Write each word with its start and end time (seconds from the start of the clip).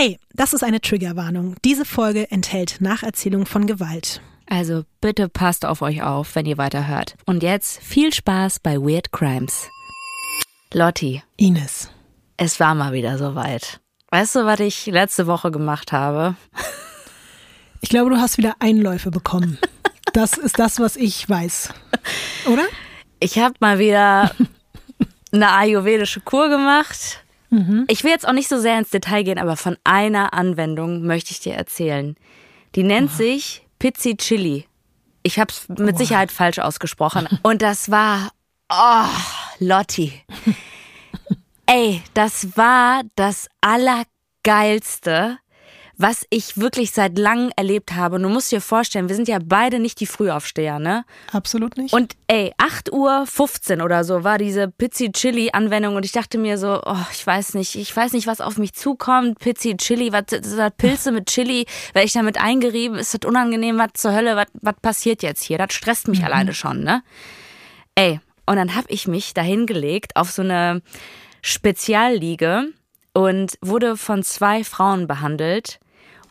Hey, 0.00 0.20
das 0.32 0.52
ist 0.52 0.62
eine 0.62 0.80
Triggerwarnung. 0.80 1.56
Diese 1.64 1.84
Folge 1.84 2.30
enthält 2.30 2.80
Nacherzählung 2.80 3.46
von 3.46 3.66
Gewalt. 3.66 4.22
Also 4.46 4.84
bitte 5.00 5.28
passt 5.28 5.66
auf 5.66 5.82
euch 5.82 6.04
auf, 6.04 6.36
wenn 6.36 6.46
ihr 6.46 6.56
weiterhört. 6.56 7.16
Und 7.26 7.42
jetzt 7.42 7.82
viel 7.82 8.14
Spaß 8.14 8.60
bei 8.60 8.76
Weird 8.76 9.10
Crimes. 9.10 9.68
Lotti. 10.72 11.24
Ines. 11.36 11.90
Es 12.36 12.60
war 12.60 12.76
mal 12.76 12.92
wieder 12.92 13.18
soweit. 13.18 13.80
Weißt 14.12 14.36
du, 14.36 14.46
was 14.46 14.60
ich 14.60 14.86
letzte 14.86 15.26
Woche 15.26 15.50
gemacht 15.50 15.90
habe? 15.90 16.36
Ich 17.80 17.88
glaube, 17.88 18.10
du 18.10 18.18
hast 18.18 18.38
wieder 18.38 18.54
Einläufe 18.60 19.10
bekommen. 19.10 19.58
Das 20.12 20.38
ist 20.38 20.58
das, 20.58 20.78
was 20.78 20.96
ich 20.96 21.28
weiß. 21.28 21.74
Oder? 22.46 22.64
Ich 23.20 23.38
habe 23.38 23.54
mal 23.60 23.78
wieder 23.78 24.32
eine 25.32 25.50
ayurvedische 25.52 26.20
Kur 26.20 26.48
gemacht. 26.48 27.24
Mhm. 27.50 27.84
Ich 27.88 28.04
will 28.04 28.10
jetzt 28.10 28.26
auch 28.26 28.32
nicht 28.32 28.48
so 28.48 28.58
sehr 28.58 28.78
ins 28.78 28.90
Detail 28.90 29.22
gehen, 29.22 29.38
aber 29.38 29.56
von 29.56 29.76
einer 29.84 30.34
Anwendung 30.34 31.02
möchte 31.02 31.32
ich 31.32 31.40
dir 31.40 31.54
erzählen. 31.54 32.16
Die 32.74 32.82
nennt 32.82 33.10
oh. 33.14 33.16
sich 33.16 33.66
Pizzi 33.78 34.16
Chili. 34.16 34.66
Ich 35.22 35.38
habe 35.38 35.50
es 35.50 35.68
mit 35.68 35.94
oh. 35.94 35.98
Sicherheit 35.98 36.32
falsch 36.32 36.58
ausgesprochen. 36.58 37.28
Und 37.42 37.62
das 37.62 37.90
war, 37.90 38.30
oh, 38.70 39.08
Lotti. 39.58 40.12
Ey, 41.66 42.02
das 42.14 42.56
war 42.56 43.02
das 43.14 43.48
Allergeilste, 43.60 45.38
was 45.98 46.24
ich 46.30 46.56
wirklich 46.56 46.92
seit 46.92 47.18
langem 47.18 47.50
erlebt 47.56 47.94
habe. 47.94 48.16
Und 48.16 48.22
du 48.22 48.28
musst 48.28 48.52
dir 48.52 48.60
vorstellen, 48.60 49.08
wir 49.08 49.16
sind 49.16 49.26
ja 49.26 49.40
beide 49.44 49.80
nicht 49.80 49.98
die 49.98 50.06
Frühaufsteher, 50.06 50.78
ne? 50.78 51.04
Absolut 51.32 51.76
nicht. 51.76 51.92
Und 51.92 52.14
ey, 52.28 52.52
8 52.56 52.92
Uhr 52.92 53.26
15 53.26 53.82
oder 53.82 54.04
so 54.04 54.22
war 54.22 54.38
diese 54.38 54.68
Pizzi 54.68 55.10
Chili 55.10 55.50
Anwendung 55.52 55.96
und 55.96 56.04
ich 56.04 56.12
dachte 56.12 56.38
mir 56.38 56.56
so, 56.56 56.80
oh, 56.84 57.06
ich 57.12 57.26
weiß 57.26 57.54
nicht, 57.54 57.74
ich 57.74 57.94
weiß 57.94 58.12
nicht, 58.12 58.28
was 58.28 58.40
auf 58.40 58.58
mich 58.58 58.74
zukommt. 58.74 59.40
Pizzi 59.40 59.76
Chili, 59.76 60.12
was 60.12 60.26
das 60.26 60.72
Pilze 60.76 61.10
mit 61.10 61.26
Chili? 61.26 61.66
Werde 61.92 62.06
ich 62.06 62.12
damit 62.12 62.40
eingerieben? 62.40 62.96
Ist 62.96 63.14
das 63.14 63.28
unangenehm? 63.28 63.76
Was 63.76 63.94
zur 63.94 64.12
Hölle? 64.14 64.36
Was, 64.36 64.46
was 64.54 64.76
passiert 64.80 65.24
jetzt 65.24 65.42
hier? 65.42 65.58
Das 65.58 65.72
stresst 65.72 66.06
mich 66.06 66.20
mhm. 66.20 66.26
alleine 66.26 66.54
schon, 66.54 66.84
ne? 66.84 67.02
Ey, 67.96 68.20
und 68.46 68.54
dann 68.54 68.76
habe 68.76 68.86
ich 68.90 69.08
mich 69.08 69.34
dahin 69.34 69.66
gelegt 69.66 70.14
auf 70.14 70.30
so 70.30 70.42
eine 70.42 70.80
Spezialliege 71.42 72.68
und 73.14 73.58
wurde 73.60 73.96
von 73.96 74.22
zwei 74.22 74.62
Frauen 74.62 75.08
behandelt 75.08 75.80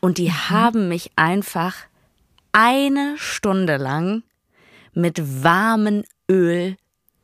und 0.01 0.17
die 0.17 0.29
mhm. 0.29 0.49
haben 0.49 0.87
mich 0.89 1.11
einfach 1.15 1.75
eine 2.51 3.15
Stunde 3.17 3.77
lang 3.77 4.23
mit 4.93 5.43
warmem 5.43 6.03
Öl 6.29 6.77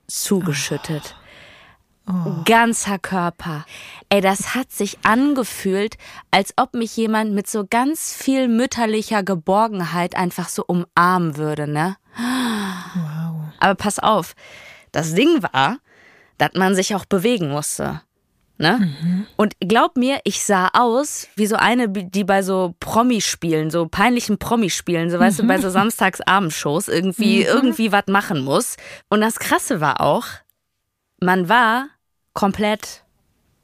zugeschüttet. 0.08 1.16
Oh. 2.08 2.12
Oh. 2.12 2.44
Ganzer 2.46 3.00
Körper. 3.00 3.66
Ey, 4.10 4.22
das 4.22 4.56
hat 4.56 4.72
sich 4.72 4.98
angefühlt, 5.04 5.98
als 6.32 6.54
ob 6.58 6.74
mich 6.74 6.96
jemand 6.98 7.34
mit 7.34 7.48
so 7.48 7.66
ganz 7.68 8.14
viel 8.14 8.48
mütterlicher 8.48 9.24
Geborgenheit 9.24 10.16
einfach 10.16 10.50
so 10.50 10.66
umarmen 10.66 11.38
würde, 11.38 11.68
ne? 11.68 11.96
Wow. 12.16 13.54
Aber 13.60 13.76
pass 13.76 14.00
auf, 14.00 14.36
das 14.92 15.14
Ding 15.14 15.42
war, 15.42 15.78
dass 16.38 16.52
man 16.56 16.76
sich 16.76 16.94
auch 16.94 17.06
bewegen 17.06 17.50
musste. 17.50 18.02
Ne? 18.58 18.80
Mhm. 19.02 19.26
Und 19.36 19.56
glaub 19.60 19.98
mir, 19.98 20.20
ich 20.24 20.44
sah 20.44 20.70
aus 20.74 21.28
wie 21.36 21.48
so 21.48 21.56
eine, 21.56 21.90
die 21.90 22.24
bei 22.24 22.44
so 22.44 22.76
Promispielen, 22.80 23.72
so 23.72 23.88
peinlichen 23.88 24.38
Promispielen, 24.38 25.10
so 25.10 25.20
weißt 25.20 25.40
mhm. 25.40 25.42
du, 25.44 25.48
bei 25.48 25.60
so 25.60 25.68
mhm. 25.70 25.74
Samstagsabendshows 25.74 26.88
irgendwie, 26.88 27.40
mhm. 27.40 27.46
irgendwie 27.48 27.92
was 27.92 28.06
machen 28.08 28.44
muss. 28.44 28.78
Und 29.10 29.22
das 29.22 29.40
Krasse 29.40 29.82
war 29.82 30.02
auch, 30.02 30.28
man 31.20 31.50
war 31.50 31.88
komplett 32.34 33.04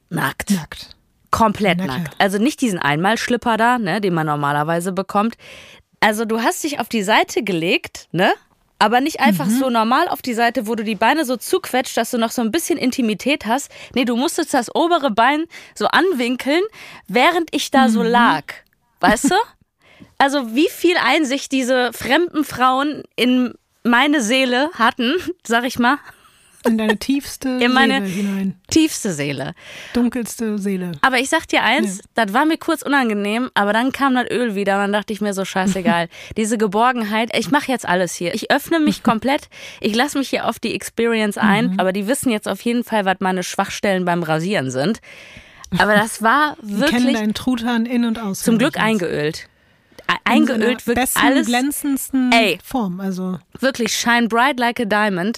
nackt. 0.09 0.49
Nackt. 0.49 0.95
Komplett 1.29 1.77
nackt. 1.77 1.89
nackt. 1.89 2.15
Also 2.17 2.39
nicht 2.39 2.59
diesen 2.61 2.79
Einmalschlipper 2.79 3.57
da, 3.57 3.77
ne, 3.77 4.01
den 4.01 4.13
man 4.13 4.25
normalerweise 4.25 4.91
bekommt. 4.91 5.35
Also 5.99 6.25
du 6.25 6.41
hast 6.41 6.63
dich 6.63 6.79
auf 6.79 6.89
die 6.89 7.03
Seite 7.03 7.43
gelegt, 7.43 8.07
ne? 8.11 8.33
Aber 8.80 9.02
nicht 9.02 9.19
einfach 9.19 9.45
mhm. 9.45 9.59
so 9.59 9.69
normal 9.69 10.08
auf 10.08 10.22
die 10.22 10.33
Seite, 10.33 10.65
wo 10.65 10.76
du 10.76 10.83
die 10.83 10.95
Beine 10.95 11.26
so 11.26 11.36
zuquetscht, 11.36 11.98
dass 11.98 12.11
du 12.11 12.17
noch 12.17 12.31
so 12.31 12.42
ein 12.42 12.52
bisschen 12.52 12.77
Intimität 12.77 13.45
hast. 13.45 13.70
Nee, 13.93 14.05
du 14.05 14.15
musstest 14.15 14.53
das 14.53 14.73
obere 14.73 15.11
Bein 15.11 15.45
so 15.76 15.87
anwinkeln, 15.87 16.64
während 17.08 17.53
ich 17.53 17.71
da 17.71 17.87
mhm. 17.87 17.92
so 17.92 18.03
lag. 18.03 18.45
Weißt 18.99 19.31
du? 19.31 19.36
Also 20.21 20.53
wie 20.53 20.67
viel 20.67 20.98
Einsicht 20.98 21.53
diese 21.53 21.93
fremden 21.93 22.43
Frauen 22.43 23.03
in 23.15 23.53
meine 23.83 24.21
Seele 24.21 24.70
hatten, 24.73 25.14
sag 25.48 25.64
ich 25.64 25.80
mal. 25.80 25.98
In 26.65 26.77
deine 26.77 26.97
tiefste 26.97 27.49
in 27.61 27.71
meine 27.71 28.05
Seele 28.05 28.27
hinein. 28.27 28.55
Tiefste 28.70 29.14
Seele. 29.14 29.53
Dunkelste 29.93 30.58
Seele. 30.58 30.92
Aber 31.02 31.17
ich 31.20 31.30
sag 31.30 31.47
dir 31.47 31.64
eins, 31.64 31.99
ja. 31.99 32.03
das 32.15 32.33
war 32.33 32.45
mir 32.45 32.58
kurz 32.58 32.81
unangenehm, 32.81 33.49
aber 33.53 33.71
dann 33.71 33.93
kam 33.93 34.15
das 34.15 34.30
Öl 34.30 34.55
wieder 34.55 34.75
und 34.75 34.81
dann 34.81 34.93
dachte 34.93 35.14
ich 35.14 35.21
mir 35.21 35.33
so, 35.33 35.45
scheißegal. 35.45 36.09
Diese 36.37 36.58
Geborgenheit, 36.58 37.36
ich 37.37 37.49
mache 37.49 37.71
jetzt 37.71 37.87
alles 37.87 38.14
hier. 38.14 38.33
Ich 38.33 38.52
öffne 38.52 38.80
mich 38.80 39.03
komplett, 39.03 39.49
ich 39.80 39.95
lasse 39.95 40.17
mich 40.17 40.30
hier 40.30 40.47
auf 40.47 40.59
die 40.59 40.75
Experience 40.75 41.37
ein, 41.37 41.71
mhm. 41.71 41.80
aber 41.80 41.93
die 41.93 42.08
wissen 42.08 42.30
jetzt 42.30 42.47
auf 42.47 42.61
jeden 42.61 42.83
Fall, 42.83 43.05
was 43.05 43.17
meine 43.20 43.43
Schwachstellen 43.43 44.03
beim 44.03 44.23
Rasieren 44.23 44.70
sind. 44.70 44.99
Aber 45.77 45.95
das 45.95 46.21
war 46.21 46.58
wirklich. 46.61 46.99
Ich 46.99 47.05
kenne 47.05 47.14
deinen 47.14 47.33
Truthahn 47.33 47.86
in- 47.86 48.03
und 48.03 48.20
aus. 48.20 48.41
Zum 48.41 48.58
Glück 48.58 48.77
eingeölt 48.77 49.47
eingeölt 50.23 50.87
wird 50.87 50.99
alles 51.15 51.47
glänzendsten 51.47 52.31
ey, 52.31 52.58
Form 52.64 52.99
also 52.99 53.37
wirklich 53.59 53.93
shine 53.93 54.27
bright 54.27 54.59
like 54.59 54.80
a 54.80 54.86
diamond 54.86 55.37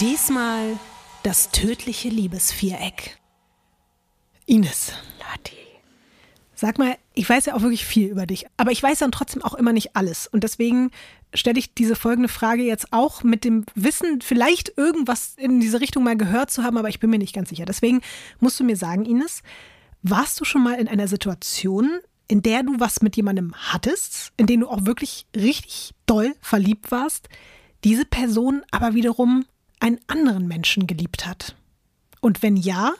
Diesmal 0.00 0.78
das 1.24 1.50
tödliche 1.50 2.08
Liebesviereck. 2.08 3.18
Ines. 4.46 4.94
Lotti. 5.18 5.58
Sag 6.54 6.78
mal, 6.78 6.96
ich 7.12 7.28
weiß 7.28 7.44
ja 7.44 7.54
auch 7.54 7.60
wirklich 7.60 7.84
viel 7.84 8.08
über 8.08 8.24
dich, 8.24 8.46
aber 8.56 8.70
ich 8.70 8.82
weiß 8.82 9.00
dann 9.00 9.12
trotzdem 9.12 9.42
auch 9.42 9.52
immer 9.52 9.74
nicht 9.74 9.96
alles. 9.96 10.26
Und 10.26 10.42
deswegen 10.42 10.90
stelle 11.34 11.58
ich 11.58 11.74
diese 11.74 11.96
folgende 11.96 12.30
Frage 12.30 12.62
jetzt 12.62 12.94
auch 12.94 13.24
mit 13.24 13.44
dem 13.44 13.66
Wissen, 13.74 14.22
vielleicht 14.22 14.72
irgendwas 14.78 15.34
in 15.36 15.60
diese 15.60 15.82
Richtung 15.82 16.02
mal 16.02 16.16
gehört 16.16 16.50
zu 16.50 16.62
haben, 16.62 16.78
aber 16.78 16.88
ich 16.88 16.98
bin 16.98 17.10
mir 17.10 17.18
nicht 17.18 17.34
ganz 17.34 17.50
sicher. 17.50 17.66
Deswegen 17.66 18.00
musst 18.38 18.58
du 18.58 18.64
mir 18.64 18.76
sagen, 18.76 19.04
Ines, 19.04 19.42
warst 20.02 20.40
du 20.40 20.46
schon 20.46 20.62
mal 20.62 20.80
in 20.80 20.88
einer 20.88 21.08
Situation, 21.08 22.00
in 22.26 22.40
der 22.40 22.62
du 22.62 22.80
was 22.80 23.02
mit 23.02 23.16
jemandem 23.16 23.54
hattest, 23.54 24.32
in 24.38 24.46
den 24.46 24.60
du 24.60 24.68
auch 24.68 24.86
wirklich 24.86 25.26
richtig 25.36 25.92
doll 26.06 26.34
verliebt 26.40 26.90
warst, 26.90 27.28
diese 27.84 28.06
Person 28.06 28.62
aber 28.70 28.94
wiederum 28.94 29.44
einen 29.80 29.98
anderen 30.06 30.46
Menschen 30.46 30.86
geliebt 30.86 31.26
hat? 31.26 31.56
Und 32.20 32.42
wenn 32.42 32.56
ja, 32.56 32.92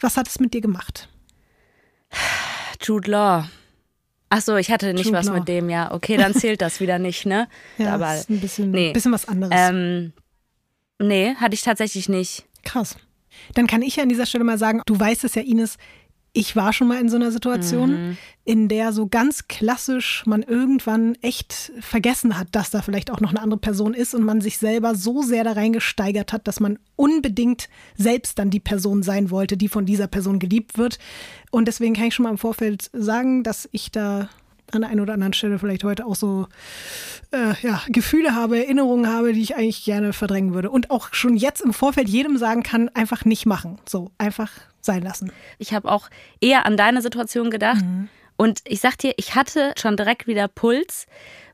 was 0.00 0.16
hat 0.16 0.28
es 0.28 0.40
mit 0.40 0.54
dir 0.54 0.60
gemacht? 0.60 1.08
Jude 2.80 3.10
Law. 3.10 3.48
Ach 4.30 4.40
so, 4.40 4.56
ich 4.56 4.70
hatte 4.70 4.94
nicht 4.94 5.06
Jude 5.06 5.18
was 5.18 5.26
Law. 5.26 5.34
mit 5.34 5.48
dem, 5.48 5.68
ja. 5.68 5.92
Okay, 5.92 6.16
dann 6.16 6.34
zählt 6.34 6.62
das 6.62 6.80
wieder 6.80 6.98
nicht, 6.98 7.26
ne? 7.26 7.48
ja, 7.78 7.94
Aber 7.94 8.14
ist 8.14 8.30
ein 8.30 8.40
bisschen, 8.40 8.70
nee. 8.70 8.92
bisschen 8.92 9.12
was 9.12 9.28
anderes. 9.28 9.54
Ähm, 9.54 10.12
nee, 10.98 11.34
hatte 11.34 11.54
ich 11.54 11.62
tatsächlich 11.62 12.08
nicht. 12.08 12.44
Krass. 12.64 12.96
Dann 13.54 13.66
kann 13.66 13.82
ich 13.82 13.96
ja 13.96 14.02
an 14.02 14.08
dieser 14.08 14.26
Stelle 14.26 14.44
mal 14.44 14.58
sagen, 14.58 14.82
du 14.86 14.98
weißt 14.98 15.24
es 15.24 15.34
ja, 15.34 15.42
Ines, 15.42 15.76
ich 16.34 16.56
war 16.56 16.72
schon 16.72 16.88
mal 16.88 16.98
in 16.98 17.10
so 17.10 17.16
einer 17.16 17.30
Situation, 17.30 17.90
mhm. 17.90 18.16
in 18.44 18.68
der 18.68 18.92
so 18.92 19.06
ganz 19.06 19.48
klassisch 19.48 20.24
man 20.24 20.42
irgendwann 20.42 21.14
echt 21.16 21.72
vergessen 21.80 22.38
hat, 22.38 22.48
dass 22.52 22.70
da 22.70 22.80
vielleicht 22.80 23.10
auch 23.10 23.20
noch 23.20 23.30
eine 23.30 23.42
andere 23.42 23.60
Person 23.60 23.92
ist 23.92 24.14
und 24.14 24.24
man 24.24 24.40
sich 24.40 24.56
selber 24.56 24.94
so 24.94 25.22
sehr 25.22 25.44
da 25.44 25.52
reingesteigert 25.52 26.32
hat, 26.32 26.48
dass 26.48 26.58
man 26.58 26.78
unbedingt 26.96 27.68
selbst 27.96 28.38
dann 28.38 28.48
die 28.48 28.60
Person 28.60 29.02
sein 29.02 29.30
wollte, 29.30 29.58
die 29.58 29.68
von 29.68 29.84
dieser 29.84 30.06
Person 30.06 30.38
geliebt 30.38 30.78
wird. 30.78 30.98
Und 31.50 31.68
deswegen 31.68 31.94
kann 31.94 32.06
ich 32.06 32.14
schon 32.14 32.24
mal 32.24 32.30
im 32.30 32.38
Vorfeld 32.38 32.88
sagen, 32.94 33.42
dass 33.42 33.68
ich 33.70 33.90
da 33.90 34.30
an 34.74 34.82
der 34.82 34.90
einen 34.90 35.00
oder 35.00 35.14
anderen 35.14 35.32
Stelle 35.32 35.58
vielleicht 35.58 35.84
heute 35.84 36.06
auch 36.06 36.16
so 36.16 36.46
äh, 37.32 37.54
ja, 37.62 37.82
Gefühle 37.88 38.34
habe, 38.34 38.58
Erinnerungen 38.58 39.08
habe, 39.08 39.32
die 39.32 39.42
ich 39.42 39.56
eigentlich 39.56 39.84
gerne 39.84 40.12
verdrängen 40.12 40.54
würde. 40.54 40.70
Und 40.70 40.90
auch 40.90 41.12
schon 41.12 41.36
jetzt 41.36 41.60
im 41.60 41.72
Vorfeld 41.72 42.08
jedem 42.08 42.36
sagen 42.36 42.62
kann, 42.62 42.88
einfach 42.90 43.24
nicht 43.24 43.46
machen. 43.46 43.78
So, 43.88 44.10
einfach 44.18 44.50
sein 44.80 45.02
lassen. 45.02 45.32
Ich 45.58 45.72
habe 45.72 45.90
auch 45.90 46.08
eher 46.40 46.66
an 46.66 46.76
deine 46.76 47.02
Situation 47.02 47.50
gedacht. 47.50 47.84
Mhm. 47.84 48.08
Und 48.36 48.60
ich 48.64 48.80
sag 48.80 48.98
dir, 48.98 49.14
ich 49.16 49.34
hatte 49.34 49.72
schon 49.76 49.96
direkt 49.96 50.26
wieder 50.26 50.48
Puls, 50.48 51.06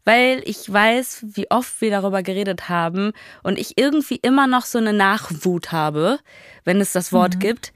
weil 0.05 0.41
ich 0.47 0.73
weiß, 0.73 1.26
wie 1.35 1.50
oft 1.50 1.81
wir 1.81 1.91
darüber 1.91 2.23
geredet 2.23 2.69
haben 2.71 3.12
und 3.43 3.59
ich 3.59 3.76
irgendwie 3.76 4.17
immer 4.17 4.47
noch 4.47 4.64
so 4.64 4.79
eine 4.79 4.94
Nachwut 4.94 5.71
habe, 5.71 6.19
wenn 6.64 6.81
es 6.81 6.93
das 6.93 7.12
Wort 7.12 7.35
mhm. 7.35 7.41
gibt, 7.41 7.73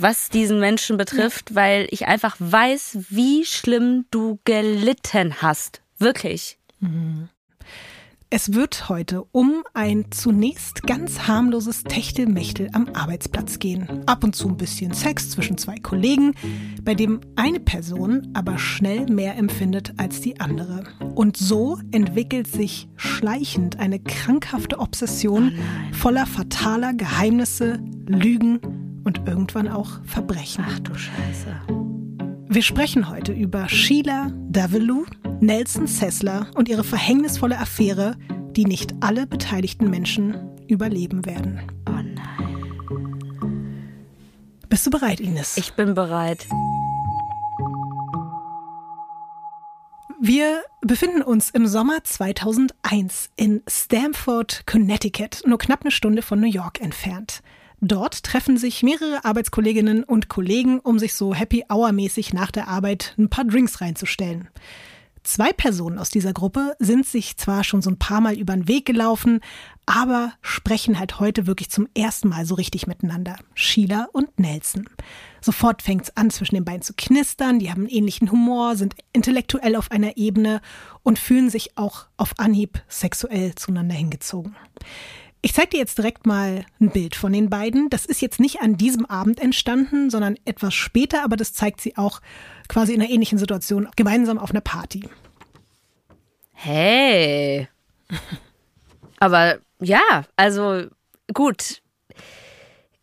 was 0.00 0.28
diesen 0.28 0.60
Menschen 0.60 0.96
betrifft, 0.96 1.54
weil 1.54 1.88
ich 1.90 2.06
einfach 2.06 2.36
weiß, 2.38 2.98
wie 3.10 3.44
schlimm 3.44 4.06
du 4.10 4.38
gelitten 4.44 5.42
hast. 5.42 5.82
Wirklich. 5.98 6.58
Mhm. 6.80 7.28
Es 8.30 8.52
wird 8.52 8.90
heute 8.90 9.24
um 9.32 9.64
ein 9.72 10.10
zunächst 10.10 10.82
ganz 10.82 11.26
harmloses 11.26 11.82
Techtelmechtel 11.82 12.68
am 12.74 12.90
Arbeitsplatz 12.92 13.58
gehen. 13.58 14.02
Ab 14.04 14.22
und 14.22 14.36
zu 14.36 14.48
ein 14.48 14.58
bisschen 14.58 14.92
Sex 14.92 15.30
zwischen 15.30 15.56
zwei 15.56 15.76
Kollegen, 15.76 16.34
bei 16.82 16.94
dem 16.94 17.22
eine 17.36 17.58
Person 17.58 18.28
aber 18.34 18.58
schnell 18.58 19.06
mehr 19.06 19.36
empfindet 19.36 19.94
als 19.96 20.20
die 20.20 20.40
andere. 20.40 20.84
Und 21.14 21.38
so 21.38 21.78
entwickelt 21.90 22.48
sich 22.48 22.86
schleichend 22.96 23.78
eine 23.78 23.98
krankhafte 23.98 24.78
Obsession 24.78 25.54
oh 25.56 25.94
voller 25.96 26.26
fataler 26.26 26.92
Geheimnisse, 26.92 27.82
Lügen 28.06 28.87
und 29.08 29.26
irgendwann 29.26 29.68
auch 29.68 29.88
Verbrechen. 30.04 30.66
Ach 30.68 30.78
du 30.80 30.94
Scheiße. 30.94 31.56
Wir 32.46 32.62
sprechen 32.62 33.08
heute 33.08 33.32
über 33.32 33.66
Sheila 33.66 34.30
Davelu, 34.50 35.06
Nelson 35.40 35.86
Sessler 35.86 36.46
und 36.54 36.68
ihre 36.68 36.84
verhängnisvolle 36.84 37.58
Affäre, 37.58 38.16
die 38.50 38.66
nicht 38.66 38.94
alle 39.00 39.26
beteiligten 39.26 39.88
Menschen 39.88 40.36
überleben 40.66 41.24
werden. 41.24 41.62
Oh 41.88 41.92
nein. 41.92 42.18
Bist 44.68 44.86
du 44.86 44.90
bereit, 44.90 45.20
Ines? 45.20 45.56
Ich 45.56 45.72
bin 45.72 45.94
bereit. 45.94 46.46
Wir 50.20 50.60
befinden 50.82 51.22
uns 51.22 51.48
im 51.48 51.66
Sommer 51.66 52.04
2001 52.04 53.30
in 53.36 53.62
Stamford, 53.66 54.66
Connecticut, 54.66 55.40
nur 55.46 55.56
knapp 55.56 55.80
eine 55.80 55.92
Stunde 55.92 56.20
von 56.20 56.40
New 56.40 56.50
York 56.50 56.82
entfernt. 56.82 57.40
Dort 57.80 58.24
treffen 58.24 58.56
sich 58.56 58.82
mehrere 58.82 59.24
Arbeitskolleginnen 59.24 60.02
und 60.02 60.28
Kollegen, 60.28 60.80
um 60.80 60.98
sich 60.98 61.14
so 61.14 61.34
Happy 61.34 61.64
Hour-mäßig 61.70 62.32
nach 62.32 62.50
der 62.50 62.68
Arbeit 62.68 63.14
ein 63.18 63.30
paar 63.30 63.44
Drinks 63.44 63.80
reinzustellen. 63.80 64.48
Zwei 65.22 65.52
Personen 65.52 65.98
aus 65.98 66.08
dieser 66.08 66.32
Gruppe 66.32 66.74
sind 66.78 67.04
sich 67.04 67.36
zwar 67.36 67.62
schon 67.62 67.82
so 67.82 67.90
ein 67.90 67.98
paar 67.98 68.20
Mal 68.20 68.38
über 68.38 68.54
den 68.54 68.66
Weg 68.66 68.86
gelaufen, 68.86 69.40
aber 69.84 70.32
sprechen 70.40 70.98
halt 70.98 71.20
heute 71.20 71.46
wirklich 71.46 71.70
zum 71.70 71.86
ersten 71.94 72.28
Mal 72.28 72.46
so 72.46 72.54
richtig 72.54 72.86
miteinander. 72.86 73.36
Sheila 73.54 74.08
und 74.12 74.38
Nelson. 74.40 74.88
Sofort 75.40 75.82
fängt's 75.82 76.16
an, 76.16 76.30
zwischen 76.30 76.54
den 76.54 76.64
beiden 76.64 76.82
zu 76.82 76.94
knistern, 76.96 77.58
die 77.58 77.70
haben 77.70 77.82
einen 77.82 77.90
ähnlichen 77.90 78.30
Humor, 78.32 78.76
sind 78.76 78.94
intellektuell 79.12 79.76
auf 79.76 79.90
einer 79.90 80.16
Ebene 80.16 80.62
und 81.02 81.18
fühlen 81.18 81.50
sich 81.50 81.76
auch 81.76 82.06
auf 82.16 82.38
Anhieb 82.38 82.82
sexuell 82.88 83.54
zueinander 83.54 83.94
hingezogen. 83.94 84.56
Ich 85.40 85.54
zeige 85.54 85.70
dir 85.70 85.78
jetzt 85.78 85.98
direkt 85.98 86.26
mal 86.26 86.64
ein 86.80 86.90
Bild 86.90 87.14
von 87.14 87.32
den 87.32 87.48
beiden. 87.48 87.90
Das 87.90 88.06
ist 88.06 88.20
jetzt 88.20 88.40
nicht 88.40 88.60
an 88.60 88.76
diesem 88.76 89.06
Abend 89.06 89.40
entstanden, 89.40 90.10
sondern 90.10 90.36
etwas 90.44 90.74
später, 90.74 91.22
aber 91.22 91.36
das 91.36 91.54
zeigt 91.54 91.80
sie 91.80 91.96
auch 91.96 92.20
quasi 92.68 92.92
in 92.92 93.00
einer 93.00 93.10
ähnlichen 93.10 93.38
Situation, 93.38 93.88
gemeinsam 93.94 94.38
auf 94.38 94.50
einer 94.50 94.60
Party. 94.60 95.08
Hey. 96.52 97.68
Aber 99.20 99.58
ja, 99.80 100.24
also 100.36 100.86
gut. 101.32 101.82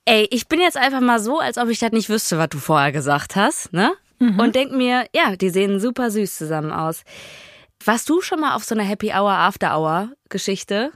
Ey, 0.03 0.27
ich 0.29 0.47
bin 0.47 0.59
jetzt 0.59 0.77
einfach 0.77 1.01
mal 1.01 1.19
so, 1.19 1.39
als 1.39 1.57
ob 1.57 1.69
ich 1.69 1.79
das 1.79 1.91
nicht 1.91 2.09
wüsste, 2.09 2.37
was 2.37 2.49
du 2.49 2.59
vorher 2.59 2.91
gesagt 2.91 3.35
hast, 3.35 3.73
ne? 3.73 3.93
Mhm. 4.19 4.39
Und 4.39 4.55
denk 4.55 4.71
mir, 4.71 5.07
ja, 5.15 5.35
die 5.35 5.49
sehen 5.49 5.79
super 5.79 6.11
süß 6.11 6.35
zusammen 6.35 6.71
aus. 6.71 7.03
Warst 7.83 8.09
du 8.09 8.21
schon 8.21 8.39
mal 8.39 8.55
auf 8.55 8.63
so 8.63 8.75
einer 8.75 8.83
Happy 8.83 9.11
Hour 9.13 9.31
After 9.31 9.77
Hour 9.77 10.11
Geschichte? 10.29 10.91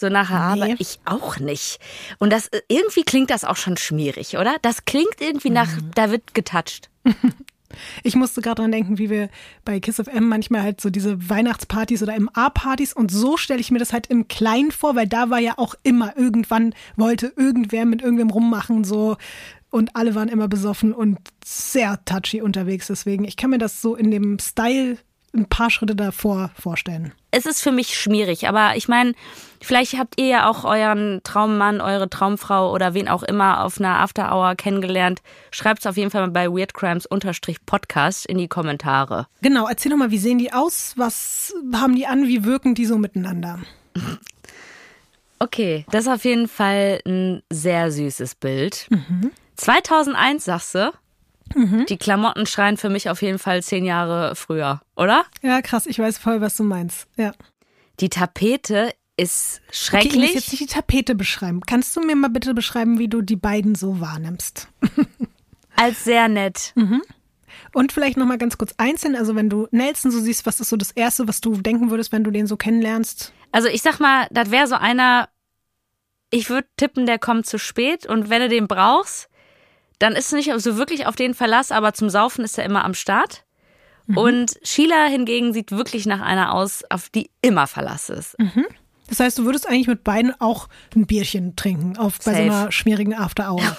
So 0.00 0.08
nachher 0.08 0.54
nee. 0.54 0.62
aber 0.62 0.80
ich 0.80 1.00
auch 1.04 1.38
nicht. 1.38 1.78
Und 2.18 2.32
das 2.32 2.50
irgendwie 2.68 3.02
klingt 3.02 3.30
das 3.30 3.44
auch 3.44 3.56
schon 3.56 3.76
schmierig, 3.76 4.36
oder? 4.36 4.56
Das 4.62 4.84
klingt 4.84 5.20
irgendwie 5.20 5.50
nach, 5.50 5.68
mhm. 5.76 5.90
da 5.94 6.10
wird 6.10 6.34
getoucht. 6.34 6.90
Ich 8.02 8.16
musste 8.16 8.42
gerade 8.42 8.62
dran 8.62 8.72
denken, 8.72 8.98
wie 8.98 9.10
wir 9.10 9.28
bei 9.64 9.78
Kiss 9.80 9.96
FM 9.96 10.28
manchmal 10.28 10.62
halt 10.62 10.80
so 10.80 10.90
diese 10.90 11.30
Weihnachtspartys 11.30 12.02
oder 12.02 12.18
MA-Partys 12.18 12.92
und 12.92 13.10
so 13.10 13.36
stelle 13.36 13.60
ich 13.60 13.70
mir 13.70 13.78
das 13.78 13.92
halt 13.92 14.08
im 14.08 14.28
Kleinen 14.28 14.72
vor, 14.72 14.96
weil 14.96 15.06
da 15.06 15.30
war 15.30 15.38
ja 15.38 15.54
auch 15.56 15.74
immer 15.82 16.16
irgendwann 16.16 16.74
wollte 16.96 17.32
irgendwer 17.36 17.84
mit 17.84 18.02
irgendwem 18.02 18.30
rummachen 18.30 18.84
so 18.84 19.16
und 19.70 19.94
alle 19.94 20.14
waren 20.14 20.28
immer 20.28 20.48
besoffen 20.48 20.92
und 20.92 21.18
sehr 21.44 22.04
touchy 22.04 22.42
unterwegs. 22.42 22.88
Deswegen, 22.88 23.24
ich 23.24 23.36
kann 23.36 23.50
mir 23.50 23.58
das 23.58 23.80
so 23.80 23.94
in 23.94 24.10
dem 24.10 24.38
Style 24.40 24.98
ein 25.34 25.46
paar 25.46 25.70
Schritte 25.70 25.94
davor 25.94 26.50
vorstellen. 26.58 27.12
Es 27.30 27.46
ist 27.46 27.62
für 27.62 27.70
mich 27.70 27.96
schmierig, 27.96 28.48
aber 28.48 28.76
ich 28.76 28.88
meine, 28.88 29.14
vielleicht 29.60 29.96
habt 29.96 30.20
ihr 30.20 30.26
ja 30.26 30.50
auch 30.50 30.64
euren 30.64 31.20
Traummann, 31.22 31.80
eure 31.80 32.10
Traumfrau 32.10 32.72
oder 32.72 32.94
wen 32.94 33.08
auch 33.08 33.22
immer 33.22 33.64
auf 33.64 33.78
einer 33.78 34.00
After 34.00 34.34
Hour 34.34 34.56
kennengelernt. 34.56 35.22
Schreibt 35.52 35.80
es 35.80 35.86
auf 35.86 35.96
jeden 35.96 36.10
Fall 36.10 36.22
mal 36.22 36.32
bei 36.32 36.48
weirdcrimes-podcast 36.48 38.26
in 38.26 38.38
die 38.38 38.48
Kommentare. 38.48 39.28
Genau, 39.42 39.68
erzähl 39.68 39.90
doch 39.90 39.98
mal, 39.98 40.10
wie 40.10 40.18
sehen 40.18 40.38
die 40.38 40.52
aus? 40.52 40.94
Was 40.96 41.54
haben 41.72 41.94
die 41.94 42.06
an? 42.06 42.26
Wie 42.26 42.44
wirken 42.44 42.74
die 42.74 42.86
so 42.86 42.98
miteinander? 42.98 43.60
Okay, 45.42 45.86
das 45.90 46.02
ist 46.02 46.12
auf 46.12 46.24
jeden 46.26 46.48
Fall 46.48 47.00
ein 47.06 47.42
sehr 47.48 47.90
süßes 47.90 48.34
Bild. 48.34 48.86
Mhm. 48.90 49.30
2001 49.56 50.44
sagst 50.44 50.74
du? 50.74 50.92
Mhm. 51.54 51.86
Die 51.86 51.96
Klamotten 51.96 52.46
schreien 52.46 52.76
für 52.76 52.88
mich 52.88 53.08
auf 53.10 53.22
jeden 53.22 53.38
Fall 53.38 53.62
zehn 53.62 53.84
Jahre 53.84 54.34
früher, 54.34 54.80
oder? 54.96 55.24
Ja, 55.42 55.62
krass, 55.62 55.86
ich 55.86 55.98
weiß 55.98 56.18
voll, 56.18 56.40
was 56.40 56.56
du 56.56 56.64
meinst. 56.64 57.06
Ja. 57.16 57.32
Die 58.00 58.08
Tapete 58.08 58.92
ist 59.16 59.60
schrecklich. 59.70 60.14
Okay, 60.14 60.24
ich 60.24 60.34
muss 60.34 60.34
jetzt 60.34 60.52
nicht 60.52 60.62
die 60.62 60.74
Tapete 60.74 61.14
beschreiben. 61.14 61.60
Kannst 61.66 61.94
du 61.94 62.00
mir 62.00 62.16
mal 62.16 62.30
bitte 62.30 62.54
beschreiben, 62.54 62.98
wie 62.98 63.08
du 63.08 63.20
die 63.20 63.36
beiden 63.36 63.74
so 63.74 64.00
wahrnimmst? 64.00 64.68
Als 65.76 66.04
sehr 66.04 66.28
nett. 66.28 66.72
Mhm. 66.74 67.02
Und 67.72 67.92
vielleicht 67.92 68.16
noch 68.16 68.26
mal 68.26 68.38
ganz 68.38 68.58
kurz 68.58 68.74
einzeln, 68.78 69.14
also 69.14 69.36
wenn 69.36 69.48
du 69.48 69.68
Nelson 69.70 70.10
so 70.10 70.20
siehst, 70.20 70.46
was 70.46 70.60
ist 70.60 70.70
so 70.70 70.76
das 70.76 70.90
Erste, 70.90 71.28
was 71.28 71.40
du 71.40 71.56
denken 71.56 71.90
würdest, 71.90 72.12
wenn 72.12 72.24
du 72.24 72.30
den 72.30 72.46
so 72.46 72.56
kennenlernst? 72.56 73.32
Also 73.52 73.68
ich 73.68 73.82
sag 73.82 74.00
mal, 74.00 74.26
das 74.30 74.50
wäre 74.50 74.66
so 74.66 74.74
einer, 74.74 75.28
ich 76.30 76.50
würde 76.50 76.68
tippen, 76.76 77.06
der 77.06 77.18
kommt 77.18 77.46
zu 77.46 77.58
spät 77.58 78.06
und 78.06 78.30
wenn 78.30 78.42
du 78.42 78.48
den 78.48 78.66
brauchst, 78.68 79.29
dann 80.00 80.14
ist 80.14 80.32
nicht 80.32 80.50
so 80.56 80.76
wirklich 80.76 81.06
auf 81.06 81.14
den 81.14 81.34
Verlass, 81.34 81.70
aber 81.70 81.92
zum 81.92 82.10
Saufen 82.10 82.44
ist 82.44 82.58
er 82.58 82.64
immer 82.64 82.84
am 82.84 82.94
Start. 82.94 83.44
Mhm. 84.06 84.16
Und 84.16 84.58
Sheila 84.64 85.06
hingegen 85.06 85.52
sieht 85.52 85.70
wirklich 85.70 86.06
nach 86.06 86.20
einer 86.20 86.52
aus, 86.52 86.82
auf 86.90 87.10
die 87.10 87.30
immer 87.42 87.68
Verlass 87.68 88.08
ist. 88.08 88.36
Mhm. 88.38 88.66
Das 89.08 89.20
heißt, 89.20 89.38
du 89.38 89.44
würdest 89.44 89.68
eigentlich 89.68 89.88
mit 89.88 90.02
beiden 90.02 90.32
auch 90.40 90.68
ein 90.96 91.06
Bierchen 91.06 91.54
trinken, 91.54 91.96
auf, 91.98 92.18
bei 92.24 92.32
so 92.32 92.40
einer 92.40 92.72
schmierigen 92.72 93.14
After 93.14 93.52
Hour. 93.52 93.76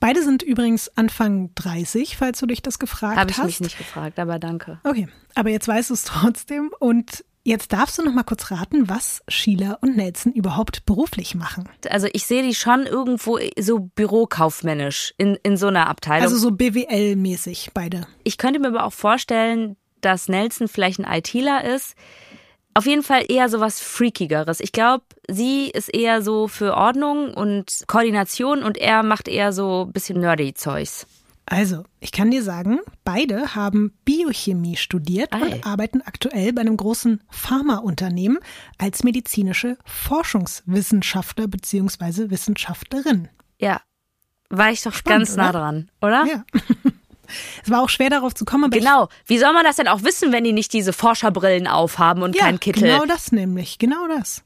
Beide 0.00 0.22
sind 0.22 0.42
übrigens 0.42 0.90
Anfang 0.96 1.50
30, 1.54 2.16
falls 2.16 2.38
du 2.38 2.46
dich 2.46 2.62
das 2.62 2.78
gefragt 2.78 3.18
Hab 3.18 3.28
hast. 3.28 3.38
Habe 3.38 3.50
ich 3.50 3.60
mich 3.60 3.68
nicht 3.68 3.78
gefragt, 3.78 4.18
aber 4.18 4.38
danke. 4.38 4.78
Okay, 4.84 5.08
aber 5.34 5.50
jetzt 5.50 5.68
weißt 5.68 5.90
du 5.90 5.94
es 5.94 6.04
trotzdem. 6.04 6.70
Und 6.78 7.24
Jetzt 7.46 7.72
darfst 7.72 7.96
du 7.96 8.02
noch 8.02 8.12
mal 8.12 8.24
kurz 8.24 8.50
raten, 8.50 8.88
was 8.88 9.22
Sheila 9.28 9.78
und 9.80 9.96
Nelson 9.96 10.32
überhaupt 10.32 10.84
beruflich 10.84 11.36
machen. 11.36 11.68
Also 11.88 12.08
ich 12.12 12.26
sehe 12.26 12.42
die 12.42 12.56
schon 12.56 12.86
irgendwo 12.86 13.38
so 13.56 13.78
bürokaufmännisch 13.78 15.14
in, 15.16 15.38
in 15.44 15.56
so 15.56 15.68
einer 15.68 15.88
Abteilung. 15.88 16.24
Also 16.24 16.38
so 16.38 16.48
BWL-mäßig 16.48 17.68
beide. 17.72 18.08
Ich 18.24 18.36
könnte 18.36 18.58
mir 18.58 18.66
aber 18.66 18.82
auch 18.82 18.92
vorstellen, 18.92 19.76
dass 20.00 20.28
Nelson 20.28 20.66
vielleicht 20.66 20.98
ein 20.98 21.06
ITler 21.08 21.62
ist. 21.62 21.94
Auf 22.74 22.84
jeden 22.84 23.04
Fall 23.04 23.24
eher 23.28 23.48
so 23.48 23.60
was 23.60 23.78
Freakigeres. 23.78 24.58
Ich 24.58 24.72
glaube, 24.72 25.04
sie 25.30 25.70
ist 25.70 25.94
eher 25.94 26.22
so 26.22 26.48
für 26.48 26.74
Ordnung 26.74 27.32
und 27.32 27.84
Koordination 27.86 28.64
und 28.64 28.76
er 28.76 29.04
macht 29.04 29.28
eher 29.28 29.52
so 29.52 29.84
ein 29.86 29.92
bisschen 29.92 30.18
nerdy 30.18 30.52
Zeugs. 30.54 31.06
Also, 31.48 31.84
ich 32.00 32.10
kann 32.10 32.32
dir 32.32 32.42
sagen, 32.42 32.80
beide 33.04 33.54
haben 33.54 33.92
Biochemie 34.04 34.76
studiert 34.76 35.32
Ei. 35.32 35.38
und 35.40 35.66
arbeiten 35.66 36.02
aktuell 36.02 36.52
bei 36.52 36.60
einem 36.60 36.76
großen 36.76 37.22
Pharmaunternehmen 37.30 38.38
als 38.78 39.04
medizinische 39.04 39.78
Forschungswissenschaftler 39.84 41.46
bzw. 41.46 42.30
Wissenschaftlerin. 42.30 43.28
Ja, 43.58 43.80
war 44.50 44.70
ich 44.70 44.82
doch 44.82 44.92
Spannend, 44.92 45.26
ganz 45.26 45.36
nah 45.36 45.50
oder? 45.50 45.58
dran, 45.60 45.90
oder? 46.00 46.26
Ja. 46.26 46.44
Es 47.62 47.70
war 47.70 47.82
auch 47.82 47.88
schwer 47.88 48.08
darauf 48.08 48.34
zu 48.34 48.44
kommen. 48.44 48.70
genau. 48.70 49.08
Wie 49.26 49.38
soll 49.38 49.52
man 49.52 49.64
das 49.64 49.74
denn 49.74 49.88
auch 49.88 50.04
wissen, 50.04 50.30
wenn 50.30 50.44
die 50.44 50.52
nicht 50.52 50.72
diese 50.72 50.92
Forscherbrillen 50.92 51.66
aufhaben 51.66 52.22
und 52.22 52.36
ja, 52.36 52.42
kein 52.44 52.60
Kittel? 52.60 52.84
Genau 52.84 53.04
das 53.04 53.32
nämlich. 53.32 53.78
Genau 53.78 54.06
das. 54.06 54.44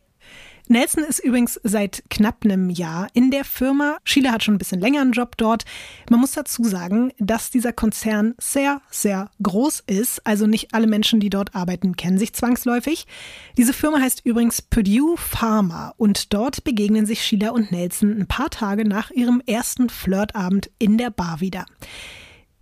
Nelson 0.71 1.03
ist 1.03 1.19
übrigens 1.19 1.59
seit 1.65 2.05
knapp 2.11 2.45
einem 2.45 2.71
Jahr 2.71 3.09
in 3.13 3.33
der 3.33 3.45
Firma. 3.45 3.97
Sheila 4.05 4.31
hat 4.31 4.45
schon 4.45 4.55
ein 4.55 4.59
bisschen 4.59 4.79
länger 4.79 5.01
einen 5.01 5.11
Job 5.11 5.37
dort. 5.37 5.65
Man 6.09 6.21
muss 6.21 6.31
dazu 6.31 6.63
sagen, 6.63 7.13
dass 7.19 7.51
dieser 7.51 7.73
Konzern 7.73 8.37
sehr, 8.39 8.81
sehr 8.89 9.33
groß 9.43 9.83
ist. 9.89 10.25
Also 10.25 10.47
nicht 10.47 10.73
alle 10.73 10.87
Menschen, 10.87 11.19
die 11.19 11.29
dort 11.29 11.57
arbeiten, 11.57 11.97
kennen 11.97 12.19
sich 12.19 12.35
zwangsläufig. 12.35 13.09
Diese 13.57 13.73
Firma 13.73 13.99
heißt 13.99 14.21
übrigens 14.25 14.63
Purdue 14.63 15.17
Pharma 15.17 15.93
und 15.97 16.33
dort 16.33 16.63
begegnen 16.63 17.05
sich 17.05 17.25
Sheila 17.25 17.51
und 17.51 17.73
Nelson 17.73 18.21
ein 18.21 18.29
paar 18.29 18.51
Tage 18.51 18.89
nach 18.89 19.11
ihrem 19.11 19.43
ersten 19.45 19.89
Flirtabend 19.89 20.71
in 20.79 20.99
der 20.99 21.11
Bar 21.11 21.41
wieder. 21.41 21.67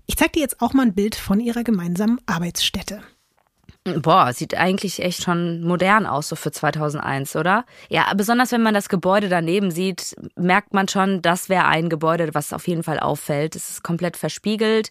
Ich 0.06 0.16
zeige 0.16 0.32
dir 0.32 0.40
jetzt 0.40 0.62
auch 0.62 0.72
mal 0.72 0.86
ein 0.86 0.94
Bild 0.94 1.14
von 1.14 1.40
ihrer 1.40 1.62
gemeinsamen 1.62 2.18
Arbeitsstätte. 2.24 3.02
Boah, 3.96 4.32
sieht 4.32 4.56
eigentlich 4.56 5.02
echt 5.02 5.22
schon 5.22 5.62
modern 5.62 6.06
aus, 6.06 6.28
so 6.28 6.36
für 6.36 6.50
2001, 6.50 7.36
oder? 7.36 7.64
Ja, 7.88 8.12
besonders 8.14 8.52
wenn 8.52 8.62
man 8.62 8.74
das 8.74 8.88
Gebäude 8.88 9.28
daneben 9.28 9.70
sieht, 9.70 10.16
merkt 10.36 10.74
man 10.74 10.88
schon, 10.88 11.22
das 11.22 11.48
wäre 11.48 11.66
ein 11.66 11.88
Gebäude, 11.88 12.34
was 12.34 12.52
auf 12.52 12.66
jeden 12.68 12.82
Fall 12.82 12.98
auffällt. 13.00 13.56
Es 13.56 13.70
ist 13.70 13.82
komplett 13.82 14.16
verspiegelt, 14.16 14.90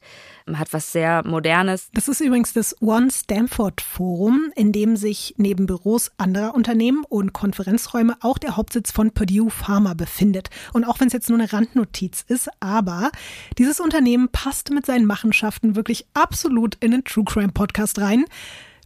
hat 0.56 0.74
was 0.74 0.92
sehr 0.92 1.26
Modernes. 1.26 1.90
Das 1.94 2.08
ist 2.08 2.22
übrigens 2.22 2.54
das 2.54 2.82
One 2.82 3.10
Stanford 3.12 3.82
Forum, 3.82 4.52
in 4.56 4.72
dem 4.72 4.96
sich 4.96 5.36
neben 5.38 5.66
Büros 5.66 6.12
anderer 6.18 6.56
Unternehmen 6.56 7.04
und 7.08 7.34
Konferenzräume 7.34 8.16
auch 8.22 8.38
der 8.38 8.56
Hauptsitz 8.56 8.92
von 8.92 9.12
Purdue 9.12 9.50
Pharma 9.50 9.94
befindet. 9.94 10.50
Und 10.74 10.86
auch 10.86 11.00
wenn 11.00 11.08
es 11.08 11.14
jetzt 11.14 11.30
nur 11.30 11.40
eine 11.40 11.52
Randnotiz 11.52 12.24
ist, 12.28 12.50
aber 12.60 13.12
dieses 13.58 13.80
Unternehmen 13.80 14.30
passt 14.30 14.72
mit 14.72 14.86
seinen 14.86 15.06
Machenschaften 15.06 15.76
wirklich 15.76 16.06
absolut 16.14 16.76
in 16.76 16.92
den 16.92 17.04
True 17.04 17.26
Crime 17.26 17.52
Podcast 17.52 18.00
rein. 18.00 18.26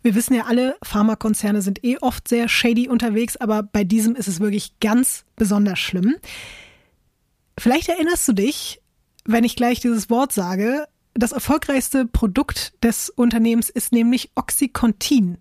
Wir 0.03 0.15
wissen 0.15 0.33
ja 0.33 0.45
alle, 0.45 0.75
Pharmakonzerne 0.81 1.61
sind 1.61 1.83
eh 1.83 1.97
oft 1.99 2.27
sehr 2.27 2.47
shady 2.47 2.87
unterwegs, 2.87 3.37
aber 3.37 3.61
bei 3.61 3.83
diesem 3.83 4.15
ist 4.15 4.27
es 4.27 4.39
wirklich 4.39 4.79
ganz 4.79 5.25
besonders 5.35 5.77
schlimm. 5.77 6.15
Vielleicht 7.57 7.89
erinnerst 7.89 8.27
du 8.27 8.33
dich, 8.33 8.81
wenn 9.25 9.43
ich 9.43 9.55
gleich 9.55 9.79
dieses 9.79 10.09
Wort 10.09 10.31
sage, 10.31 10.87
das 11.13 11.31
erfolgreichste 11.31 12.05
Produkt 12.05 12.73
des 12.83 13.09
Unternehmens 13.09 13.69
ist 13.69 13.91
nämlich 13.91 14.31
Oxycontin. 14.35 15.37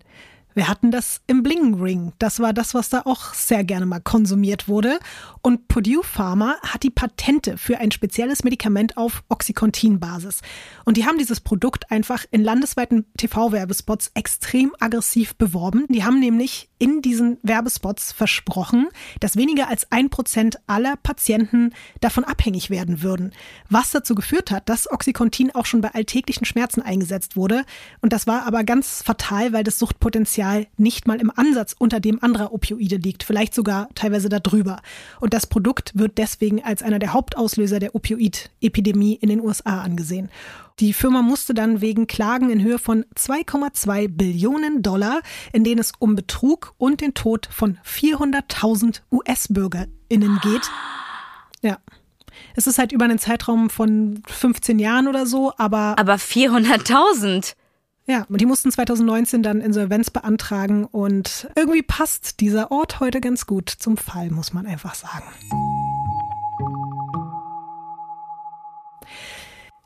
Wir 0.53 0.67
hatten 0.67 0.91
das 0.91 1.21
im 1.27 1.43
Bling 1.43 1.81
Ring. 1.81 2.11
Das 2.19 2.39
war 2.39 2.51
das, 2.51 2.73
was 2.73 2.89
da 2.89 3.03
auch 3.05 3.33
sehr 3.33 3.63
gerne 3.63 3.85
mal 3.85 4.01
konsumiert 4.01 4.67
wurde. 4.67 4.99
Und 5.41 5.69
Purdue 5.69 6.03
Pharma 6.03 6.57
hat 6.61 6.83
die 6.83 6.89
Patente 6.89 7.57
für 7.57 7.77
ein 7.77 7.91
spezielles 7.91 8.43
Medikament 8.43 8.97
auf 8.97 9.23
Oxycontin-Basis. 9.29 10.41
Und 10.83 10.97
die 10.97 11.05
haben 11.05 11.17
dieses 11.17 11.39
Produkt 11.39 11.89
einfach 11.89 12.25
in 12.31 12.43
landesweiten 12.43 13.05
TV-Werbespots 13.17 14.11
extrem 14.13 14.73
aggressiv 14.79 15.35
beworben. 15.35 15.85
Die 15.89 16.03
haben 16.03 16.19
nämlich 16.19 16.69
in 16.79 17.01
diesen 17.01 17.37
Werbespots 17.43 18.11
versprochen, 18.11 18.89
dass 19.19 19.37
weniger 19.37 19.69
als 19.69 19.91
ein 19.91 20.09
Prozent 20.09 20.59
aller 20.67 20.97
Patienten 20.97 21.73
davon 22.01 22.23
abhängig 22.23 22.69
werden 22.69 23.01
würden. 23.01 23.31
Was 23.69 23.91
dazu 23.91 24.15
geführt 24.15 24.51
hat, 24.51 24.67
dass 24.67 24.91
Oxycontin 24.91 25.55
auch 25.55 25.65
schon 25.65 25.81
bei 25.81 25.91
alltäglichen 25.93 26.45
Schmerzen 26.45 26.81
eingesetzt 26.81 27.35
wurde. 27.35 27.63
Und 28.01 28.11
das 28.13 28.27
war 28.27 28.45
aber 28.45 28.63
ganz 28.63 29.01
fatal, 29.01 29.53
weil 29.53 29.63
das 29.63 29.79
Suchtpotenzial 29.79 30.40
Potenzial 30.41 30.67
nicht 30.77 31.07
mal 31.07 31.21
im 31.21 31.31
Ansatz 31.35 31.75
unter 31.77 31.99
dem 31.99 32.23
anderer 32.23 32.51
Opioide 32.51 32.97
liegt, 32.97 33.23
vielleicht 33.23 33.53
sogar 33.53 33.89
teilweise 33.93 34.27
darüber. 34.27 34.81
Und 35.19 35.33
das 35.33 35.45
Produkt 35.45 35.91
wird 35.93 36.17
deswegen 36.17 36.63
als 36.63 36.81
einer 36.81 36.99
der 36.99 37.13
Hauptauslöser 37.13 37.79
der 37.79 37.93
Opioid-Epidemie 37.93 39.13
in 39.15 39.29
den 39.29 39.41
USA 39.41 39.81
angesehen. 39.81 40.29
Die 40.79 40.93
Firma 40.93 41.21
musste 41.21 41.53
dann 41.53 41.81
wegen 41.81 42.07
Klagen 42.07 42.49
in 42.49 42.63
Höhe 42.63 42.79
von 42.79 43.05
2,2 43.15 44.07
Billionen 44.07 44.81
Dollar, 44.81 45.21
in 45.53 45.63
denen 45.63 45.79
es 45.79 45.91
um 45.99 46.15
Betrug 46.15 46.73
und 46.79 47.01
den 47.01 47.13
Tod 47.13 47.47
von 47.51 47.77
400.000 47.85 49.01
US-BürgerInnen 49.11 50.39
geht. 50.41 50.71
Ja. 51.61 51.77
Es 52.55 52.65
ist 52.65 52.79
halt 52.79 52.93
über 52.93 53.05
einen 53.05 53.19
Zeitraum 53.19 53.69
von 53.69 54.23
15 54.25 54.79
Jahren 54.79 55.07
oder 55.07 55.27
so, 55.27 55.53
aber. 55.57 55.99
Aber 55.99 56.15
400.000? 56.15 57.53
Ja, 58.07 58.25
und 58.29 58.41
die 58.41 58.45
mussten 58.45 58.71
2019 58.71 59.43
dann 59.43 59.61
Insolvenz 59.61 60.09
beantragen 60.09 60.85
und 60.85 61.49
irgendwie 61.55 61.83
passt 61.83 62.39
dieser 62.39 62.71
Ort 62.71 62.99
heute 62.99 63.21
ganz 63.21 63.45
gut 63.45 63.69
zum 63.69 63.95
Fall, 63.95 64.31
muss 64.31 64.53
man 64.53 64.65
einfach 64.65 64.95
sagen. 64.95 65.25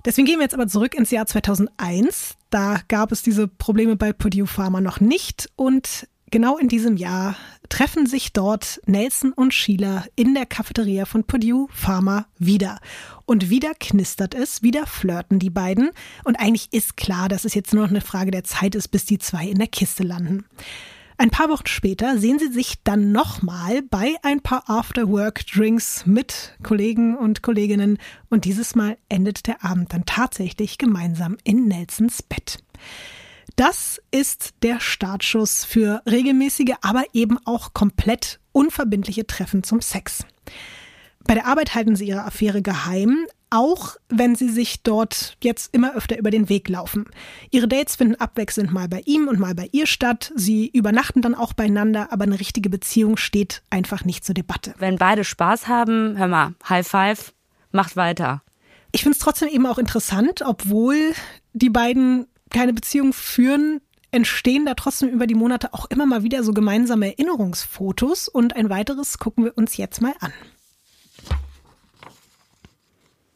Deswegen 0.05 0.27
gehen 0.27 0.37
wir 0.37 0.43
jetzt 0.43 0.53
aber 0.53 0.67
zurück 0.67 0.93
ins 0.93 1.09
Jahr 1.11 1.25
2001. 1.25 2.35
Da 2.51 2.79
gab 2.87 3.11
es 3.11 3.23
diese 3.23 3.47
Probleme 3.47 3.95
bei 3.95 4.13
Purdue 4.13 4.45
Pharma 4.45 4.79
noch 4.79 4.99
nicht 4.99 5.49
und 5.55 6.07
genau 6.35 6.57
in 6.57 6.67
diesem 6.67 6.97
Jahr 6.97 7.37
treffen 7.69 8.07
sich 8.07 8.33
dort 8.33 8.81
Nelson 8.85 9.31
und 9.31 9.53
Sheila 9.53 10.03
in 10.17 10.33
der 10.33 10.45
Cafeteria 10.45 11.05
von 11.05 11.23
Purdue 11.23 11.69
Pharma 11.71 12.25
wieder. 12.37 12.81
Und 13.23 13.49
wieder 13.49 13.71
knistert 13.79 14.35
es, 14.35 14.61
wieder 14.61 14.85
flirten 14.85 15.39
die 15.39 15.49
beiden. 15.49 15.91
Und 16.25 16.35
eigentlich 16.35 16.73
ist 16.73 16.97
klar, 16.97 17.29
dass 17.29 17.45
es 17.45 17.53
jetzt 17.53 17.73
nur 17.73 17.83
noch 17.83 17.89
eine 17.89 18.01
Frage 18.01 18.31
der 18.31 18.43
Zeit 18.43 18.75
ist, 18.75 18.89
bis 18.89 19.05
die 19.05 19.17
zwei 19.17 19.47
in 19.47 19.59
der 19.59 19.69
Kiste 19.69 20.03
landen. 20.03 20.43
Ein 21.17 21.29
paar 21.29 21.47
Wochen 21.47 21.67
später 21.67 22.17
sehen 22.17 22.37
sie 22.37 22.51
sich 22.51 22.83
dann 22.83 23.13
nochmal 23.13 23.81
bei 23.83 24.15
ein 24.21 24.41
paar 24.41 24.69
After-Work-Drinks 24.69 26.05
mit 26.05 26.57
Kollegen 26.63 27.15
und 27.15 27.43
Kolleginnen 27.43 27.97
und 28.29 28.43
dieses 28.43 28.75
Mal 28.75 28.97
endet 29.07 29.47
der 29.47 29.63
Abend 29.63 29.93
dann 29.93 30.05
tatsächlich 30.05 30.77
gemeinsam 30.77 31.37
in 31.45 31.69
Nelsons 31.69 32.23
Bett. 32.23 32.57
Das 33.55 34.01
ist 34.11 34.53
der 34.63 34.81
Startschuss 34.81 35.63
für 35.63 36.01
regelmäßige, 36.09 36.75
aber 36.81 37.03
eben 37.13 37.37
auch 37.45 37.73
komplett 37.73 38.39
unverbindliche 38.51 39.25
Treffen 39.25 39.63
zum 39.63 39.79
Sex. 39.79 40.25
Bei 41.23 41.33
der 41.35 41.47
Arbeit 41.47 41.73
halten 41.73 41.95
sie 41.95 42.07
ihre 42.07 42.25
Affäre 42.25 42.61
geheim, 42.61 43.25
auch 43.49 43.95
wenn 44.09 44.35
sie 44.35 44.49
sich 44.49 44.83
dort 44.83 45.37
jetzt 45.41 45.73
immer 45.73 45.95
öfter 45.95 46.17
über 46.17 46.29
den 46.31 46.49
Weg 46.49 46.67
laufen. 46.67 47.05
Ihre 47.49 47.69
Dates 47.69 47.95
finden 47.95 48.15
abwechselnd 48.15 48.73
mal 48.73 48.89
bei 48.89 49.01
ihm 49.05 49.29
und 49.29 49.39
mal 49.39 49.55
bei 49.55 49.69
ihr 49.71 49.87
statt. 49.87 50.33
Sie 50.35 50.67
übernachten 50.67 51.21
dann 51.21 51.33
auch 51.33 51.53
beieinander, 51.53 52.11
aber 52.11 52.25
eine 52.25 52.39
richtige 52.39 52.69
Beziehung 52.69 53.15
steht 53.15 53.63
einfach 53.69 54.03
nicht 54.03 54.25
zur 54.25 54.35
Debatte. 54.35 54.75
Wenn 54.77 54.97
beide 54.97 55.23
Spaß 55.23 55.67
haben, 55.67 56.17
hör 56.17 56.27
mal, 56.27 56.55
High 56.67 56.85
Five, 56.85 57.33
macht 57.71 57.95
weiter. 57.95 58.43
Ich 58.91 59.03
finde 59.03 59.17
es 59.17 59.23
trotzdem 59.23 59.47
eben 59.47 59.65
auch 59.65 59.77
interessant, 59.77 60.41
obwohl 60.45 61.13
die 61.53 61.69
beiden 61.69 62.27
keine 62.51 62.73
Beziehung 62.73 63.13
führen, 63.13 63.81
entstehen 64.11 64.65
da 64.65 64.75
trotzdem 64.75 65.09
über 65.09 65.27
die 65.27 65.35
Monate 65.35 65.73
auch 65.73 65.85
immer 65.89 66.05
mal 66.05 66.23
wieder 66.23 66.43
so 66.43 66.53
gemeinsame 66.53 67.07
Erinnerungsfotos 67.07 68.27
und 68.27 68.55
ein 68.55 68.69
weiteres 68.69 69.19
gucken 69.19 69.43
wir 69.43 69.57
uns 69.57 69.77
jetzt 69.77 70.01
mal 70.01 70.13
an. 70.19 70.31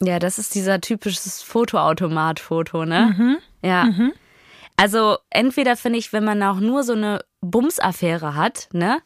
Ja, 0.01 0.19
das 0.19 0.39
ist 0.39 0.55
dieser 0.55 0.79
typisches 0.79 1.41
Fotoautomat-Foto, 1.41 2.85
ne? 2.85 3.15
Mhm. 3.17 3.37
Ja. 3.61 3.85
Mhm. 3.85 4.13
Also 4.77 5.17
entweder 5.29 5.75
finde 5.75 5.99
ich, 5.99 6.13
wenn 6.13 6.23
man 6.23 6.41
auch 6.41 6.61
nur 6.61 6.83
so 6.83 6.93
eine 6.93 7.19
Bums-Affäre 7.41 8.35
hat, 8.35 8.69
ne, 8.71 9.01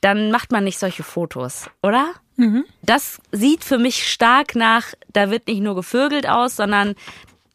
dann 0.00 0.32
macht 0.32 0.50
man 0.50 0.64
nicht 0.64 0.80
solche 0.80 1.04
Fotos, 1.04 1.70
oder? 1.80 2.12
Mhm. 2.36 2.64
Das 2.82 3.20
sieht 3.30 3.62
für 3.62 3.78
mich 3.78 4.10
stark 4.10 4.56
nach, 4.56 4.86
da 5.12 5.30
wird 5.30 5.46
nicht 5.46 5.60
nur 5.60 5.76
gevögelt 5.76 6.28
aus, 6.28 6.56
sondern 6.56 6.96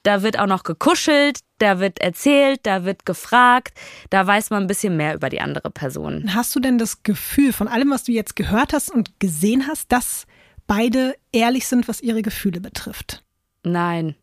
da 0.03 0.21
wird 0.21 0.39
auch 0.39 0.45
noch 0.45 0.63
gekuschelt, 0.63 1.39
da 1.57 1.79
wird 1.79 1.99
erzählt, 1.99 2.61
da 2.63 2.83
wird 2.83 3.05
gefragt, 3.05 3.77
da 4.09 4.25
weiß 4.25 4.49
man 4.49 4.63
ein 4.63 4.67
bisschen 4.67 4.97
mehr 4.97 5.15
über 5.15 5.29
die 5.29 5.41
andere 5.41 5.69
Person. 5.69 6.33
Hast 6.33 6.55
du 6.55 6.59
denn 6.59 6.77
das 6.77 7.03
Gefühl 7.03 7.53
von 7.53 7.67
allem, 7.67 7.91
was 7.91 8.03
du 8.03 8.11
jetzt 8.11 8.35
gehört 8.35 8.73
hast 8.73 8.91
und 8.91 9.19
gesehen 9.19 9.67
hast, 9.67 9.91
dass 9.91 10.25
beide 10.67 11.15
ehrlich 11.31 11.67
sind, 11.67 11.87
was 11.87 12.01
ihre 12.01 12.21
Gefühle 12.21 12.59
betrifft? 12.59 13.23
Nein, 13.63 14.15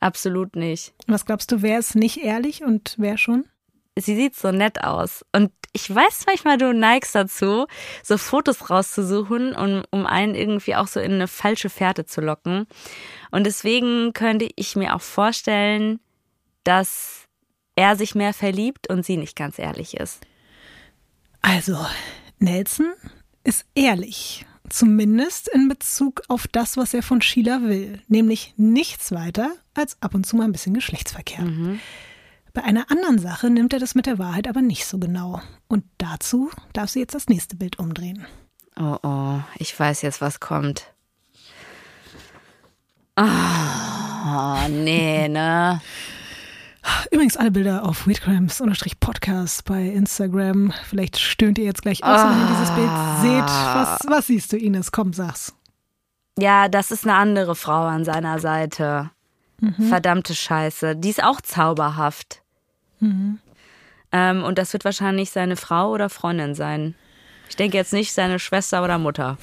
absolut 0.00 0.56
nicht. 0.56 0.94
Was 1.06 1.26
glaubst 1.26 1.52
du, 1.52 1.62
wer 1.62 1.78
ist 1.78 1.94
nicht 1.94 2.18
ehrlich 2.18 2.62
und 2.62 2.94
wer 2.98 3.18
schon? 3.18 3.44
Sie 3.96 4.16
sieht 4.16 4.34
so 4.34 4.50
nett 4.50 4.82
aus. 4.82 5.24
Und 5.32 5.52
ich 5.72 5.92
weiß 5.94 6.24
manchmal, 6.26 6.58
du 6.58 6.72
neigst 6.72 7.14
dazu, 7.14 7.66
so 8.02 8.18
Fotos 8.18 8.70
rauszusuchen, 8.70 9.54
um, 9.54 9.82
um 9.90 10.06
einen 10.06 10.34
irgendwie 10.34 10.74
auch 10.74 10.86
so 10.86 11.00
in 11.00 11.12
eine 11.12 11.28
falsche 11.28 11.70
Fährte 11.70 12.06
zu 12.06 12.20
locken. 12.20 12.66
Und 13.30 13.44
deswegen 13.44 14.12
könnte 14.12 14.48
ich 14.56 14.74
mir 14.74 14.94
auch 14.94 15.02
vorstellen, 15.02 16.00
dass 16.64 17.24
er 17.76 17.96
sich 17.96 18.14
mehr 18.14 18.34
verliebt 18.34 18.88
und 18.88 19.04
sie 19.04 19.16
nicht 19.16 19.36
ganz 19.36 19.58
ehrlich 19.58 19.96
ist. 19.96 20.20
Also, 21.42 21.78
Nelson 22.38 22.92
ist 23.44 23.64
ehrlich. 23.74 24.44
Zumindest 24.68 25.48
in 25.48 25.68
Bezug 25.68 26.22
auf 26.28 26.46
das, 26.46 26.76
was 26.76 26.94
er 26.94 27.02
von 27.02 27.22
Sheila 27.22 27.62
will. 27.62 28.00
Nämlich 28.06 28.54
nichts 28.56 29.10
weiter 29.10 29.52
als 29.74 29.96
ab 30.00 30.14
und 30.14 30.26
zu 30.26 30.36
mal 30.36 30.44
ein 30.44 30.52
bisschen 30.52 30.74
Geschlechtsverkehr. 30.74 31.44
Mhm. 31.44 31.80
Bei 32.52 32.62
einer 32.62 32.90
anderen 32.90 33.18
Sache 33.18 33.48
nimmt 33.50 33.72
er 33.72 33.78
das 33.78 33.94
mit 33.94 34.06
der 34.06 34.18
Wahrheit 34.18 34.48
aber 34.48 34.60
nicht 34.60 34.86
so 34.86 34.98
genau. 34.98 35.40
Und 35.68 35.84
dazu 35.98 36.50
darf 36.72 36.90
sie 36.90 37.00
jetzt 37.00 37.14
das 37.14 37.28
nächste 37.28 37.56
Bild 37.56 37.78
umdrehen. 37.78 38.26
Oh 38.76 38.98
oh, 39.02 39.40
ich 39.58 39.78
weiß 39.78 40.02
jetzt, 40.02 40.20
was 40.20 40.40
kommt. 40.40 40.92
Oh, 43.16 44.68
nee, 44.68 45.28
ne? 45.28 45.80
Übrigens 47.10 47.36
alle 47.36 47.50
Bilder 47.50 47.84
auf 47.84 48.06
Weedcrimes-Podcast 48.06 49.64
bei 49.64 49.82
Instagram. 49.82 50.72
Vielleicht 50.88 51.18
stöhnt 51.18 51.58
ihr 51.58 51.64
jetzt 51.64 51.82
gleich 51.82 52.04
aus, 52.04 52.20
wenn 52.22 52.40
ihr 52.40 52.46
dieses 52.46 52.70
Bild 52.70 52.90
seht. 53.20 53.54
Was, 53.74 54.00
was 54.08 54.26
siehst 54.26 54.52
du, 54.52 54.56
Ines? 54.56 54.92
Komm, 54.92 55.12
sag's. 55.12 55.54
Ja, 56.38 56.68
das 56.68 56.90
ist 56.90 57.06
eine 57.06 57.16
andere 57.16 57.54
Frau 57.54 57.84
an 57.86 58.04
seiner 58.04 58.38
Seite. 58.38 59.10
Mhm. 59.60 59.88
Verdammte 59.88 60.34
Scheiße. 60.34 60.96
Die 60.96 61.10
ist 61.10 61.22
auch 61.22 61.40
zauberhaft. 61.40 62.42
Mhm. 63.00 63.38
Ähm, 64.12 64.42
und 64.42 64.58
das 64.58 64.72
wird 64.72 64.84
wahrscheinlich 64.84 65.30
seine 65.30 65.56
Frau 65.56 65.90
oder 65.90 66.08
Freundin 66.08 66.54
sein. 66.54 66.94
Ich 67.48 67.56
denke 67.56 67.76
jetzt 67.76 67.92
nicht 67.92 68.12
seine 68.12 68.38
Schwester 68.38 68.82
oder 68.82 68.98
Mutter. 68.98 69.36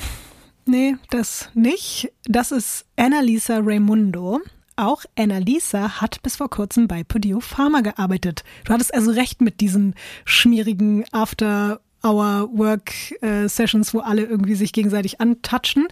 Nee, 0.65 0.95
das 1.09 1.49
nicht. 1.53 2.11
Das 2.25 2.51
ist 2.51 2.85
Annalisa 2.97 3.59
Raimundo. 3.61 4.41
Auch 4.77 5.03
Annalisa 5.17 6.01
hat 6.01 6.21
bis 6.23 6.37
vor 6.37 6.49
kurzem 6.49 6.87
bei 6.87 7.03
Purdue 7.03 7.41
Pharma 7.41 7.81
gearbeitet. 7.81 8.43
Du 8.65 8.73
hattest 8.73 8.93
also 8.93 9.11
recht 9.11 9.41
mit 9.41 9.59
diesen 9.59 9.95
schmierigen 10.25 11.05
After 11.11 11.81
Hour 12.03 12.49
Work 12.53 13.21
äh, 13.21 13.47
Sessions, 13.47 13.93
wo 13.93 13.99
alle 13.99 14.23
irgendwie 14.23 14.55
sich 14.55 14.71
gegenseitig 14.71 15.19
antatschen. 15.19 15.87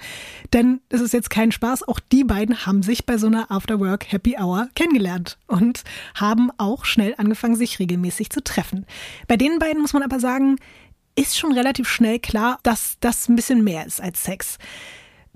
Denn 0.53 0.81
es 0.89 1.01
ist 1.01 1.13
jetzt 1.13 1.29
kein 1.29 1.51
Spaß. 1.51 1.87
Auch 1.87 1.99
die 1.99 2.23
beiden 2.23 2.65
haben 2.65 2.83
sich 2.83 3.05
bei 3.05 3.17
so 3.17 3.27
einer 3.27 3.51
After 3.51 3.79
Work 3.79 4.11
Happy 4.11 4.37
Hour 4.39 4.69
kennengelernt 4.75 5.37
und 5.47 5.83
haben 6.13 6.51
auch 6.57 6.85
schnell 6.85 7.15
angefangen, 7.17 7.55
sich 7.55 7.79
regelmäßig 7.79 8.29
zu 8.29 8.43
treffen. 8.43 8.85
Bei 9.27 9.35
den 9.35 9.59
beiden 9.59 9.81
muss 9.81 9.93
man 9.93 10.03
aber 10.03 10.19
sagen, 10.19 10.57
ist 11.15 11.37
schon 11.37 11.53
relativ 11.53 11.87
schnell 11.87 12.19
klar, 12.19 12.59
dass 12.63 12.97
das 12.99 13.29
ein 13.29 13.35
bisschen 13.35 13.63
mehr 13.63 13.85
ist 13.85 14.01
als 14.01 14.23
Sex. 14.23 14.57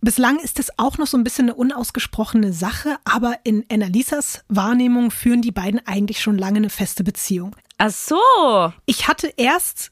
Bislang 0.02 0.40
ist 0.40 0.60
es 0.60 0.72
auch 0.78 0.98
noch 0.98 1.08
so 1.08 1.18
ein 1.18 1.26
bisschen 1.26 1.50
eine 1.50 1.56
unausgesprochene 1.56 2.54
Sache, 2.54 2.98
aber 3.04 3.40
in 3.44 3.66
Annalisas 3.70 4.46
Wahrnehmung 4.48 5.12
führen 5.12 5.42
die 5.42 5.52
beiden 5.52 5.86
eigentlich 5.86 6.22
schon 6.22 6.38
lange 6.38 6.58
eine 6.58 6.70
feste 6.70 7.04
Beziehung. 7.04 7.56
Ach 7.78 7.92
so. 7.92 8.74
Ich 8.86 9.08
hatte 9.10 9.34
erst 9.36 9.92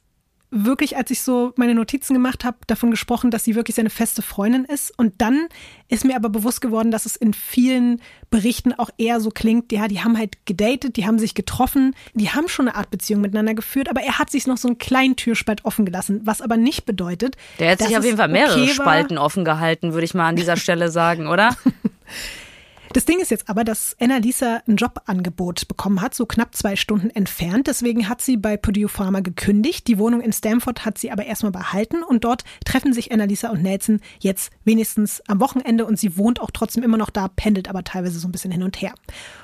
wirklich, 0.49 0.95
als 0.95 1.11
ich 1.11 1.21
so 1.21 1.53
meine 1.57 1.75
Notizen 1.75 2.13
gemacht 2.13 2.45
habe, 2.45 2.57
davon 2.67 2.89
gesprochen, 2.89 3.31
dass 3.31 3.43
sie 3.43 3.55
wirklich 3.55 3.75
seine 3.75 3.89
feste 3.89 4.21
Freundin 4.21 4.63
ist. 4.63 4.97
Und 4.97 5.15
dann 5.21 5.47
ist 5.89 6.05
mir 6.05 6.15
aber 6.15 6.29
bewusst 6.29 6.61
geworden, 6.61 6.89
dass 6.89 7.05
es 7.05 7.15
in 7.15 7.33
vielen 7.33 8.01
Berichten 8.29 8.73
auch 8.73 8.89
eher 8.97 9.19
so 9.19 9.29
klingt, 9.29 9.71
ja, 9.71 9.87
die 9.87 10.03
haben 10.03 10.17
halt 10.17 10.45
gedatet, 10.45 10.95
die 10.95 11.05
haben 11.05 11.19
sich 11.19 11.33
getroffen, 11.33 11.95
die 12.13 12.29
haben 12.29 12.47
schon 12.47 12.67
eine 12.67 12.77
Art 12.77 12.89
Beziehung 12.89 13.21
miteinander 13.21 13.53
geführt, 13.53 13.89
aber 13.89 14.01
er 14.01 14.19
hat 14.19 14.29
sich 14.29 14.47
noch 14.47 14.57
so 14.57 14.69
einen 14.69 14.77
kleinen 14.77 15.15
Türspalt 15.15 15.65
offen 15.65 15.85
gelassen, 15.85 16.21
was 16.23 16.41
aber 16.41 16.57
nicht 16.57 16.85
bedeutet. 16.85 17.35
Der 17.59 17.71
hat 17.71 17.79
sich 17.79 17.97
auf 17.97 18.05
jeden 18.05 18.17
Fall 18.17 18.29
mehrere 18.29 18.61
okay 18.61 18.73
Spalten 18.73 19.17
offen 19.17 19.43
gehalten, 19.43 19.93
würde 19.93 20.05
ich 20.05 20.13
mal 20.13 20.27
an 20.27 20.35
dieser 20.35 20.57
Stelle 20.57 20.89
sagen, 20.89 21.27
oder? 21.27 21.55
Das 22.93 23.05
Ding 23.05 23.19
ist 23.19 23.31
jetzt 23.31 23.49
aber, 23.49 23.63
dass 23.63 23.95
Annalisa 23.99 24.61
ein 24.67 24.77
Jobangebot 24.77 25.67
bekommen 25.67 26.01
hat, 26.01 26.15
so 26.15 26.25
knapp 26.25 26.55
zwei 26.55 26.75
Stunden 26.75 27.09
entfernt. 27.09 27.67
Deswegen 27.67 28.07
hat 28.07 28.21
sie 28.21 28.37
bei 28.37 28.57
Purdue 28.57 28.87
Pharma 28.87 29.19
gekündigt. 29.19 29.87
Die 29.87 29.97
Wohnung 29.97 30.21
in 30.21 30.33
Stamford 30.33 30.85
hat 30.85 30.97
sie 30.97 31.11
aber 31.11 31.25
erstmal 31.25 31.51
behalten 31.51 32.03
und 32.03 32.23
dort 32.23 32.43
treffen 32.65 32.93
sich 32.93 33.11
Annalisa 33.11 33.49
und 33.49 33.61
Nelson 33.61 33.99
jetzt 34.19 34.51
wenigstens 34.63 35.21
am 35.27 35.39
Wochenende 35.39 35.85
und 35.85 35.99
sie 35.99 36.17
wohnt 36.17 36.41
auch 36.41 36.51
trotzdem 36.51 36.83
immer 36.83 36.97
noch 36.97 37.09
da, 37.09 37.27
pendelt 37.27 37.69
aber 37.69 37.83
teilweise 37.83 38.19
so 38.19 38.27
ein 38.27 38.31
bisschen 38.31 38.51
hin 38.51 38.63
und 38.63 38.81
her. 38.81 38.93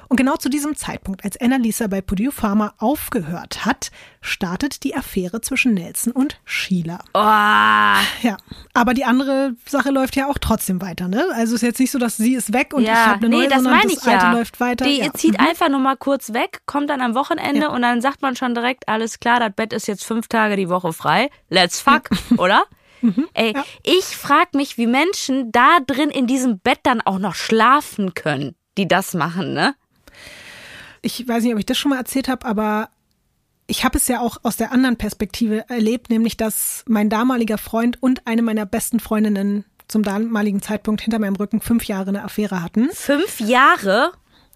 Und 0.10 0.18
genau 0.18 0.36
zu 0.36 0.50
diesem 0.50 0.76
Zeitpunkt, 0.76 1.24
als 1.24 1.40
Annalisa 1.40 1.88
bei 1.88 2.02
Purdue 2.02 2.32
Pharma 2.32 2.74
aufgehört 2.78 3.66
hat, 3.66 3.92
startet 4.22 4.84
die 4.84 4.96
Affäre 4.96 5.42
zwischen 5.42 5.74
Nelson 5.74 6.14
und 6.14 6.40
Sheila. 6.46 7.00
Oh. 7.14 7.20
Ja, 7.20 8.38
aber 8.74 8.94
die 8.94 9.06
andere 9.06 9.56
Sache 9.66 9.92
läuft 9.92 10.16
ja 10.16 10.28
auch 10.28 10.38
trotzdem 10.38 10.82
weiter, 10.82 11.08
ne? 11.08 11.28
Also 11.34 11.56
ist 11.56 11.62
jetzt 11.62 11.80
nicht 11.80 11.92
so, 11.92 12.00
dass 12.00 12.18
sie 12.18 12.36
ist 12.36 12.54
weg 12.54 12.74
und 12.74 12.84
ja, 12.84 12.94
ich 12.94 13.00
habe 13.00 13.26
eine 13.26 13.30
neue, 13.30 13.42
nee, 13.44 13.48
das 13.48 13.64
sondern 13.64 13.82
das 13.82 14.08
alte 14.08 14.26
ja. 14.26 14.32
läuft 14.32 14.60
weiter. 14.60 14.86
Die 14.86 15.00
ja. 15.00 15.14
zieht 15.14 15.40
mhm. 15.40 15.48
einfach 15.48 15.70
nur 15.70 15.80
mal 15.80 15.98
kurz 15.98 16.34
weg, 16.34 16.62
kommt 16.66 16.90
dann 16.90 17.02
am 17.02 17.16
Wochenende 17.16 17.70
und 17.70 17.82
dann 17.82 18.02
sagt 18.02 18.22
man 18.22 18.36
schon 18.36 18.56
direkt, 18.56 18.88
alles 18.88 19.20
klar, 19.20 19.40
das 19.40 19.52
Bett 19.56 19.74
ist 19.74 19.88
jetzt 19.88 20.06
fünf 20.06 20.28
Tage 20.28 20.56
die 20.56 20.70
Woche 20.70 20.94
frei. 20.94 21.30
Let's 21.50 21.80
fuck, 21.80 22.10
oder? 22.38 22.64
Mhm, 23.04 23.28
Ey, 23.34 23.54
ja. 23.54 23.66
ich 23.84 24.06
frag 24.06 24.54
mich, 24.54 24.78
wie 24.78 24.88
Menschen 24.88 25.52
da 25.52 25.80
drin 25.86 26.10
in 26.10 26.26
diesem 26.26 26.60
Bett 26.60 26.80
dann 26.84 27.02
auch 27.02 27.20
noch 27.20 27.36
schlafen 27.36 28.14
können, 28.14 28.56
die 28.78 28.88
das 28.88 29.14
machen, 29.14 29.54
ne? 29.54 29.76
Ich 31.04 31.28
weiß 31.28 31.44
nicht, 31.44 31.54
ob 31.54 31.60
ich 31.60 31.66
das 31.66 31.78
schon 31.78 31.90
mal 31.92 31.98
erzählt 31.98 32.28
habe, 32.28 32.46
aber 32.46 32.90
ich 33.68 33.86
habe 33.86 33.98
es 33.98 34.08
ja 34.08 34.20
auch 34.20 34.38
aus 34.44 34.58
der 34.58 34.72
anderen 34.72 34.98
Perspektive 34.98 35.70
erlebt, 35.70 36.10
nämlich 36.10 36.38
dass 36.38 36.84
mein 36.88 37.10
damaliger 37.10 37.58
Freund 37.58 38.02
und 38.02 38.26
eine 38.26 38.42
meiner 38.42 38.66
besten 38.66 39.00
Freundinnen 39.00 39.66
zum 39.88 40.02
damaligen 40.02 40.62
Zeitpunkt 40.62 41.02
hinter 41.02 41.20
meinem 41.20 41.36
Rücken 41.36 41.62
fünf 41.62 41.86
Jahre 41.86 42.10
eine 42.10 42.24
Affäre 42.24 42.64
hatten. 42.64 42.90
Fünf 42.92 43.40
Jahre? 43.40 44.14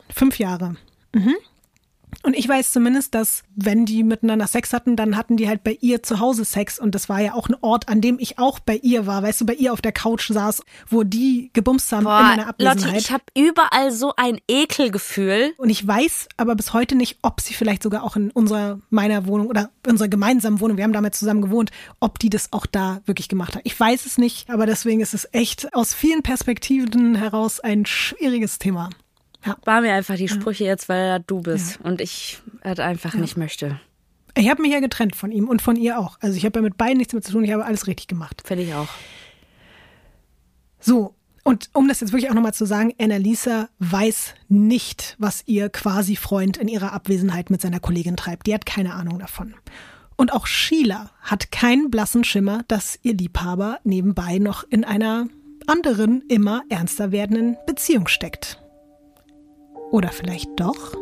Fünf 0.10 0.40
Jahre. 0.40 0.78
Mhm. 1.14 1.36
Und 2.24 2.36
ich 2.36 2.48
weiß 2.48 2.72
zumindest, 2.72 3.16
dass 3.16 3.44
wenn 3.56 3.86
die 3.86 4.04
miteinander 4.04 4.48
Sex 4.48 4.74
hatten, 4.74 4.96
dann 4.96 5.16
hatten 5.16 5.38
die 5.38 5.48
halt 5.48 5.64
bei 5.64 5.78
ihr 5.80 6.04
zu 6.04 6.20
Hause 6.20 6.46
Sex. 6.46 6.80
Und 6.80 6.96
das 6.96 7.10
war 7.10 7.22
ja 7.22 7.34
auch 7.34 7.48
ein 7.48 7.56
Ort, 7.62 7.90
an 7.90 8.02
dem 8.02 8.20
ich 8.20 8.38
auch 8.40 8.60
bei 8.60 8.76
ihr 8.78 9.08
war. 9.08 9.24
Weißt 9.24 9.42
du, 9.42 9.46
bei 9.46 9.54
ihr 9.54 9.72
auf 9.72 9.82
der 9.82 9.92
Couch 9.92 10.30
saß, 10.30 10.64
wo 10.90 11.04
die 11.04 11.52
gebumst 11.54 11.92
haben 11.92 12.06
Boah, 12.06 12.20
in 12.20 12.26
meiner 12.26 12.48
Abwesenheit. 12.48 12.84
Lotte, 12.86 12.98
ich 12.98 13.12
habe 13.12 13.24
überall 13.36 13.92
so 13.92 14.14
ein 14.18 14.40
Ekelgefühl. 14.48 15.54
Und 15.58 15.70
ich 15.70 15.86
weiß 15.86 16.28
aber 16.38 16.56
bis 16.56 16.74
heute 16.74 16.96
nicht, 16.96 17.20
ob 17.22 17.40
sie 17.40 17.54
vielleicht 17.54 17.84
sogar 17.84 18.04
auch 18.04 18.16
in 18.16 18.32
unserer, 18.32 18.80
meiner 18.90 19.28
Wohnung 19.28 19.48
oder 19.48 19.70
unserer 19.88 20.08
gemeinsamen 20.08 20.60
Wohnung, 20.60 20.78
wir 20.78 20.84
haben 20.84 20.94
damals 20.94 21.20
zusammen 21.20 21.42
gewohnt, 21.42 21.72
ob 22.00 22.20
die 22.20 22.30
das 22.30 22.52
auch 22.52 22.66
da 22.66 23.02
wirklich 23.06 23.30
gemacht 23.30 23.56
hat. 23.56 23.62
Ich 23.64 23.80
weiß 23.80 24.06
es 24.06 24.18
nicht, 24.18 24.50
aber 24.50 24.66
deswegen 24.66 25.02
ist 25.02 25.14
es 25.14 25.28
echt 25.32 25.74
aus 25.74 25.94
vielen 25.94 26.24
Perspektiven 26.24 27.16
heraus 27.16 27.60
ein 27.60 27.86
schwieriges 27.86 28.60
Thema. 28.60 28.90
War 29.64 29.82
mir 29.82 29.94
einfach 29.94 30.16
die 30.16 30.28
Sprüche 30.28 30.66
jetzt, 30.66 30.90
weil 30.90 31.24
du 31.28 31.42
bist 31.42 31.80
ja. 31.80 31.90
und 31.90 32.02
ich 32.02 32.40
halt 32.64 32.80
einfach 32.80 33.14
ja. 33.14 33.20
nicht 33.20 33.38
möchte. 33.38 33.80
Ich 34.36 34.50
habe 34.50 34.62
mich 34.62 34.72
ja 34.72 34.80
getrennt 34.80 35.16
von 35.16 35.32
ihm 35.32 35.48
und 35.50 35.62
von 35.62 35.76
ihr 35.76 36.00
auch. 36.00 36.18
Also 36.22 36.38
ich 36.38 36.46
habe 36.46 36.60
ja 36.60 36.64
mit 36.64 36.78
beiden 36.78 36.98
nichts 36.98 37.14
mehr 37.14 37.22
zu 37.22 37.32
tun, 37.32 37.44
ich 37.44 37.52
habe 37.52 37.66
alles 37.66 37.88
richtig 37.88 38.08
gemacht. 38.08 38.44
Finde 38.46 38.64
ich 38.64 38.74
auch. 38.74 38.88
So, 40.80 41.16
und 41.48 41.70
um 41.74 41.88
das 41.88 42.02
jetzt 42.02 42.12
wirklich 42.12 42.30
auch 42.30 42.36
nochmal 42.36 42.54
zu 42.54 42.66
sagen, 42.66 42.94
Annalisa 43.00 43.70
weiß 43.80 44.36
nicht, 44.50 45.16
was 45.18 45.44
ihr 45.46 45.70
quasi 45.70 46.16
Freund 46.16 46.58
in 46.58 46.68
ihrer 46.68 46.92
Abwesenheit 46.92 47.50
mit 47.50 47.62
seiner 47.62 47.80
Kollegin 47.80 48.18
treibt. 48.18 48.48
Die 48.48 48.54
hat 48.54 48.66
keine 48.66 48.94
Ahnung 48.94 49.18
davon. 49.18 49.56
Und 50.18 50.34
auch 50.34 50.46
Sheila 50.46 51.12
hat 51.22 51.52
keinen 51.52 51.90
blassen 51.90 52.24
Schimmer, 52.24 52.64
dass 52.68 53.00
ihr 53.02 53.14
Liebhaber 53.14 53.80
nebenbei 53.84 54.40
noch 54.40 54.66
in 54.70 54.84
einer 54.84 55.28
anderen, 55.68 56.22
immer 56.28 56.64
ernster 56.70 57.12
werdenden 57.12 57.56
Beziehung 57.66 58.08
steckt. 58.08 58.60
Oder 59.92 60.10
vielleicht 60.10 60.60
doch? 60.60 60.96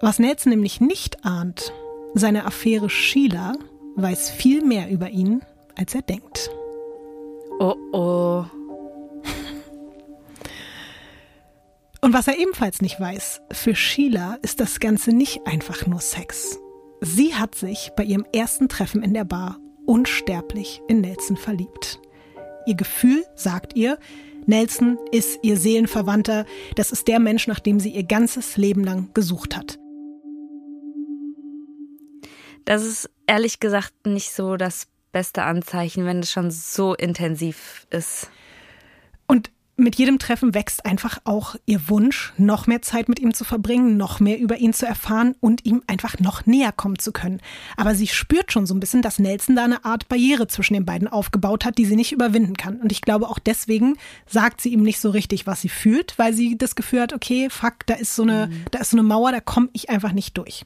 Was 0.00 0.18
Nelson 0.18 0.50
nämlich 0.50 0.80
nicht 0.80 1.24
ahnt, 1.24 1.72
seine 2.14 2.44
Affäre 2.44 2.88
Sheila 2.90 3.54
weiß 3.96 4.30
viel 4.30 4.64
mehr 4.64 4.88
über 4.90 5.10
ihn, 5.10 5.42
als 5.76 5.94
er 5.94 6.02
denkt. 6.02 6.50
Oh 7.58 7.74
oh. 7.92 8.44
Und 12.00 12.12
was 12.14 12.28
er 12.28 12.38
ebenfalls 12.38 12.80
nicht 12.80 13.00
weiß, 13.00 13.42
für 13.52 13.74
Sheila 13.74 14.38
ist 14.42 14.60
das 14.60 14.78
Ganze 14.78 15.12
nicht 15.12 15.46
einfach 15.46 15.84
nur 15.86 16.00
Sex. 16.00 16.60
Sie 17.00 17.34
hat 17.34 17.54
sich 17.56 17.90
bei 17.96 18.04
ihrem 18.04 18.24
ersten 18.32 18.68
Treffen 18.68 19.02
in 19.02 19.14
der 19.14 19.24
Bar 19.24 19.58
unsterblich 19.86 20.80
in 20.86 21.00
Nelson 21.00 21.36
verliebt. 21.36 22.00
Ihr 22.66 22.74
Gefühl 22.74 23.24
sagt 23.34 23.74
ihr, 23.74 23.98
Nelson 24.48 24.98
ist 25.12 25.38
ihr 25.42 25.58
Seelenverwandter. 25.58 26.46
Das 26.74 26.90
ist 26.90 27.06
der 27.06 27.20
Mensch, 27.20 27.46
nach 27.46 27.60
dem 27.60 27.80
sie 27.80 27.90
ihr 27.90 28.02
ganzes 28.02 28.56
Leben 28.56 28.82
lang 28.82 29.12
gesucht 29.12 29.54
hat. 29.54 29.78
Das 32.64 32.82
ist 32.82 33.10
ehrlich 33.26 33.60
gesagt 33.60 34.06
nicht 34.06 34.32
so 34.32 34.56
das 34.56 34.88
beste 35.12 35.42
Anzeichen, 35.42 36.06
wenn 36.06 36.20
es 36.20 36.32
schon 36.32 36.50
so 36.50 36.94
intensiv 36.94 37.86
ist. 37.90 38.30
Mit 39.80 39.94
jedem 39.94 40.18
Treffen 40.18 40.54
wächst 40.54 40.84
einfach 40.84 41.18
auch 41.22 41.54
ihr 41.64 41.88
Wunsch, 41.88 42.32
noch 42.36 42.66
mehr 42.66 42.82
Zeit 42.82 43.08
mit 43.08 43.20
ihm 43.20 43.32
zu 43.32 43.44
verbringen, 43.44 43.96
noch 43.96 44.18
mehr 44.18 44.36
über 44.40 44.56
ihn 44.56 44.72
zu 44.72 44.86
erfahren 44.86 45.36
und 45.38 45.64
ihm 45.64 45.84
einfach 45.86 46.18
noch 46.18 46.46
näher 46.46 46.72
kommen 46.72 46.98
zu 46.98 47.12
können. 47.12 47.40
Aber 47.76 47.94
sie 47.94 48.08
spürt 48.08 48.50
schon 48.50 48.66
so 48.66 48.74
ein 48.74 48.80
bisschen, 48.80 49.02
dass 49.02 49.20
Nelson 49.20 49.54
da 49.54 49.62
eine 49.62 49.84
Art 49.84 50.08
Barriere 50.08 50.48
zwischen 50.48 50.74
den 50.74 50.84
beiden 50.84 51.06
aufgebaut 51.06 51.64
hat, 51.64 51.78
die 51.78 51.84
sie 51.84 51.94
nicht 51.94 52.10
überwinden 52.10 52.56
kann. 52.56 52.80
Und 52.80 52.90
ich 52.90 53.02
glaube 53.02 53.28
auch 53.28 53.38
deswegen 53.38 53.96
sagt 54.26 54.60
sie 54.60 54.70
ihm 54.70 54.82
nicht 54.82 54.98
so 54.98 55.10
richtig, 55.10 55.46
was 55.46 55.60
sie 55.60 55.68
fühlt, 55.68 56.18
weil 56.18 56.34
sie 56.34 56.58
das 56.58 56.74
Gefühl 56.74 57.02
hat, 57.02 57.12
okay, 57.12 57.48
fuck, 57.48 57.86
da 57.86 57.94
ist 57.94 58.16
so 58.16 58.24
eine, 58.24 58.48
mhm. 58.48 58.64
da 58.72 58.80
ist 58.80 58.90
so 58.90 58.96
eine 58.96 59.04
Mauer, 59.04 59.30
da 59.30 59.38
komme 59.38 59.68
ich 59.74 59.90
einfach 59.90 60.10
nicht 60.10 60.36
durch. 60.36 60.64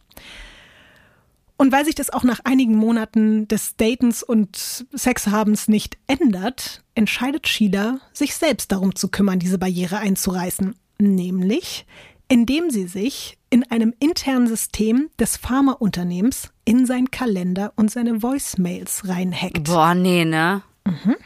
Und 1.57 1.73
weil 1.73 1.85
sich 1.85 1.95
das 1.95 2.11
auch 2.11 2.25
nach 2.25 2.41
einigen 2.45 2.75
Monaten 2.75 3.47
des 3.47 3.77
Datens 3.77 4.23
und 4.23 4.87
Sexhabens 4.93 5.69
nicht 5.69 5.97
ändert, 6.07 6.83
entscheidet 6.95 7.47
Sheila, 7.47 8.01
sich 8.13 8.35
selbst 8.35 8.73
darum 8.73 8.95
zu 8.95 9.09
kümmern, 9.09 9.39
diese 9.39 9.59
Barriere 9.59 9.99
einzureißen. 9.99 10.75
Nämlich, 10.99 11.87
indem 12.29 12.71
sie 12.71 12.87
sich 12.87 13.39
in 13.51 13.71
einem 13.71 13.95
internen 14.01 14.47
System 14.47 15.11
des 15.21 15.37
Pharmaunternehmens 15.37 16.51
in 16.65 16.87
seinen 16.87 17.11
Kalender 17.11 17.73
und 17.77 17.91
seine 17.91 18.23
Voicemails 18.23 19.09
reinhackt. 19.09 19.65
Boah, 19.65 19.95
nee, 19.95 20.25
ne? 20.25 20.63
Mhm. 20.87 21.17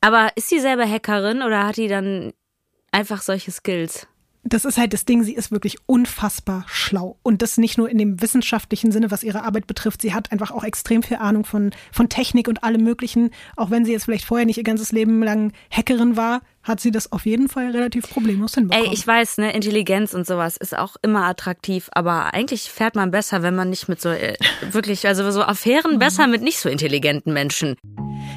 Aber 0.00 0.30
ist 0.36 0.48
sie 0.48 0.60
selber 0.60 0.88
Hackerin 0.88 1.42
oder 1.42 1.66
hat 1.66 1.76
die 1.76 1.88
dann 1.88 2.32
einfach 2.90 3.20
solche 3.22 3.50
Skills? 3.50 4.06
Das 4.42 4.64
ist 4.64 4.78
halt 4.78 4.92
das 4.92 5.04
Ding, 5.04 5.22
sie 5.22 5.34
ist 5.34 5.52
wirklich 5.52 5.76
unfassbar 5.86 6.64
schlau. 6.66 7.18
Und 7.22 7.42
das 7.42 7.58
nicht 7.58 7.76
nur 7.76 7.90
in 7.90 7.98
dem 7.98 8.22
wissenschaftlichen 8.22 8.90
Sinne, 8.90 9.10
was 9.10 9.22
ihre 9.22 9.42
Arbeit 9.42 9.66
betrifft. 9.66 10.00
Sie 10.00 10.14
hat 10.14 10.32
einfach 10.32 10.50
auch 10.50 10.64
extrem 10.64 11.02
viel 11.02 11.18
Ahnung 11.18 11.44
von, 11.44 11.72
von 11.92 12.08
Technik 12.08 12.48
und 12.48 12.64
allem 12.64 12.82
Möglichen. 12.82 13.30
Auch 13.56 13.70
wenn 13.70 13.84
sie 13.84 13.92
jetzt 13.92 14.04
vielleicht 14.04 14.24
vorher 14.24 14.46
nicht 14.46 14.56
ihr 14.56 14.64
ganzes 14.64 14.92
Leben 14.92 15.22
lang 15.22 15.52
Hackerin 15.70 16.16
war, 16.16 16.40
hat 16.62 16.80
sie 16.80 16.90
das 16.90 17.12
auf 17.12 17.26
jeden 17.26 17.48
Fall 17.48 17.70
relativ 17.70 18.08
problemlos 18.10 18.54
hinbekommen. 18.54 18.88
Ey, 18.88 18.94
ich 18.94 19.06
weiß, 19.06 19.38
ne, 19.38 19.52
Intelligenz 19.52 20.14
und 20.14 20.26
sowas 20.26 20.56
ist 20.56 20.76
auch 20.76 20.96
immer 21.02 21.24
attraktiv, 21.24 21.88
aber 21.92 22.34
eigentlich 22.34 22.70
fährt 22.70 22.96
man 22.96 23.10
besser, 23.10 23.42
wenn 23.42 23.54
man 23.54 23.70
nicht 23.70 23.88
mit 23.88 24.00
so, 24.00 24.10
äh, 24.10 24.36
wirklich, 24.70 25.06
also 25.06 25.30
so 25.30 25.42
Affären 25.42 25.98
besser 25.98 26.26
mit 26.26 26.42
nicht 26.42 26.60
so 26.60 26.68
intelligenten 26.68 27.32
Menschen. 27.32 27.76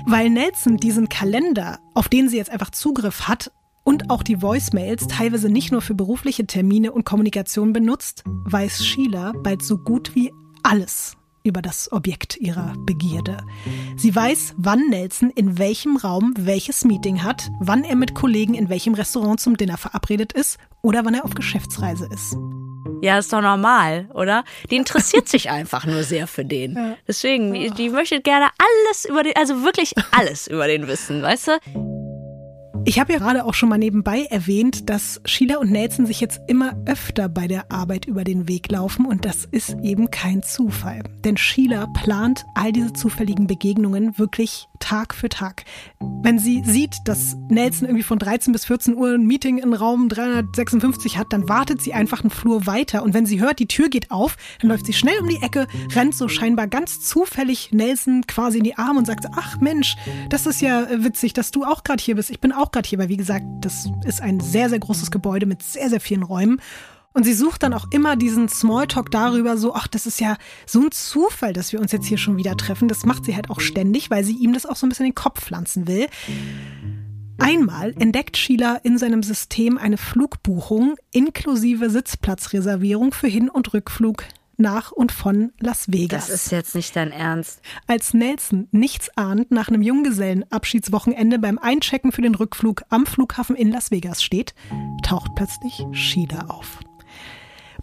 Weil 0.06 0.30
Nelson 0.30 0.78
diesen 0.78 1.08
Kalender, 1.08 1.80
auf 1.94 2.10
den 2.10 2.28
sie 2.28 2.38
jetzt 2.38 2.50
einfach 2.50 2.72
Zugriff 2.72 3.28
hat, 3.28 3.52
und 3.84 4.10
auch 4.10 4.24
die 4.24 4.42
Voicemails 4.42 5.08
teilweise 5.08 5.50
nicht 5.50 5.72
nur 5.72 5.82
für 5.82 5.96
berufliche 5.96 6.46
Termine 6.48 6.92
und 6.92 7.06
Kommunikation 7.06 7.74
benutzt, 7.74 8.24
weiß 8.26 8.86
Sheila 8.86 9.34
bald 9.44 9.64
so 9.64 9.78
gut 9.78 10.16
wie 10.16 10.34
alles 10.64 11.18
über 11.44 11.62
das 11.62 11.92
Objekt 11.92 12.38
ihrer 12.38 12.74
Begierde. 12.86 13.38
Sie 13.98 14.16
weiß, 14.16 14.56
wann 14.58 14.90
Nelson 14.90 15.30
in 15.30 15.58
welchem 15.58 15.98
Raum 15.98 16.34
welches 16.38 16.86
Meeting 16.86 17.24
hat, 17.24 17.50
wann 17.60 17.84
er 17.84 17.96
mit 17.96 18.16
Kollegen 18.16 18.54
in 18.54 18.70
welchem 18.70 18.94
Restaurant 18.94 19.40
zum 19.40 19.58
Dinner 19.58 19.78
verabredet 19.78 20.32
ist 20.32 20.58
oder 20.82 21.04
wann 21.04 21.14
er 21.14 21.26
auf 21.26 21.36
Geschäftsreise 21.36 22.08
ist. 22.14 22.38
Ja, 23.02 23.18
ist 23.18 23.34
doch 23.34 23.42
normal, 23.42 24.10
oder? 24.14 24.46
Die 24.72 24.78
interessiert 24.78 25.28
sich 25.28 25.50
einfach 25.50 25.86
nur 25.86 26.04
sehr 26.04 26.28
für 26.28 26.46
den. 26.46 26.76
Ja. 26.76 26.96
Deswegen, 27.06 27.54
die, 27.54 27.70
die 27.72 27.90
möchte 27.90 28.22
gerne 28.22 28.48
alles 28.58 29.04
über 29.04 29.24
den, 29.24 29.36
also 29.36 29.64
wirklich 29.64 29.94
alles 30.12 30.48
über 30.48 30.68
den 30.68 30.88
wissen, 30.88 31.22
weißt 31.22 31.48
du? 31.50 32.03
Ich 32.86 33.00
habe 33.00 33.14
ja 33.14 33.20
gerade 33.20 33.46
auch 33.46 33.54
schon 33.54 33.70
mal 33.70 33.78
nebenbei 33.78 34.26
erwähnt, 34.30 34.90
dass 34.90 35.22
Sheila 35.24 35.58
und 35.58 35.72
Nelson 35.72 36.06
sich 36.06 36.20
jetzt 36.20 36.42
immer 36.48 36.76
öfter 36.86 37.30
bei 37.30 37.48
der 37.48 37.72
Arbeit 37.72 38.06
über 38.06 38.26
den 38.26 38.50
Weg 38.50 38.70
laufen 38.70 39.06
und 39.06 39.24
das 39.24 39.46
ist 39.46 39.78
eben 39.82 40.12
kein 40.12 40.44
Zufall. 40.44 41.04
Denn 41.24 41.38
Sheila 41.38 41.88
plant 42.04 42.44
all 42.56 42.74
diese 42.74 42.92
zufälligen 42.92 43.48
Begegnungen 43.48 44.18
wirklich 44.18 44.68
Tag 44.84 45.16
für 45.16 45.30
Tag. 45.30 45.64
Wenn 46.02 46.40
sie 46.40 46.62
sieht, 46.66 46.98
dass 47.06 47.38
Nelson 47.48 47.88
irgendwie 47.88 48.04
von 48.04 48.20
13 48.20 48.52
bis 48.52 48.66
14 48.66 48.96
Uhr 48.96 49.14
ein 49.14 49.26
Meeting 49.26 49.58
in 49.58 49.74
Raum 49.74 50.10
356 50.10 51.18
hat, 51.18 51.32
dann 51.32 51.48
wartet 51.48 51.82
sie 51.82 51.94
einfach 51.94 52.20
einen 52.20 52.32
Flur 52.32 52.68
weiter 52.68 53.02
und 53.04 53.14
wenn 53.14 53.26
sie 53.26 53.40
hört, 53.40 53.60
die 53.60 53.68
Tür 53.68 53.88
geht 53.88 54.12
auf, 54.12 54.36
dann 54.60 54.70
läuft 54.70 54.86
sie 54.86 54.92
schnell 54.92 55.18
um 55.22 55.30
die 55.30 55.42
Ecke, 55.42 55.68
rennt 55.96 56.16
so 56.16 56.28
scheinbar 56.28 56.68
ganz 56.68 57.00
zufällig 57.00 57.72
Nelson 57.72 58.28
quasi 58.28 58.58
in 58.58 58.66
die 58.66 58.78
Arme 58.78 59.00
und 59.00 59.06
sagt, 59.06 59.26
ach 59.38 59.62
Mensch, 59.62 59.96
das 60.28 60.46
ist 60.46 60.62
ja 60.62 60.86
witzig, 60.98 61.32
dass 61.32 61.52
du 61.52 61.64
auch 61.64 61.86
gerade 61.86 62.04
hier 62.04 62.16
bist. 62.16 62.30
Ich 62.30 62.42
bin 62.42 62.52
auch 62.52 62.72
gerade 62.72 62.88
hier, 62.88 63.00
weil 63.00 63.08
wie 63.08 63.18
gesagt, 63.18 63.46
das 63.62 63.90
ist 64.04 64.22
ein 64.22 64.42
sehr, 64.42 64.70
sehr 64.70 64.80
großes 64.80 65.12
Gebäude 65.12 65.46
mit 65.46 65.64
sehr, 65.64 65.90
sehr 65.90 66.02
vielen 66.02 66.24
Räumen. 66.24 66.60
Und 67.14 67.24
sie 67.24 67.34
sucht 67.34 67.64
dann 67.64 67.74
auch 67.74 67.86
immer 67.92 68.16
diesen 68.16 68.50
Smalltalk 68.50 69.12
darüber, 69.12 69.58
so, 69.58 69.76
ach, 69.76 69.88
das 69.88 70.06
ist 70.06 70.20
ja 70.20 70.38
so 70.66 70.82
ein 70.82 70.92
Zufall, 70.92 71.54
dass 71.54 71.72
wir 71.72 71.80
uns 71.80 71.92
jetzt 71.92 72.08
hier 72.08 72.18
schon 72.18 72.38
wieder 72.38 72.58
treffen. 72.58 72.88
Das 72.88 73.06
macht 73.06 73.26
sie 73.26 73.36
halt 73.36 73.50
auch 73.50 73.60
ständig, 73.60 74.10
weil 74.10 74.24
sie 74.24 74.36
ihm 74.36 74.54
das 74.54 74.66
auch 74.66 74.76
so 74.76 74.86
ein 74.86 74.90
bisschen 74.90 75.06
in 75.06 75.12
den 75.12 75.16
Kopf 75.16 75.42
pflanzen 75.42 75.88
will. 75.88 76.08
Einmal 77.38 77.94
entdeckt 78.00 78.38
Sheila 78.38 78.78
in 78.84 78.98
seinem 78.98 79.22
System 79.22 79.78
eine 79.78 79.98
Flugbuchung 79.98 80.96
inklusive 81.12 81.90
Sitzplatzreservierung 81.90 83.14
für 83.14 83.28
Hin- 83.28 83.50
und 83.50 83.74
Rückflug 83.74 84.24
nach 84.58 84.92
und 84.92 85.12
von 85.12 85.52
Las 85.60 85.92
Vegas. 85.92 86.28
Das 86.28 86.36
ist 86.36 86.52
jetzt 86.52 86.76
nicht 86.76 86.96
dein 86.96 87.12
Ernst. 87.12 87.62
Als 87.88 88.14
Nelson 88.14 88.68
nichts 88.72 89.10
ahnt 89.18 89.52
nach 89.52 89.68
einem 89.68 89.82
Junggesellenabschiedswochenende 89.82 91.40
beim 91.40 91.58
Einchecken 91.58 92.12
für 92.12 92.22
den 92.22 92.36
Rückflug 92.36 92.84
am 92.90 93.06
Flughafen 93.06 93.56
in 93.56 93.72
Las 93.72 93.92
Vegas 93.92 94.24
steht, 94.24 94.54
taucht 95.04 95.32
plötzlich 95.36 95.84
Sheila 95.92 96.46
auf. 96.48 96.80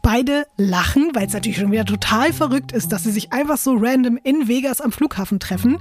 Beide 0.03 0.47
lachen, 0.57 1.11
weil 1.15 1.27
es 1.27 1.33
natürlich 1.33 1.59
schon 1.59 1.73
wieder 1.73 1.85
total 1.85 2.33
verrückt 2.33 2.73
ist, 2.73 2.89
dass 2.93 3.05
sie 3.05 3.11
sich 3.11 3.33
einfach 3.33 3.59
so 3.59 3.75
random 3.77 4.19
in 4.23 4.49
Vegas 4.49 4.81
am 4.81 4.93
Flughafen 4.93 5.41
treffen. 5.41 5.79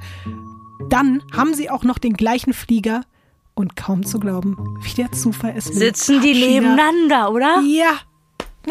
Dann 0.90 1.24
haben 1.36 1.54
sie 1.54 1.70
auch 1.70 1.84
noch 1.84 1.98
den 1.98 2.14
gleichen 2.14 2.54
Flieger 2.54 3.02
und 3.54 3.76
kaum 3.76 4.06
zu 4.06 4.20
glauben, 4.20 4.58
wie 4.84 4.94
der 4.94 5.12
Zufall 5.12 5.54
es 5.56 5.70
will. 5.70 5.76
Sitzen 5.76 6.22
die 6.22 6.34
nebeneinander, 6.34 7.32
oder? 7.32 7.62
Ja, 7.62 8.00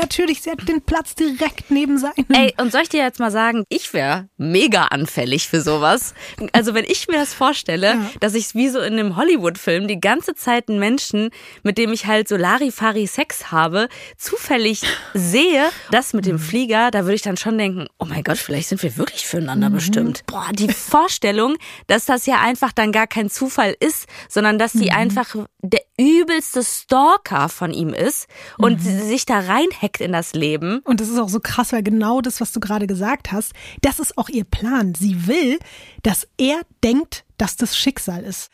Natürlich, 0.01 0.43
sie 0.43 0.51
hat 0.51 0.67
den 0.69 0.83
Platz 0.83 1.15
direkt 1.15 1.71
neben 1.71 1.99
seinem. 1.99 2.27
Ey, 2.31 2.55
und 2.59 2.73
soll 2.73 2.83
ich 2.83 2.89
dir 2.89 3.03
jetzt 3.03 3.21
mal 3.21 3.31
sagen, 3.31 3.65
ich 3.69 3.93
wäre 3.93 4.29
mega 4.37 4.85
anfällig 4.85 5.49
für 5.49 5.61
sowas. 5.61 6.15
Also 6.53 6.75
wenn 6.75 6.85
ich 6.85 7.09
mir 7.09 7.19
das 7.19 7.35
vorstelle, 7.35 7.89
ja. 7.95 8.11
dass 8.21 8.35
ich 8.35 8.55
wie 8.55 8.69
so 8.69 8.81
in 8.81 8.95
einem 8.95 9.17
Hollywood-Film 9.17 9.87
die 9.87 10.01
ganze 10.01 10.35
Zeit 10.35 10.69
einen 10.69 10.79
Menschen, 10.79 11.31
mit 11.63 11.79
dem 11.79 11.93
ich 11.93 12.07
halt 12.07 12.29
so 12.29 12.37
Larifari 12.37 13.07
Sex 13.07 13.53
habe, 13.53 13.89
zufällig 14.17 14.83
sehe, 15.15 15.69
das 15.91 16.13
mit 16.15 16.27
dem. 16.27 16.39
Flieger, 16.39 16.91
da 16.91 17.05
würde 17.05 17.15
ich 17.15 17.23
dann 17.23 17.37
schon 17.37 17.59
denken, 17.59 17.87
oh 17.99 18.05
mein 18.05 18.23
Gott, 18.23 18.39
vielleicht 18.39 18.69
sind 18.69 18.83
wir 18.83 18.97
wirklich 18.97 19.27
füreinander 19.27 19.71
mhm. 19.71 19.75
bestimmt. 19.75 20.23
Boah, 20.27 20.49
die 20.53 20.73
Vorstellung, 20.73 21.57
dass 21.87 22.07
das 22.07 22.27
ja 22.27 22.41
einfach 22.41 22.73
dann 22.73 22.93
gar 22.93 23.07
kein 23.07 23.29
Zufall 23.29 23.77
ist, 23.79 24.07
sondern 24.29 24.59
dass 24.59 24.73
die 24.73 24.91
mhm. 24.91 24.97
einfach 24.97 25.35
der 25.61 25.83
übelste 25.99 26.63
Stalker 26.63 27.49
von 27.49 27.73
ihm 27.73 27.93
ist 27.93 28.29
und 28.57 28.85
mhm. 28.85 29.01
sich 29.09 29.27
da 29.27 29.41
reinhackt 29.41 29.88
in 29.97 30.13
das 30.13 30.35
Leben. 30.35 30.81
Und 30.85 31.01
das 31.01 31.09
ist 31.09 31.19
auch 31.19 31.29
so 31.29 31.41
krass, 31.41 31.73
weil 31.73 31.83
genau 31.83 32.21
das, 32.21 32.41
was 32.41 32.53
du 32.53 32.61
gerade 32.61 32.87
gesagt 32.87 33.33
hast, 33.33 33.53
das 33.81 33.99
ist 33.99 34.19
auch 34.19 34.29
ihr 34.29 34.45
Plan. 34.45 34.95
Sie 34.95 35.27
will, 35.27 35.59
dass 36.03 36.29
er 36.37 36.61
denkt, 36.85 37.25
dass 37.39 37.57
das 37.57 37.77
Schicksal 37.77 38.23
ist. 38.23 38.51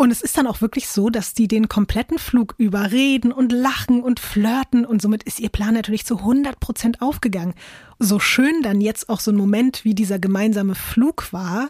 Und 0.00 0.12
es 0.12 0.22
ist 0.22 0.38
dann 0.38 0.46
auch 0.46 0.60
wirklich 0.60 0.86
so, 0.86 1.10
dass 1.10 1.34
die 1.34 1.48
den 1.48 1.68
kompletten 1.68 2.18
Flug 2.18 2.54
überreden 2.56 3.32
und 3.32 3.50
lachen 3.50 4.00
und 4.00 4.20
flirten 4.20 4.86
und 4.86 5.02
somit 5.02 5.24
ist 5.24 5.40
ihr 5.40 5.48
Plan 5.48 5.74
natürlich 5.74 6.06
zu 6.06 6.18
100 6.18 6.60
Prozent 6.60 7.02
aufgegangen. 7.02 7.54
So 7.98 8.20
schön 8.20 8.62
dann 8.62 8.80
jetzt 8.80 9.08
auch 9.08 9.18
so 9.18 9.32
ein 9.32 9.36
Moment 9.36 9.84
wie 9.84 9.96
dieser 9.96 10.20
gemeinsame 10.20 10.76
Flug 10.76 11.32
war, 11.32 11.68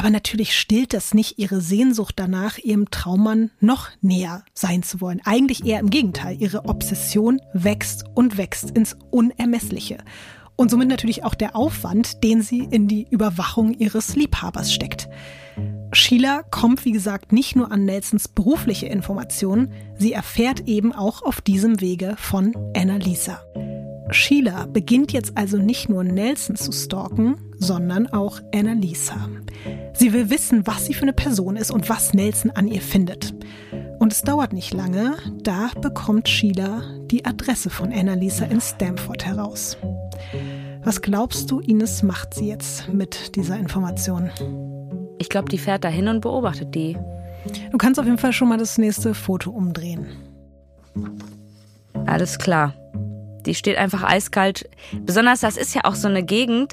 aber 0.00 0.08
natürlich 0.08 0.58
stillt 0.58 0.94
das 0.94 1.12
nicht 1.12 1.38
ihre 1.38 1.60
Sehnsucht 1.60 2.14
danach, 2.16 2.56
ihrem 2.56 2.90
Traummann 2.90 3.50
noch 3.60 3.90
näher 4.00 4.46
sein 4.54 4.82
zu 4.82 5.02
wollen. 5.02 5.20
Eigentlich 5.26 5.66
eher 5.66 5.78
im 5.78 5.90
Gegenteil. 5.90 6.38
Ihre 6.40 6.64
Obsession 6.64 7.38
wächst 7.52 8.06
und 8.14 8.38
wächst 8.38 8.70
ins 8.70 8.96
Unermessliche. 9.10 9.98
Und 10.56 10.70
somit 10.70 10.88
natürlich 10.88 11.22
auch 11.22 11.34
der 11.34 11.54
Aufwand, 11.54 12.24
den 12.24 12.40
sie 12.40 12.60
in 12.60 12.88
die 12.88 13.08
Überwachung 13.10 13.74
ihres 13.74 14.16
Liebhabers 14.16 14.72
steckt. 14.72 15.10
Sheila 15.92 16.44
kommt, 16.44 16.86
wie 16.86 16.92
gesagt, 16.92 17.32
nicht 17.32 17.54
nur 17.54 17.70
an 17.70 17.84
Nelsons 17.84 18.26
berufliche 18.28 18.86
Informationen, 18.86 19.70
sie 19.98 20.14
erfährt 20.14 20.66
eben 20.66 20.94
auch 20.94 21.20
auf 21.20 21.42
diesem 21.42 21.82
Wege 21.82 22.14
von 22.16 22.54
Annalisa. 22.74 23.42
Sheila 24.12 24.66
beginnt 24.66 25.12
jetzt 25.12 25.36
also 25.36 25.56
nicht 25.56 25.88
nur 25.88 26.04
Nelson 26.04 26.56
zu 26.56 26.72
stalken, 26.72 27.36
sondern 27.58 28.06
auch 28.08 28.40
Annalisa. 28.54 29.28
Sie 29.92 30.12
will 30.12 30.30
wissen, 30.30 30.66
was 30.66 30.86
sie 30.86 30.94
für 30.94 31.02
eine 31.02 31.12
Person 31.12 31.56
ist 31.56 31.70
und 31.70 31.88
was 31.88 32.14
Nelson 32.14 32.50
an 32.50 32.66
ihr 32.66 32.80
findet. 32.80 33.34
Und 33.98 34.12
es 34.12 34.22
dauert 34.22 34.52
nicht 34.52 34.72
lange, 34.72 35.16
da 35.42 35.70
bekommt 35.80 36.28
Sheila 36.28 36.82
die 37.10 37.24
Adresse 37.24 37.70
von 37.70 37.92
Annalisa 37.92 38.46
in 38.46 38.60
Stamford 38.60 39.26
heraus. 39.26 39.76
Was 40.82 41.02
glaubst 41.02 41.50
du, 41.50 41.60
Ines 41.60 42.02
macht 42.02 42.34
sie 42.34 42.48
jetzt 42.48 42.88
mit 42.88 43.36
dieser 43.36 43.58
Information? 43.58 44.30
Ich 45.18 45.28
glaube, 45.28 45.50
die 45.50 45.58
fährt 45.58 45.84
dahin 45.84 46.08
und 46.08 46.22
beobachtet 46.22 46.74
die. 46.74 46.96
Du 47.70 47.78
kannst 47.78 48.00
auf 48.00 48.06
jeden 48.06 48.18
Fall 48.18 48.32
schon 48.32 48.48
mal 48.48 48.58
das 48.58 48.78
nächste 48.78 49.14
Foto 49.14 49.50
umdrehen. 49.50 50.06
Alles 52.06 52.38
klar. 52.38 52.74
Die 53.46 53.54
steht 53.54 53.76
einfach 53.76 54.02
eiskalt. 54.02 54.68
Besonders 54.92 55.40
das 55.40 55.56
ist 55.56 55.74
ja 55.74 55.82
auch 55.84 55.94
so 55.94 56.08
eine 56.08 56.22
Gegend. 56.22 56.72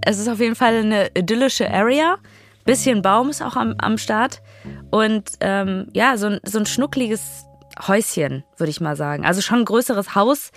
Es 0.00 0.18
ist 0.18 0.28
auf 0.28 0.40
jeden 0.40 0.54
Fall 0.54 0.74
eine 0.74 1.10
idyllische 1.14 1.70
Area. 1.70 2.16
Bisschen 2.64 3.02
Baum 3.02 3.30
ist 3.30 3.42
auch 3.42 3.56
am, 3.56 3.74
am 3.78 3.98
Start. 3.98 4.42
Und 4.90 5.30
ähm, 5.40 5.88
ja, 5.92 6.16
so 6.16 6.26
ein, 6.26 6.40
so 6.44 6.58
ein 6.58 6.66
schnuckliges 6.66 7.46
Häuschen, 7.86 8.44
würde 8.56 8.70
ich 8.70 8.80
mal 8.80 8.96
sagen. 8.96 9.24
Also 9.24 9.40
schon 9.40 9.60
ein 9.60 9.64
größeres 9.64 10.14
Haus. 10.14 10.50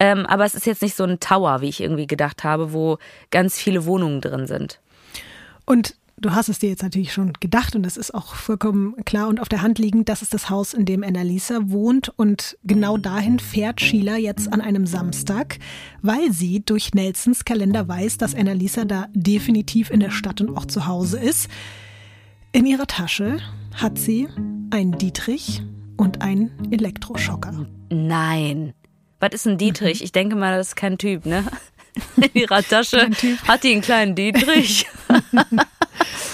Ähm, 0.00 0.26
aber 0.26 0.44
es 0.44 0.54
ist 0.54 0.66
jetzt 0.66 0.82
nicht 0.82 0.96
so 0.96 1.04
ein 1.04 1.18
Tower, 1.18 1.60
wie 1.60 1.68
ich 1.68 1.80
irgendwie 1.82 2.06
gedacht 2.06 2.44
habe, 2.44 2.72
wo 2.72 2.98
ganz 3.30 3.58
viele 3.58 3.84
Wohnungen 3.84 4.20
drin 4.20 4.46
sind. 4.46 4.80
Und 5.64 5.96
du 6.20 6.32
hast 6.32 6.48
es 6.48 6.58
dir 6.58 6.68
jetzt 6.68 6.82
natürlich 6.82 7.12
schon 7.12 7.32
gedacht 7.40 7.76
und 7.76 7.86
es 7.86 7.96
ist 7.96 8.14
auch 8.14 8.34
vollkommen 8.34 8.94
klar 9.04 9.28
und 9.28 9.40
auf 9.40 9.48
der 9.48 9.62
Hand 9.62 9.78
liegend, 9.78 10.08
das 10.08 10.22
ist 10.22 10.34
das 10.34 10.50
Haus, 10.50 10.74
in 10.74 10.84
dem 10.84 11.02
Annalisa 11.02 11.58
wohnt 11.64 12.12
und 12.16 12.58
genau 12.64 12.96
dahin 12.96 13.38
fährt 13.38 13.80
Sheila 13.80 14.16
jetzt 14.16 14.52
an 14.52 14.60
einem 14.60 14.86
Samstag, 14.86 15.58
weil 16.02 16.32
sie 16.32 16.64
durch 16.64 16.94
Nelsons 16.94 17.44
Kalender 17.44 17.88
weiß, 17.88 18.18
dass 18.18 18.34
Annalisa 18.34 18.84
da 18.84 19.06
definitiv 19.14 19.90
in 19.90 20.00
der 20.00 20.10
Stadt 20.10 20.40
und 20.40 20.56
auch 20.56 20.66
zu 20.66 20.86
Hause 20.86 21.18
ist. 21.18 21.48
In 22.52 22.66
ihrer 22.66 22.86
Tasche 22.86 23.38
hat 23.74 23.98
sie 23.98 24.28
einen 24.70 24.98
Dietrich 24.98 25.62
und 25.96 26.22
einen 26.22 26.50
Elektroschocker. 26.70 27.66
Nein. 27.90 28.72
Was 29.20 29.30
ist 29.32 29.46
ein 29.46 29.58
Dietrich? 29.58 30.02
Ich 30.02 30.12
denke 30.12 30.36
mal, 30.36 30.56
das 30.56 30.68
ist 30.68 30.76
kein 30.76 30.98
Typ, 30.98 31.26
ne? 31.26 31.44
In 32.16 32.30
ihrer 32.34 32.62
Tasche 32.62 33.10
hat 33.46 33.62
die 33.62 33.72
einen 33.72 33.80
kleinen 33.80 34.14
Dietrich. 34.14 34.86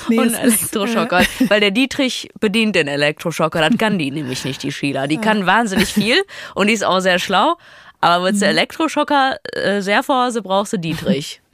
nee, 0.09 0.19
und 0.19 0.35
Elektroschocker. 0.35 1.21
Ist, 1.21 1.41
äh 1.41 1.51
weil 1.51 1.61
der 1.61 1.71
Dietrich 1.71 2.31
bedient 2.41 2.77
den 2.77 2.89
Elektroschocker. 2.89 3.69
Das 3.69 3.79
kann 3.79 3.99
die 3.99 4.11
nämlich 4.11 4.45
nicht, 4.45 4.63
die 4.63 4.73
Sheila. 4.73 5.07
Die 5.07 5.19
kann 5.19 5.47
wahnsinnig 5.47 5.89
viel 5.89 6.17
und 6.55 6.69
die 6.69 6.73
ist 6.75 6.85
auch 6.85 7.01
sehr 7.01 7.19
schlau. 7.19 7.57
Aber 8.01 8.31
du 8.31 8.37
mhm. 8.37 8.43
Elektroschocker 8.43 9.39
äh, 9.55 9.81
sehr 9.81 10.03
vor 10.03 10.27
Hause 10.27 10.43
brauchst 10.43 10.73
du 10.73 10.79
Dietrich. 10.79 11.41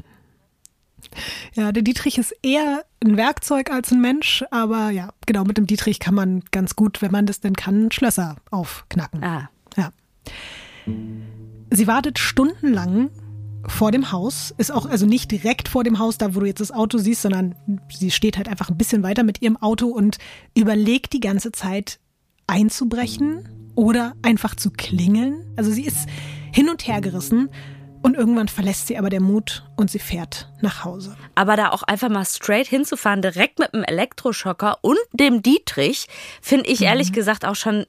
Ja, 1.55 1.73
der 1.73 1.83
Dietrich 1.83 2.19
ist 2.19 2.33
eher 2.43 2.85
ein 3.03 3.17
Werkzeug 3.17 3.73
als 3.73 3.91
ein 3.91 4.01
Mensch, 4.01 4.45
aber 4.53 4.91
ja, 4.91 5.11
genau, 5.27 5.43
mit 5.43 5.59
dem 5.59 5.67
Dietrich 5.67 5.99
kann 5.99 6.15
man 6.15 6.45
ganz 6.53 6.77
gut, 6.77 7.03
wenn 7.03 7.11
man 7.11 7.27
das 7.27 7.41
denn 7.41 7.57
kann, 7.57 7.91
Schlösser 7.91 8.37
aufknacken. 8.53 9.25
Ah. 9.25 9.51
Ja. 9.77 9.91
Sie 11.71 11.87
wartet 11.87 12.19
stundenlang 12.19 13.11
vor 13.67 13.93
dem 13.93 14.13
Haus, 14.13 14.55
ist 14.57 14.73
auch 14.73 14.87
also 14.87 15.07
nicht 15.07 15.31
direkt 15.31 15.69
vor 15.69 15.85
dem 15.85 15.99
Haus, 15.99 16.19
da 16.19 16.35
wo 16.35 16.41
du 16.41 16.47
jetzt 16.47 16.61
das 16.61 16.73
Auto 16.73 16.99
siehst, 16.99 17.23
sondern 17.23 17.55
sie 17.93 18.11
steht 18.11 18.37
halt 18.37 18.49
einfach 18.49 18.71
ein 18.71 18.79
bisschen 18.79 19.03
weiter 19.03 19.23
mit 19.23 19.43
ihrem 19.43 19.57
Auto 19.57 19.87
und 19.87 20.19
überlegt 20.57 21.13
die 21.13 21.21
ganze 21.21 21.53
Zeit, 21.53 22.01
einzubrechen 22.47 23.49
oder 23.75 24.15
einfach 24.23 24.55
zu 24.55 24.71
klingeln. 24.71 25.45
Also 25.57 25.71
sie 25.71 25.85
ist 25.85 26.09
hin 26.53 26.69
und 26.69 26.87
her 26.87 27.01
gerissen 27.01 27.49
und 28.03 28.17
irgendwann 28.17 28.49
verlässt 28.49 28.87
sie 28.87 28.99
aber 28.99 29.11
der 29.11 29.21
Mut 29.21 29.65
und 29.77 29.91
sie 29.91 29.99
fährt 29.99 30.51
nach 30.61 30.85
Hause. 30.85 31.17
Aber 31.35 31.57
da 31.57 31.71
auch 31.71 31.83
einfach 31.83 32.09
mal 32.09 32.25
straight 32.25 32.67
hinzufahren, 32.67 33.23
direkt 33.23 33.59
mit 33.59 33.75
einem 33.75 33.85
Elektroschocker 33.85 34.79
und 34.83 34.99
dem 35.13 35.43
Dietrich, 35.43 36.09
finde 36.41 36.69
ich 36.69 36.83
ehrlich 36.83 37.11
mhm. 37.11 37.15
gesagt 37.15 37.45
auch 37.45 37.57
schon, 37.57 37.87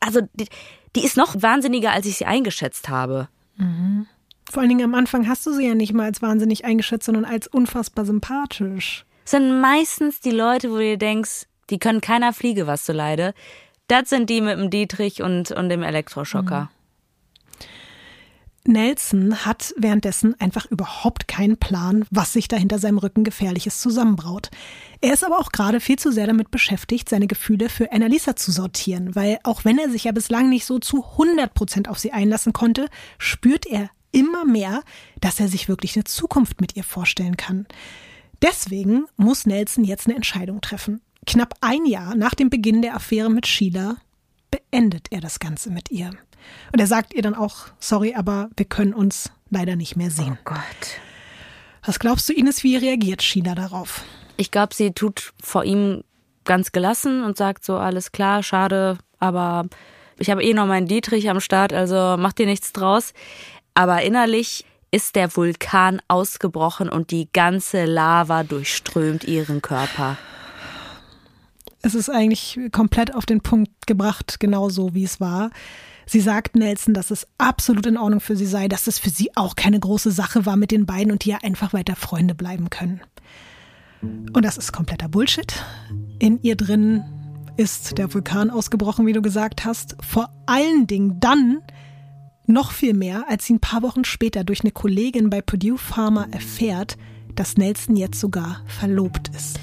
also 0.00 0.20
die, 0.34 0.48
die, 0.96 1.04
ist 1.04 1.16
noch 1.16 1.40
wahnsinniger, 1.40 1.92
als 1.92 2.06
ich 2.06 2.16
sie 2.16 2.26
eingeschätzt 2.26 2.88
habe. 2.88 3.28
Mhm. 3.56 4.06
Vor 4.52 4.60
allen 4.60 4.68
Dingen 4.68 4.84
am 4.84 4.94
Anfang 4.94 5.26
hast 5.28 5.46
du 5.46 5.52
sie 5.54 5.66
ja 5.66 5.74
nicht 5.74 5.94
mal 5.94 6.04
als 6.04 6.20
wahnsinnig 6.20 6.66
eingeschätzt, 6.66 7.06
sondern 7.06 7.24
als 7.24 7.46
unfassbar 7.46 8.04
sympathisch. 8.04 9.06
Das 9.24 9.30
sind 9.30 9.62
meistens 9.62 10.20
die 10.20 10.30
Leute, 10.30 10.70
wo 10.70 10.74
du 10.74 10.82
dir 10.82 10.98
denkst, 10.98 11.46
die 11.70 11.78
können 11.78 12.02
keiner 12.02 12.34
Fliege 12.34 12.66
was 12.66 12.84
zu 12.84 12.92
leide. 12.92 13.32
Das 13.88 14.10
sind 14.10 14.28
die 14.28 14.42
mit 14.42 14.58
dem 14.58 14.68
Dietrich 14.68 15.22
und, 15.22 15.52
und 15.52 15.70
dem 15.70 15.82
Elektroschocker. 15.82 16.68
Mhm. 18.64 18.74
Nelson 18.74 19.46
hat 19.46 19.72
währenddessen 19.78 20.38
einfach 20.38 20.66
überhaupt 20.66 21.28
keinen 21.28 21.56
Plan, 21.56 22.04
was 22.10 22.34
sich 22.34 22.46
da 22.46 22.58
hinter 22.58 22.78
seinem 22.78 22.98
Rücken 22.98 23.24
Gefährliches 23.24 23.80
zusammenbraut. 23.80 24.50
Er 25.00 25.14
ist 25.14 25.24
aber 25.24 25.38
auch 25.38 25.52
gerade 25.52 25.80
viel 25.80 25.98
zu 25.98 26.12
sehr 26.12 26.26
damit 26.26 26.50
beschäftigt, 26.50 27.08
seine 27.08 27.26
Gefühle 27.26 27.70
für 27.70 27.90
Annalisa 27.90 28.36
zu 28.36 28.52
sortieren, 28.52 29.16
weil 29.16 29.38
auch 29.44 29.64
wenn 29.64 29.78
er 29.78 29.88
sich 29.88 30.04
ja 30.04 30.12
bislang 30.12 30.50
nicht 30.50 30.66
so 30.66 30.78
zu 30.78 31.02
100 31.02 31.54
Prozent 31.54 31.88
auf 31.88 31.98
sie 31.98 32.12
einlassen 32.12 32.52
konnte, 32.52 32.88
spürt 33.16 33.64
er 33.64 33.88
immer 34.12 34.44
mehr, 34.44 34.82
dass 35.20 35.40
er 35.40 35.48
sich 35.48 35.68
wirklich 35.68 35.96
eine 35.96 36.04
Zukunft 36.04 36.60
mit 36.60 36.76
ihr 36.76 36.84
vorstellen 36.84 37.36
kann. 37.36 37.66
Deswegen 38.40 39.06
muss 39.16 39.46
Nelson 39.46 39.84
jetzt 39.84 40.06
eine 40.06 40.16
Entscheidung 40.16 40.60
treffen. 40.60 41.00
Knapp 41.26 41.54
ein 41.60 41.86
Jahr 41.86 42.14
nach 42.14 42.34
dem 42.34 42.50
Beginn 42.50 42.82
der 42.82 42.94
Affäre 42.94 43.30
mit 43.30 43.46
Sheila 43.46 43.96
beendet 44.50 45.08
er 45.10 45.20
das 45.20 45.38
Ganze 45.38 45.70
mit 45.70 45.90
ihr. 45.90 46.10
Und 46.72 46.80
er 46.80 46.86
sagt 46.86 47.14
ihr 47.14 47.22
dann 47.22 47.34
auch, 47.34 47.68
sorry, 47.78 48.14
aber 48.14 48.50
wir 48.56 48.66
können 48.66 48.94
uns 48.94 49.30
leider 49.50 49.76
nicht 49.76 49.96
mehr 49.96 50.10
sehen. 50.10 50.38
Oh 50.38 50.42
Gott. 50.44 51.00
Was 51.84 51.98
glaubst 51.98 52.28
du, 52.28 52.32
Ines, 52.32 52.62
wie 52.62 52.76
reagiert 52.76 53.22
Sheila 53.22 53.54
darauf? 53.54 54.04
Ich 54.36 54.50
glaube, 54.50 54.74
sie 54.74 54.92
tut 54.92 55.32
vor 55.42 55.64
ihm 55.64 56.02
ganz 56.44 56.72
gelassen 56.72 57.22
und 57.22 57.36
sagt 57.36 57.64
so, 57.64 57.76
alles 57.76 58.12
klar, 58.12 58.42
schade, 58.42 58.98
aber 59.18 59.66
ich 60.18 60.30
habe 60.30 60.42
eh 60.42 60.54
noch 60.54 60.66
meinen 60.66 60.86
Dietrich 60.86 61.30
am 61.30 61.40
Start, 61.40 61.72
also 61.72 62.16
mach 62.18 62.32
dir 62.32 62.46
nichts 62.46 62.72
draus. 62.72 63.12
Aber 63.74 64.02
innerlich 64.02 64.64
ist 64.90 65.16
der 65.16 65.34
Vulkan 65.34 66.00
ausgebrochen 66.08 66.88
und 66.88 67.10
die 67.10 67.28
ganze 67.32 67.86
Lava 67.86 68.44
durchströmt 68.44 69.24
ihren 69.24 69.62
Körper. 69.62 70.18
Es 71.80 71.94
ist 71.94 72.10
eigentlich 72.10 72.60
komplett 72.70 73.14
auf 73.14 73.26
den 73.26 73.40
Punkt 73.40 73.86
gebracht, 73.86 74.38
genauso 74.38 74.94
wie 74.94 75.04
es 75.04 75.20
war. 75.20 75.50
Sie 76.06 76.20
sagt 76.20 76.56
Nelson, 76.56 76.94
dass 76.94 77.10
es 77.10 77.26
absolut 77.38 77.86
in 77.86 77.96
Ordnung 77.96 78.20
für 78.20 78.36
sie 78.36 78.46
sei, 78.46 78.68
dass 78.68 78.86
es 78.86 78.98
für 78.98 79.10
sie 79.10 79.34
auch 79.36 79.56
keine 79.56 79.80
große 79.80 80.10
Sache 80.10 80.44
war 80.46 80.56
mit 80.56 80.70
den 80.70 80.84
beiden 80.84 81.10
und 81.10 81.24
die 81.24 81.30
ja 81.30 81.38
einfach 81.42 81.72
weiter 81.72 81.96
Freunde 81.96 82.34
bleiben 82.34 82.70
können. 82.70 83.00
Und 84.02 84.44
das 84.44 84.58
ist 84.58 84.72
kompletter 84.72 85.08
Bullshit. 85.08 85.54
In 86.18 86.40
ihr 86.42 86.56
drin 86.56 87.04
ist 87.56 87.98
der 87.98 88.12
Vulkan 88.12 88.50
ausgebrochen, 88.50 89.06
wie 89.06 89.12
du 89.12 89.22
gesagt 89.22 89.64
hast. 89.64 89.96
Vor 90.00 90.28
allen 90.46 90.86
Dingen 90.86 91.18
dann 91.20 91.62
noch 92.46 92.72
viel 92.72 92.94
mehr, 92.94 93.24
als 93.28 93.46
sie 93.46 93.54
ein 93.54 93.60
paar 93.60 93.82
Wochen 93.82 94.04
später 94.04 94.44
durch 94.44 94.62
eine 94.62 94.72
Kollegin 94.72 95.30
bei 95.30 95.40
Purdue 95.40 95.78
Pharma 95.78 96.26
erfährt, 96.30 96.96
dass 97.34 97.56
Nelson 97.56 97.96
jetzt 97.96 98.20
sogar 98.20 98.62
verlobt 98.66 99.30
ist. 99.34 99.58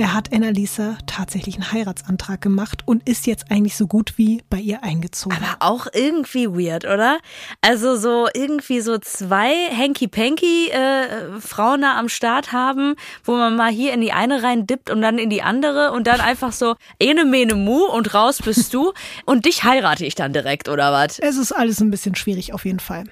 Er 0.00 0.14
hat 0.14 0.32
Annalisa 0.32 0.96
tatsächlich 1.04 1.56
einen 1.56 1.72
Heiratsantrag 1.72 2.40
gemacht 2.40 2.80
und 2.86 3.06
ist 3.06 3.26
jetzt 3.26 3.50
eigentlich 3.50 3.76
so 3.76 3.86
gut 3.86 4.14
wie 4.16 4.42
bei 4.48 4.56
ihr 4.56 4.82
eingezogen. 4.82 5.36
Aber 5.36 5.56
auch 5.60 5.88
irgendwie 5.92 6.48
weird, 6.48 6.86
oder? 6.86 7.18
Also 7.60 7.96
so 7.96 8.26
irgendwie 8.32 8.80
so 8.80 8.96
zwei 8.96 9.52
Hanky-Panky 9.70 10.70
äh, 10.70 11.38
Frauen 11.38 11.82
da 11.82 11.98
am 11.98 12.08
Start 12.08 12.52
haben, 12.52 12.94
wo 13.24 13.32
man 13.32 13.56
mal 13.56 13.70
hier 13.70 13.92
in 13.92 14.00
die 14.00 14.12
eine 14.12 14.42
rein 14.42 14.66
dippt 14.66 14.88
und 14.88 15.02
dann 15.02 15.18
in 15.18 15.28
die 15.28 15.42
andere 15.42 15.92
und 15.92 16.06
dann 16.06 16.22
einfach 16.22 16.52
so 16.52 16.76
ene 16.98 17.26
mene 17.26 17.54
mu 17.54 17.84
und 17.84 18.14
raus 18.14 18.38
bist 18.42 18.72
du 18.72 18.94
und 19.26 19.44
dich 19.44 19.64
heirate 19.64 20.06
ich 20.06 20.14
dann 20.14 20.32
direkt, 20.32 20.70
oder 20.70 20.92
was? 20.92 21.18
Es 21.18 21.36
ist 21.36 21.52
alles 21.52 21.78
ein 21.82 21.90
bisschen 21.90 22.14
schwierig 22.14 22.54
auf 22.54 22.64
jeden 22.64 22.80
Fall. 22.80 23.04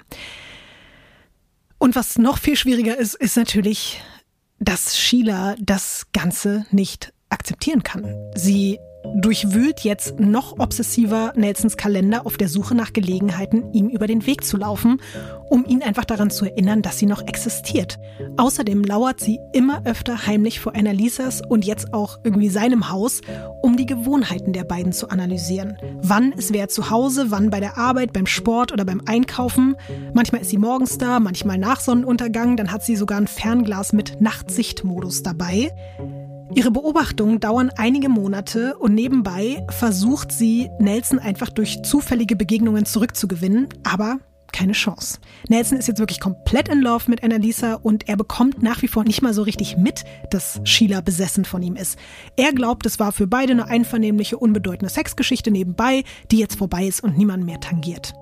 Und 1.76 1.96
was 1.96 2.16
noch 2.16 2.38
viel 2.38 2.56
schwieriger 2.56 2.96
ist, 2.96 3.14
ist 3.14 3.36
natürlich 3.36 4.00
dass 4.58 4.98
Sheila 4.98 5.54
das 5.60 6.06
Ganze 6.12 6.66
nicht 6.70 7.12
akzeptieren 7.30 7.82
kann. 7.82 8.14
Sie 8.34 8.78
durchwühlt 9.16 9.80
jetzt 9.80 10.18
noch 10.20 10.58
obsessiver 10.58 11.32
Nelsons 11.36 11.76
Kalender 11.76 12.26
auf 12.26 12.36
der 12.36 12.48
Suche 12.48 12.74
nach 12.74 12.92
Gelegenheiten, 12.92 13.72
ihm 13.72 13.88
über 13.88 14.06
den 14.06 14.26
Weg 14.26 14.44
zu 14.44 14.56
laufen, 14.56 15.00
um 15.48 15.64
ihn 15.66 15.82
einfach 15.82 16.04
daran 16.04 16.30
zu 16.30 16.44
erinnern, 16.44 16.82
dass 16.82 16.98
sie 16.98 17.06
noch 17.06 17.26
existiert. 17.26 17.98
Außerdem 18.36 18.84
lauert 18.84 19.20
sie 19.20 19.40
immer 19.52 19.82
öfter 19.84 20.26
heimlich 20.26 20.60
vor 20.60 20.74
Annalisas 20.74 21.42
und 21.48 21.64
jetzt 21.64 21.92
auch 21.92 22.18
irgendwie 22.24 22.48
seinem 22.48 22.90
Haus, 22.90 23.20
um 23.62 23.76
die 23.76 23.86
Gewohnheiten 23.86 24.52
der 24.52 24.64
beiden 24.64 24.92
zu 24.92 25.08
analysieren. 25.10 25.78
Wann 26.02 26.32
ist 26.32 26.52
wer 26.52 26.68
zu 26.68 26.90
Hause, 26.90 27.26
wann 27.30 27.50
bei 27.50 27.60
der 27.60 27.78
Arbeit, 27.78 28.12
beim 28.12 28.26
Sport 28.26 28.72
oder 28.72 28.84
beim 28.84 29.02
Einkaufen. 29.06 29.76
Manchmal 30.12 30.42
ist 30.42 30.50
sie 30.50 30.58
morgens 30.58 30.98
da, 30.98 31.20
manchmal 31.20 31.58
nach 31.58 31.80
Sonnenuntergang, 31.80 32.56
dann 32.56 32.70
hat 32.70 32.82
sie 32.82 32.96
sogar 32.96 33.18
ein 33.18 33.26
Fernglas 33.26 33.92
mit 33.92 34.20
Nachtsichtmodus 34.20 35.22
dabei. 35.22 35.72
Ihre 36.54 36.70
Beobachtungen 36.70 37.40
dauern 37.40 37.70
einige 37.76 38.08
Monate 38.08 38.76
und 38.78 38.94
nebenbei 38.94 39.64
versucht 39.70 40.32
sie, 40.32 40.70
Nelson 40.78 41.18
einfach 41.18 41.50
durch 41.50 41.82
zufällige 41.82 42.36
Begegnungen 42.36 42.86
zurückzugewinnen, 42.86 43.68
aber 43.84 44.18
keine 44.52 44.72
Chance. 44.72 45.18
Nelson 45.48 45.78
ist 45.78 45.88
jetzt 45.88 45.98
wirklich 45.98 46.20
komplett 46.20 46.68
in 46.68 46.80
Love 46.80 47.04
mit 47.10 47.22
Annalisa 47.22 47.74
und 47.74 48.08
er 48.08 48.16
bekommt 48.16 48.62
nach 48.62 48.80
wie 48.82 48.88
vor 48.88 49.04
nicht 49.04 49.20
mal 49.20 49.34
so 49.34 49.42
richtig 49.42 49.76
mit, 49.76 50.04
dass 50.30 50.60
Sheila 50.64 51.02
besessen 51.02 51.44
von 51.44 51.62
ihm 51.62 51.76
ist. 51.76 51.98
Er 52.36 52.52
glaubt, 52.52 52.86
es 52.86 52.98
war 52.98 53.12
für 53.12 53.26
beide 53.26 53.52
eine 53.52 53.66
einvernehmliche, 53.66 54.38
unbedeutende 54.38 54.92
Sexgeschichte 54.92 55.50
nebenbei, 55.50 56.02
die 56.30 56.38
jetzt 56.38 56.56
vorbei 56.56 56.86
ist 56.86 57.04
und 57.04 57.18
niemand 57.18 57.44
mehr 57.44 57.60
tangiert. 57.60 58.14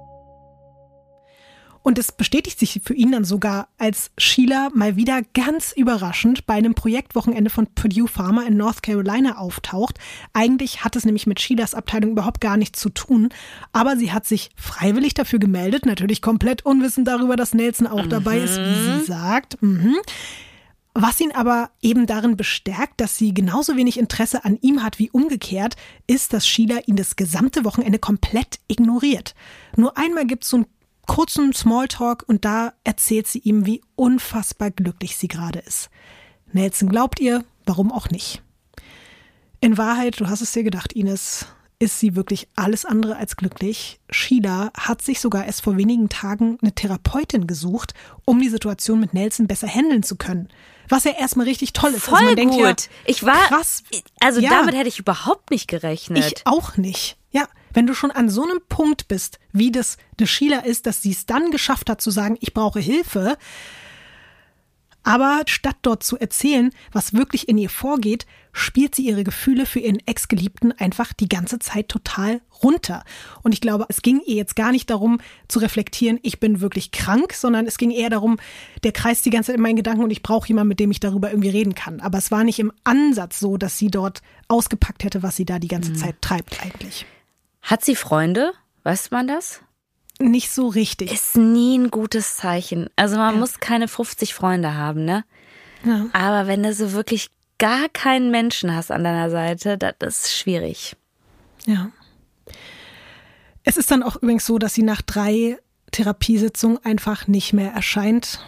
Und 1.86 2.00
es 2.00 2.10
bestätigt 2.10 2.58
sich 2.58 2.80
für 2.84 2.94
ihn 2.94 3.12
dann 3.12 3.22
sogar, 3.22 3.68
als 3.78 4.10
Sheila 4.18 4.70
mal 4.74 4.96
wieder 4.96 5.22
ganz 5.34 5.70
überraschend 5.70 6.44
bei 6.44 6.54
einem 6.54 6.74
Projektwochenende 6.74 7.48
von 7.48 7.68
Purdue 7.76 8.08
Pharma 8.08 8.42
in 8.42 8.56
North 8.56 8.82
Carolina 8.82 9.38
auftaucht. 9.38 9.96
Eigentlich 10.32 10.82
hat 10.82 10.96
es 10.96 11.04
nämlich 11.04 11.28
mit 11.28 11.38
Sheilas 11.38 11.76
Abteilung 11.76 12.10
überhaupt 12.10 12.40
gar 12.40 12.56
nichts 12.56 12.80
zu 12.80 12.88
tun, 12.88 13.28
aber 13.70 13.96
sie 13.96 14.10
hat 14.12 14.26
sich 14.26 14.50
freiwillig 14.56 15.14
dafür 15.14 15.38
gemeldet, 15.38 15.86
natürlich 15.86 16.22
komplett 16.22 16.66
unwissend 16.66 17.06
darüber, 17.06 17.36
dass 17.36 17.54
Nelson 17.54 17.86
auch 17.86 18.06
mhm. 18.06 18.10
dabei 18.10 18.40
ist, 18.40 18.58
wie 18.58 18.82
sie 18.82 18.98
mhm. 18.98 19.04
sagt. 19.04 19.62
Mhm. 19.62 19.94
Was 20.92 21.20
ihn 21.20 21.30
aber 21.32 21.70
eben 21.82 22.06
darin 22.06 22.36
bestärkt, 22.36 23.00
dass 23.00 23.16
sie 23.16 23.32
genauso 23.32 23.76
wenig 23.76 23.98
Interesse 23.98 24.44
an 24.44 24.58
ihm 24.60 24.82
hat 24.82 24.98
wie 24.98 25.10
umgekehrt, 25.10 25.76
ist, 26.08 26.32
dass 26.32 26.48
Sheila 26.48 26.78
ihn 26.86 26.96
das 26.96 27.14
gesamte 27.14 27.64
Wochenende 27.64 28.00
komplett 28.00 28.58
ignoriert. 28.66 29.36
Nur 29.76 29.96
einmal 29.98 30.26
gibt 30.26 30.44
es 30.44 30.50
so 30.50 30.56
ein 30.56 30.66
kurzen 31.06 31.52
Smalltalk 31.52 32.24
und 32.26 32.44
da 32.44 32.72
erzählt 32.84 33.26
sie 33.26 33.38
ihm, 33.38 33.66
wie 33.66 33.82
unfassbar 33.94 34.70
glücklich 34.70 35.16
sie 35.16 35.28
gerade 35.28 35.60
ist. 35.60 35.90
Nelson 36.52 36.88
glaubt 36.88 37.20
ihr, 37.20 37.44
warum 37.64 37.92
auch 37.92 38.10
nicht. 38.10 38.42
In 39.60 39.78
Wahrheit, 39.78 40.20
du 40.20 40.28
hast 40.28 40.42
es 40.42 40.52
dir 40.52 40.62
gedacht, 40.62 40.92
Ines, 40.92 41.46
ist 41.78 42.00
sie 42.00 42.16
wirklich 42.16 42.48
alles 42.56 42.84
andere 42.84 43.16
als 43.16 43.36
glücklich. 43.36 44.00
Sheila 44.10 44.70
hat 44.78 45.02
sich 45.02 45.20
sogar 45.20 45.44
erst 45.44 45.62
vor 45.62 45.76
wenigen 45.76 46.08
Tagen 46.08 46.58
eine 46.62 46.72
Therapeutin 46.72 47.46
gesucht, 47.46 47.92
um 48.24 48.40
die 48.40 48.48
Situation 48.48 49.00
mit 49.00 49.12
Nelson 49.12 49.46
besser 49.46 49.68
handeln 49.68 50.02
zu 50.02 50.16
können. 50.16 50.48
Was 50.88 51.04
ja 51.04 51.12
erstmal 51.12 51.46
richtig 51.46 51.72
toll 51.72 51.92
ist. 51.92 52.04
Voll 52.04 52.18
also 52.18 52.44
gut. 52.44 52.58
Ja, 52.58 52.74
ich 53.04 53.24
war 53.24 53.48
krass. 53.48 53.82
Also 54.20 54.40
ja, 54.40 54.50
damit 54.50 54.74
hätte 54.74 54.88
ich 54.88 54.98
überhaupt 54.98 55.50
nicht 55.50 55.68
gerechnet. 55.68 56.18
Ich 56.18 56.46
auch 56.46 56.76
nicht. 56.76 57.18
Wenn 57.76 57.86
du 57.86 57.92
schon 57.92 58.10
an 58.10 58.30
so 58.30 58.42
einem 58.42 58.60
Punkt 58.70 59.06
bist, 59.06 59.38
wie 59.52 59.70
das 59.70 59.98
de 60.18 60.26
Sheila 60.26 60.60
ist, 60.60 60.86
dass 60.86 61.02
sie 61.02 61.10
es 61.10 61.26
dann 61.26 61.50
geschafft 61.50 61.90
hat 61.90 62.00
zu 62.00 62.10
sagen, 62.10 62.38
ich 62.40 62.54
brauche 62.54 62.80
Hilfe, 62.80 63.36
aber 65.02 65.42
statt 65.44 65.76
dort 65.82 66.02
zu 66.02 66.16
erzählen, 66.16 66.70
was 66.92 67.12
wirklich 67.12 67.50
in 67.50 67.58
ihr 67.58 67.68
vorgeht, 67.68 68.24
spielt 68.54 68.94
sie 68.94 69.06
ihre 69.06 69.24
Gefühle 69.24 69.66
für 69.66 69.80
ihren 69.80 69.98
Ex-Geliebten 70.06 70.72
einfach 70.72 71.12
die 71.12 71.28
ganze 71.28 71.58
Zeit 71.58 71.90
total 71.90 72.40
runter. 72.62 73.04
Und 73.42 73.52
ich 73.52 73.60
glaube, 73.60 73.84
es 73.90 74.00
ging 74.00 74.22
ihr 74.24 74.36
jetzt 74.36 74.56
gar 74.56 74.72
nicht 74.72 74.88
darum 74.88 75.20
zu 75.46 75.58
reflektieren, 75.58 76.18
ich 76.22 76.40
bin 76.40 76.62
wirklich 76.62 76.92
krank, 76.92 77.34
sondern 77.34 77.66
es 77.66 77.76
ging 77.76 77.90
eher 77.90 78.08
darum, 78.08 78.38
der 78.84 78.92
kreist 78.92 79.26
die 79.26 79.30
ganze 79.30 79.48
Zeit 79.48 79.56
in 79.56 79.62
meinen 79.62 79.76
Gedanken 79.76 80.02
und 80.02 80.10
ich 80.10 80.22
brauche 80.22 80.48
jemanden, 80.48 80.70
mit 80.70 80.80
dem 80.80 80.90
ich 80.90 81.00
darüber 81.00 81.28
irgendwie 81.28 81.50
reden 81.50 81.74
kann. 81.74 82.00
Aber 82.00 82.16
es 82.16 82.30
war 82.30 82.42
nicht 82.42 82.58
im 82.58 82.72
Ansatz 82.84 83.38
so, 83.38 83.58
dass 83.58 83.76
sie 83.76 83.88
dort 83.88 84.22
ausgepackt 84.48 85.04
hätte, 85.04 85.22
was 85.22 85.36
sie 85.36 85.44
da 85.44 85.58
die 85.58 85.68
ganze 85.68 85.90
mhm. 85.90 85.96
Zeit 85.96 86.22
treibt 86.22 86.64
eigentlich. 86.64 87.04
Hat 87.66 87.84
sie 87.84 87.96
Freunde? 87.96 88.52
Weiß 88.84 89.10
man 89.10 89.26
das? 89.26 89.60
Nicht 90.20 90.52
so 90.52 90.68
richtig. 90.68 91.12
Ist 91.12 91.36
nie 91.36 91.76
ein 91.76 91.90
gutes 91.90 92.36
Zeichen. 92.36 92.88
Also 92.94 93.16
man 93.16 93.34
ja. 93.34 93.40
muss 93.40 93.58
keine 93.58 93.88
50 93.88 94.34
Freunde 94.34 94.74
haben, 94.74 95.04
ne? 95.04 95.24
Ja. 95.84 96.06
Aber 96.12 96.46
wenn 96.46 96.62
du 96.62 96.72
so 96.72 96.92
wirklich 96.92 97.28
gar 97.58 97.88
keinen 97.88 98.30
Menschen 98.30 98.72
hast 98.72 98.92
an 98.92 99.02
deiner 99.02 99.30
Seite, 99.30 99.76
das 99.76 100.26
ist 100.26 100.36
schwierig. 100.36 100.94
Ja. 101.66 101.90
Es 103.64 103.76
ist 103.76 103.90
dann 103.90 104.04
auch 104.04 104.14
übrigens 104.14 104.46
so, 104.46 104.58
dass 104.58 104.74
sie 104.74 104.84
nach 104.84 105.02
drei 105.02 105.58
Therapiesitzungen 105.90 106.78
einfach 106.84 107.26
nicht 107.26 107.52
mehr 107.52 107.72
erscheint. 107.72 108.38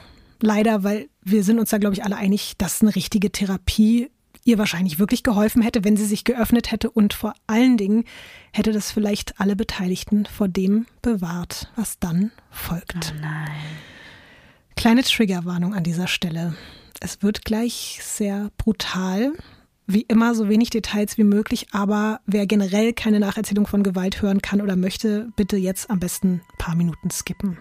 Leider, 0.41 0.85
weil 0.85 1.09
wir 1.23 1.43
sind 1.43 1.59
uns 1.59 1.71
da, 1.71 1.79
glaube 1.79 1.95
ich, 1.95 2.05
alle 2.05 2.17
einig, 2.17 2.55
dass 2.57 2.83
eine 2.83 2.95
richtige 2.95 3.33
Therapie 3.33 4.13
ihr 4.49 4.59
wahrscheinlich 4.59 4.99
wirklich 4.99 5.23
geholfen 5.23 5.63
hätte, 5.63 5.85
wenn 5.85 5.97
sie 5.97 6.07
sich 6.07 6.25
geöffnet 6.25 6.73
hätte 6.73 6.91
und 6.91 7.13
vor 7.13 7.35
allen 7.47 7.77
Dingen 7.77 8.05
hätte 8.53 8.73
das 8.73 8.91
vielleicht 8.91 9.39
alle 9.41 9.55
Beteiligten 9.55 10.25
vor 10.27 10.49
dem 10.49 10.87
bewahrt, 11.03 11.71
was 11.77 11.99
dann 11.99 12.33
folgt. 12.51 13.15
Oh 13.15 13.21
nein. 13.21 13.51
Kleine 14.75 15.03
Triggerwarnung 15.03 15.75
an 15.75 15.85
dieser 15.85 16.07
Stelle. 16.07 16.57
Es 17.01 17.23
wird 17.23 17.45
gleich 17.45 18.01
sehr 18.03 18.51
brutal. 18.57 19.33
Wie 19.87 20.03
immer 20.03 20.35
so 20.35 20.49
wenig 20.49 20.71
Details 20.71 21.19
wie 21.19 21.25
möglich, 21.25 21.69
aber 21.73 22.21
wer 22.27 22.47
generell 22.47 22.93
keine 22.93 23.21
Nacherzählung 23.21 23.67
von 23.67 23.83
Gewalt 23.83 24.23
hören 24.23 24.43
kann 24.43 24.61
oder 24.61 24.77
möchte, 24.77 25.29
bitte 25.37 25.57
jetzt 25.57 25.91
am 25.91 25.99
besten 25.99 26.43
ein 26.53 26.59
paar 26.59 26.75
Minuten 26.75 27.11
skippen. 27.11 27.59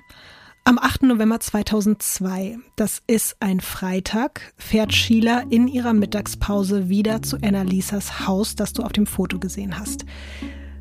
Am 0.67 0.79
8. 0.79 1.03
November 1.03 1.39
2002, 1.39 2.57
das 2.75 3.01
ist 3.07 3.37
ein 3.39 3.61
Freitag, 3.61 4.51
fährt 4.57 4.93
Sheila 4.93 5.43
in 5.49 5.69
ihrer 5.69 5.93
Mittagspause 5.93 6.89
wieder 6.89 7.21
zu 7.21 7.37
Annalisas 7.37 8.27
Haus, 8.27 8.55
das 8.55 8.73
du 8.73 8.83
auf 8.83 8.91
dem 8.91 9.05
Foto 9.05 9.39
gesehen 9.39 9.79
hast. 9.79 10.03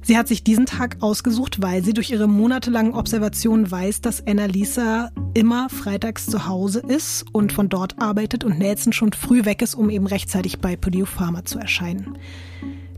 Sie 0.03 0.18
hat 0.18 0.27
sich 0.27 0.42
diesen 0.42 0.66
Tag 0.66 0.96
ausgesucht, 1.03 1.62
weil 1.62 1.85
sie 1.85 1.92
durch 1.92 2.11
ihre 2.11 2.27
monatelangen 2.27 2.94
Observationen 2.94 3.70
weiß, 3.70 4.01
dass 4.01 4.27
Annalisa 4.27 5.12
immer 5.35 5.68
freitags 5.68 6.27
zu 6.27 6.49
Hause 6.49 6.81
ist 6.81 7.25
und 7.31 7.53
von 7.53 7.68
dort 7.68 8.03
arbeitet 8.03 8.42
und 8.42 8.59
Nelson 8.59 8.92
schon 8.92 9.12
früh 9.12 9.44
weg 9.44 9.62
ist, 9.62 9.77
um 9.77 9.88
eben 9.88 10.09
rechtzeitig 10.09 10.59
bei 10.59 10.75
Purdue 10.75 11.07
Pharma 11.07 11.44
zu 11.44 11.61
erscheinen. 11.61 12.18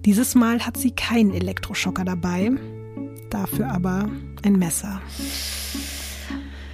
Dieses 0.07 0.35
Mal 0.35 0.65
hat 0.65 0.79
sie 0.79 0.93
keinen 0.93 1.35
Elektroschocker 1.35 2.07
dabei, 2.07 2.51
dafür 3.29 3.69
aber 3.69 4.09
ein 4.43 4.55
Messer. 4.55 5.03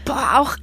Boah, 0.04 0.38
auch 0.38 0.56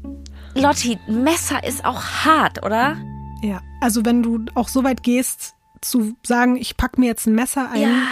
Lotti, 0.55 0.99
Messer 1.07 1.63
ist 1.63 1.85
auch 1.85 2.01
hart, 2.01 2.63
oder? 2.63 2.97
Ja, 3.41 3.61
also 3.79 4.05
wenn 4.05 4.21
du 4.21 4.45
auch 4.53 4.67
so 4.67 4.83
weit 4.83 5.03
gehst, 5.03 5.55
zu 5.81 6.15
sagen, 6.23 6.55
ich 6.57 6.77
pack 6.77 6.97
mir 6.97 7.07
jetzt 7.07 7.25
ein 7.25 7.35
Messer 7.35 7.69
ein. 7.71 7.81
Ja. 7.81 8.07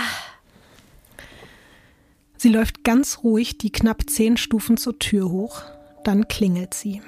Sie 2.37 2.49
läuft 2.49 2.83
ganz 2.83 3.19
ruhig 3.23 3.57
die 3.57 3.71
knapp 3.71 4.09
zehn 4.09 4.37
Stufen 4.37 4.77
zur 4.77 4.97
Tür 4.97 5.29
hoch. 5.29 5.61
Dann 6.03 6.27
klingelt 6.27 6.73
sie. 6.73 7.01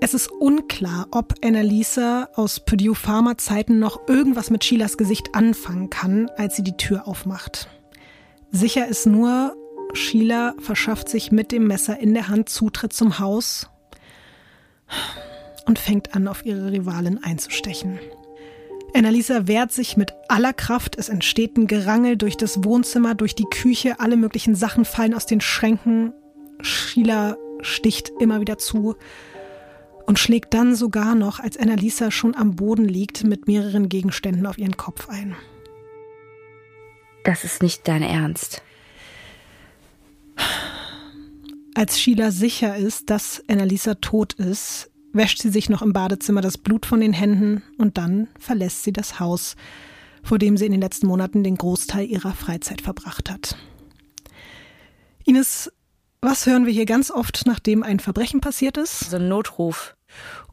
Es 0.00 0.14
ist 0.14 0.30
unklar, 0.30 1.08
ob 1.10 1.34
Annalisa 1.44 2.28
aus 2.34 2.60
Purdue 2.60 2.94
Pharma 2.94 3.38
Zeiten 3.38 3.78
noch 3.78 4.08
irgendwas 4.08 4.50
mit 4.50 4.64
Sheilas 4.64 4.96
Gesicht 4.96 5.34
anfangen 5.34 5.90
kann, 5.90 6.28
als 6.36 6.56
sie 6.56 6.62
die 6.62 6.76
Tür 6.76 7.08
aufmacht. 7.08 7.68
Sicher 8.50 8.86
ist 8.86 9.06
nur, 9.06 9.56
Sheila 9.94 10.54
verschafft 10.58 11.08
sich 11.08 11.32
mit 11.32 11.52
dem 11.52 11.66
Messer 11.66 11.98
in 11.98 12.14
der 12.14 12.28
Hand 12.28 12.48
Zutritt 12.48 12.92
zum 12.92 13.18
Haus 13.18 13.68
und 15.66 15.78
fängt 15.78 16.14
an, 16.14 16.28
auf 16.28 16.44
ihre 16.44 16.70
Rivalin 16.72 17.22
einzustechen. 17.22 17.98
Annalisa 18.94 19.46
wehrt 19.46 19.70
sich 19.70 19.96
mit 19.96 20.14
aller 20.28 20.52
Kraft. 20.52 20.96
Es 20.96 21.08
entsteht 21.08 21.56
ein 21.56 21.66
Gerangel 21.66 22.16
durch 22.16 22.36
das 22.36 22.64
Wohnzimmer, 22.64 23.14
durch 23.14 23.34
die 23.34 23.44
Küche. 23.44 24.00
Alle 24.00 24.16
möglichen 24.16 24.54
Sachen 24.54 24.84
fallen 24.84 25.14
aus 25.14 25.26
den 25.26 25.40
Schränken. 25.40 26.12
Sheila 26.62 27.36
sticht 27.60 28.10
immer 28.18 28.40
wieder 28.40 28.56
zu 28.56 28.96
und 30.06 30.18
schlägt 30.18 30.54
dann 30.54 30.74
sogar 30.74 31.14
noch, 31.14 31.38
als 31.38 31.58
Annalisa 31.58 32.10
schon 32.10 32.34
am 32.34 32.56
Boden 32.56 32.86
liegt, 32.86 33.24
mit 33.24 33.46
mehreren 33.46 33.90
Gegenständen 33.90 34.46
auf 34.46 34.56
ihren 34.56 34.76
Kopf 34.78 35.08
ein. 35.10 35.36
Das 37.24 37.44
ist 37.44 37.62
nicht 37.62 37.86
dein 37.86 38.02
Ernst. 38.02 38.62
Als 41.74 42.00
Sheila 42.00 42.30
sicher 42.30 42.76
ist, 42.76 43.08
dass 43.10 43.42
Annalisa 43.48 43.94
tot 43.94 44.32
ist, 44.34 44.90
wäscht 45.12 45.40
sie 45.40 45.50
sich 45.50 45.68
noch 45.68 45.82
im 45.82 45.92
Badezimmer 45.92 46.40
das 46.40 46.58
Blut 46.58 46.86
von 46.86 47.00
den 47.00 47.12
Händen 47.12 47.62
und 47.78 47.98
dann 47.98 48.28
verlässt 48.38 48.82
sie 48.82 48.92
das 48.92 49.20
Haus, 49.20 49.56
vor 50.22 50.38
dem 50.38 50.56
sie 50.56 50.66
in 50.66 50.72
den 50.72 50.80
letzten 50.80 51.06
Monaten 51.06 51.44
den 51.44 51.56
Großteil 51.56 52.06
ihrer 52.06 52.32
Freizeit 52.32 52.80
verbracht 52.80 53.30
hat. 53.30 53.56
Ines, 55.24 55.70
was 56.20 56.46
hören 56.46 56.66
wir 56.66 56.72
hier 56.72 56.86
ganz 56.86 57.10
oft, 57.10 57.42
nachdem 57.46 57.82
ein 57.82 58.00
Verbrechen 58.00 58.40
passiert 58.40 58.76
ist? 58.76 59.10
So 59.10 59.16
ein 59.16 59.28
Notruf. 59.28 59.96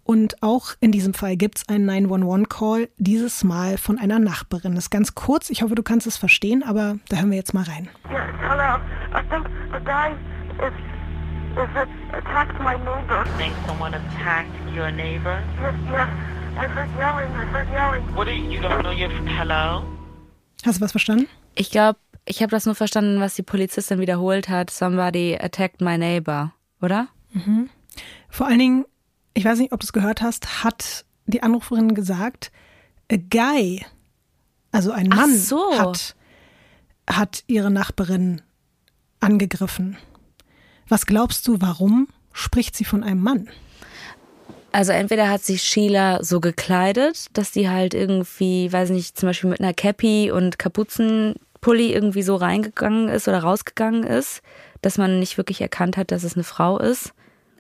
Und 0.06 0.44
auch 0.44 0.76
in 0.82 0.92
diesem 0.92 1.16
Fall 1.16 1.36
gibt 1.36 1.58
es 1.58 1.68
einen 1.68 1.90
911-Call, 1.90 2.90
dieses 2.98 3.44
Mal 3.44 3.80
von 3.80 3.98
einer 3.98 4.20
Nachbarin. 4.20 4.76
Das 4.76 4.86
ist 4.86 4.90
ganz 4.92 5.16
kurz, 5.16 5.50
ich 5.50 5.64
hoffe, 5.64 5.74
du 5.74 5.82
kannst 5.82 6.06
es 6.06 6.16
verstehen, 6.16 6.62
aber 6.62 6.98
da 7.10 7.18
hören 7.18 7.32
wir 7.32 7.38
jetzt 7.38 7.56
mal 7.56 7.64
rein. 7.64 7.90
Yes, 8.12 8.22
hello. 8.40 8.78
I 9.14 9.24
think 9.30 9.48
the 9.74 9.84
guy 9.84 10.12
is 10.60 10.74
is 11.58 11.70
it 11.76 11.90
attacked 12.14 12.60
my 12.60 12.76
neighbor. 12.78 13.24
think 13.38 13.54
someone 13.66 13.96
attacked 13.96 14.52
your 14.76 14.92
neighbor? 14.92 15.42
Yes, 15.60 15.74
yes. 15.90 16.08
I 16.56 16.68
heard 16.68 16.90
yelling. 17.00 17.32
I 17.32 17.46
heard 17.46 17.68
yelling. 17.74 18.04
What 18.16 18.28
do 18.28 18.34
you, 18.34 18.52
you 18.52 18.62
don't 18.62 18.84
know 18.84 18.92
your 18.92 19.10
hello? 19.10 19.84
Hast 20.64 20.78
du 20.78 20.82
was 20.82 20.92
verstanden? 20.92 21.28
Ich 21.56 21.72
glaube, 21.72 21.98
ich 22.26 22.44
habe 22.44 22.52
das 22.52 22.68
nur 22.68 22.76
verstanden, 22.76 23.20
was 23.20 23.34
die 23.34 23.44
Polizistin 23.44 24.00
wiederholt 24.00 24.50
hat. 24.50 24.70
Somebody 24.70 25.36
attacked 25.36 25.82
my 25.82 25.98
neighbor, 25.98 26.54
oder? 26.80 27.08
Vor 28.30 28.48
allen 28.48 28.60
Dingen, 28.60 28.86
ich 29.36 29.46
weiß 29.46 29.60
nicht, 29.60 29.74
ob 29.74 29.82
du 29.82 29.86
es 29.86 29.94
gehört 29.94 30.22
hast, 30.22 30.64
hat 30.64 31.06
die 31.28 31.44
Anruferin 31.44 31.94
gesagt, 31.94 32.52
a 33.12 33.18
guy, 33.18 33.86
also 34.72 34.92
ein 34.92 35.10
Ach 35.12 35.18
Mann, 35.18 35.38
so. 35.38 35.78
hat, 35.78 36.16
hat 37.08 37.44
ihre 37.46 37.70
Nachbarin 37.70 38.42
angegriffen. 39.20 39.98
Was 40.88 41.06
glaubst 41.06 41.48
du, 41.48 41.62
warum 41.62 42.08
spricht 42.32 42.76
sie 42.76 42.86
von 42.86 43.04
einem 43.04 43.22
Mann? 43.22 43.50
Also 44.72 44.92
entweder 44.92 45.30
hat 45.30 45.44
sich 45.44 45.64
Sheila 45.64 46.24
so 46.24 46.40
gekleidet, 46.40 47.28
dass 47.34 47.52
die 47.52 47.70
halt 47.70 47.94
irgendwie, 47.94 48.72
weiß 48.72 48.90
nicht, 48.90 49.18
zum 49.18 49.28
Beispiel 49.28 49.50
mit 49.50 49.62
einer 49.62 49.74
Cappy 49.74 50.32
und 50.32 50.60
Kapuzenpulli 50.60 51.94
irgendwie 51.94 52.24
so 52.24 52.36
reingegangen 52.36 53.10
ist 53.10 53.28
oder 53.28 53.40
rausgegangen 53.40 54.04
ist, 54.04 54.42
dass 54.82 54.98
man 54.98 55.20
nicht 55.20 55.38
wirklich 55.38 55.62
erkannt 55.62 55.98
hat, 55.98 56.12
dass 56.12 56.24
es 56.24 56.36
eine 56.36 56.44
Frau 56.44 56.78
ist. 56.78 57.14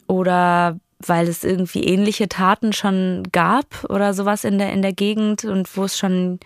Oder 0.08 0.78
weil 1.10 1.28
es 1.28 1.44
irgendwie 1.44 1.84
ähnliche 1.84 2.30
Taten 2.30 2.74
schon 2.74 3.24
gab 3.32 3.84
oder 3.90 4.14
sowas 4.14 4.44
in 4.44 4.58
der, 4.58 4.72
in 4.74 4.82
der 4.82 4.94
Gegend 4.94 5.46
und 5.46 5.76
wo 5.78 5.84
es 5.84 5.98
schon 5.98 6.40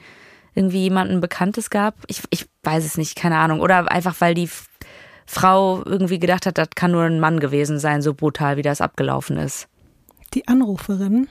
irgendwie 0.55 0.83
jemanden 0.83 1.21
Bekanntes 1.21 1.69
gab. 1.69 1.95
Ich, 2.07 2.21
ich 2.29 2.45
weiß 2.63 2.85
es 2.85 2.97
nicht, 2.97 3.15
keine 3.15 3.37
Ahnung. 3.37 3.61
Oder 3.61 3.91
einfach, 3.91 4.15
weil 4.19 4.33
die 4.33 4.49
Frau 5.25 5.83
irgendwie 5.85 6.19
gedacht 6.19 6.45
hat, 6.45 6.57
das 6.57 6.69
kann 6.75 6.91
nur 6.91 7.03
ein 7.03 7.19
Mann 7.19 7.39
gewesen 7.39 7.79
sein, 7.79 8.01
so 8.01 8.13
brutal, 8.13 8.57
wie 8.57 8.61
das 8.61 8.81
abgelaufen 8.81 9.37
ist. 9.37 9.67
Die 10.33 10.47
Anruferin 10.47 11.27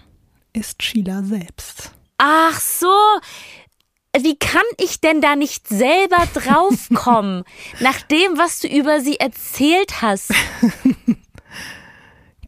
ist 0.53 0.83
Sheila 0.83 1.23
selbst. 1.23 1.93
Ach 2.19 2.59
so. 2.61 2.95
Wie 4.17 4.39
kann 4.39 4.63
ich 4.79 5.01
denn 5.01 5.21
da 5.21 5.37
nicht 5.37 5.69
selber 5.69 6.27
draufkommen, 6.33 7.45
nach 7.81 8.01
dem, 8.03 8.39
was 8.39 8.61
du 8.61 8.69
über 8.69 9.01
sie 9.01 9.21
erzählt 9.21 10.01
hast? 10.01 10.33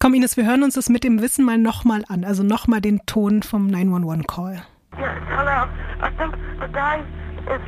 Komm, 0.02 0.14
Ines, 0.14 0.38
wir 0.38 0.46
hören 0.46 0.62
uns 0.62 0.76
das 0.76 0.88
mit 0.88 1.04
dem 1.04 1.20
Wissen 1.20 1.44
mal 1.44 1.58
nochmal 1.58 2.04
an. 2.08 2.24
Also 2.24 2.42
nochmal 2.42 2.80
den 2.80 3.04
Ton 3.04 3.42
vom 3.42 3.66
911-Call. 3.66 4.62
Yes, 4.98 5.10
hello. 5.28 5.68
I 6.00 6.08
think 6.16 6.34
the 6.58 6.68
guy 6.72 7.02
is 7.44 7.60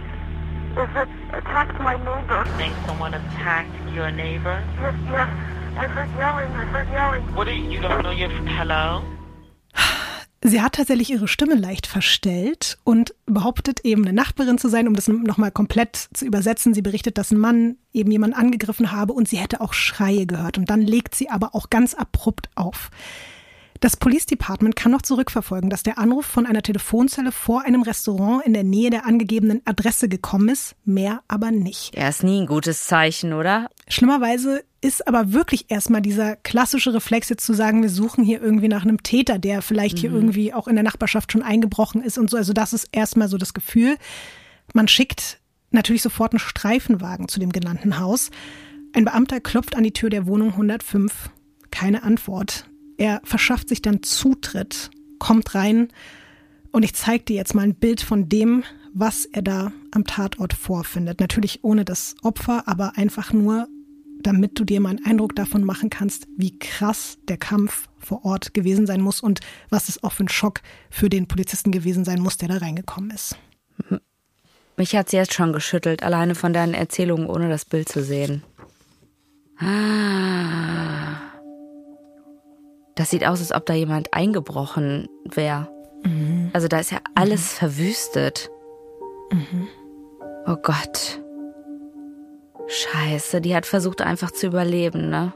is 0.73 0.89
it 0.97 1.09
attacked 1.35 1.79
my 1.79 1.95
neighbor. 1.99 2.43
think 2.57 2.73
someone 2.87 3.13
attacked 3.13 3.69
your 3.95 4.11
neighbor? 4.11 4.63
Yes, 4.81 4.95
yes. 5.11 5.29
I 5.77 5.87
heard 5.87 6.09
yelling. 6.17 6.51
I 6.57 6.65
heard 6.73 6.89
yelling. 6.91 7.23
What 7.35 7.49
do 7.49 7.53
you, 7.53 7.71
you 7.71 7.81
don't 7.83 8.03
know 8.03 8.13
your 8.13 8.31
hello? 8.31 9.03
Sie 10.45 10.61
hat 10.61 10.75
tatsächlich 10.75 11.11
ihre 11.11 11.29
Stimme 11.29 11.55
leicht 11.55 11.87
verstellt 11.87 12.79
und 12.83 13.15
behauptet 13.27 13.85
eben 13.85 14.03
eine 14.03 14.13
Nachbarin 14.13 14.59
zu 14.59 14.69
sein, 14.69 14.89
um 14.89 14.95
das 14.95 15.07
nochmal 15.07 15.53
komplett 15.53 16.09
zu 16.13 16.25
übersetzen. 16.25 16.75
Sie 16.75 16.83
berichtet, 16.83 17.17
dass 17.17 17.31
ein 17.31 17.39
Mann 17.39 17.77
eben 17.93 18.11
jemanden 18.11 18.37
angegriffen 18.37 18.91
habe 18.91 19.13
und 19.13 19.29
sie 19.29 19.37
hätte 19.37 19.61
auch 19.61 19.73
Schreie 19.73 20.27
gehört. 20.27 20.59
Und 20.59 20.69
dann 20.69 20.81
legt 20.81 21.15
sie 21.15 21.31
aber 21.31 21.55
auch 21.55 21.71
ganz 21.71 21.95
abrupt 21.95 22.51
auf. 22.57 22.91
Das 23.79 23.97
Police 23.97 24.27
Department 24.27 24.75
kann 24.75 24.93
noch 24.93 25.03
zurückverfolgen, 25.03 25.71
dass 25.71 25.83
der 25.85 25.99
Anruf 25.99 26.27
von 26.27 26.47
einer 26.47 26.63
Telefonzelle 26.63 27.33
vor 27.33 27.63
einem 27.63 27.83
Restaurant 27.83 28.45
in 28.45 28.53
der 28.53 28.65
Nähe 28.65 28.91
der 28.91 29.07
angegebenen 29.07 29.61
Adresse 29.65 30.09
gekommen 30.09 30.49
ist, 30.49 30.77
mehr 30.85 31.23
aber 31.27 31.51
nicht. 31.51 31.97
Ja, 31.97 32.09
ist 32.09 32.23
nie 32.23 32.41
ein 32.41 32.47
gutes 32.47 32.87
Zeichen, 32.87 33.33
oder? 33.33 33.69
Schlimmerweise 33.89 34.63
ist 34.83 35.07
aber 35.07 35.33
wirklich 35.33 35.67
erstmal 35.71 36.03
dieser 36.03 36.37
klassische 36.37 36.93
Reflex 36.93 37.29
jetzt 37.29 37.47
zu 37.47 37.55
sagen, 37.55 37.83
wir 37.83 37.89
suchen 37.89 38.25
hier 38.25 38.43
irgendwie 38.43 38.69
nach 38.69 38.83
einem 38.83 39.03
Täter, 39.03 39.39
der 39.39 39.63
vielleicht 39.63 39.99
hier 39.99 40.13
irgendwie 40.13 40.53
auch 40.53 40.67
in 40.67 40.75
der 40.75 40.83
Nachbarschaft 40.83 41.33
schon 41.33 41.43
eingebrochen 41.43 42.03
ist 42.03 42.19
und 42.19 42.29
so. 42.29 42.37
Also 42.37 42.53
das 42.53 42.73
ist 42.73 42.89
erstmal 42.93 43.29
so 43.29 43.39
das 43.39 43.55
Gefühl. 43.55 43.97
Man 44.75 44.89
schickt 44.89 45.41
natürlich 45.71 46.03
sofort 46.03 46.33
einen 46.33 46.41
Streifenwagen 46.41 47.29
zu 47.29 47.39
dem 47.39 47.53
genannten 47.53 48.01
Haus. 48.01 48.31
Ein 48.93 49.05
Beamter 49.05 49.41
klopft 49.41 49.77
an 49.77 49.85
die 49.85 49.93
Tür 49.93 50.11
der 50.11 50.27
Wohnung 50.27 50.51
105. 50.51 51.31
Keine 51.71 52.03
Antwort. 52.03 52.67
Er 52.99 53.21
verschafft 53.25 53.69
sich 53.69 53.83
dann 53.83 54.03
Zutritt, 54.03 54.91
kommt 55.19 55.55
rein 55.55 55.89
und 56.73 56.85
ich 56.85 56.95
zeige 56.95 57.25
dir 57.25 57.37
jetzt 57.37 57.55
mal 57.55 57.63
ein 57.63 57.77
Bild 57.77 58.01
von 58.01 58.29
dem, 58.29 58.65
was 58.93 59.27
er 59.27 59.43
da 59.43 59.73
am 59.93 60.05
Tatort 60.05 60.53
vorfindet. 60.53 61.21
Natürlich 61.21 61.61
ohne 61.63 61.85
das 61.85 62.17
Opfer, 62.23 62.67
aber 62.67 62.99
einfach 62.99 63.33
nur, 63.33 63.69
damit 64.27 64.59
du 64.59 64.65
dir 64.65 64.81
mal 64.81 64.91
einen 64.91 65.05
Eindruck 65.05 65.37
davon 65.37 65.65
machen 65.65 65.91
kannst, 65.91 66.27
wie 66.37 66.59
krass 66.59 67.19
der 67.29 67.37
Kampf 67.37 67.89
vor 67.99 68.25
Ort 68.25 68.55
gewesen 68.55 68.87
sein 68.87 69.01
muss 69.01 69.21
und 69.21 69.41
was 69.71 69.89
es 69.89 70.03
auch 70.03 70.13
für 70.13 70.25
ein 70.25 70.29
Schock 70.29 70.61
für 70.91 71.09
den 71.09 71.29
Polizisten 71.29 71.71
gewesen 71.73 72.05
sein 72.05 72.21
muss, 72.21 72.37
der 72.37 72.49
da 72.49 72.59
reingekommen 72.59 73.11
ist. 73.11 73.37
Mich 74.77 74.97
hat 74.97 75.07
es 75.07 75.13
jetzt 75.13 75.35
schon 75.35 75.53
geschüttelt, 75.53 76.03
alleine 76.03 76.35
von 76.35 76.53
deinen 76.53 76.75
Erzählungen, 76.75 77.27
ohne 77.27 77.49
das 77.49 77.65
Bild 77.65 77.89
zu 77.89 78.03
sehen. 78.03 78.43
Ah. 79.59 81.21
Das 82.95 83.11
sieht 83.11 83.25
aus, 83.27 83.41
als 83.41 83.53
ob 83.53 83.67
da 83.67 83.75
jemand 83.75 84.13
eingebrochen 84.13 85.09
wäre. 85.25 85.69
Mhm. 86.05 86.51
Also 86.53 86.69
da 86.69 86.79
ist 86.79 86.91
ja 86.91 86.99
alles 87.15 87.53
mhm. 87.53 87.57
verwüstet. 87.59 88.51
Mhm. 89.31 89.69
Oh 90.47 90.57
Gott. 90.57 91.22
Scheiße, 92.73 93.41
die 93.43 93.55
hat 93.55 93.67
versucht 93.67 94.01
einfach 94.01 94.31
zu 94.31 94.47
überleben, 94.47 95.11
ne? 95.11 95.35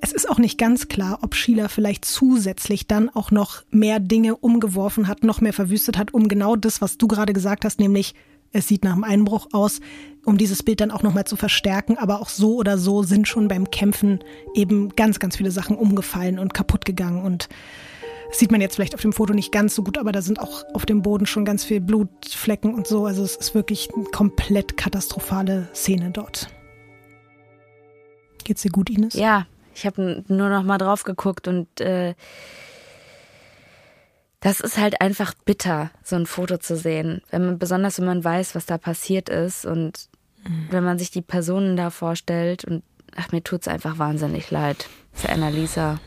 Es 0.00 0.12
ist 0.12 0.30
auch 0.30 0.38
nicht 0.38 0.56
ganz 0.56 0.88
klar, 0.88 1.18
ob 1.20 1.34
Sheila 1.34 1.68
vielleicht 1.68 2.06
zusätzlich 2.06 2.86
dann 2.86 3.10
auch 3.10 3.30
noch 3.30 3.62
mehr 3.70 4.00
Dinge 4.00 4.34
umgeworfen 4.34 5.06
hat, 5.06 5.22
noch 5.22 5.42
mehr 5.42 5.52
verwüstet 5.52 5.98
hat, 5.98 6.14
um 6.14 6.28
genau 6.28 6.56
das, 6.56 6.80
was 6.80 6.96
du 6.96 7.06
gerade 7.06 7.34
gesagt 7.34 7.66
hast, 7.66 7.78
nämlich 7.78 8.14
es 8.52 8.66
sieht 8.66 8.82
nach 8.82 8.94
einem 8.94 9.04
Einbruch 9.04 9.48
aus, 9.52 9.80
um 10.24 10.38
dieses 10.38 10.62
Bild 10.62 10.80
dann 10.80 10.90
auch 10.90 11.02
nochmal 11.02 11.24
zu 11.24 11.36
verstärken. 11.36 11.98
Aber 11.98 12.20
auch 12.20 12.28
so 12.28 12.56
oder 12.56 12.78
so 12.78 13.02
sind 13.02 13.28
schon 13.28 13.46
beim 13.46 13.70
Kämpfen 13.70 14.20
eben 14.54 14.88
ganz, 14.96 15.18
ganz 15.18 15.36
viele 15.36 15.50
Sachen 15.50 15.76
umgefallen 15.76 16.38
und 16.38 16.54
kaputt 16.54 16.84
gegangen. 16.84 17.22
Und 17.22 17.48
das 18.30 18.38
sieht 18.38 18.52
man 18.52 18.60
jetzt 18.60 18.76
vielleicht 18.76 18.94
auf 18.94 19.00
dem 19.00 19.12
Foto 19.12 19.34
nicht 19.34 19.50
ganz 19.50 19.74
so 19.74 19.82
gut, 19.82 19.98
aber 19.98 20.12
da 20.12 20.22
sind 20.22 20.38
auch 20.38 20.64
auf 20.72 20.86
dem 20.86 21.02
Boden 21.02 21.26
schon 21.26 21.44
ganz 21.44 21.64
viele 21.64 21.80
Blutflecken 21.80 22.72
und 22.72 22.86
so. 22.86 23.04
Also 23.04 23.24
es 23.24 23.34
ist 23.34 23.56
wirklich 23.56 23.90
eine 23.92 24.04
komplett 24.04 24.76
katastrophale 24.76 25.68
Szene 25.74 26.12
dort. 26.12 26.48
Geht's 28.44 28.62
dir 28.62 28.70
gut, 28.70 28.88
Ines? 28.88 29.14
Ja, 29.14 29.46
ich 29.74 29.84
habe 29.84 30.24
nur 30.28 30.48
noch 30.48 30.62
mal 30.62 30.78
drauf 30.78 31.02
geguckt 31.02 31.48
und 31.48 31.80
äh, 31.80 32.14
das 34.38 34.60
ist 34.60 34.78
halt 34.78 35.00
einfach 35.00 35.34
bitter, 35.44 35.90
so 36.04 36.14
ein 36.14 36.26
Foto 36.26 36.58
zu 36.58 36.76
sehen. 36.76 37.22
Wenn 37.30 37.44
man, 37.44 37.58
besonders 37.58 37.98
wenn 37.98 38.06
man 38.06 38.22
weiß, 38.22 38.54
was 38.54 38.64
da 38.64 38.78
passiert 38.78 39.28
ist 39.28 39.66
und 39.66 40.08
mhm. 40.44 40.68
wenn 40.70 40.84
man 40.84 41.00
sich 41.00 41.10
die 41.10 41.20
Personen 41.20 41.76
da 41.76 41.90
vorstellt 41.90 42.64
und 42.64 42.84
ach, 43.16 43.32
mir 43.32 43.42
tut's 43.42 43.66
einfach 43.66 43.98
wahnsinnig 43.98 44.52
leid 44.52 44.88
für 45.12 45.30
Annalisa. 45.30 45.98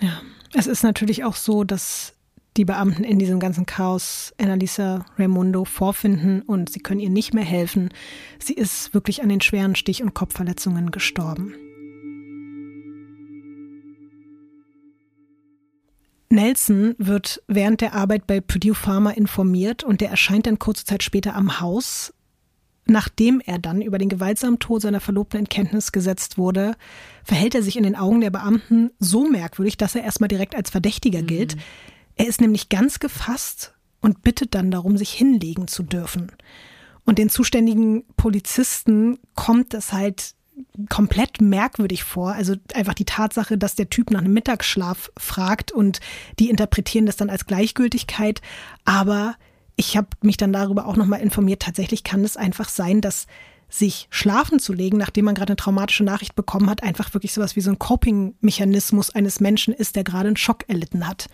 Ja, 0.00 0.22
es 0.54 0.66
ist 0.66 0.82
natürlich 0.82 1.24
auch 1.24 1.36
so, 1.36 1.64
dass 1.64 2.14
die 2.56 2.64
Beamten 2.64 3.04
in 3.04 3.18
diesem 3.18 3.38
ganzen 3.38 3.66
Chaos 3.66 4.34
Annalisa 4.38 5.06
Raimundo 5.16 5.64
vorfinden 5.64 6.42
und 6.42 6.70
sie 6.70 6.80
können 6.80 7.00
ihr 7.00 7.10
nicht 7.10 7.32
mehr 7.32 7.44
helfen. 7.44 7.90
Sie 8.38 8.54
ist 8.54 8.92
wirklich 8.92 9.22
an 9.22 9.28
den 9.28 9.40
schweren 9.40 9.76
Stich- 9.76 10.02
und 10.02 10.14
Kopfverletzungen 10.14 10.90
gestorben. 10.90 11.54
Nelson 16.32 16.94
wird 16.98 17.42
während 17.48 17.80
der 17.80 17.94
Arbeit 17.94 18.26
bei 18.26 18.40
Purdue 18.40 18.74
Pharma 18.74 19.10
informiert 19.10 19.82
und 19.82 20.00
der 20.00 20.10
erscheint 20.10 20.46
dann 20.46 20.60
kurze 20.60 20.84
Zeit 20.84 21.02
später 21.02 21.34
am 21.34 21.60
Haus. 21.60 22.12
Nachdem 22.90 23.40
er 23.46 23.60
dann 23.60 23.82
über 23.82 23.98
den 23.98 24.08
gewaltsamen 24.08 24.58
Tod 24.58 24.82
seiner 24.82 24.98
Verlobten 24.98 25.38
in 25.38 25.48
Kenntnis 25.48 25.92
gesetzt 25.92 26.38
wurde, 26.38 26.74
verhält 27.22 27.54
er 27.54 27.62
sich 27.62 27.76
in 27.76 27.84
den 27.84 27.94
Augen 27.94 28.20
der 28.20 28.30
Beamten 28.30 28.90
so 28.98 29.28
merkwürdig, 29.28 29.76
dass 29.76 29.94
er 29.94 30.02
erstmal 30.02 30.26
direkt 30.26 30.56
als 30.56 30.70
Verdächtiger 30.70 31.22
mhm. 31.22 31.26
gilt. 31.28 31.56
Er 32.16 32.26
ist 32.26 32.40
nämlich 32.40 32.68
ganz 32.68 32.98
gefasst 32.98 33.74
und 34.00 34.22
bittet 34.22 34.56
dann 34.56 34.72
darum, 34.72 34.96
sich 34.98 35.12
hinlegen 35.12 35.68
zu 35.68 35.84
dürfen. 35.84 36.32
Und 37.04 37.18
den 37.18 37.30
zuständigen 37.30 38.02
Polizisten 38.16 39.20
kommt 39.36 39.72
es 39.72 39.92
halt 39.92 40.34
komplett 40.88 41.40
merkwürdig 41.40 42.02
vor. 42.02 42.32
Also 42.32 42.56
einfach 42.74 42.94
die 42.94 43.04
Tatsache, 43.04 43.56
dass 43.56 43.76
der 43.76 43.88
Typ 43.88 44.10
nach 44.10 44.18
einem 44.18 44.32
Mittagsschlaf 44.32 45.12
fragt 45.16 45.70
und 45.70 46.00
die 46.40 46.50
interpretieren 46.50 47.06
das 47.06 47.14
dann 47.14 47.30
als 47.30 47.46
Gleichgültigkeit. 47.46 48.42
Aber 48.84 49.36
ich 49.80 49.96
habe 49.96 50.08
mich 50.20 50.36
dann 50.36 50.52
darüber 50.52 50.86
auch 50.86 50.96
nochmal 50.96 51.20
informiert. 51.20 51.62
Tatsächlich 51.62 52.04
kann 52.04 52.22
es 52.22 52.36
einfach 52.36 52.68
sein, 52.68 53.00
dass 53.00 53.26
sich 53.70 54.08
schlafen 54.10 54.58
zu 54.58 54.74
legen, 54.74 54.98
nachdem 54.98 55.24
man 55.24 55.34
gerade 55.34 55.52
eine 55.52 55.56
traumatische 55.56 56.04
Nachricht 56.04 56.34
bekommen 56.34 56.68
hat, 56.68 56.82
einfach 56.82 57.14
wirklich 57.14 57.32
sowas 57.32 57.56
wie 57.56 57.62
so 57.62 57.70
ein 57.70 57.78
Coping-Mechanismus 57.78 59.10
eines 59.14 59.40
Menschen 59.40 59.72
ist, 59.72 59.96
der 59.96 60.04
gerade 60.04 60.26
einen 60.26 60.36
Schock 60.36 60.64
erlitten 60.68 61.08
hat. 61.08 61.28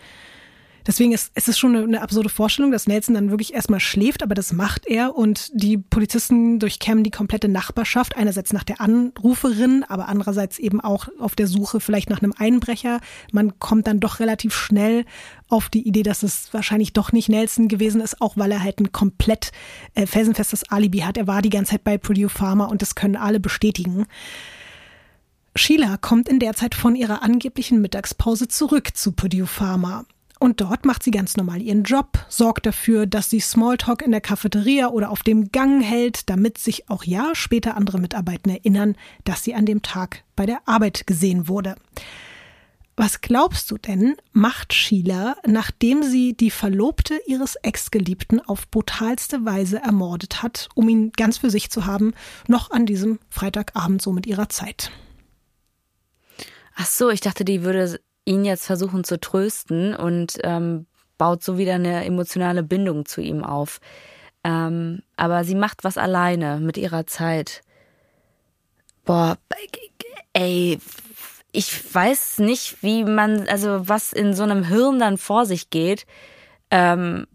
Deswegen 0.87 1.11
ist, 1.11 1.31
ist 1.35 1.49
es 1.49 1.59
schon 1.59 1.75
eine, 1.75 1.83
eine 1.83 2.01
absurde 2.01 2.29
Vorstellung, 2.29 2.71
dass 2.71 2.87
Nelson 2.87 3.13
dann 3.13 3.29
wirklich 3.29 3.53
erstmal 3.53 3.81
schläft, 3.81 4.23
aber 4.23 4.35
das 4.35 4.53
macht 4.53 4.87
er 4.87 5.15
und 5.15 5.49
die 5.53 5.77
Polizisten 5.77 6.59
durchkämmen 6.59 7.03
die 7.03 7.11
komplette 7.11 7.49
Nachbarschaft, 7.49 8.15
einerseits 8.15 8.53
nach 8.53 8.63
der 8.63 8.79
Anruferin, 8.79 9.83
aber 9.83 10.07
andererseits 10.07 10.57
eben 10.59 10.79
auch 10.79 11.09
auf 11.19 11.35
der 11.35 11.47
Suche 11.47 11.81
vielleicht 11.81 12.09
nach 12.09 12.21
einem 12.21 12.33
Einbrecher. 12.37 13.01
Man 13.33 13.59
kommt 13.59 13.87
dann 13.87 13.99
doch 13.99 14.21
relativ 14.21 14.55
schnell 14.55 15.03
auf 15.49 15.67
die 15.67 15.85
Idee, 15.85 16.03
dass 16.03 16.23
es 16.23 16.53
wahrscheinlich 16.53 16.93
doch 16.93 17.11
nicht 17.11 17.27
Nelson 17.27 17.67
gewesen 17.67 17.99
ist, 17.99 18.21
auch 18.21 18.37
weil 18.37 18.51
er 18.51 18.63
halt 18.63 18.79
ein 18.79 18.93
komplett 18.93 19.51
äh, 19.93 20.05
felsenfestes 20.05 20.69
Alibi 20.69 20.99
hat. 20.99 21.17
Er 21.17 21.27
war 21.27 21.41
die 21.41 21.49
ganze 21.49 21.71
Zeit 21.71 21.83
bei 21.83 21.97
Purdue 21.97 22.29
Pharma 22.29 22.65
und 22.65 22.81
das 22.81 22.95
können 22.95 23.17
alle 23.17 23.41
bestätigen. 23.41 24.05
Sheila 25.55 25.97
kommt 25.97 26.29
in 26.29 26.39
der 26.39 26.53
Zeit 26.53 26.75
von 26.75 26.95
ihrer 26.95 27.23
angeblichen 27.23 27.81
Mittagspause 27.81 28.47
zurück 28.47 28.95
zu 28.95 29.11
Purdue 29.11 29.47
Pharma. 29.47 30.05
Und 30.39 30.61
dort 30.61 30.85
macht 30.85 31.03
sie 31.03 31.11
ganz 31.11 31.35
normal 31.35 31.61
ihren 31.61 31.83
Job, 31.83 32.25
sorgt 32.29 32.65
dafür, 32.65 33.07
dass 33.07 33.29
sie 33.29 33.39
Smalltalk 33.39 34.01
in 34.03 34.11
der 34.11 34.21
Cafeteria 34.21 34.89
oder 34.89 35.09
auf 35.09 35.23
dem 35.23 35.51
Gang 35.51 35.83
hält, 35.83 36.29
damit 36.29 36.57
sich 36.57 36.89
auch 36.89 37.03
ja 37.03 37.31
später 37.33 37.75
andere 37.75 37.99
Mitarbeiter 37.99 38.51
erinnern, 38.51 38.95
dass 39.23 39.43
sie 39.43 39.55
an 39.55 39.65
dem 39.65 39.81
Tag 39.81 40.23
bei 40.35 40.45
der 40.45 40.61
Arbeit 40.67 41.07
gesehen 41.07 41.47
wurde. 41.47 41.75
Was 42.99 43.21
glaubst 43.21 43.69
du 43.69 43.77
denn, 43.77 44.15
macht 44.31 44.73
Sheila, 44.73 45.37
nachdem 45.45 46.01
sie 46.01 46.35
die 46.35 46.49
Verlobte 46.49 47.19
ihres 47.27 47.55
Ex-Geliebten 47.55 48.39
auf 48.39 48.71
brutalste 48.71 49.45
Weise 49.45 49.77
ermordet 49.77 50.41
hat, 50.41 50.67
um 50.73 50.89
ihn 50.89 51.11
ganz 51.11 51.37
für 51.37 51.51
sich 51.51 51.69
zu 51.69 51.85
haben, 51.85 52.13
noch 52.47 52.71
an 52.71 52.87
diesem 52.87 53.19
Freitagabend 53.29 54.01
so 54.01 54.11
mit 54.11 54.25
ihrer 54.25 54.49
Zeit? 54.49 54.91
Ach 56.75 56.87
so, 56.87 57.11
ich 57.11 57.21
dachte, 57.21 57.45
die 57.45 57.63
würde 57.63 57.99
ihn 58.27 58.45
jetzt 58.45 58.65
versuchen 58.65 59.03
zu 59.03 59.19
trösten 59.19 59.95
und 59.95 60.37
ähm, 60.43 60.85
baut 61.17 61.43
so 61.43 61.57
wieder 61.57 61.75
eine 61.75 62.05
emotionale 62.05 62.61
Bindung 62.61 63.05
zu 63.05 63.21
ihm 63.21 63.43
auf. 63.43 63.79
Ähm, 64.43 65.01
aber 65.15 65.43
sie 65.43 65.55
macht 65.55 65.83
was 65.83 65.97
alleine 65.97 66.59
mit 66.59 66.77
ihrer 66.77 67.07
Zeit. 67.07 67.61
Boah, 69.05 69.37
ey, 70.33 70.79
ich 71.51 71.95
weiß 71.95 72.39
nicht, 72.39 72.83
wie 72.83 73.03
man, 73.03 73.47
also 73.47 73.87
was 73.87 74.13
in 74.13 74.33
so 74.33 74.43
einem 74.43 74.65
Hirn 74.65 74.99
dann 74.99 75.17
vor 75.17 75.45
sich 75.45 75.69
geht. 75.69 76.05
Ähm, 76.69 77.25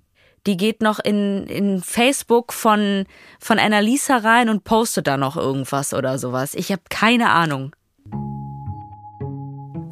die 0.47 0.57
geht 0.57 0.83
noch 0.83 0.99
in, 0.99 1.47
in 1.47 1.81
Facebook 1.81 2.53
von, 2.53 3.07
von 3.41 3.59
Annalisa 3.59 4.19
rein 4.19 4.49
und 4.49 4.65
postet 4.65 5.07
da 5.07 5.17
noch 5.17 5.37
irgendwas 5.37 5.95
oder 5.95 6.19
sowas. 6.19 6.55
Ich 6.55 6.71
habe 6.71 6.83
keine 6.91 7.31
Ahnung. 7.31 7.75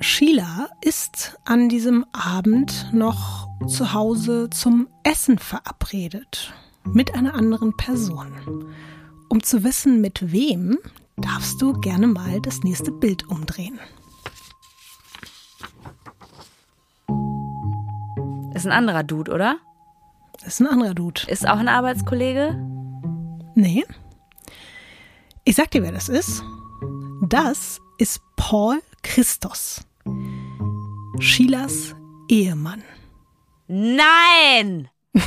Sheila 0.03 0.71
ist 0.81 1.39
an 1.45 1.69
diesem 1.69 2.07
Abend 2.13 2.89
noch 2.91 3.49
zu 3.69 3.93
Hause 3.93 4.49
zum 4.49 4.89
Essen 5.03 5.39
verabredet 5.39 6.55
mit 6.85 7.15
einer 7.15 7.35
anderen 7.35 7.77
Person. 7.77 8.65
Um 9.29 9.43
zu 9.43 9.63
wissen, 9.63 10.01
mit 10.01 10.33
wem, 10.33 10.79
darfst 11.19 11.61
du 11.61 11.75
gerne 11.75 12.07
mal 12.07 12.41
das 12.41 12.61
nächste 12.63 12.91
Bild 12.91 13.29
umdrehen. 13.29 13.79
Ist 18.55 18.67
ein 18.67 18.73
anderer 18.73 19.03
Dude, 19.03 19.31
oder? 19.31 19.59
Ist 20.47 20.61
ein 20.61 20.67
anderer 20.67 20.95
Dude. 20.95 21.21
Ist 21.27 21.47
auch 21.47 21.59
ein 21.59 21.69
Arbeitskollege? 21.69 22.55
Nee. 23.55 23.85
Ich 25.45 25.57
sag 25.57 25.71
dir, 25.71 25.83
wer 25.83 25.93
das 25.93 26.09
ist. 26.09 26.43
Das 27.29 27.83
ist 27.99 28.23
Paul 28.37 28.81
Christos. 29.03 29.83
Sheilas 31.21 31.95
Ehemann. 32.29 32.83
Nein! 33.69 34.89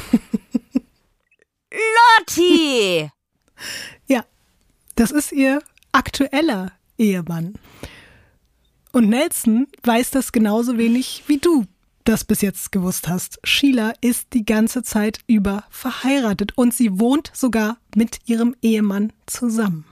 Lotti! 1.71 3.11
Ja, 4.07 4.25
das 4.95 5.11
ist 5.11 5.31
ihr 5.31 5.61
aktueller 5.91 6.71
Ehemann. 6.97 7.53
Und 8.91 9.09
Nelson 9.09 9.67
weiß 9.83 10.09
das 10.09 10.31
genauso 10.31 10.79
wenig 10.79 11.23
wie 11.27 11.37
du 11.37 11.65
das 12.05 12.23
bis 12.23 12.41
jetzt 12.41 12.71
gewusst 12.71 13.07
hast. 13.07 13.39
Sheila 13.43 13.93
ist 14.01 14.33
die 14.33 14.45
ganze 14.45 14.81
Zeit 14.81 15.19
über 15.27 15.63
verheiratet 15.69 16.57
und 16.57 16.73
sie 16.73 16.99
wohnt 16.99 17.31
sogar 17.33 17.77
mit 17.95 18.19
ihrem 18.25 18.55
Ehemann 18.61 19.13
zusammen. 19.25 19.85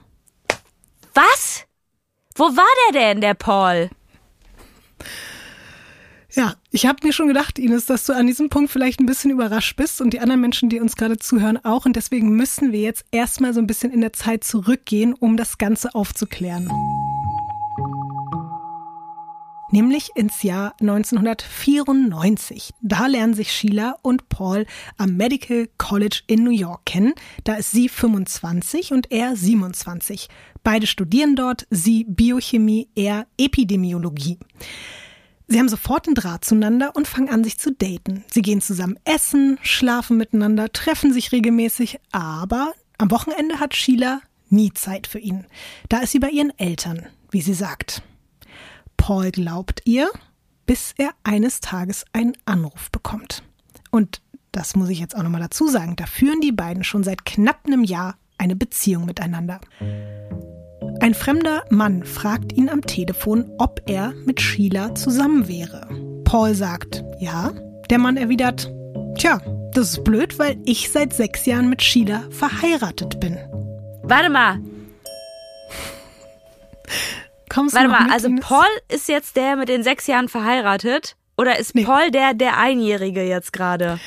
Was? 1.14 1.64
Wo 2.34 2.44
war 2.44 2.92
der 2.92 3.00
denn, 3.00 3.20
der 3.20 3.34
Paul? 3.34 3.88
Ja, 6.34 6.54
ich 6.70 6.86
habe 6.86 7.06
mir 7.06 7.12
schon 7.12 7.28
gedacht, 7.28 7.58
Ines, 7.58 7.84
dass 7.84 8.06
du 8.06 8.14
an 8.14 8.26
diesem 8.26 8.48
Punkt 8.48 8.70
vielleicht 8.70 9.00
ein 9.00 9.06
bisschen 9.06 9.30
überrascht 9.30 9.76
bist 9.76 10.00
und 10.00 10.14
die 10.14 10.20
anderen 10.20 10.40
Menschen, 10.40 10.70
die 10.70 10.80
uns 10.80 10.96
gerade 10.96 11.18
zuhören, 11.18 11.62
auch. 11.62 11.84
Und 11.84 11.94
deswegen 11.94 12.30
müssen 12.30 12.72
wir 12.72 12.80
jetzt 12.80 13.04
erstmal 13.10 13.52
so 13.52 13.60
ein 13.60 13.66
bisschen 13.66 13.92
in 13.92 14.00
der 14.00 14.14
Zeit 14.14 14.42
zurückgehen, 14.42 15.12
um 15.12 15.36
das 15.36 15.58
Ganze 15.58 15.94
aufzuklären. 15.94 16.70
Nämlich 19.70 20.10
ins 20.14 20.42
Jahr 20.42 20.74
1994. 20.80 22.72
Da 22.80 23.06
lernen 23.06 23.34
sich 23.34 23.52
Sheila 23.52 23.96
und 24.02 24.30
Paul 24.30 24.66
am 24.96 25.16
Medical 25.16 25.68
College 25.76 26.22
in 26.26 26.44
New 26.44 26.50
York 26.50 26.86
kennen. 26.86 27.12
Da 27.44 27.54
ist 27.54 27.72
sie 27.72 27.90
25 27.90 28.92
und 28.92 29.10
er 29.10 29.36
27. 29.36 30.28
Beide 30.62 30.86
studieren 30.86 31.36
dort, 31.36 31.66
sie 31.70 32.04
Biochemie, 32.04 32.88
er 32.94 33.26
Epidemiologie. 33.38 34.38
Sie 35.48 35.58
haben 35.58 35.68
sofort 35.68 36.06
einen 36.06 36.14
Draht 36.14 36.44
zueinander 36.44 36.94
und 36.94 37.08
fangen 37.08 37.28
an, 37.28 37.44
sich 37.44 37.58
zu 37.58 37.72
daten. 37.72 38.24
Sie 38.30 38.42
gehen 38.42 38.60
zusammen 38.60 38.98
essen, 39.04 39.58
schlafen 39.62 40.16
miteinander, 40.16 40.72
treffen 40.72 41.12
sich 41.12 41.32
regelmäßig, 41.32 41.98
aber 42.10 42.72
am 42.98 43.10
Wochenende 43.10 43.60
hat 43.60 43.74
Sheila 43.74 44.20
nie 44.48 44.72
Zeit 44.72 45.06
für 45.06 45.18
ihn. 45.18 45.46
Da 45.88 45.98
ist 45.98 46.12
sie 46.12 46.20
bei 46.20 46.30
ihren 46.30 46.56
Eltern, 46.58 47.06
wie 47.30 47.42
sie 47.42 47.54
sagt. 47.54 48.02
Paul 48.96 49.30
glaubt 49.30 49.82
ihr, 49.84 50.10
bis 50.66 50.94
er 50.96 51.10
eines 51.24 51.60
Tages 51.60 52.04
einen 52.12 52.34
Anruf 52.44 52.90
bekommt. 52.90 53.42
Und 53.90 54.22
das 54.52 54.76
muss 54.76 54.90
ich 54.90 55.00
jetzt 55.00 55.16
auch 55.16 55.22
nochmal 55.22 55.40
dazu 55.40 55.66
sagen, 55.66 55.96
da 55.96 56.06
führen 56.06 56.40
die 56.40 56.52
beiden 56.52 56.84
schon 56.84 57.02
seit 57.02 57.24
knapp 57.24 57.66
einem 57.66 57.84
Jahr 57.84 58.16
eine 58.38 58.54
Beziehung 58.54 59.06
miteinander. 59.06 59.60
Ein 61.00 61.14
fremder 61.14 61.64
Mann 61.70 62.04
fragt 62.04 62.52
ihn 62.52 62.68
am 62.68 62.82
Telefon, 62.82 63.50
ob 63.58 63.82
er 63.86 64.12
mit 64.24 64.40
Sheila 64.40 64.94
zusammen 64.94 65.48
wäre. 65.48 65.88
Paul 66.24 66.54
sagt 66.54 67.04
ja. 67.18 67.52
Der 67.90 67.98
Mann 67.98 68.16
erwidert, 68.16 68.72
tja, 69.18 69.40
das 69.72 69.90
ist 69.90 70.04
blöd, 70.04 70.38
weil 70.38 70.56
ich 70.64 70.90
seit 70.90 71.12
sechs 71.12 71.44
Jahren 71.44 71.68
mit 71.68 71.82
Sheila 71.82 72.22
verheiratet 72.30 73.20
bin. 73.20 73.36
Warte 74.02 74.30
mal. 74.30 74.58
Kommst 77.48 77.74
Warte 77.74 77.88
mal, 77.88 78.10
also? 78.10 78.30
Paul 78.40 78.64
ist 78.88 79.08
jetzt 79.08 79.36
der 79.36 79.56
mit 79.56 79.68
den 79.68 79.82
sechs 79.82 80.06
Jahren 80.06 80.28
verheiratet? 80.28 81.16
Oder 81.36 81.58
ist 81.58 81.74
Nee. 81.74 81.84
Paul 81.84 82.10
der, 82.10 82.34
der 82.34 82.58
Einjährige 82.58 83.22
jetzt 83.24 83.52
gerade? 83.52 83.98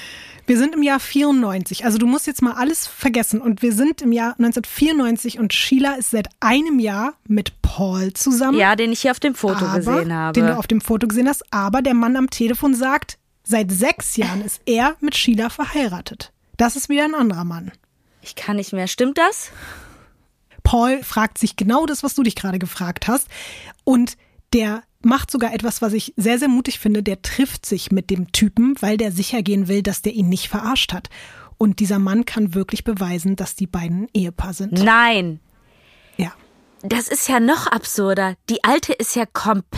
Wir 0.47 0.57
sind 0.57 0.75
im 0.75 0.83
Jahr 0.83 0.99
94. 0.99 1.85
Also 1.85 1.97
du 1.97 2.05
musst 2.05 2.27
jetzt 2.27 2.41
mal 2.41 2.53
alles 2.53 2.85
vergessen. 2.85 3.41
Und 3.41 3.61
wir 3.61 3.73
sind 3.73 4.01
im 4.01 4.11
Jahr 4.11 4.35
1994 4.37 5.39
und 5.39 5.53
Sheila 5.53 5.95
ist 5.95 6.11
seit 6.11 6.29
einem 6.39 6.79
Jahr 6.79 7.13
mit 7.27 7.61
Paul 7.61 8.13
zusammen. 8.13 8.57
Ja, 8.57 8.75
den 8.75 8.91
ich 8.91 9.01
hier 9.01 9.11
auf 9.11 9.19
dem 9.19 9.33
Foto 9.35 9.65
aber, 9.65 9.77
gesehen 9.77 10.13
habe. 10.13 10.33
Den 10.39 10.47
du 10.47 10.57
auf 10.57 10.67
dem 10.67 10.81
Foto 10.81 11.07
gesehen 11.07 11.27
hast. 11.27 11.51
Aber 11.51 11.81
der 11.81 11.95
Mann 11.95 12.15
am 12.15 12.29
Telefon 12.29 12.75
sagt, 12.75 13.17
seit 13.43 13.71
sechs 13.71 14.17
Jahren 14.17 14.41
ist 14.43 14.61
er 14.65 14.95
mit 14.99 15.15
Sheila 15.15 15.49
verheiratet. 15.49 16.31
Das 16.57 16.75
ist 16.75 16.89
wieder 16.89 17.05
ein 17.05 17.15
anderer 17.15 17.43
Mann. 17.43 17.71
ich 18.21 18.35
kann 18.35 18.57
nicht 18.57 18.71
mehr. 18.71 18.87
Stimmt 18.87 19.17
das? 19.17 19.49
Paul 20.63 21.03
fragt 21.03 21.37
sich 21.37 21.55
genau 21.55 21.85
das, 21.85 22.03
was 22.03 22.15
du 22.15 22.23
dich 22.23 22.35
gerade 22.35 22.59
gefragt 22.59 23.07
hast. 23.07 23.27
Und 23.83 24.17
der 24.53 24.83
macht 25.05 25.31
sogar 25.31 25.53
etwas, 25.53 25.81
was 25.81 25.93
ich 25.93 26.13
sehr, 26.17 26.39
sehr 26.39 26.49
mutig 26.49 26.79
finde. 26.79 27.03
Der 27.03 27.21
trifft 27.21 27.65
sich 27.65 27.91
mit 27.91 28.09
dem 28.09 28.31
Typen, 28.31 28.75
weil 28.81 28.97
der 28.97 29.11
sicher 29.11 29.41
gehen 29.43 29.67
will, 29.67 29.81
dass 29.83 30.01
der 30.01 30.13
ihn 30.13 30.27
nicht 30.27 30.49
verarscht 30.49 30.91
hat. 30.93 31.09
Und 31.57 31.79
dieser 31.79 31.99
Mann 31.99 32.25
kann 32.25 32.53
wirklich 32.53 32.83
beweisen, 32.83 33.35
dass 33.35 33.55
die 33.55 33.67
beiden 33.67 34.09
Ehepaar 34.13 34.53
sind. 34.53 34.73
Nein. 34.73 35.39
Ja. 36.17 36.33
Das 36.81 37.07
ist 37.07 37.29
ja 37.29 37.39
noch 37.39 37.67
absurder. 37.67 38.35
Die 38.49 38.63
alte 38.63 38.93
ist 38.93 39.15
ja 39.15 39.25
kompletto 39.25 39.69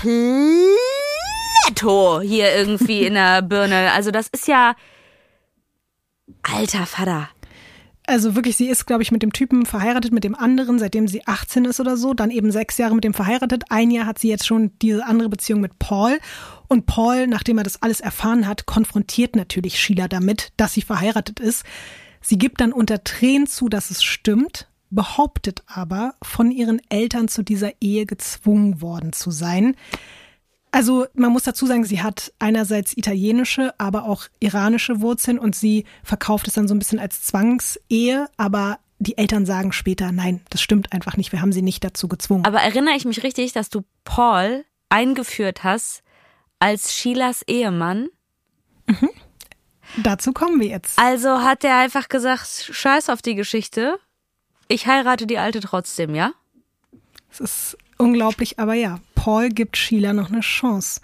hier 2.21 2.55
irgendwie 2.55 3.05
in 3.05 3.13
der 3.13 3.41
Birne. 3.43 3.91
Also 3.91 4.11
das 4.11 4.27
ist 4.29 4.47
ja 4.47 4.75
alter 6.41 6.85
Vater. 6.85 7.29
Also 8.09 8.35
wirklich, 8.35 8.55
sie 8.55 8.69
ist, 8.69 8.87
glaube 8.87 9.03
ich, 9.03 9.11
mit 9.11 9.21
dem 9.21 9.33
Typen 9.33 9.65
verheiratet, 9.65 10.13
mit 10.13 10.23
dem 10.23 10.33
anderen, 10.33 10.79
seitdem 10.79 11.09
sie 11.09 11.27
18 11.27 11.65
ist 11.65 11.81
oder 11.81 11.97
so. 11.97 12.13
Dann 12.13 12.31
eben 12.31 12.51
sechs 12.53 12.77
Jahre 12.77 12.95
mit 12.95 13.03
dem 13.03 13.13
verheiratet. 13.13 13.65
Ein 13.69 13.91
Jahr 13.91 14.05
hat 14.05 14.17
sie 14.17 14.29
jetzt 14.29 14.47
schon 14.47 14.71
diese 14.81 15.05
andere 15.05 15.27
Beziehung 15.27 15.59
mit 15.59 15.77
Paul. 15.77 16.17
Und 16.69 16.85
Paul, 16.85 17.27
nachdem 17.27 17.57
er 17.57 17.65
das 17.65 17.81
alles 17.81 17.99
erfahren 17.99 18.47
hat, 18.47 18.65
konfrontiert 18.65 19.35
natürlich 19.35 19.77
Sheila 19.77 20.07
damit, 20.07 20.53
dass 20.55 20.73
sie 20.73 20.83
verheiratet 20.83 21.41
ist. 21.41 21.65
Sie 22.21 22.37
gibt 22.37 22.61
dann 22.61 22.71
unter 22.71 23.03
Tränen 23.03 23.45
zu, 23.45 23.67
dass 23.67 23.91
es 23.91 24.01
stimmt, 24.01 24.69
behauptet 24.89 25.63
aber, 25.67 26.15
von 26.23 26.49
ihren 26.49 26.81
Eltern 26.87 27.27
zu 27.27 27.43
dieser 27.43 27.73
Ehe 27.81 28.05
gezwungen 28.05 28.81
worden 28.81 29.11
zu 29.11 29.31
sein. 29.31 29.75
Also 30.71 31.07
man 31.13 31.31
muss 31.31 31.43
dazu 31.43 31.65
sagen, 31.65 31.85
sie 31.85 32.01
hat 32.01 32.33
einerseits 32.39 32.95
italienische, 32.95 33.73
aber 33.77 34.05
auch 34.05 34.25
iranische 34.39 35.01
Wurzeln 35.01 35.39
und 35.39 35.55
sie 35.55 35.85
verkauft 36.03 36.47
es 36.47 36.55
dann 36.55 36.67
so 36.67 36.75
ein 36.75 36.79
bisschen 36.79 36.99
als 36.99 37.23
Zwangsehe, 37.23 38.27
aber 38.37 38.79
die 38.99 39.17
Eltern 39.17 39.45
sagen 39.45 39.71
später, 39.71 40.11
nein, 40.11 40.41
das 40.49 40.61
stimmt 40.61 40.91
einfach 40.91 41.17
nicht, 41.17 41.31
wir 41.31 41.41
haben 41.41 41.51
sie 41.51 41.61
nicht 41.61 41.83
dazu 41.83 42.07
gezwungen. 42.07 42.45
Aber 42.45 42.59
erinnere 42.59 42.95
ich 42.95 43.05
mich 43.05 43.23
richtig, 43.23 43.53
dass 43.53 43.69
du 43.69 43.83
Paul 44.03 44.65
eingeführt 44.89 45.63
hast 45.63 46.03
als 46.59 46.95
Sheilas 46.95 47.43
Ehemann? 47.47 48.09
dazu 49.97 50.33
kommen 50.33 50.59
wir 50.59 50.67
jetzt. 50.67 50.97
Also 50.97 51.41
hat 51.41 51.63
er 51.63 51.77
einfach 51.77 52.09
gesagt, 52.09 52.69
scheiß 52.71 53.09
auf 53.09 53.21
die 53.21 53.35
Geschichte. 53.35 53.99
Ich 54.67 54.87
heirate 54.87 55.27
die 55.27 55.37
Alte 55.37 55.59
trotzdem, 55.59 56.15
ja? 56.15 56.33
Es 57.31 57.39
ist 57.39 57.77
unglaublich, 57.97 58.59
aber 58.59 58.73
ja, 58.73 58.99
Paul 59.15 59.49
gibt 59.49 59.77
Sheila 59.77 60.13
noch 60.13 60.29
eine 60.29 60.41
Chance. 60.41 61.01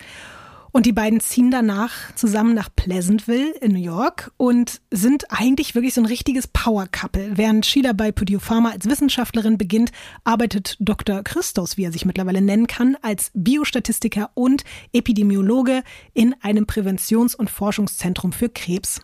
Und 0.76 0.88
die 0.88 0.92
beiden 0.92 1.20
ziehen 1.20 1.52
danach 1.52 2.16
zusammen 2.16 2.56
nach 2.56 2.68
Pleasantville 2.76 3.52
in 3.62 3.74
New 3.74 3.80
York 3.80 4.32
und 4.38 4.82
sind 4.90 5.26
eigentlich 5.30 5.76
wirklich 5.76 5.94
so 5.94 6.02
ein 6.02 6.08
richtiges 6.08 6.48
Power-Couple. 6.48 7.38
Während 7.38 7.68
Sheila 7.68 7.94
bei 7.94 8.12
Purdue 8.12 8.40
Pharma 8.40 8.72
als 8.72 8.90
Wissenschaftlerin 8.90 9.60
beginnt, 9.60 9.92
arbeitet 10.24 10.76
Dr. 10.80 11.22
Christos, 11.22 11.78
wie 11.78 11.84
er 11.84 11.92
sich 11.92 12.06
mittlerweile 12.06 12.42
nennen 12.42 12.66
kann, 12.66 12.98
als 13.04 13.30
Biostatistiker 13.36 14.32
und 14.34 14.64
Epidemiologe 14.94 15.84
in 16.16 16.34
einem 16.42 16.66
Präventions- 16.66 17.36
und 17.36 17.52
Forschungszentrum 17.52 18.34
für 18.34 18.50
Krebs. 18.50 19.02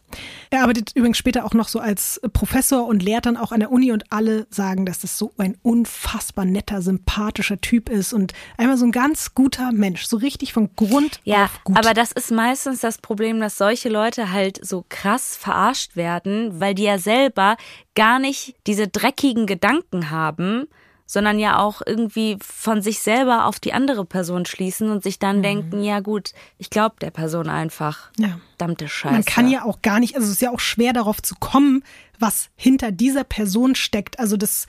Er 0.49 0.63
arbeitet 0.63 0.93
übrigens 0.95 1.19
später 1.19 1.45
auch 1.45 1.53
noch 1.53 1.67
so 1.67 1.79
als 1.79 2.19
Professor 2.33 2.87
und 2.87 3.03
lehrt 3.03 3.27
dann 3.27 3.37
auch 3.37 3.51
an 3.51 3.59
der 3.59 3.71
Uni 3.71 3.91
und 3.91 4.11
alle 4.11 4.47
sagen, 4.49 4.87
dass 4.87 5.01
das 5.01 5.19
so 5.19 5.33
ein 5.37 5.55
unfassbar 5.61 6.45
netter, 6.45 6.81
sympathischer 6.81 7.61
Typ 7.61 7.89
ist 7.89 8.11
und 8.11 8.33
einmal 8.57 8.77
so 8.77 8.85
ein 8.85 8.91
ganz 8.91 9.35
guter 9.35 9.71
Mensch, 9.71 10.07
so 10.07 10.17
richtig 10.17 10.51
von 10.51 10.71
Grund 10.75 11.21
Ja, 11.25 11.45
auf 11.45 11.58
gut. 11.63 11.77
aber 11.77 11.93
das 11.93 12.11
ist 12.11 12.31
meistens 12.31 12.79
das 12.81 12.97
Problem, 12.97 13.39
dass 13.39 13.57
solche 13.57 13.89
Leute 13.89 14.31
halt 14.31 14.63
so 14.65 14.85
krass 14.89 15.35
verarscht 15.35 15.95
werden, 15.95 16.59
weil 16.59 16.73
die 16.75 16.83
ja 16.83 16.97
selber 16.97 17.57
gar 17.95 18.19
nicht 18.19 18.55
diese 18.67 18.87
dreckigen 18.87 19.45
Gedanken 19.45 20.09
haben, 20.11 20.67
sondern 21.05 21.39
ja 21.39 21.57
auch 21.57 21.81
irgendwie 21.83 22.37
von 22.39 22.83
sich 22.83 22.99
selber 22.99 23.45
auf 23.45 23.59
die 23.59 23.73
andere 23.73 24.05
Person 24.05 24.45
schließen 24.45 24.91
und 24.91 25.01
sich 25.01 25.15
Mhm. 25.15 25.19
dann 25.21 25.41
denken, 25.43 25.83
ja 25.83 26.01
gut, 26.01 26.33
ich 26.59 26.69
glaube 26.69 26.97
der 27.01 27.09
Person 27.09 27.49
einfach. 27.49 28.11
Ja. 28.19 28.39
Verdammte 28.57 28.87
Scheiße. 28.87 29.13
Man 29.15 29.25
kann 29.25 29.49
ja 29.49 29.63
auch 29.65 29.81
gar 29.81 29.99
nicht, 29.99 30.15
also 30.15 30.27
es 30.27 30.33
ist 30.33 30.41
ja 30.43 30.51
auch 30.51 30.59
schwer 30.59 30.93
darauf 30.93 31.19
zu 31.21 31.33
kommen, 31.39 31.83
was 32.19 32.49
hinter 32.55 32.91
dieser 32.91 33.23
Person 33.23 33.73
steckt. 33.73 34.19
Also 34.19 34.37
das, 34.37 34.67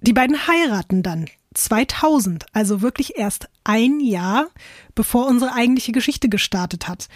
die 0.00 0.12
beiden 0.12 0.46
heiraten 0.46 1.02
dann 1.02 1.26
2000, 1.64 2.46
also 2.52 2.82
wirklich 2.82 3.16
erst 3.16 3.48
ein 3.64 4.00
Jahr, 4.00 4.48
bevor 4.94 5.26
unsere 5.26 5.52
eigentliche 5.54 5.92
Geschichte 5.92 6.28
gestartet 6.28 6.88
hat. 6.88 7.08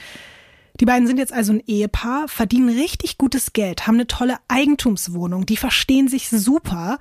Die 0.81 0.85
beiden 0.85 1.07
sind 1.07 1.19
jetzt 1.19 1.33
also 1.33 1.53
ein 1.53 1.63
Ehepaar, 1.67 2.29
verdienen 2.29 2.69
richtig 2.69 3.19
gutes 3.19 3.53
Geld, 3.53 3.87
haben 3.87 3.95
eine 3.95 4.07
tolle 4.07 4.37
Eigentumswohnung, 4.49 5.47
die 5.47 5.57
verstehen 5.57 6.09
sich 6.09 6.29
super. 6.29 6.99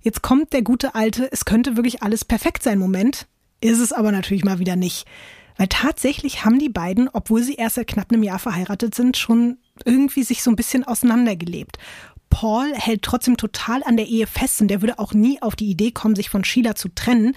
Jetzt 0.00 0.22
kommt 0.22 0.52
der 0.52 0.62
gute 0.62 0.94
alte, 0.94 1.30
es 1.30 1.44
könnte 1.44 1.76
wirklich 1.76 2.02
alles 2.02 2.24
perfekt 2.24 2.62
sein 2.62 2.78
Moment, 2.78 3.26
ist 3.60 3.78
es 3.78 3.92
aber 3.92 4.12
natürlich 4.12 4.44
mal 4.44 4.58
wieder 4.58 4.76
nicht. 4.76 5.06
Weil 5.56 5.68
tatsächlich 5.68 6.44
haben 6.44 6.58
die 6.58 6.70
beiden, 6.70 7.08
obwohl 7.12 7.42
sie 7.42 7.54
erst 7.54 7.76
seit 7.76 7.86
knapp 7.86 8.10
einem 8.10 8.22
Jahr 8.22 8.38
verheiratet 8.38 8.94
sind, 8.94 9.16
schon 9.16 9.58
irgendwie 9.84 10.22
sich 10.22 10.42
so 10.42 10.50
ein 10.50 10.56
bisschen 10.56 10.84
auseinandergelebt. 10.84 11.78
Paul 12.32 12.72
hält 12.74 13.02
trotzdem 13.02 13.36
total 13.36 13.82
an 13.82 13.98
der 13.98 14.06
Ehe 14.06 14.26
fest 14.26 14.62
und 14.62 14.68
der 14.68 14.80
würde 14.80 14.98
auch 14.98 15.12
nie 15.12 15.40
auf 15.42 15.54
die 15.54 15.70
Idee 15.70 15.90
kommen, 15.90 16.16
sich 16.16 16.30
von 16.30 16.44
Sheila 16.44 16.74
zu 16.74 16.88
trennen. 16.88 17.36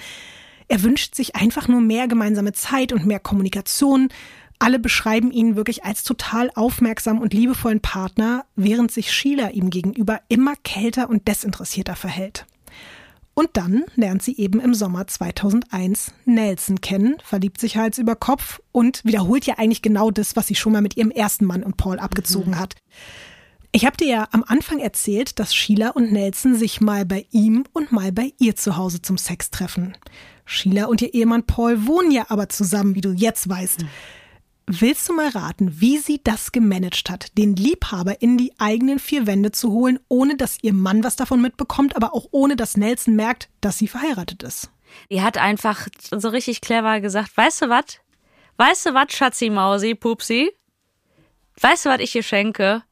Er 0.69 0.83
wünscht 0.83 1.15
sich 1.15 1.35
einfach 1.35 1.67
nur 1.67 1.81
mehr 1.81 2.07
gemeinsame 2.07 2.53
Zeit 2.53 2.93
und 2.93 3.05
mehr 3.05 3.19
Kommunikation. 3.19 4.07
Alle 4.57 4.79
beschreiben 4.79 5.31
ihn 5.31 5.57
wirklich 5.57 5.83
als 5.83 6.03
total 6.03 6.49
aufmerksam 6.55 7.19
und 7.19 7.33
liebevollen 7.33 7.81
Partner, 7.81 8.45
während 8.55 8.89
sich 8.89 9.11
Sheila 9.11 9.49
ihm 9.49 9.69
gegenüber 9.69 10.21
immer 10.29 10.55
kälter 10.63 11.09
und 11.09 11.27
desinteressierter 11.27 11.97
verhält. 11.97 12.45
Und 13.33 13.49
dann 13.53 13.83
lernt 13.95 14.23
sie 14.23 14.37
eben 14.37 14.61
im 14.61 14.73
Sommer 14.73 15.07
2001 15.07 16.13
Nelson 16.23 16.79
kennen, 16.79 17.17
verliebt 17.21 17.59
sich 17.59 17.75
Hals 17.75 17.97
über 17.97 18.15
Kopf 18.15 18.61
und 18.71 19.03
wiederholt 19.03 19.45
ja 19.45 19.55
eigentlich 19.57 19.81
genau 19.81 20.09
das, 20.09 20.37
was 20.37 20.47
sie 20.47 20.55
schon 20.55 20.71
mal 20.71 20.81
mit 20.81 20.95
ihrem 20.95 21.11
ersten 21.11 21.43
Mann 21.43 21.63
und 21.63 21.75
Paul 21.75 21.99
abgezogen 21.99 22.57
hat. 22.57 22.75
Ich 23.75 23.85
habe 23.85 23.97
dir 23.97 24.07
ja 24.07 24.27
am 24.31 24.45
Anfang 24.47 24.79
erzählt, 24.79 25.37
dass 25.37 25.53
Sheila 25.53 25.89
und 25.89 26.13
Nelson 26.13 26.55
sich 26.55 26.79
mal 26.79 27.03
bei 27.05 27.25
ihm 27.31 27.65
und 27.73 27.91
mal 27.91 28.13
bei 28.13 28.31
ihr 28.39 28.55
zu 28.55 28.77
Hause 28.77 29.01
zum 29.01 29.17
Sex 29.17 29.51
treffen. 29.51 29.97
Sheila 30.45 30.85
und 30.85 31.01
ihr 31.01 31.13
Ehemann 31.13 31.45
Paul 31.45 31.85
wohnen 31.85 32.09
ja 32.09 32.27
aber 32.29 32.47
zusammen, 32.47 32.95
wie 32.95 33.01
du 33.01 33.11
jetzt 33.11 33.49
weißt. 33.49 33.83
Willst 34.67 35.09
du 35.09 35.13
mal 35.13 35.27
raten, 35.27 35.81
wie 35.81 35.97
sie 35.97 36.21
das 36.23 36.53
gemanagt 36.53 37.09
hat, 37.09 37.37
den 37.37 37.57
Liebhaber 37.57 38.21
in 38.21 38.37
die 38.37 38.53
eigenen 38.59 38.97
vier 38.97 39.27
Wände 39.27 39.51
zu 39.51 39.73
holen, 39.73 39.99
ohne 40.07 40.37
dass 40.37 40.57
ihr 40.61 40.71
Mann 40.71 41.03
was 41.03 41.17
davon 41.17 41.41
mitbekommt, 41.41 41.97
aber 41.97 42.13
auch 42.13 42.27
ohne 42.31 42.55
dass 42.55 42.77
Nelson 42.77 43.17
merkt, 43.17 43.49
dass 43.59 43.77
sie 43.77 43.89
verheiratet 43.89 44.41
ist? 44.41 44.71
Die 45.11 45.21
hat 45.21 45.37
einfach 45.37 45.89
so 46.11 46.29
richtig 46.29 46.61
clever 46.61 47.01
gesagt, 47.01 47.35
weißt 47.35 47.63
du 47.63 47.67
was? 47.67 47.99
Weißt 48.55 48.85
du 48.85 48.93
was, 48.93 49.11
Schatzi 49.11 49.49
Mausi, 49.49 49.95
Pupsi? 49.95 50.49
Weißt 51.59 51.85
du, 51.85 51.89
was 51.89 51.99
ich 51.99 52.13
dir 52.13 52.23
schenke? 52.23 52.83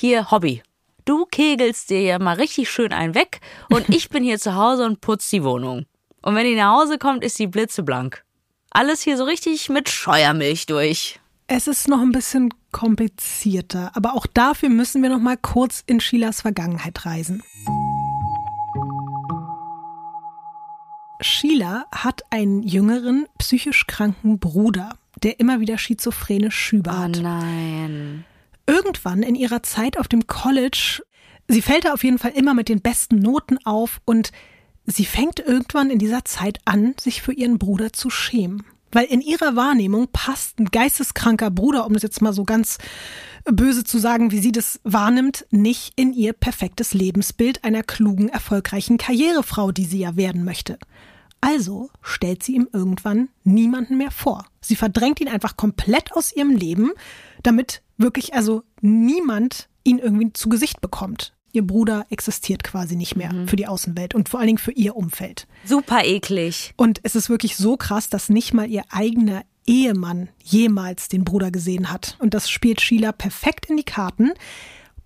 Hier, 0.00 0.30
Hobby. 0.30 0.62
Du 1.06 1.24
kegelst 1.24 1.90
dir 1.90 2.00
ja 2.00 2.20
mal 2.20 2.36
richtig 2.36 2.70
schön 2.70 2.92
einen 2.92 3.16
weg 3.16 3.40
und 3.68 3.88
ich 3.92 4.10
bin 4.10 4.22
hier 4.22 4.38
zu 4.38 4.54
Hause 4.54 4.84
und 4.86 5.00
putz 5.00 5.28
die 5.28 5.42
Wohnung. 5.42 5.86
Und 6.22 6.36
wenn 6.36 6.46
die 6.46 6.54
nach 6.54 6.78
Hause 6.78 6.98
kommt, 6.98 7.24
ist 7.24 7.36
die 7.40 7.48
blitzeblank. 7.48 8.22
Alles 8.70 9.02
hier 9.02 9.16
so 9.16 9.24
richtig 9.24 9.68
mit 9.68 9.88
Scheuermilch 9.88 10.66
durch. 10.66 11.18
Es 11.48 11.66
ist 11.66 11.88
noch 11.88 12.00
ein 12.00 12.12
bisschen 12.12 12.54
komplizierter, 12.70 13.90
aber 13.94 14.14
auch 14.14 14.28
dafür 14.28 14.68
müssen 14.68 15.02
wir 15.02 15.10
noch 15.10 15.18
mal 15.18 15.36
kurz 15.36 15.82
in 15.88 15.98
Sheilas 15.98 16.42
Vergangenheit 16.42 17.04
reisen. 17.04 17.42
Sheila 21.20 21.86
hat 21.90 22.22
einen 22.30 22.62
jüngeren, 22.62 23.26
psychisch 23.38 23.88
kranken 23.88 24.38
Bruder, 24.38 24.90
der 25.24 25.40
immer 25.40 25.58
wieder 25.58 25.76
schizophrene 25.76 26.52
Schübe 26.52 26.90
Oh 26.90 26.98
hat. 26.98 27.18
nein. 27.20 28.24
Irgendwann 28.68 29.22
in 29.22 29.34
ihrer 29.34 29.62
Zeit 29.62 29.98
auf 29.98 30.08
dem 30.08 30.26
College, 30.26 31.02
sie 31.48 31.62
fällt 31.62 31.86
da 31.86 31.94
auf 31.94 32.04
jeden 32.04 32.18
Fall 32.18 32.32
immer 32.32 32.52
mit 32.52 32.68
den 32.68 32.82
besten 32.82 33.18
Noten 33.18 33.56
auf 33.64 34.02
und 34.04 34.30
sie 34.84 35.06
fängt 35.06 35.40
irgendwann 35.40 35.88
in 35.88 35.98
dieser 35.98 36.26
Zeit 36.26 36.58
an, 36.66 36.94
sich 37.00 37.22
für 37.22 37.32
ihren 37.32 37.58
Bruder 37.58 37.94
zu 37.94 38.10
schämen. 38.10 38.62
Weil 38.92 39.06
in 39.06 39.22
ihrer 39.22 39.56
Wahrnehmung 39.56 40.08
passt 40.12 40.58
ein 40.58 40.66
geisteskranker 40.66 41.50
Bruder, 41.50 41.86
um 41.86 41.94
das 41.94 42.02
jetzt 42.02 42.20
mal 42.20 42.34
so 42.34 42.44
ganz 42.44 42.76
böse 43.50 43.84
zu 43.84 43.98
sagen, 43.98 44.32
wie 44.32 44.40
sie 44.40 44.52
das 44.52 44.80
wahrnimmt, 44.84 45.46
nicht 45.50 45.94
in 45.96 46.12
ihr 46.12 46.34
perfektes 46.34 46.92
Lebensbild 46.92 47.64
einer 47.64 47.82
klugen, 47.82 48.28
erfolgreichen 48.28 48.98
Karrierefrau, 48.98 49.72
die 49.72 49.86
sie 49.86 50.00
ja 50.00 50.16
werden 50.16 50.44
möchte. 50.44 50.78
Also 51.40 51.90
stellt 52.02 52.42
sie 52.42 52.54
ihm 52.54 52.68
irgendwann 52.70 53.28
niemanden 53.44 53.96
mehr 53.96 54.10
vor. 54.10 54.44
Sie 54.60 54.76
verdrängt 54.76 55.20
ihn 55.20 55.28
einfach 55.28 55.56
komplett 55.56 56.12
aus 56.12 56.34
ihrem 56.34 56.50
Leben, 56.50 56.92
damit 57.42 57.82
wirklich 57.98 58.34
also 58.34 58.62
niemand 58.80 59.68
ihn 59.84 59.98
irgendwie 59.98 60.32
zu 60.32 60.48
Gesicht 60.48 60.80
bekommt. 60.80 61.34
Ihr 61.52 61.66
Bruder 61.66 62.06
existiert 62.10 62.62
quasi 62.62 62.94
nicht 62.94 63.16
mehr 63.16 63.32
für 63.46 63.56
die 63.56 63.66
Außenwelt 63.66 64.14
und 64.14 64.28
vor 64.28 64.38
allen 64.38 64.48
Dingen 64.48 64.58
für 64.58 64.72
ihr 64.72 64.96
Umfeld. 64.96 65.46
Super 65.64 66.04
eklig. 66.04 66.74
Und 66.76 67.00
es 67.02 67.14
ist 67.14 67.30
wirklich 67.30 67.56
so 67.56 67.76
krass, 67.76 68.10
dass 68.10 68.28
nicht 68.28 68.52
mal 68.52 68.68
ihr 68.68 68.84
eigener 68.90 69.42
Ehemann 69.66 70.28
jemals 70.42 71.08
den 71.08 71.24
Bruder 71.24 71.50
gesehen 71.50 71.90
hat. 71.90 72.16
Und 72.20 72.34
das 72.34 72.50
spielt 72.50 72.80
Sheila 72.80 73.12
perfekt 73.12 73.66
in 73.66 73.76
die 73.76 73.84
Karten. 73.84 74.32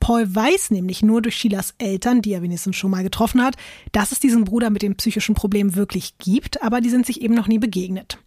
Paul 0.00 0.34
weiß 0.34 0.72
nämlich 0.72 1.02
nur 1.02 1.22
durch 1.22 1.36
Sheilas 1.36 1.74
Eltern, 1.78 2.22
die 2.22 2.32
er 2.32 2.42
wenigstens 2.42 2.74
schon 2.74 2.90
mal 2.90 3.04
getroffen 3.04 3.40
hat, 3.40 3.56
dass 3.92 4.10
es 4.10 4.18
diesen 4.18 4.44
Bruder 4.44 4.70
mit 4.70 4.82
dem 4.82 4.96
psychischen 4.96 5.36
Problem 5.36 5.76
wirklich 5.76 6.18
gibt, 6.18 6.60
aber 6.60 6.80
die 6.80 6.90
sind 6.90 7.06
sich 7.06 7.20
eben 7.22 7.34
noch 7.34 7.46
nie 7.46 7.60
begegnet. 7.60 8.18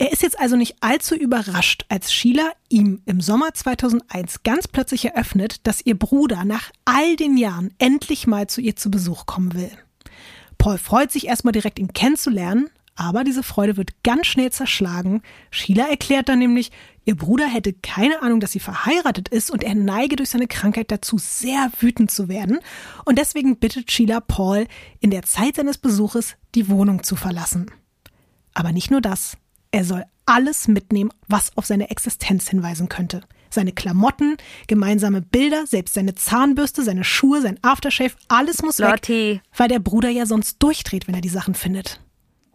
Er 0.00 0.12
ist 0.12 0.22
jetzt 0.22 0.38
also 0.38 0.54
nicht 0.54 0.76
allzu 0.80 1.16
überrascht, 1.16 1.84
als 1.88 2.12
Sheila 2.12 2.52
ihm 2.68 3.02
im 3.04 3.20
Sommer 3.20 3.52
2001 3.52 4.44
ganz 4.44 4.68
plötzlich 4.68 5.04
eröffnet, 5.06 5.66
dass 5.66 5.84
ihr 5.84 5.98
Bruder 5.98 6.44
nach 6.44 6.70
all 6.84 7.16
den 7.16 7.36
Jahren 7.36 7.74
endlich 7.78 8.28
mal 8.28 8.46
zu 8.46 8.60
ihr 8.60 8.76
zu 8.76 8.92
Besuch 8.92 9.26
kommen 9.26 9.54
will. 9.54 9.72
Paul 10.56 10.78
freut 10.78 11.10
sich 11.10 11.26
erstmal 11.26 11.50
direkt, 11.50 11.80
ihn 11.80 11.92
kennenzulernen, 11.92 12.70
aber 12.94 13.24
diese 13.24 13.42
Freude 13.42 13.76
wird 13.76 14.04
ganz 14.04 14.28
schnell 14.28 14.52
zerschlagen. 14.52 15.22
Sheila 15.50 15.88
erklärt 15.88 16.28
dann 16.28 16.38
nämlich, 16.38 16.70
ihr 17.04 17.16
Bruder 17.16 17.48
hätte 17.48 17.72
keine 17.72 18.22
Ahnung, 18.22 18.38
dass 18.38 18.52
sie 18.52 18.60
verheiratet 18.60 19.28
ist 19.28 19.50
und 19.50 19.64
er 19.64 19.74
neige 19.74 20.14
durch 20.14 20.30
seine 20.30 20.46
Krankheit 20.46 20.92
dazu, 20.92 21.18
sehr 21.18 21.72
wütend 21.80 22.12
zu 22.12 22.28
werden. 22.28 22.60
Und 23.04 23.18
deswegen 23.18 23.56
bittet 23.58 23.90
Sheila 23.90 24.20
Paul, 24.20 24.68
in 25.00 25.10
der 25.10 25.22
Zeit 25.22 25.56
seines 25.56 25.78
Besuches 25.78 26.36
die 26.54 26.68
Wohnung 26.68 27.02
zu 27.02 27.16
verlassen. 27.16 27.68
Aber 28.54 28.70
nicht 28.70 28.92
nur 28.92 29.00
das. 29.00 29.36
Er 29.70 29.84
soll 29.84 30.04
alles 30.26 30.68
mitnehmen, 30.68 31.10
was 31.26 31.56
auf 31.56 31.66
seine 31.66 31.90
Existenz 31.90 32.48
hinweisen 32.48 32.88
könnte. 32.88 33.22
Seine 33.50 33.72
Klamotten, 33.72 34.36
gemeinsame 34.66 35.22
Bilder, 35.22 35.66
selbst 35.66 35.94
seine 35.94 36.14
Zahnbürste, 36.14 36.82
seine 36.82 37.02
Schuhe, 37.04 37.40
sein 37.40 37.58
Aftershave, 37.62 38.12
alles 38.28 38.62
muss 38.62 38.78
weg, 38.78 38.90
Lotti. 38.90 39.40
weil 39.56 39.68
der 39.68 39.78
Bruder 39.78 40.10
ja 40.10 40.26
sonst 40.26 40.62
durchdreht, 40.62 41.08
wenn 41.08 41.14
er 41.14 41.22
die 41.22 41.30
Sachen 41.30 41.54
findet. 41.54 42.00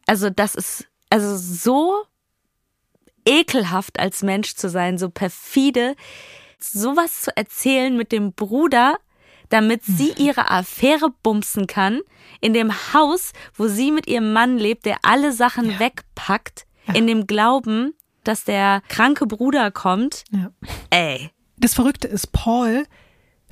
Also 0.06 0.30
das 0.30 0.54
ist 0.54 0.88
also 1.10 1.36
so 1.36 2.04
ekelhaft 3.26 4.00
als 4.00 4.22
Mensch 4.22 4.56
zu 4.56 4.70
sein, 4.70 4.98
so 4.98 5.10
perfide, 5.10 5.96
sowas 6.60 7.22
zu 7.22 7.36
erzählen 7.36 7.96
mit 7.96 8.12
dem 8.12 8.34
Bruder, 8.34 8.98
damit 9.50 9.84
sie 9.84 10.14
ihre 10.18 10.50
Affäre 10.50 11.10
bumsen 11.22 11.68
kann, 11.68 12.02
in 12.42 12.54
dem 12.54 12.72
Haus, 12.94 13.34
wo 13.56 13.68
sie 13.68 13.92
mit 13.92 14.08
ihrem 14.08 14.34
Mann 14.34 14.58
lebt, 14.58 14.86
der 14.86 14.98
alle 15.04 15.32
Sachen 15.32 15.80
wegpackt, 15.80 16.66
in 16.94 17.08
dem 17.08 17.28
Glauben, 17.28 17.94
dass 18.24 18.44
der 18.44 18.82
kranke 18.88 19.28
Bruder 19.28 19.72
kommt. 19.72 20.24
Ja. 20.32 20.52
Ey, 20.90 21.30
Das 21.58 21.74
Verrückte 21.74 22.08
ist, 22.08 22.32
Paul 22.32 22.86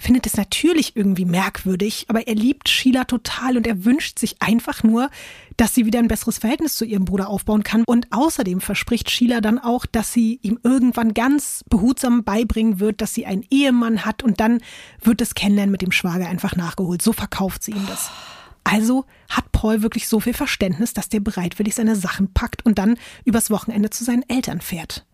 findet 0.01 0.25
es 0.25 0.36
natürlich 0.36 0.95
irgendwie 0.95 1.25
merkwürdig, 1.25 2.05
aber 2.07 2.27
er 2.27 2.34
liebt 2.34 2.67
Sheila 2.67 3.03
total 3.03 3.55
und 3.55 3.67
er 3.67 3.86
wünscht 3.86 4.17
sich 4.17 4.41
einfach 4.41 4.82
nur, 4.84 5.09
dass 5.57 5.75
sie 5.75 5.86
wieder 5.86 5.99
ein 5.99 6.07
besseres 6.07 6.39
Verhältnis 6.39 6.75
zu 6.75 6.86
ihrem 6.86 7.05
Bruder 7.05 7.29
aufbauen 7.29 7.61
kann. 7.63 7.84
Und 7.86 8.07
außerdem 8.09 8.61
verspricht 8.61 9.11
Sheila 9.11 9.41
dann 9.41 9.59
auch, 9.59 9.86
dass 9.86 10.11
sie 10.11 10.39
ihm 10.41 10.59
irgendwann 10.63 11.13
ganz 11.13 11.63
behutsam 11.69 12.23
beibringen 12.23 12.79
wird, 12.79 12.99
dass 13.01 13.13
sie 13.13 13.27
einen 13.27 13.45
Ehemann 13.51 14.03
hat 14.03 14.23
und 14.23 14.39
dann 14.39 14.61
wird 15.01 15.21
das 15.21 15.36
Kennenlernen 15.36 15.71
mit 15.71 15.84
dem 15.84 15.91
Schwager 15.91 16.27
einfach 16.27 16.55
nachgeholt. 16.55 17.01
So 17.03 17.13
verkauft 17.13 17.61
sie 17.63 17.71
ihm 17.71 17.86
das. 17.88 18.09
Also 18.64 19.05
hat 19.30 19.51
Paul 19.51 19.82
wirklich 19.82 20.07
so 20.07 20.20
viel 20.20 20.34
Verständnis, 20.34 20.93
dass 20.93 21.09
der 21.09 21.20
bereitwillig 21.20 21.76
seine 21.76 21.95
Sachen 21.95 22.34
packt 22.34 22.66
und 22.66 22.78
dann 22.78 22.97
übers 23.26 23.49
Wochenende 23.49 23.89
zu 23.89 24.03
seinen 24.03 24.24
Eltern 24.30 24.62
fährt. 24.62 25.05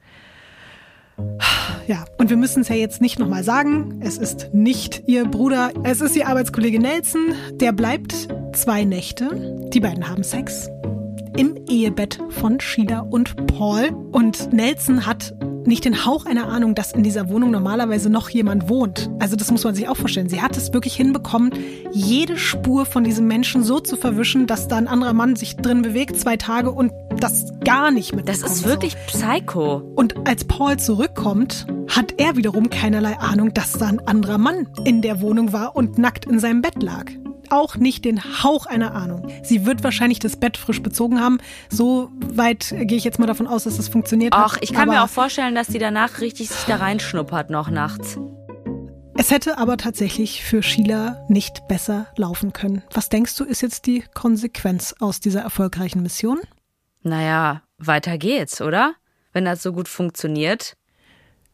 Ja, 1.88 2.06
und 2.18 2.30
wir 2.30 2.38
müssen 2.38 2.62
es 2.62 2.70
ja 2.70 2.76
jetzt 2.76 3.02
nicht 3.02 3.18
nochmal 3.18 3.44
sagen. 3.44 4.00
Es 4.02 4.18
ist 4.18 4.54
nicht 4.54 5.04
ihr 5.08 5.26
Bruder, 5.26 5.72
es 5.84 6.02
ist 6.02 6.16
ihr 6.16 6.28
Arbeitskollege 6.28 6.80
Nelson. 6.80 7.34
Der 7.54 7.72
bleibt 7.72 8.28
zwei 8.54 8.84
Nächte. 8.84 9.70
Die 9.74 9.80
beiden 9.80 10.08
haben 10.08 10.24
Sex 10.24 10.70
im 11.36 11.56
Ehebett 11.68 12.20
von 12.30 12.60
Sheila 12.60 13.00
und 13.00 13.48
Paul. 13.48 13.90
Und 14.12 14.54
Nelson 14.54 15.06
hat 15.06 15.34
nicht 15.68 15.86
den 15.86 16.06
Hauch 16.06 16.26
einer 16.26 16.48
Ahnung, 16.48 16.76
dass 16.76 16.94
in 16.94 17.04
dieser 17.04 17.30
Wohnung 17.30 17.52
normalerweise 17.52 18.10
noch 18.10 18.30
jemand 18.30 18.70
wohnt. 18.70 19.10
Also 19.20 19.36
das 19.36 19.52
muss 19.52 19.64
man 19.64 19.76
sich 19.76 19.88
auch 19.88 19.98
vorstellen. 19.98 20.30
Sie 20.30 20.42
hat 20.42 20.58
es 20.58 20.74
wirklich 20.74 20.96
hinbekommen, 20.96 21.52
jede 21.92 22.38
Spur 22.38 22.86
von 22.86 23.04
diesem 23.04 23.28
Menschen 23.28 23.64
so 23.64 23.80
zu 23.80 23.98
verwischen, 23.98 24.48
dass 24.48 24.68
da 24.68 24.78
ein 24.78 24.88
anderer 24.88 25.14
Mann 25.14 25.36
sich 25.36 25.58
drin 25.58 25.82
bewegt, 25.82 26.20
zwei 26.20 26.38
Tage 26.38 26.72
und 26.72 26.92
das 27.20 27.54
gar 27.64 27.92
nicht 27.92 28.16
mit. 28.16 28.30
das 28.30 28.42
ist 28.42 28.66
wirklich 28.66 28.96
Psycho. 29.08 29.82
Und 29.96 30.28
als 30.28 30.46
Paul 30.46 30.78
zurückkommt, 30.78 31.68
hat 31.90 32.14
er 32.18 32.36
wiederum 32.36 32.70
keinerlei 32.70 33.18
Ahnung, 33.20 33.54
dass 33.54 33.74
da 33.74 33.88
ein 33.88 34.06
anderer 34.08 34.38
Mann 34.38 34.68
in 34.86 35.02
der 35.02 35.22
Wohnung 35.22 35.54
war 35.54 35.76
und 35.76 35.98
nackt 35.98 36.26
in 36.26 36.40
seinem 36.40 36.62
Bett 36.62 36.82
lag. 36.82 37.06
Auch 37.50 37.76
nicht 37.76 38.06
den 38.06 38.44
Hauch 38.44 38.66
einer 38.66 38.94
Ahnung. 38.94 39.30
Sie 39.44 39.66
wird 39.66 39.84
wahrscheinlich 39.84 40.20
das 40.20 40.36
Bett 40.38 40.58
frisch 40.58 40.82
bezogen 40.82 41.20
haben. 41.20 41.38
So 41.70 42.10
weit 42.20 42.70
gehe 42.70 42.98
ich 42.98 43.04
jetzt 43.04 43.20
mal 43.20 43.26
davon 43.26 43.48
aus, 43.48 43.64
dass 43.64 43.78
das 43.78 43.88
funktioniert 43.88 44.36
hat. 44.36 44.44
Ach, 44.46 44.58
ich 44.62 44.74
kann 44.74 44.90
mir 44.90 44.96
Aber 44.96 45.06
auch 45.06 45.10
vorstellen, 45.10 45.56
dass 45.56 45.68
die 45.68 45.80
danach 45.80 46.22
richtig 46.22 46.50
sich 46.50 46.66
da 46.66 46.78
reinschnuppert 46.78 47.50
noch 47.50 47.70
nachts. 47.70 48.18
Es 49.20 49.32
hätte 49.32 49.58
aber 49.58 49.78
tatsächlich 49.78 50.44
für 50.44 50.62
Sheila 50.62 51.26
nicht 51.28 51.68
besser 51.68 52.08
laufen 52.18 52.54
können. 52.54 52.84
Was 52.94 53.10
denkst 53.10 53.36
du, 53.36 53.46
ist 53.46 53.62
jetzt 53.62 53.88
die 53.88 54.04
Konsequenz 54.14 54.94
aus 55.00 55.20
dieser 55.20 55.42
erfolgreichen 55.42 56.04
Mission? 56.04 56.40
Naja, 57.02 57.64
weiter 57.80 58.20
geht's, 58.20 58.62
oder? 58.62 58.94
Wenn 59.34 59.46
das 59.46 59.64
so 59.64 59.74
gut 59.74 59.88
funktioniert. 59.88 60.78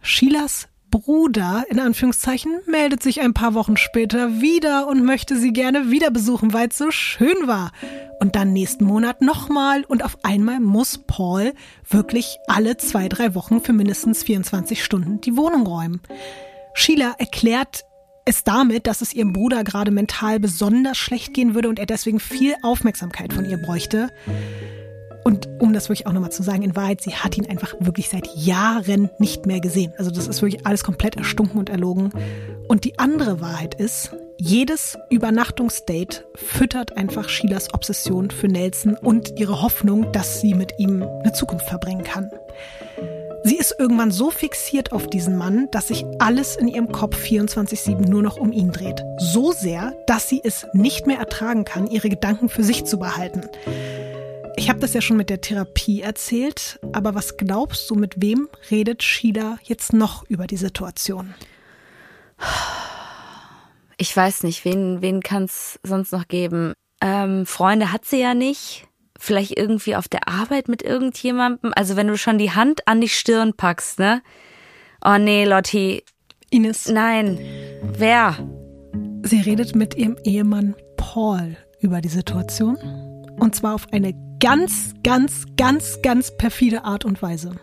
Sheilas 0.01 0.67
Bruder, 0.93 1.65
in 1.69 1.79
Anführungszeichen, 1.79 2.59
meldet 2.67 3.01
sich 3.01 3.21
ein 3.21 3.33
paar 3.33 3.55
Wochen 3.55 3.77
später 3.77 4.41
wieder 4.41 4.85
und 4.87 5.03
möchte 5.03 5.37
sie 5.37 5.51
gerne 5.51 5.89
wieder 5.89 6.11
besuchen, 6.11 6.53
weil 6.53 6.67
es 6.67 6.77
so 6.77 6.91
schön 6.91 7.47
war. 7.47 7.71
Und 8.19 8.35
dann 8.35 8.53
nächsten 8.53 8.85
Monat 8.85 9.19
nochmal 9.19 9.85
und 9.85 10.05
auf 10.05 10.19
einmal 10.21 10.59
muss 10.59 10.99
Paul 10.99 11.53
wirklich 11.89 12.37
alle 12.45 12.77
zwei, 12.77 13.09
drei 13.09 13.33
Wochen 13.33 13.59
für 13.59 13.73
mindestens 13.73 14.21
24 14.21 14.83
Stunden 14.83 15.19
die 15.19 15.35
Wohnung 15.35 15.65
räumen. 15.65 15.99
Sheila 16.75 17.15
erklärt 17.17 17.85
es 18.25 18.43
damit, 18.43 18.85
dass 18.85 19.01
es 19.01 19.15
ihrem 19.15 19.33
Bruder 19.33 19.63
gerade 19.63 19.89
mental 19.89 20.39
besonders 20.39 20.99
schlecht 20.99 21.33
gehen 21.33 21.55
würde 21.55 21.69
und 21.69 21.79
er 21.79 21.87
deswegen 21.87 22.19
viel 22.19 22.53
Aufmerksamkeit 22.61 23.33
von 23.33 23.45
ihr 23.45 23.57
bräuchte. 23.57 24.11
Und 25.23 25.47
um 25.59 25.73
das 25.73 25.89
wirklich 25.89 26.07
auch 26.07 26.11
nochmal 26.11 26.31
zu 26.31 26.43
sagen, 26.43 26.63
in 26.63 26.75
Wahrheit, 26.75 27.01
sie 27.01 27.15
hat 27.15 27.37
ihn 27.37 27.45
einfach 27.49 27.73
wirklich 27.79 28.09
seit 28.09 28.27
Jahren 28.35 29.09
nicht 29.19 29.45
mehr 29.45 29.61
gesehen. 29.61 29.93
Also 29.97 30.11
das 30.11 30.27
ist 30.27 30.41
wirklich 30.41 30.65
alles 30.65 30.83
komplett 30.83 31.15
erstunken 31.15 31.59
und 31.59 31.69
erlogen. 31.69 32.11
Und 32.67 32.83
die 32.83 32.99
andere 32.99 33.39
Wahrheit 33.39 33.75
ist, 33.75 34.13
Jedes 34.45 34.97
Übernachtungsdate 35.09 36.25
füttert 36.35 36.97
einfach 36.97 37.29
Sheilas 37.29 37.73
Obsession 37.73 38.29
für 38.29 38.47
Nelson 38.47 38.97
und 38.97 39.39
ihre 39.39 39.61
Hoffnung, 39.61 40.11
dass 40.11 40.41
sie 40.41 40.53
mit 40.53 40.73
ihm 40.79 41.01
eine 41.01 41.31
Zukunft 41.33 41.69
verbringen 41.69 42.03
kann. 42.03 42.29
Sie 43.45 43.57
ist 43.57 43.75
irgendwann 43.77 44.11
so 44.11 44.31
fixiert 44.31 44.91
auf 44.91 45.07
diesen 45.07 45.37
Mann, 45.37 45.69
dass 45.71 45.89
sich 45.89 46.05
alles 46.19 46.55
in 46.55 46.67
ihrem 46.67 46.91
Kopf 46.91 47.23
24-7 47.23 48.07
nur 48.07 48.21
noch 48.21 48.37
um 48.37 48.51
ihn 48.51 48.71
dreht. 48.71 49.03
So 49.17 49.51
sehr, 49.51 49.93
dass 50.07 50.27
sie 50.27 50.41
es 50.43 50.65
nicht 50.73 51.07
mehr 51.07 51.19
ertragen 51.19 51.63
kann, 51.63 51.87
ihre 51.87 52.09
Gedanken 52.09 52.49
für 52.49 52.63
sich 52.63 52.85
zu 52.85 52.97
behalten. 52.97 53.43
Ich 54.55 54.69
habe 54.69 54.79
das 54.79 54.93
ja 54.93 55.01
schon 55.01 55.17
mit 55.17 55.29
der 55.29 55.41
Therapie 55.41 56.01
erzählt, 56.01 56.79
aber 56.93 57.15
was 57.15 57.37
glaubst 57.37 57.89
du, 57.89 57.95
mit 57.95 58.21
wem 58.21 58.47
redet 58.69 59.03
Sheila 59.03 59.57
jetzt 59.63 59.93
noch 59.93 60.23
über 60.29 60.47
die 60.47 60.57
Situation? 60.57 61.33
Ich 63.97 64.15
weiß 64.15 64.43
nicht, 64.43 64.65
wen, 64.65 65.01
wen 65.01 65.21
kann 65.21 65.43
es 65.45 65.79
sonst 65.83 66.11
noch 66.11 66.27
geben? 66.27 66.73
Ähm, 67.01 67.45
Freunde 67.45 67.91
hat 67.91 68.05
sie 68.05 68.19
ja 68.19 68.33
nicht 68.33 68.87
vielleicht 69.19 69.57
irgendwie 69.57 69.95
auf 69.95 70.07
der 70.07 70.27
Arbeit 70.27 70.67
mit 70.67 70.81
irgendjemandem? 70.81 71.71
Also 71.75 71.95
wenn 71.95 72.07
du 72.07 72.17
schon 72.17 72.37
die 72.37 72.51
Hand 72.51 72.87
an 72.87 73.01
die 73.01 73.09
Stirn 73.09 73.53
packst, 73.53 73.99
ne? 73.99 74.21
Oh 75.03 75.17
nee, 75.17 75.45
Lotti. 75.45 76.03
Ines. 76.49 76.87
Nein. 76.87 77.39
Wer? 77.81 78.37
Sie 79.23 79.41
redet 79.41 79.75
mit 79.75 79.95
ihrem 79.95 80.17
Ehemann 80.23 80.75
Paul 80.97 81.57
über 81.79 82.01
die 82.01 82.09
Situation. 82.09 82.77
Und 83.39 83.55
zwar 83.55 83.75
auf 83.75 83.87
eine 83.91 84.13
ganz, 84.43 84.93
ganz, 85.03 85.45
ganz, 85.55 86.01
ganz 86.01 86.35
perfide 86.35 86.83
Art 86.83 87.05
und 87.05 87.21
Weise. 87.21 87.55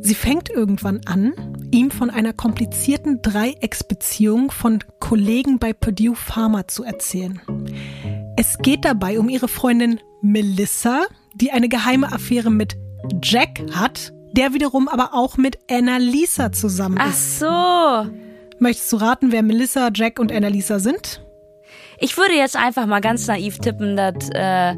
Sie 0.00 0.14
fängt 0.14 0.48
irgendwann 0.48 1.02
an, 1.04 1.34
ihm 1.70 1.90
von 1.90 2.08
einer 2.08 2.32
komplizierten 2.32 3.20
Dreiecksbeziehung 3.20 4.50
von 4.50 4.82
Kollegen 4.98 5.58
bei 5.58 5.74
Purdue 5.74 6.16
Pharma 6.16 6.68
zu 6.68 6.84
erzählen. 6.84 7.38
Es 8.38 8.56
geht 8.62 8.86
dabei 8.86 9.18
um 9.18 9.28
ihre 9.28 9.48
Freundin 9.48 10.00
Melissa, 10.22 11.02
die 11.34 11.50
eine 11.50 11.68
geheime 11.68 12.10
Affäre 12.10 12.50
mit 12.50 12.78
Jack 13.22 13.60
hat, 13.74 14.14
der 14.32 14.54
wiederum 14.54 14.88
aber 14.88 15.12
auch 15.12 15.36
mit 15.36 15.58
Annalisa 15.70 16.50
zusammen 16.50 16.96
ist. 16.96 17.42
Ach 17.42 18.06
so. 18.06 18.10
Möchtest 18.58 18.90
du 18.90 18.96
raten, 18.96 19.32
wer 19.32 19.42
Melissa, 19.42 19.90
Jack 19.94 20.18
und 20.18 20.32
Annalisa 20.32 20.78
sind? 20.78 21.22
Ich 21.98 22.16
würde 22.16 22.32
jetzt 22.32 22.56
einfach 22.56 22.86
mal 22.86 23.00
ganz 23.00 23.26
naiv 23.26 23.58
tippen, 23.58 23.98
dass 23.98 24.30
äh, 24.30 24.76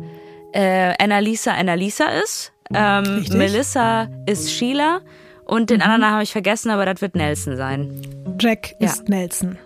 äh, 0.52 0.94
Annalisa 0.98 1.52
Annalisa 1.52 2.06
ist. 2.22 2.52
Ähm, 2.74 3.24
Melissa 3.32 4.08
ist 4.26 4.50
Sheila 4.50 5.00
und 5.44 5.70
den 5.70 5.78
mhm. 5.78 5.82
anderen 5.82 6.12
habe 6.14 6.22
ich 6.22 6.32
vergessen, 6.32 6.70
aber 6.70 6.86
das 6.86 7.00
wird 7.00 7.14
Nelson 7.14 7.56
sein. 7.56 8.00
Jack 8.38 8.74
ja. 8.78 8.86
ist 8.86 9.08
Nelson. 9.08 9.58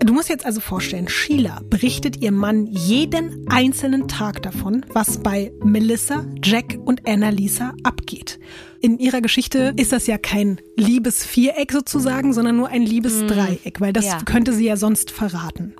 Du 0.00 0.14
musst 0.14 0.30
jetzt 0.30 0.46
also 0.46 0.60
vorstellen, 0.60 1.08
Sheila 1.08 1.60
berichtet 1.64 2.22
ihrem 2.22 2.36
Mann 2.36 2.66
jeden 2.66 3.46
einzelnen 3.50 4.08
Tag 4.08 4.42
davon, 4.42 4.86
was 4.88 5.22
bei 5.22 5.52
Melissa, 5.62 6.24
Jack 6.42 6.78
und 6.84 7.06
Annalisa 7.06 7.74
abgeht. 7.82 8.40
In 8.80 8.98
ihrer 8.98 9.20
Geschichte 9.20 9.74
ist 9.76 9.92
das 9.92 10.06
ja 10.06 10.16
kein 10.16 10.60
Liebesviereck 10.76 11.70
sozusagen, 11.72 12.32
sondern 12.32 12.56
nur 12.56 12.68
ein 12.68 12.82
Liebesdreieck, 12.82 13.80
weil 13.80 13.92
das 13.92 14.06
ja. 14.06 14.18
könnte 14.24 14.54
sie 14.54 14.64
ja 14.64 14.76
sonst 14.76 15.10
verraten. 15.10 15.74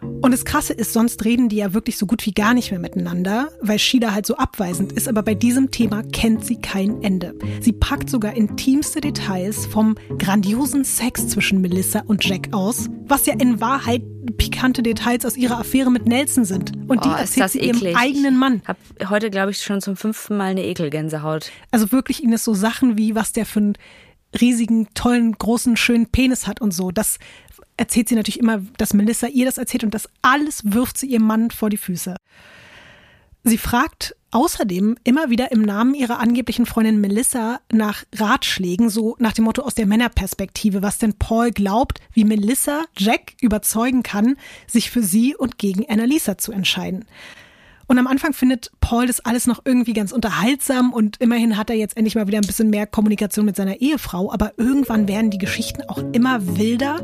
Und 0.00 0.32
das 0.32 0.44
Krasse 0.44 0.72
ist, 0.72 0.92
sonst 0.92 1.24
reden 1.24 1.48
die 1.48 1.56
ja 1.56 1.74
wirklich 1.74 1.98
so 1.98 2.06
gut 2.06 2.24
wie 2.26 2.32
gar 2.32 2.54
nicht 2.54 2.70
mehr 2.70 2.80
miteinander, 2.80 3.50
weil 3.60 3.78
Shida 3.78 4.12
halt 4.12 4.26
so 4.26 4.36
abweisend 4.36 4.92
ist, 4.92 5.08
aber 5.08 5.22
bei 5.22 5.34
diesem 5.34 5.70
Thema 5.70 6.02
kennt 6.02 6.44
sie 6.44 6.56
kein 6.56 7.02
Ende. 7.02 7.34
Sie 7.60 7.72
packt 7.72 8.10
sogar 8.10 8.34
intimste 8.34 9.00
Details 9.00 9.66
vom 9.66 9.96
grandiosen 10.18 10.84
Sex 10.84 11.28
zwischen 11.28 11.60
Melissa 11.60 12.02
und 12.06 12.24
Jack 12.24 12.48
aus, 12.52 12.88
was 13.06 13.26
ja 13.26 13.34
in 13.34 13.60
Wahrheit 13.60 14.02
pikante 14.36 14.82
Details 14.82 15.24
aus 15.24 15.36
ihrer 15.36 15.58
Affäre 15.58 15.90
mit 15.90 16.06
Nelson 16.06 16.44
sind. 16.44 16.72
Und 16.88 17.04
die 17.04 17.08
oh, 17.08 17.12
erzählt 17.12 17.50
sie 17.50 17.60
eklig. 17.60 17.82
ihrem 17.82 17.96
eigenen 17.96 18.36
Mann. 18.36 18.62
Hab 18.66 18.76
heute, 19.08 19.30
glaube 19.30 19.50
ich, 19.50 19.62
schon 19.62 19.80
zum 19.80 19.96
fünften 19.96 20.36
Mal 20.36 20.50
eine 20.50 20.64
Ekelgänsehaut. 20.64 21.50
Also 21.70 21.92
wirklich 21.92 22.22
Ines 22.22 22.44
so 22.44 22.54
Sachen 22.54 22.98
wie, 22.98 23.14
was 23.14 23.32
der 23.32 23.46
für 23.46 23.60
einen 23.60 23.74
riesigen, 24.38 24.88
tollen, 24.94 25.32
großen, 25.32 25.76
schönen 25.76 26.06
Penis 26.06 26.46
hat 26.46 26.60
und 26.60 26.72
so. 26.72 26.90
Das 26.90 27.18
erzählt 27.78 28.08
sie 28.08 28.14
natürlich 28.14 28.40
immer, 28.40 28.62
dass 28.76 28.92
Melissa 28.92 29.28
ihr 29.28 29.46
das 29.46 29.56
erzählt 29.56 29.84
und 29.84 29.94
das 29.94 30.08
alles 30.20 30.60
wirft 30.64 30.98
sie 30.98 31.06
ihrem 31.06 31.26
Mann 31.26 31.50
vor 31.50 31.70
die 31.70 31.78
Füße. 31.78 32.16
Sie 33.44 33.58
fragt 33.58 34.14
außerdem 34.30 34.96
immer 35.04 35.30
wieder 35.30 35.52
im 35.52 35.62
Namen 35.62 35.94
ihrer 35.94 36.18
angeblichen 36.18 36.66
Freundin 36.66 37.00
Melissa 37.00 37.60
nach 37.72 38.04
Ratschlägen, 38.14 38.90
so 38.90 39.16
nach 39.18 39.32
dem 39.32 39.44
Motto 39.44 39.62
aus 39.62 39.74
der 39.74 39.86
Männerperspektive, 39.86 40.82
was 40.82 40.98
denn 40.98 41.14
Paul 41.14 41.50
glaubt, 41.52 42.00
wie 42.12 42.24
Melissa 42.24 42.84
Jack 42.96 43.34
überzeugen 43.40 44.02
kann, 44.02 44.36
sich 44.66 44.90
für 44.90 45.02
sie 45.02 45.34
und 45.34 45.56
gegen 45.56 45.88
Annalisa 45.88 46.36
zu 46.36 46.52
entscheiden. 46.52 47.06
Und 47.88 47.98
am 47.98 48.06
Anfang 48.06 48.34
findet 48.34 48.70
Paul 48.80 49.06
das 49.06 49.20
alles 49.20 49.46
noch 49.46 49.62
irgendwie 49.64 49.94
ganz 49.94 50.12
unterhaltsam 50.12 50.92
und 50.92 51.16
immerhin 51.20 51.56
hat 51.56 51.70
er 51.70 51.76
jetzt 51.76 51.96
endlich 51.96 52.16
mal 52.16 52.26
wieder 52.26 52.36
ein 52.36 52.46
bisschen 52.46 52.68
mehr 52.68 52.86
Kommunikation 52.86 53.46
mit 53.46 53.56
seiner 53.56 53.80
Ehefrau, 53.80 54.30
aber 54.30 54.52
irgendwann 54.58 55.08
werden 55.08 55.30
die 55.30 55.38
Geschichten 55.38 55.82
auch 55.88 56.02
immer 56.12 56.58
wilder. 56.58 57.00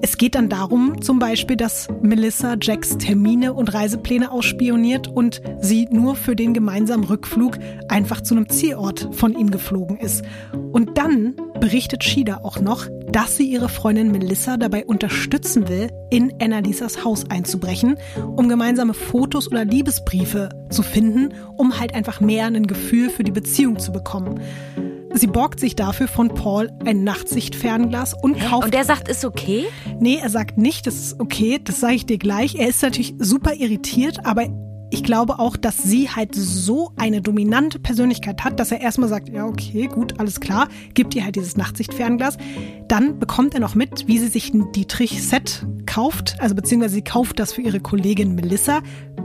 Es 0.00 0.16
geht 0.16 0.34
dann 0.34 0.48
darum, 0.48 1.02
zum 1.02 1.18
Beispiel, 1.18 1.56
dass 1.56 1.88
Melissa 2.00 2.56
Jacks 2.58 2.96
Termine 2.96 3.52
und 3.52 3.74
Reisepläne 3.74 4.30
ausspioniert 4.30 5.08
und 5.08 5.42
sie 5.60 5.88
nur 5.90 6.16
für 6.16 6.34
den 6.34 6.54
gemeinsamen 6.54 7.04
Rückflug 7.04 7.58
einfach 7.88 8.22
zu 8.22 8.34
einem 8.34 8.48
Zielort 8.48 9.10
von 9.12 9.36
ihm 9.36 9.50
geflogen 9.50 9.98
ist. 9.98 10.24
Und 10.72 10.96
dann 10.96 11.36
berichtet 11.60 12.02
Shida 12.02 12.40
auch 12.42 12.60
noch, 12.60 12.86
dass 13.12 13.36
sie 13.36 13.44
ihre 13.44 13.68
Freundin 13.68 14.10
Melissa 14.10 14.56
dabei 14.56 14.86
unterstützen 14.86 15.68
will, 15.68 15.88
in 16.10 16.32
Annalisas 16.40 17.04
Haus 17.04 17.30
einzubrechen, 17.30 17.96
um 18.36 18.48
gemeinsame 18.48 18.94
Fotos 18.94 19.48
oder 19.48 19.64
Liebesbriefe 19.64 20.13
zu 20.70 20.82
finden, 20.82 21.34
um 21.56 21.78
halt 21.78 21.94
einfach 21.94 22.20
mehr 22.20 22.46
ein 22.46 22.66
Gefühl 22.66 23.10
für 23.10 23.24
die 23.24 23.32
Beziehung 23.32 23.78
zu 23.78 23.92
bekommen. 23.92 24.40
Sie 25.16 25.28
borgt 25.28 25.60
sich 25.60 25.76
dafür 25.76 26.08
von 26.08 26.28
Paul 26.28 26.72
ein 26.84 27.04
Nachtsichtfernglas 27.04 28.14
und 28.20 28.40
kauft. 28.40 28.64
Und 28.64 28.74
der 28.74 28.84
sagt, 28.84 29.08
ist 29.08 29.24
okay? 29.24 29.66
Nee, 30.00 30.18
er 30.20 30.28
sagt 30.28 30.58
nicht, 30.58 30.88
das 30.88 30.96
ist 30.96 31.20
okay, 31.20 31.60
das 31.62 31.78
sage 31.78 31.94
ich 31.94 32.06
dir 32.06 32.18
gleich. 32.18 32.56
Er 32.56 32.68
ist 32.68 32.82
natürlich 32.82 33.14
super 33.18 33.54
irritiert, 33.54 34.26
aber 34.26 34.48
ich 34.94 35.02
glaube 35.02 35.40
auch, 35.40 35.56
dass 35.56 35.82
sie 35.82 36.08
halt 36.08 36.36
so 36.36 36.92
eine 36.96 37.20
dominante 37.20 37.80
Persönlichkeit 37.80 38.44
hat, 38.44 38.60
dass 38.60 38.70
er 38.70 38.80
erstmal 38.80 39.08
sagt, 39.08 39.28
ja, 39.28 39.44
okay, 39.44 39.88
gut, 39.88 40.20
alles 40.20 40.38
klar, 40.38 40.68
gibt 40.94 41.16
ihr 41.16 41.24
halt 41.24 41.34
dieses 41.34 41.56
Nachtsichtfernglas. 41.56 42.38
Dann 42.86 43.18
bekommt 43.18 43.54
er 43.54 43.60
noch 43.60 43.74
mit, 43.74 44.06
wie 44.06 44.18
sie 44.18 44.28
sich 44.28 44.54
ein 44.54 44.70
Dietrich-Set 44.70 45.66
kauft, 45.84 46.36
also 46.38 46.54
beziehungsweise 46.54 46.94
sie 46.94 47.02
kauft 47.02 47.40
das 47.40 47.52
für 47.52 47.62
ihre 47.62 47.80
Kollegin 47.80 48.36
Melissa, 48.36 48.82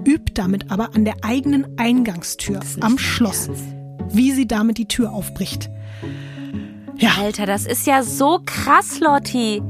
übt 0.07 0.31
damit 0.33 0.71
aber 0.71 0.95
an 0.95 1.05
der 1.05 1.17
eigenen 1.21 1.77
Eingangstür 1.77 2.61
am 2.81 2.97
Schloss, 2.97 3.47
ernst. 3.47 3.63
wie 4.11 4.31
sie 4.31 4.47
damit 4.47 4.79
die 4.79 4.87
Tür 4.87 5.13
aufbricht. 5.13 5.69
Ja. 6.97 7.11
Alter, 7.19 7.45
das 7.45 7.67
ist 7.67 7.85
ja 7.85 8.01
so 8.01 8.39
krass, 8.43 8.99
Lotti. 8.99 9.61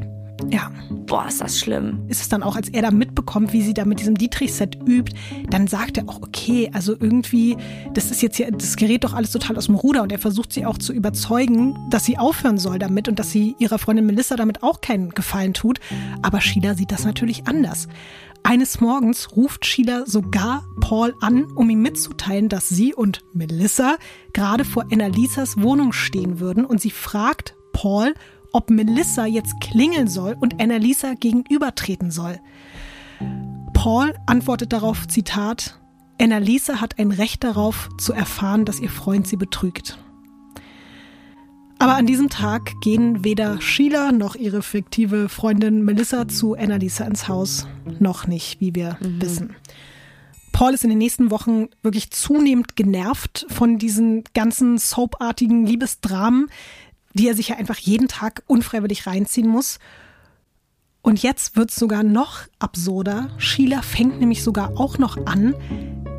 Ja. 0.49 0.71
Boah, 0.89 1.25
ist 1.27 1.41
das 1.41 1.59
schlimm. 1.59 2.05
Ist 2.07 2.21
es 2.21 2.29
dann 2.29 2.43
auch, 2.43 2.55
als 2.55 2.69
er 2.69 2.83
da 2.83 2.91
mitbekommt, 2.91 3.51
wie 3.51 3.61
sie 3.61 3.73
da 3.73 3.83
mit 3.83 3.99
diesem 3.99 4.15
Dietrich-Set 4.15 4.77
übt, 4.87 5.13
dann 5.49 5.67
sagt 5.67 5.97
er 5.97 6.07
auch, 6.07 6.21
okay, 6.21 6.69
also 6.73 6.93
irgendwie, 6.99 7.57
das 7.93 8.11
ist 8.11 8.21
jetzt 8.21 8.37
hier, 8.37 8.51
das 8.51 8.75
gerät 8.75 9.03
doch 9.03 9.13
alles 9.13 9.31
total 9.31 9.57
aus 9.57 9.65
dem 9.65 9.75
Ruder 9.75 10.03
und 10.03 10.11
er 10.11 10.19
versucht 10.19 10.53
sie 10.53 10.65
auch 10.65 10.77
zu 10.77 10.93
überzeugen, 10.93 11.75
dass 11.89 12.05
sie 12.05 12.17
aufhören 12.17 12.59
soll 12.59 12.77
damit 12.77 13.07
und 13.07 13.17
dass 13.17 13.31
sie 13.31 13.55
ihrer 13.57 13.79
Freundin 13.79 14.05
Melissa 14.05 14.35
damit 14.35 14.61
auch 14.61 14.81
keinen 14.81 15.09
Gefallen 15.09 15.53
tut. 15.55 15.79
Aber 16.21 16.41
Sheila 16.41 16.75
sieht 16.75 16.91
das 16.91 17.05
natürlich 17.05 17.47
anders. 17.47 17.87
Eines 18.43 18.79
Morgens 18.79 19.35
ruft 19.35 19.65
Sheila 19.65 20.05
sogar 20.05 20.65
Paul 20.79 21.13
an, 21.21 21.45
um 21.55 21.69
ihm 21.69 21.81
mitzuteilen, 21.81 22.49
dass 22.49 22.69
sie 22.69 22.93
und 22.93 23.21
Melissa 23.33 23.97
gerade 24.33 24.63
vor 24.63 24.85
Annalisas 24.91 25.61
Wohnung 25.61 25.91
stehen 25.91 26.39
würden 26.39 26.65
und 26.65 26.79
sie 26.79 26.91
fragt 26.91 27.55
Paul, 27.73 28.13
ob 28.53 28.69
Melissa 28.69 29.25
jetzt 29.25 29.59
klingeln 29.61 30.07
soll 30.07 30.35
und 30.39 30.61
Annalisa 30.61 31.13
gegenübertreten 31.13 32.11
soll. 32.11 32.39
Paul 33.73 34.13
antwortet 34.25 34.73
darauf, 34.73 35.07
Zitat, 35.07 35.79
Annalisa 36.21 36.81
hat 36.81 36.99
ein 36.99 37.11
Recht 37.11 37.43
darauf, 37.43 37.89
zu 37.97 38.13
erfahren, 38.13 38.65
dass 38.65 38.79
ihr 38.79 38.89
Freund 38.89 39.27
sie 39.27 39.37
betrügt. 39.37 39.97
Aber 41.81 41.95
an 41.95 42.05
diesem 42.05 42.29
Tag 42.29 42.73
gehen 42.81 43.23
weder 43.23 43.61
Sheila 43.61 44.11
noch 44.11 44.35
ihre 44.35 44.61
fiktive 44.61 45.29
Freundin 45.29 45.85
Melissa 45.85 46.27
zu 46.27 46.55
Annalisa 46.55 47.05
ins 47.05 47.29
Haus. 47.29 47.67
Noch 47.99 48.27
nicht, 48.27 48.59
wie 48.59 48.75
wir 48.75 48.97
mhm. 48.99 49.21
wissen. 49.21 49.55
Paul 50.51 50.73
ist 50.73 50.83
in 50.83 50.89
den 50.89 50.99
nächsten 50.99 51.31
Wochen 51.31 51.69
wirklich 51.81 52.11
zunehmend 52.11 52.75
genervt 52.75 53.45
von 53.49 53.77
diesen 53.77 54.25
ganzen 54.33 54.77
soapartigen 54.77 55.65
Liebesdramen, 55.65 56.49
die 57.13 57.27
er 57.27 57.35
sich 57.35 57.49
ja 57.49 57.57
einfach 57.57 57.77
jeden 57.77 58.07
Tag 58.07 58.43
unfreiwillig 58.47 59.07
reinziehen 59.07 59.47
muss. 59.47 59.79
Und 61.01 61.23
jetzt 61.23 61.55
wird 61.55 61.71
es 61.71 61.77
sogar 61.77 62.03
noch 62.03 62.41
absurder. 62.59 63.29
Sheila 63.37 63.81
fängt 63.81 64.19
nämlich 64.19 64.43
sogar 64.43 64.77
auch 64.77 64.97
noch 64.97 65.25
an, 65.25 65.55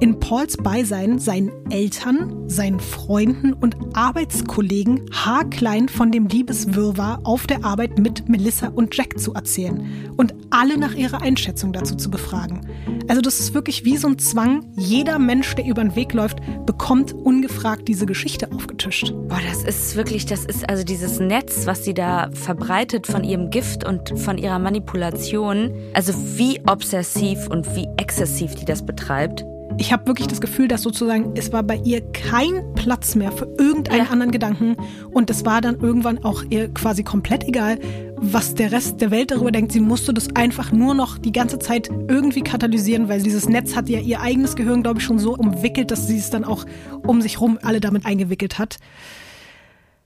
in 0.00 0.18
Pauls 0.18 0.56
Beisein 0.56 1.18
seinen 1.18 1.50
Eltern, 1.70 2.48
seinen 2.48 2.80
Freunden 2.80 3.52
und 3.52 3.76
Arbeitskollegen 3.92 5.06
haarklein 5.12 5.88
von 5.90 6.10
dem 6.10 6.26
Liebeswirrwarr 6.26 7.20
auf 7.24 7.46
der 7.46 7.64
Arbeit 7.64 7.98
mit 7.98 8.28
Melissa 8.28 8.68
und 8.68 8.96
Jack 8.96 9.18
zu 9.18 9.34
erzählen 9.34 10.12
und 10.16 10.34
alle 10.48 10.78
nach 10.78 10.94
ihrer 10.94 11.20
Einschätzung 11.20 11.74
dazu 11.74 11.94
zu 11.96 12.10
befragen. 12.10 12.66
Also 13.08 13.20
das 13.20 13.40
ist 13.40 13.52
wirklich 13.52 13.84
wie 13.84 13.98
so 13.98 14.08
ein 14.08 14.18
Zwang. 14.18 14.64
Jeder 14.76 15.18
Mensch, 15.18 15.54
der 15.54 15.66
über 15.66 15.82
den 15.82 15.94
Weg 15.96 16.14
läuft, 16.14 16.38
bekommt 16.64 17.12
ungefragt 17.12 17.86
diese 17.86 18.06
Geschichte 18.06 18.50
aufgetischt. 18.52 19.12
Boah, 19.28 19.40
das 19.50 19.62
ist 19.64 19.96
wirklich, 19.96 20.24
das 20.24 20.46
ist 20.46 20.68
also 20.68 20.82
dieses 20.82 21.20
Netz, 21.20 21.66
was 21.66 21.84
sie 21.84 21.92
da 21.92 22.30
verbreitet 22.32 23.06
von 23.06 23.22
ihrem 23.22 23.50
Gift 23.50 23.84
und 23.84 24.18
von 24.18 24.38
ihrer 24.38 24.58
Manipulation. 24.58 25.72
Also 25.92 26.14
wie 26.38 26.60
obsessiv 26.66 27.48
und 27.48 27.76
wie 27.76 27.86
exzessiv 27.98 28.54
die 28.54 28.64
das 28.64 28.86
betreibt. 28.86 29.44
Ich 29.80 29.94
habe 29.94 30.06
wirklich 30.06 30.28
das 30.28 30.42
Gefühl, 30.42 30.68
dass 30.68 30.82
sozusagen 30.82 31.32
es 31.36 31.54
war 31.54 31.62
bei 31.62 31.76
ihr 31.84 32.02
kein 32.12 32.74
Platz 32.74 33.14
mehr 33.14 33.32
für 33.32 33.46
irgendeinen 33.58 34.04
Ja. 34.04 34.10
anderen 34.10 34.30
Gedanken 34.30 34.76
und 35.10 35.30
es 35.30 35.46
war 35.46 35.62
dann 35.62 35.80
irgendwann 35.80 36.22
auch 36.22 36.44
ihr 36.50 36.68
quasi 36.74 37.02
komplett 37.02 37.44
egal, 37.44 37.78
was 38.16 38.54
der 38.54 38.72
Rest 38.72 39.00
der 39.00 39.10
Welt 39.10 39.30
darüber 39.30 39.50
denkt. 39.50 39.72
Sie 39.72 39.80
musste 39.80 40.12
das 40.12 40.36
einfach 40.36 40.70
nur 40.70 40.92
noch 40.92 41.16
die 41.16 41.32
ganze 41.32 41.58
Zeit 41.58 41.88
irgendwie 42.08 42.42
katalysieren, 42.42 43.08
weil 43.08 43.22
dieses 43.22 43.48
Netz 43.48 43.74
hat 43.74 43.88
ja 43.88 44.00
ihr 44.00 44.20
eigenes 44.20 44.54
Gehirn, 44.54 44.82
glaube 44.82 44.98
ich, 45.00 45.04
schon 45.06 45.18
so 45.18 45.34
umwickelt, 45.34 45.90
dass 45.90 46.06
sie 46.06 46.18
es 46.18 46.28
dann 46.28 46.44
auch 46.44 46.66
um 47.06 47.22
sich 47.22 47.40
rum 47.40 47.58
alle 47.62 47.80
damit 47.80 48.04
eingewickelt 48.04 48.58
hat. 48.58 48.76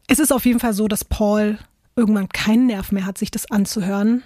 Es 0.07 0.21
ist 0.21 0.33
auf 0.33 0.47
jeden 0.47 0.61
Fall 0.61 0.75
so, 0.75 0.87
dass 0.87 1.05
Paul 1.05 1.59
irgendwann 1.97 2.29
keinen 2.29 2.67
Nerv 2.69 2.93
mehr 2.93 3.07
hat, 3.07 3.19
sich 3.19 3.33
das 3.33 3.51
anzuhören. 3.51 4.23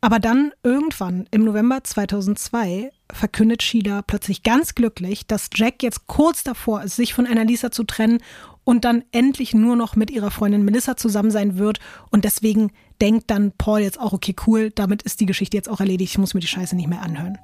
Aber 0.00 0.20
dann 0.20 0.52
irgendwann 0.62 1.26
im 1.32 1.44
November 1.44 1.82
2002 1.82 2.90
verkündet 3.12 3.62
Sheila 3.62 4.02
plötzlich 4.02 4.42
ganz 4.44 4.74
glücklich, 4.74 5.26
dass 5.26 5.50
Jack 5.54 5.82
jetzt 5.82 6.06
kurz 6.06 6.44
davor 6.44 6.82
ist, 6.82 6.96
sich 6.96 7.14
von 7.14 7.26
Annalisa 7.26 7.70
zu 7.70 7.82
trennen 7.82 8.18
und 8.62 8.84
dann 8.84 9.02
endlich 9.12 9.54
nur 9.54 9.76
noch 9.76 9.96
mit 9.96 10.10
ihrer 10.10 10.30
Freundin 10.30 10.64
Melissa 10.64 10.96
zusammen 10.96 11.30
sein 11.30 11.58
wird. 11.58 11.80
Und 12.10 12.24
deswegen 12.24 12.70
denkt 13.00 13.30
dann 13.30 13.52
Paul 13.56 13.80
jetzt 13.80 13.98
auch, 13.98 14.12
okay, 14.12 14.36
cool, 14.46 14.70
damit 14.70 15.02
ist 15.02 15.20
die 15.20 15.26
Geschichte 15.26 15.56
jetzt 15.56 15.68
auch 15.68 15.80
erledigt, 15.80 16.12
ich 16.12 16.18
muss 16.18 16.34
mir 16.34 16.40
die 16.40 16.46
Scheiße 16.46 16.76
nicht 16.76 16.88
mehr 16.88 17.02
anhören. 17.02 17.38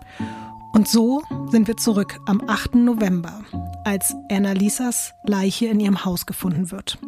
Und 0.73 0.87
so 0.87 1.23
sind 1.51 1.67
wir 1.67 1.77
zurück 1.77 2.21
am 2.27 2.43
8. 2.47 2.75
November, 2.75 3.45
als 3.85 4.15
Annalisas 4.31 5.13
Leiche 5.25 5.67
in 5.67 5.81
ihrem 5.81 6.05
Haus 6.05 6.27
gefunden 6.27 6.71
wird. 6.71 6.99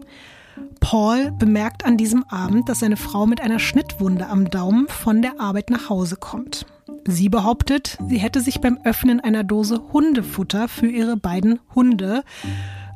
Paul 0.80 1.32
bemerkt 1.32 1.84
an 1.84 1.96
diesem 1.96 2.24
Abend, 2.24 2.68
dass 2.68 2.80
seine 2.80 2.96
Frau 2.96 3.26
mit 3.26 3.40
einer 3.40 3.58
Schnittwunde 3.58 4.28
am 4.28 4.50
Daumen 4.50 4.88
von 4.88 5.22
der 5.22 5.40
Arbeit 5.40 5.70
nach 5.70 5.88
Hause 5.88 6.16
kommt. 6.16 6.66
Sie 7.08 7.28
behauptet, 7.28 7.98
sie 8.08 8.18
hätte 8.18 8.40
sich 8.40 8.60
beim 8.60 8.78
Öffnen 8.84 9.20
einer 9.20 9.44
Dose 9.44 9.80
Hundefutter 9.92 10.68
für 10.68 10.88
ihre 10.88 11.16
beiden 11.16 11.60
Hunde 11.74 12.24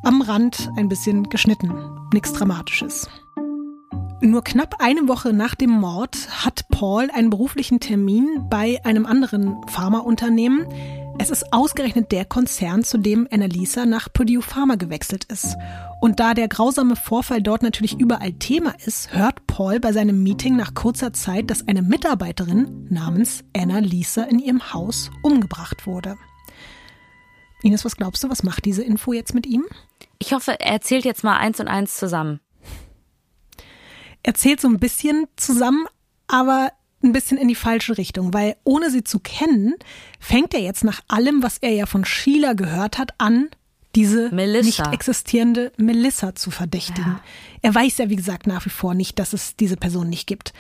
am 0.02 0.22
Rand 0.22 0.70
ein 0.76 0.88
bisschen 0.88 1.28
geschnitten. 1.28 1.72
Nichts 2.12 2.32
Dramatisches. 2.32 3.08
Nur 4.22 4.44
knapp 4.44 4.76
eine 4.80 5.08
Woche 5.08 5.32
nach 5.32 5.54
dem 5.54 5.70
Mord 5.70 6.44
hat 6.44 6.68
Paul 6.68 7.08
einen 7.11 7.30
beruflichen 7.30 7.80
Termin 7.80 8.46
bei 8.50 8.78
einem 8.84 9.06
anderen 9.06 9.56
Pharmaunternehmen. 9.68 10.66
Es 11.18 11.30
ist 11.30 11.52
ausgerechnet 11.52 12.12
der 12.12 12.24
Konzern, 12.24 12.84
zu 12.84 12.98
dem 12.98 13.28
Annalisa 13.30 13.86
nach 13.86 14.12
Purdue 14.12 14.42
Pharma 14.42 14.74
gewechselt 14.74 15.24
ist. 15.24 15.56
Und 16.01 16.18
da 16.18 16.32
der 16.32 16.48
grausame 16.48 16.96
Vorfall 16.96 17.42
dort 17.42 17.62
natürlich 17.62 18.01
überall 18.01 18.32
Thema 18.32 18.74
ist, 18.84 19.12
hört 19.12 19.46
Paul 19.46 19.80
bei 19.80 19.92
seinem 19.92 20.22
Meeting 20.22 20.57
nach 20.57 20.72
kurzer 20.74 21.12
Zeit, 21.12 21.51
dass 21.51 21.68
eine 21.68 21.82
Mitarbeiterin 21.82 22.86
namens 22.88 23.44
Annalisa 23.55 24.22
in 24.24 24.38
ihrem 24.38 24.72
Haus 24.72 25.11
umgebracht 25.22 25.86
wurde. 25.86 26.16
Ines, 27.62 27.84
was 27.84 27.96
glaubst 27.96 28.24
du, 28.24 28.30
was 28.30 28.42
macht 28.42 28.64
diese 28.64 28.82
Info 28.82 29.12
jetzt 29.12 29.34
mit 29.34 29.46
ihm? 29.46 29.66
Ich 30.18 30.32
hoffe, 30.32 30.59
er 30.59 30.72
erzählt 30.72 31.05
jetzt 31.05 31.22
mal 31.22 31.36
eins 31.36 31.61
und 31.61 31.68
eins 31.68 31.96
zusammen. 31.96 32.40
erzählt 34.22 34.61
so 34.61 34.68
ein 34.68 34.78
bisschen 34.78 35.26
zusammen, 35.36 35.86
aber 36.26 36.72
ein 37.03 37.12
bisschen 37.12 37.38
in 37.38 37.48
die 37.48 37.55
falsche 37.55 37.98
Richtung, 37.98 38.32
weil 38.32 38.57
ohne 38.64 38.90
sie 38.90 39.05
zu 39.05 39.20
kennen, 39.20 39.74
fängt 40.18 40.55
er 40.55 40.61
jetzt 40.61 40.84
nach 40.84 41.01
allem, 41.09 41.42
was 41.42 41.59
er 41.59 41.70
ja 41.70 41.86
von 41.86 42.05
Sheila 42.05 42.55
gehört 42.55 42.98
hat, 42.98 43.12
an, 43.18 43.48
diese 43.95 44.32
Melissa. 44.34 44.84
nicht 44.84 44.95
existierende 44.95 45.72
Melissa 45.76 46.34
zu 46.34 46.51
verdächtigen. 46.51 47.12
Ja. 47.12 47.20
Er 47.62 47.74
weiß 47.74 47.99
ja, 47.99 48.09
wie 48.09 48.16
gesagt, 48.16 48.47
nach 48.47 48.64
wie 48.64 48.70
vor 48.70 48.95
nicht, 48.95 49.18
dass 49.18 49.32
es 49.32 49.57
diese 49.57 49.76
Person 49.76 50.09
nicht 50.09 50.26
gibt. 50.26 50.53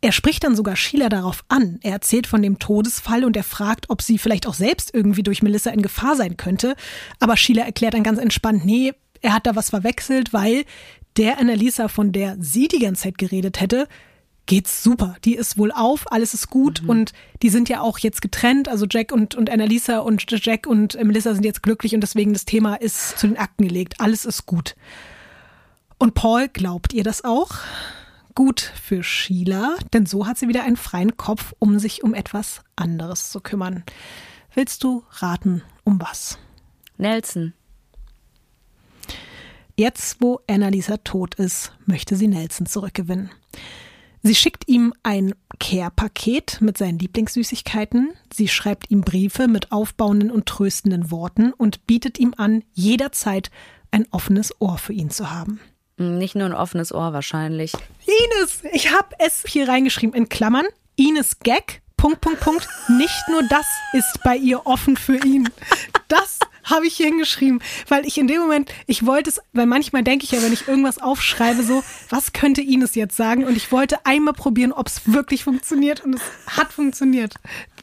Er 0.00 0.12
spricht 0.12 0.44
dann 0.44 0.54
sogar 0.54 0.76
Sheila 0.76 1.08
darauf 1.08 1.44
an. 1.48 1.80
Er 1.82 1.92
erzählt 1.92 2.26
von 2.26 2.40
dem 2.40 2.58
Todesfall 2.58 3.24
und 3.24 3.36
er 3.36 3.42
fragt, 3.42 3.90
ob 3.90 4.00
sie 4.00 4.18
vielleicht 4.18 4.46
auch 4.46 4.54
selbst 4.54 4.94
irgendwie 4.94 5.24
durch 5.24 5.42
Melissa 5.42 5.70
in 5.70 5.82
Gefahr 5.82 6.14
sein 6.14 6.36
könnte. 6.36 6.76
Aber 7.18 7.36
Sheila 7.36 7.64
erklärt 7.64 7.94
dann 7.94 8.04
ganz 8.04 8.18
entspannt, 8.18 8.64
nee, 8.64 8.92
er 9.20 9.34
hat 9.34 9.46
da 9.46 9.56
was 9.56 9.70
verwechselt, 9.70 10.32
weil 10.32 10.64
der 11.16 11.38
Annalisa, 11.38 11.88
von 11.88 12.12
der 12.12 12.36
sie 12.38 12.68
die 12.68 12.78
ganze 12.78 13.04
Zeit 13.04 13.18
geredet 13.18 13.60
hätte, 13.60 13.88
geht's 14.48 14.82
super. 14.82 15.14
Die 15.24 15.36
ist 15.36 15.58
wohl 15.58 15.70
auf, 15.70 16.10
alles 16.10 16.34
ist 16.34 16.50
gut 16.50 16.82
und 16.88 17.12
die 17.42 17.50
sind 17.50 17.68
ja 17.68 17.80
auch 17.80 17.98
jetzt 17.98 18.22
getrennt. 18.22 18.68
Also 18.68 18.86
Jack 18.90 19.12
und, 19.12 19.36
und 19.36 19.50
Annalisa 19.50 19.98
und 19.98 20.24
Jack 20.44 20.66
und 20.66 20.94
Melissa 21.04 21.34
sind 21.34 21.44
jetzt 21.44 21.62
glücklich 21.62 21.94
und 21.94 22.00
deswegen 22.00 22.32
das 22.32 22.46
Thema 22.46 22.74
ist 22.74 23.18
zu 23.18 23.28
den 23.28 23.36
Akten 23.36 23.68
gelegt. 23.68 24.00
Alles 24.00 24.24
ist 24.24 24.46
gut. 24.46 24.74
Und 25.98 26.14
Paul 26.14 26.48
glaubt 26.48 26.92
ihr 26.94 27.04
das 27.04 27.24
auch? 27.24 27.50
Gut 28.34 28.72
für 28.82 29.04
Sheila, 29.04 29.76
denn 29.92 30.06
so 30.06 30.26
hat 30.26 30.38
sie 30.38 30.48
wieder 30.48 30.64
einen 30.64 30.76
freien 30.76 31.16
Kopf, 31.16 31.54
um 31.58 31.78
sich 31.78 32.02
um 32.02 32.14
etwas 32.14 32.62
anderes 32.74 33.30
zu 33.30 33.40
kümmern. 33.40 33.84
Willst 34.54 34.82
du 34.82 35.04
raten, 35.10 35.62
um 35.84 36.00
was? 36.00 36.38
Nelson. 36.96 37.52
Jetzt, 39.76 40.20
wo 40.20 40.40
Annalisa 40.48 40.96
tot 40.98 41.34
ist, 41.34 41.72
möchte 41.84 42.16
sie 42.16 42.28
Nelson 42.28 42.66
zurückgewinnen. 42.66 43.30
Sie 44.22 44.34
schickt 44.34 44.66
ihm 44.68 44.92
ein 45.02 45.34
Care-Paket 45.60 46.60
mit 46.60 46.76
seinen 46.76 46.98
Lieblingssüßigkeiten. 46.98 48.10
Sie 48.32 48.48
schreibt 48.48 48.90
ihm 48.90 49.02
Briefe 49.02 49.48
mit 49.48 49.72
aufbauenden 49.72 50.30
und 50.30 50.46
tröstenden 50.46 51.10
Worten 51.10 51.52
und 51.52 51.86
bietet 51.86 52.18
ihm 52.18 52.34
an, 52.36 52.62
jederzeit 52.72 53.50
ein 53.90 54.06
offenes 54.10 54.60
Ohr 54.60 54.78
für 54.78 54.92
ihn 54.92 55.10
zu 55.10 55.30
haben. 55.30 55.60
Hm, 55.98 56.18
Nicht 56.18 56.34
nur 56.34 56.46
ein 56.46 56.54
offenes 56.54 56.92
Ohr 56.92 57.12
wahrscheinlich. 57.12 57.72
Ines, 58.06 58.62
ich 58.72 58.92
habe 58.92 59.08
es 59.18 59.44
hier 59.46 59.68
reingeschrieben 59.68 60.14
in 60.14 60.28
Klammern. 60.28 60.66
Ines 60.96 61.38
Gag, 61.40 61.82
Punkt, 61.96 62.20
Punkt, 62.20 62.40
Punkt. 62.40 62.68
Nicht 62.88 63.28
nur 63.30 63.42
das 63.48 63.66
ist 63.92 64.20
bei 64.24 64.36
ihr 64.36 64.66
offen 64.66 64.96
für 64.96 65.16
ihn. 65.24 65.48
Das 66.08 66.38
habe 66.68 66.86
ich 66.86 66.94
hier 66.94 67.06
hingeschrieben, 67.06 67.60
weil 67.88 68.06
ich 68.06 68.18
in 68.18 68.26
dem 68.26 68.40
Moment, 68.40 68.72
ich 68.86 69.06
wollte 69.06 69.30
es, 69.30 69.40
weil 69.52 69.66
manchmal 69.66 70.02
denke 70.02 70.24
ich 70.24 70.32
ja, 70.32 70.42
wenn 70.42 70.52
ich 70.52 70.68
irgendwas 70.68 70.98
aufschreibe, 70.98 71.62
so, 71.62 71.82
was 72.10 72.32
könnte 72.32 72.60
Ines 72.60 72.94
jetzt 72.94 73.16
sagen? 73.16 73.44
Und 73.44 73.56
ich 73.56 73.72
wollte 73.72 74.04
einmal 74.04 74.34
probieren, 74.34 74.72
ob 74.72 74.86
es 74.86 75.02
wirklich 75.06 75.44
funktioniert 75.44 76.04
und 76.04 76.14
es 76.14 76.22
hat 76.56 76.72
funktioniert. 76.72 77.34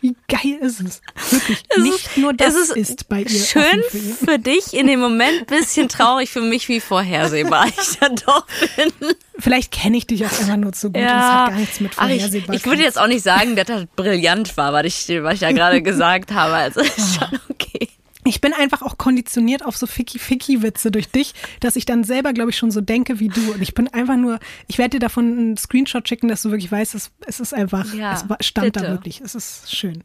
Wie 0.01 0.15
geil 0.27 0.59
ist 0.61 0.81
es? 0.81 1.01
Wirklich. 1.31 1.63
Nicht 1.77 2.17
nur 2.17 2.33
das 2.33 2.53
es 2.53 2.69
ist, 2.69 3.09
bei 3.09 3.21
ihr 3.21 3.29
schön 3.29 3.81
für 4.23 4.37
dich 4.37 4.73
in 4.73 4.87
dem 4.87 4.99
Moment, 4.99 5.47
bisschen 5.47 5.89
traurig 5.89 6.29
für 6.29 6.41
mich, 6.41 6.67
wie 6.69 6.79
vorhersehbar 6.79 7.67
ich 7.81 7.97
dann 7.99 8.15
doch 8.17 8.45
bin. 8.75 8.91
Vielleicht 9.39 9.71
kenne 9.71 9.97
ich 9.97 10.05
dich 10.05 10.25
auch 10.25 10.31
einfach 10.31 10.57
nur 10.57 10.73
zu 10.73 10.89
gut 10.89 10.97
und 10.97 11.07
es 11.07 11.11
hat 11.11 11.49
gar 11.49 11.57
nichts 11.57 11.79
mit 11.79 11.93
Ach, 11.95 12.07
ich, 12.07 12.21
vorhersehbar. 12.21 12.55
ich 12.55 12.65
würde 12.65 12.83
jetzt 12.83 12.99
auch 12.99 13.07
nicht 13.07 13.23
sagen, 13.23 13.55
dass 13.55 13.65
das 13.65 13.85
brillant 13.95 14.55
war, 14.57 14.73
was 14.73 14.85
ich, 14.85 15.23
was 15.23 15.35
ich 15.35 15.41
ja 15.41 15.51
gerade 15.51 15.81
gesagt 15.81 16.31
habe. 16.31 16.53
Also 16.53 16.81
ist 16.81 17.15
schon 17.15 17.39
okay. 17.49 17.89
Ich 18.25 18.41
bin 18.41 18.53
einfach 18.53 18.81
auch 18.81 18.97
konditioniert 18.97 19.63
auf 19.63 19.77
so 19.77 19.85
Ficky-Ficky-Witze 19.87 20.91
durch 20.91 21.07
dich, 21.09 21.33
dass 21.59 21.75
ich 21.75 21.85
dann 21.85 22.03
selber, 22.03 22.33
glaube 22.33 22.49
ich, 22.49 22.57
schon 22.57 22.71
so 22.71 22.81
denke 22.81 23.19
wie 23.19 23.29
du. 23.29 23.53
Und 23.53 23.61
ich 23.61 23.73
bin 23.75 23.87
einfach 23.87 24.17
nur, 24.17 24.39
ich 24.67 24.77
werde 24.77 24.97
dir 24.97 24.99
davon 24.99 25.25
einen 25.37 25.57
Screenshot 25.57 26.07
schicken, 26.09 26.27
dass 26.27 26.41
du 26.41 26.49
wirklich 26.49 26.71
weißt, 26.71 26.95
es, 26.95 27.11
es 27.25 27.39
ist 27.39 27.53
einfach, 27.53 27.93
Ja, 27.93 28.13
es 28.13 28.45
stand 28.45 28.75
da 28.75 28.81
bitte. 28.81 28.91
wirklich. 28.91 29.21
Es 29.21 29.35
ist 29.35 29.75
schön. 29.75 30.03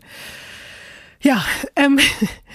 Ja, 1.23 1.45
ähm, 1.77 1.99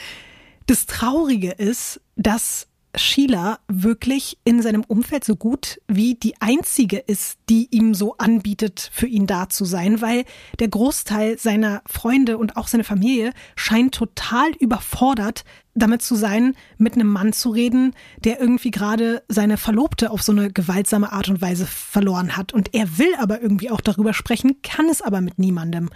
das 0.67 0.85
Traurige 0.85 1.51
ist, 1.51 1.99
dass 2.15 2.67
Sheila 2.97 3.59
wirklich 3.67 4.37
in 4.43 4.61
seinem 4.61 4.83
Umfeld 4.83 5.23
so 5.23 5.35
gut 5.35 5.81
wie 5.87 6.15
die 6.15 6.39
einzige 6.39 6.97
ist, 6.97 7.37
die 7.49 7.67
ihm 7.71 7.93
so 7.93 8.17
anbietet, 8.17 8.89
für 8.93 9.07
ihn 9.07 9.27
da 9.27 9.49
zu 9.49 9.65
sein, 9.65 10.01
weil 10.01 10.25
der 10.59 10.67
Großteil 10.67 11.37
seiner 11.37 11.81
Freunde 11.85 12.37
und 12.37 12.57
auch 12.57 12.67
seine 12.67 12.83
Familie 12.83 13.33
scheint 13.55 13.95
total 13.95 14.51
überfordert 14.59 15.43
damit 15.75 16.01
zu 16.01 16.15
sein, 16.15 16.55
mit 16.77 16.93
einem 16.93 17.09
Mann 17.09 17.33
zu 17.33 17.49
reden, 17.49 17.93
der 18.23 18.39
irgendwie 18.39 18.71
gerade 18.71 19.23
seine 19.27 19.57
Verlobte 19.57 20.09
auf 20.09 20.23
so 20.23 20.31
eine 20.31 20.49
gewaltsame 20.49 21.11
Art 21.11 21.27
und 21.27 21.41
Weise 21.41 21.65
verloren 21.65 22.37
hat. 22.37 22.53
Und 22.53 22.73
er 22.73 22.97
will 22.97 23.13
aber 23.19 23.41
irgendwie 23.41 23.69
auch 23.69 23.81
darüber 23.81 24.13
sprechen, 24.13 24.61
kann 24.63 24.87
es 24.87 25.01
aber 25.01 25.19
mit 25.19 25.37
niemandem. 25.37 25.89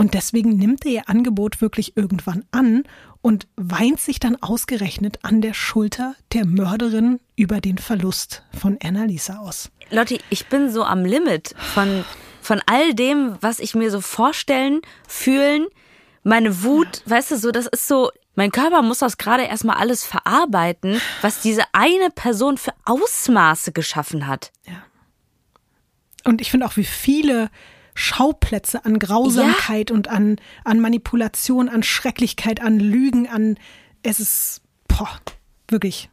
Und 0.00 0.14
deswegen 0.14 0.56
nimmt 0.56 0.86
er 0.86 0.92
ihr 0.92 1.08
Angebot 1.08 1.60
wirklich 1.60 1.96
irgendwann 1.96 2.44
an 2.52 2.84
und 3.22 3.46
weint 3.56 4.00
sich 4.00 4.20
dann 4.20 4.36
ausgerechnet 4.42 5.18
an 5.22 5.40
der 5.40 5.54
Schulter 5.54 6.14
der 6.32 6.46
Mörderin 6.46 7.20
über 7.36 7.60
den 7.60 7.78
Verlust 7.78 8.42
von 8.58 8.78
Annalisa 8.82 9.38
aus. 9.38 9.70
Lotti, 9.90 10.20
ich 10.30 10.46
bin 10.46 10.70
so 10.70 10.84
am 10.84 11.04
Limit 11.04 11.54
von, 11.74 12.04
von 12.40 12.60
all 12.66 12.94
dem, 12.94 13.36
was 13.40 13.58
ich 13.58 13.74
mir 13.74 13.90
so 13.90 14.00
vorstellen, 14.00 14.80
fühlen, 15.06 15.66
meine 16.22 16.62
Wut, 16.62 17.02
weißt 17.06 17.30
du, 17.32 17.38
so, 17.38 17.50
das 17.50 17.66
ist 17.66 17.88
so, 17.88 18.10
Mein 18.34 18.52
Körper 18.52 18.82
muss 18.82 18.98
das 18.98 19.18
gerade 19.18 19.42
erstmal 19.42 19.78
alles 19.78 20.04
verarbeiten, 20.04 21.00
was 21.22 21.40
diese 21.40 21.62
eine 21.72 22.10
Person 22.10 22.56
für 22.56 22.72
Ausmaße 22.84 23.72
geschaffen 23.72 24.28
hat. 24.28 24.52
Und 26.22 26.40
ich 26.40 26.52
finde 26.52 26.66
auch, 26.66 26.76
wie 26.76 26.84
viele 26.84 27.50
Schauplätze 27.98 28.84
an 28.84 29.00
Grausamkeit 29.00 29.90
und 29.90 30.06
an, 30.06 30.36
an 30.64 30.78
Manipulation, 30.78 31.68
an 31.68 31.82
Schrecklichkeit, 31.82 32.62
an 32.62 32.78
Lügen, 32.78 33.26
an 33.26 33.56
es 34.04 34.20
ist 34.20 34.62
boah, 34.86 35.10
wirklich. 35.66 36.08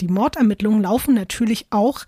Die 0.00 0.08
Mordermittlungen 0.08 0.82
laufen 0.82 1.14
natürlich 1.14 1.66
auch 1.68 2.06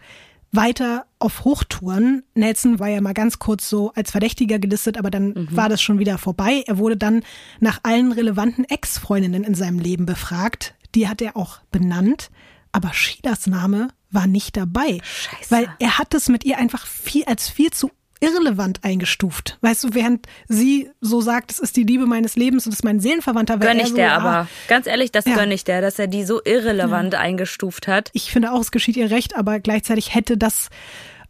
weiter 0.50 1.04
auf 1.18 1.44
Hochtouren. 1.44 2.22
Nelson 2.34 2.78
war 2.78 2.88
ja 2.88 3.02
mal 3.02 3.12
ganz 3.12 3.38
kurz 3.38 3.68
so 3.68 3.92
als 3.92 4.12
Verdächtiger 4.12 4.58
gelistet, 4.58 4.96
aber 4.96 5.10
dann 5.10 5.46
war 5.54 5.68
das 5.68 5.82
schon 5.82 5.98
wieder 5.98 6.16
vorbei. 6.16 6.64
Er 6.66 6.78
wurde 6.78 6.96
dann 6.96 7.24
nach 7.60 7.80
allen 7.82 8.12
relevanten 8.12 8.64
Ex-Freundinnen 8.64 9.44
in 9.44 9.54
seinem 9.54 9.78
Leben 9.78 10.06
befragt. 10.06 10.74
Die 10.94 11.06
hat 11.06 11.20
er 11.20 11.36
auch 11.36 11.58
benannt, 11.70 12.30
aber 12.72 12.94
Sheilas 12.94 13.46
Name 13.46 13.88
war 14.10 14.26
nicht 14.26 14.56
dabei, 14.56 15.00
Scheiße. 15.02 15.50
weil 15.50 15.68
er 15.80 15.98
hat 15.98 16.14
es 16.14 16.30
mit 16.30 16.44
ihr 16.44 16.56
einfach 16.56 16.86
viel 16.86 17.24
als 17.26 17.50
viel 17.50 17.70
zu 17.70 17.90
irrelevant 18.20 18.84
eingestuft. 18.84 19.58
Weißt 19.60 19.84
du, 19.84 19.88
während 19.92 20.26
sie 20.48 20.90
so 21.00 21.20
sagt, 21.20 21.50
es 21.52 21.58
ist 21.58 21.76
die 21.76 21.84
Liebe 21.84 22.06
meines 22.06 22.36
Lebens 22.36 22.66
und 22.66 22.72
es 22.72 22.80
ist 22.80 22.84
mein 22.84 23.00
Seelenverwandter, 23.00 23.60
wäre 23.60 23.70
Gönn 23.70 23.78
er 23.78 23.84
ich 23.84 23.90
so, 23.90 23.96
der 23.96 24.12
ah, 24.12 24.16
aber. 24.16 24.48
Ganz 24.68 24.86
ehrlich, 24.86 25.12
das 25.12 25.24
Ja. 25.26 25.34
gönn 25.36 25.50
ich 25.50 25.64
der, 25.64 25.80
dass 25.80 25.98
er 25.98 26.06
die 26.06 26.24
so 26.24 26.40
irrelevant 26.44 27.14
eingestuft 27.14 27.88
hat. 27.88 28.10
Ich 28.12 28.30
finde 28.32 28.52
auch, 28.52 28.60
es 28.60 28.70
geschieht 28.70 28.96
ihr 28.96 29.10
recht, 29.10 29.36
aber 29.36 29.60
gleichzeitig 29.60 30.14
hätte 30.14 30.36
das 30.36 30.68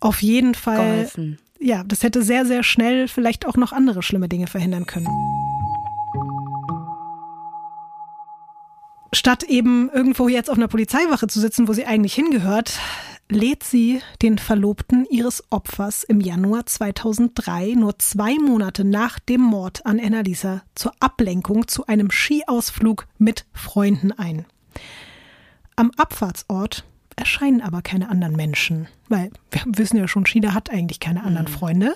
auf 0.00 0.22
jeden 0.22 0.54
Fall, 0.54 0.76
Geholfen. 1.08 1.38
ja, 1.58 1.82
das 1.84 2.02
hätte 2.02 2.22
sehr, 2.22 2.46
sehr 2.46 2.62
schnell 2.62 3.08
vielleicht 3.08 3.46
auch 3.46 3.56
noch 3.56 3.72
andere 3.72 4.02
schlimme 4.02 4.28
Dinge 4.28 4.46
verhindern 4.46 4.86
können. 4.86 5.08
Statt 9.14 9.42
eben 9.42 9.88
irgendwo 9.90 10.28
jetzt 10.28 10.50
auf 10.50 10.56
einer 10.58 10.68
Polizeiwache 10.68 11.26
zu 11.28 11.40
sitzen, 11.40 11.66
wo 11.66 11.72
sie 11.72 11.86
eigentlich 11.86 12.14
hingehört, 12.14 12.78
lädt 13.30 13.62
sie 13.62 14.00
den 14.22 14.38
Verlobten 14.38 15.06
ihres 15.10 15.44
Opfers 15.50 16.02
im 16.04 16.20
Januar 16.20 16.66
2003, 16.66 17.74
nur 17.76 17.98
zwei 17.98 18.34
Monate 18.38 18.84
nach 18.84 19.18
dem 19.18 19.40
Mord 19.42 19.84
an 19.84 20.00
Annalisa, 20.00 20.62
zur 20.74 20.92
Ablenkung 21.00 21.68
zu 21.68 21.86
einem 21.86 22.10
Skiausflug 22.10 23.06
mit 23.18 23.44
Freunden 23.52 24.12
ein. 24.12 24.46
Am 25.76 25.90
Abfahrtsort 25.96 26.84
erscheinen 27.16 27.60
aber 27.60 27.82
keine 27.82 28.08
anderen 28.08 28.34
Menschen, 28.36 28.88
weil 29.08 29.30
wir 29.50 29.62
wissen 29.66 29.96
ja 29.98 30.08
schon, 30.08 30.26
Shida 30.26 30.54
hat 30.54 30.70
eigentlich 30.70 31.00
keine 31.00 31.22
anderen 31.22 31.48
Freunde. 31.48 31.94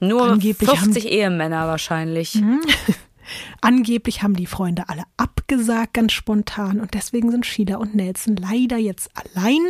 Nur 0.00 0.24
Angeblich 0.24 0.68
haben- 0.68 0.78
50 0.92 1.06
Ehemänner 1.10 1.66
wahrscheinlich. 1.66 2.42
Angeblich 3.62 4.22
haben 4.22 4.36
die 4.36 4.46
Freunde 4.46 4.88
alle 4.88 5.04
abgesagt, 5.16 5.94
ganz 5.94 6.12
spontan, 6.12 6.80
und 6.80 6.92
deswegen 6.92 7.30
sind 7.30 7.46
Shida 7.46 7.76
und 7.76 7.94
Nelson 7.94 8.36
leider 8.36 8.76
jetzt 8.76 9.10
allein. 9.14 9.60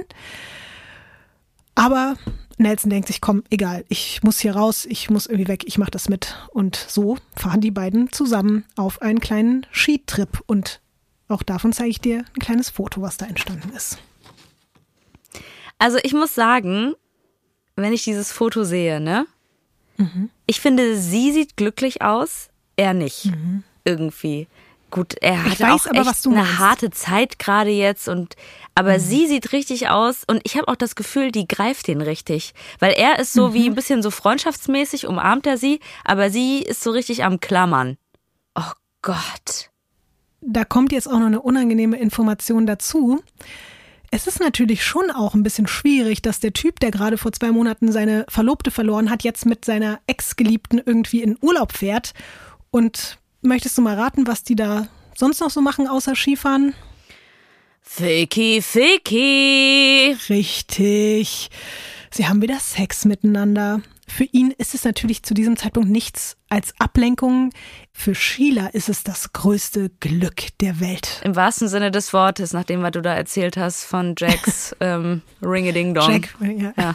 Aber 1.74 2.16
Nelson 2.56 2.90
denkt 2.90 3.08
sich, 3.08 3.20
komm, 3.20 3.42
egal, 3.50 3.84
ich 3.88 4.22
muss 4.22 4.38
hier 4.38 4.54
raus, 4.54 4.86
ich 4.88 5.10
muss 5.10 5.26
irgendwie 5.26 5.48
weg, 5.48 5.64
ich 5.66 5.78
mach 5.78 5.90
das 5.90 6.08
mit. 6.08 6.36
Und 6.50 6.76
so 6.76 7.18
fahren 7.36 7.60
die 7.60 7.70
beiden 7.70 8.12
zusammen 8.12 8.64
auf 8.76 9.02
einen 9.02 9.20
kleinen 9.20 9.66
Skitrip. 9.72 10.42
Und 10.46 10.80
auch 11.28 11.42
davon 11.42 11.72
zeige 11.72 11.90
ich 11.90 12.00
dir 12.00 12.18
ein 12.18 12.40
kleines 12.40 12.70
Foto, 12.70 13.02
was 13.02 13.16
da 13.16 13.26
entstanden 13.26 13.70
ist. 13.74 13.98
Also 15.78 15.98
ich 16.02 16.12
muss 16.12 16.34
sagen, 16.34 16.94
wenn 17.76 17.92
ich 17.92 18.04
dieses 18.04 18.30
Foto 18.30 18.64
sehe, 18.64 19.00
ne? 19.00 19.26
Ich 20.46 20.60
finde, 20.60 20.96
sie 20.96 21.32
sieht 21.32 21.56
glücklich 21.56 22.02
aus, 22.02 22.48
er 22.76 22.94
nicht. 22.94 23.32
Irgendwie. 23.84 24.48
Gut, 24.94 25.16
er 25.20 25.44
Ich 25.46 25.54
hat 25.54 25.60
weiß 25.60 25.86
auch 25.88 25.90
aber, 25.90 26.08
echt 26.08 26.24
eine 26.24 26.36
meinst. 26.36 26.58
harte 26.60 26.90
Zeit 26.90 27.40
gerade 27.40 27.70
jetzt 27.70 28.06
und 28.08 28.36
aber 28.76 29.00
sie 29.00 29.26
sieht 29.26 29.50
richtig 29.52 29.88
aus 29.88 30.22
und 30.24 30.40
ich 30.44 30.56
habe 30.56 30.68
auch 30.68 30.76
das 30.76 30.94
Gefühl, 30.94 31.32
die 31.32 31.48
greift 31.48 31.88
ihn 31.88 32.00
richtig, 32.00 32.54
weil 32.78 32.92
er 32.92 33.18
ist 33.18 33.32
so 33.32 33.52
wie 33.54 33.68
ein 33.68 33.74
bisschen 33.74 34.04
so 34.04 34.12
freundschaftsmäßig 34.12 35.08
umarmt 35.08 35.48
er 35.48 35.58
sie, 35.58 35.80
aber 36.04 36.30
sie 36.30 36.60
ist 36.62 36.80
so 36.80 36.92
richtig 36.92 37.24
am 37.24 37.40
klammern. 37.40 37.96
Oh 38.54 38.70
Gott. 39.02 39.70
da 40.40 40.64
kommt 40.64 40.92
jetzt 40.92 41.08
auch 41.08 41.18
noch 41.18 41.26
eine 41.26 41.42
unangenehme 41.42 41.96
Information 41.98 42.64
dazu. 42.64 43.20
Es 44.12 44.28
ist 44.28 44.38
natürlich 44.38 44.84
schon 44.84 45.10
auch 45.10 45.34
ein 45.34 45.42
bisschen 45.42 45.66
schwierig, 45.66 46.22
dass 46.22 46.38
der 46.38 46.52
Typ, 46.52 46.78
der 46.78 46.92
gerade 46.92 47.18
vor 47.18 47.32
zwei 47.32 47.50
Monaten 47.50 47.90
seine 47.90 48.26
Verlobte 48.28 48.70
verloren 48.70 49.10
hat, 49.10 49.24
jetzt 49.24 49.44
mit 49.44 49.64
seiner 49.64 49.98
Ex-Geliebten 50.06 50.80
irgendwie 50.86 51.20
in 51.20 51.36
Urlaub 51.40 51.72
fährt. 51.72 52.14
Und 52.70 53.18
möchtest 53.44 53.78
du 53.78 53.82
mal 53.82 53.98
raten, 53.98 54.26
was 54.26 54.42
die 54.42 54.56
da 54.56 54.88
sonst 55.14 55.40
noch 55.40 55.50
so 55.50 55.60
machen, 55.60 55.86
außer 55.86 56.14
Skifahren? 56.16 56.74
Ficky, 57.82 58.60
Ficky. 58.62 60.16
Richtig. 60.28 61.50
Sie 62.10 62.26
haben 62.26 62.42
wieder 62.42 62.58
Sex 62.58 63.04
miteinander. 63.04 63.82
Für 64.06 64.24
ihn 64.24 64.52
ist 64.58 64.74
es 64.74 64.84
natürlich 64.84 65.22
zu 65.22 65.34
diesem 65.34 65.56
Zeitpunkt 65.56 65.90
nichts 65.90 66.36
als 66.48 66.74
Ablenkung. 66.78 67.50
Für 67.92 68.14
Sheila 68.14 68.68
ist 68.68 68.88
es 68.88 69.02
das 69.02 69.32
größte 69.32 69.90
Glück 70.00 70.56
der 70.60 70.80
Welt. 70.80 71.20
Im 71.24 71.36
wahrsten 71.36 71.68
Sinne 71.68 71.90
des 71.90 72.12
Wortes, 72.12 72.52
nach 72.52 72.64
dem, 72.64 72.82
was 72.82 72.92
du 72.92 73.02
da 73.02 73.14
erzählt 73.14 73.56
hast 73.56 73.84
von 73.84 74.14
Jacks 74.16 74.74
ähm, 74.80 75.22
Ring-a-Ding-Dong. 75.42 76.10
Jack, 76.10 76.34
ja. 76.40 76.72
Ja. 76.76 76.92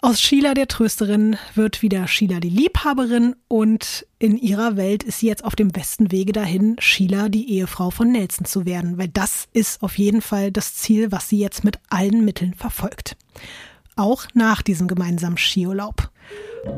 Aus 0.00 0.20
Sheila 0.20 0.54
der 0.54 0.68
Trösterin 0.68 1.36
wird 1.56 1.82
wieder 1.82 2.06
Sheila 2.06 2.38
die 2.38 2.50
Liebhaberin 2.50 3.34
und 3.48 4.06
in 4.20 4.38
ihrer 4.38 4.76
Welt 4.76 5.02
ist 5.02 5.18
sie 5.18 5.26
jetzt 5.26 5.44
auf 5.44 5.56
dem 5.56 5.70
besten 5.70 6.12
Wege 6.12 6.30
dahin, 6.32 6.76
Sheila 6.78 7.28
die 7.28 7.50
Ehefrau 7.50 7.90
von 7.90 8.12
Nelson 8.12 8.44
zu 8.44 8.64
werden, 8.64 8.96
weil 8.96 9.08
das 9.08 9.48
ist 9.52 9.82
auf 9.82 9.98
jeden 9.98 10.22
Fall 10.22 10.52
das 10.52 10.76
Ziel, 10.76 11.10
was 11.10 11.28
sie 11.28 11.40
jetzt 11.40 11.64
mit 11.64 11.80
allen 11.90 12.24
Mitteln 12.24 12.54
verfolgt. 12.54 13.16
Auch 13.96 14.26
nach 14.34 14.62
diesem 14.62 14.86
gemeinsamen 14.86 15.36
Skiurlaub. 15.36 16.12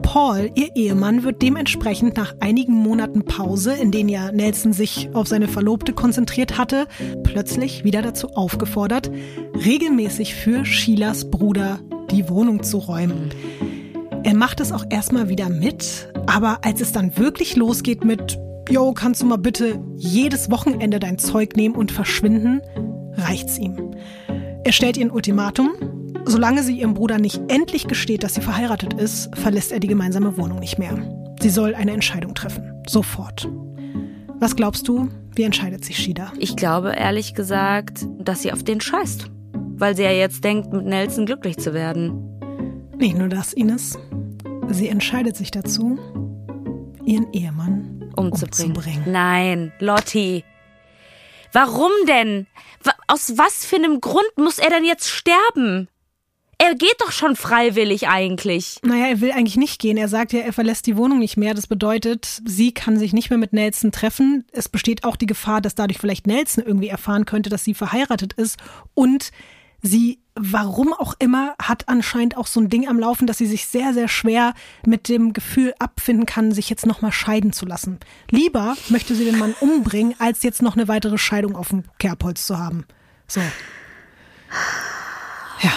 Paul, 0.00 0.50
ihr 0.54 0.74
Ehemann, 0.74 1.22
wird 1.22 1.42
dementsprechend 1.42 2.16
nach 2.16 2.34
einigen 2.40 2.72
Monaten 2.72 3.26
Pause, 3.26 3.74
in 3.74 3.90
denen 3.90 4.08
ja 4.08 4.32
Nelson 4.32 4.72
sich 4.72 5.10
auf 5.12 5.28
seine 5.28 5.48
Verlobte 5.48 5.92
konzentriert 5.92 6.56
hatte, 6.56 6.86
plötzlich 7.22 7.84
wieder 7.84 8.00
dazu 8.00 8.28
aufgefordert, 8.30 9.10
regelmäßig 9.54 10.34
für 10.34 10.64
Sheilas 10.64 11.30
Bruder 11.30 11.80
die 12.10 12.28
Wohnung 12.28 12.62
zu 12.62 12.78
räumen. 12.78 13.30
Er 14.22 14.34
macht 14.34 14.60
es 14.60 14.72
auch 14.72 14.84
erstmal 14.90 15.28
wieder 15.28 15.48
mit, 15.48 16.12
aber 16.26 16.58
als 16.62 16.80
es 16.80 16.92
dann 16.92 17.16
wirklich 17.16 17.56
losgeht 17.56 18.04
mit 18.04 18.38
Yo, 18.68 18.92
kannst 18.92 19.22
du 19.22 19.26
mal 19.26 19.38
bitte 19.38 19.80
jedes 19.96 20.50
Wochenende 20.50 21.00
dein 21.00 21.18
Zeug 21.18 21.56
nehmen 21.56 21.74
und 21.74 21.90
verschwinden, 21.90 22.60
reicht's 23.16 23.58
ihm. 23.58 23.94
Er 24.62 24.72
stellt 24.72 24.96
ihr 24.96 25.06
ein 25.06 25.10
Ultimatum. 25.10 25.70
Solange 26.26 26.62
sie 26.62 26.78
ihrem 26.78 26.94
Bruder 26.94 27.18
nicht 27.18 27.40
endlich 27.48 27.88
gesteht, 27.88 28.22
dass 28.22 28.34
sie 28.34 28.42
verheiratet 28.42 28.94
ist, 28.94 29.34
verlässt 29.36 29.72
er 29.72 29.80
die 29.80 29.88
gemeinsame 29.88 30.36
Wohnung 30.36 30.60
nicht 30.60 30.78
mehr. 30.78 30.96
Sie 31.40 31.48
soll 31.48 31.74
eine 31.74 31.92
Entscheidung 31.92 32.34
treffen. 32.34 32.82
Sofort. 32.86 33.48
Was 34.38 34.54
glaubst 34.54 34.86
du, 34.86 35.08
wie 35.34 35.42
entscheidet 35.42 35.84
sich 35.84 35.96
Shida? 35.96 36.32
Ich 36.38 36.56
glaube 36.56 36.92
ehrlich 36.92 37.34
gesagt, 37.34 38.06
dass 38.18 38.42
sie 38.42 38.52
auf 38.52 38.62
den 38.62 38.80
scheißt. 38.80 39.30
Weil 39.80 39.96
sie 39.96 40.02
ja 40.02 40.12
jetzt 40.12 40.44
denkt, 40.44 40.74
mit 40.74 40.84
Nelson 40.84 41.24
glücklich 41.24 41.56
zu 41.56 41.72
werden. 41.72 42.38
Nicht 42.98 43.16
nur 43.16 43.28
das, 43.28 43.54
Ines. 43.54 43.98
Sie 44.68 44.88
entscheidet 44.88 45.38
sich 45.38 45.50
dazu, 45.50 45.98
ihren 47.06 47.32
Ehemann 47.32 48.10
Umzubringen. 48.14 48.76
umzubringen. 48.76 49.04
Nein, 49.06 49.72
Lotti. 49.78 50.44
Warum 51.54 51.90
denn? 52.06 52.46
Aus 53.08 53.38
was 53.38 53.64
für 53.64 53.76
einem 53.76 54.02
Grund 54.02 54.30
muss 54.36 54.58
er 54.58 54.68
denn 54.68 54.84
jetzt 54.84 55.08
sterben? 55.08 55.88
Er 56.58 56.74
geht 56.74 56.96
doch 56.98 57.10
schon 57.10 57.34
freiwillig 57.34 58.06
eigentlich. 58.06 58.80
Naja, 58.82 59.06
er 59.06 59.20
will 59.22 59.32
eigentlich 59.32 59.56
nicht 59.56 59.80
gehen. 59.80 59.96
Er 59.96 60.08
sagt 60.08 60.34
ja, 60.34 60.40
er 60.40 60.52
verlässt 60.52 60.86
die 60.86 60.98
Wohnung 60.98 61.20
nicht 61.20 61.38
mehr. 61.38 61.54
Das 61.54 61.66
bedeutet, 61.66 62.42
sie 62.44 62.74
kann 62.74 62.98
sich 62.98 63.14
nicht 63.14 63.30
mehr 63.30 63.38
mit 63.38 63.54
Nelson 63.54 63.92
treffen. 63.92 64.44
Es 64.52 64.68
besteht 64.68 65.04
auch 65.04 65.16
die 65.16 65.24
Gefahr, 65.24 65.62
dass 65.62 65.74
dadurch 65.74 65.98
vielleicht 65.98 66.26
Nelson 66.26 66.62
irgendwie 66.62 66.88
erfahren 66.88 67.24
könnte, 67.24 67.48
dass 67.48 67.64
sie 67.64 67.72
verheiratet 67.72 68.34
ist. 68.34 68.58
Und 68.92 69.30
sie, 69.82 70.18
warum 70.34 70.92
auch 70.92 71.14
immer, 71.18 71.54
hat 71.60 71.88
anscheinend 71.88 72.36
auch 72.36 72.46
so 72.46 72.60
ein 72.60 72.68
Ding 72.68 72.88
am 72.88 72.98
Laufen, 72.98 73.26
dass 73.26 73.38
sie 73.38 73.46
sich 73.46 73.66
sehr, 73.66 73.92
sehr 73.94 74.08
schwer 74.08 74.54
mit 74.86 75.08
dem 75.08 75.32
Gefühl 75.32 75.74
abfinden 75.78 76.26
kann, 76.26 76.52
sich 76.52 76.70
jetzt 76.70 76.86
nochmal 76.86 77.12
scheiden 77.12 77.52
zu 77.52 77.66
lassen. 77.66 77.98
Lieber 78.30 78.76
möchte 78.88 79.14
sie 79.14 79.24
den 79.24 79.38
Mann 79.38 79.54
umbringen, 79.60 80.14
als 80.18 80.42
jetzt 80.42 80.62
noch 80.62 80.76
eine 80.76 80.88
weitere 80.88 81.18
Scheidung 81.18 81.56
auf 81.56 81.68
dem 81.68 81.84
Kerbholz 81.98 82.46
zu 82.46 82.58
haben. 82.58 82.84
So. 83.26 83.40
Ja. 85.62 85.72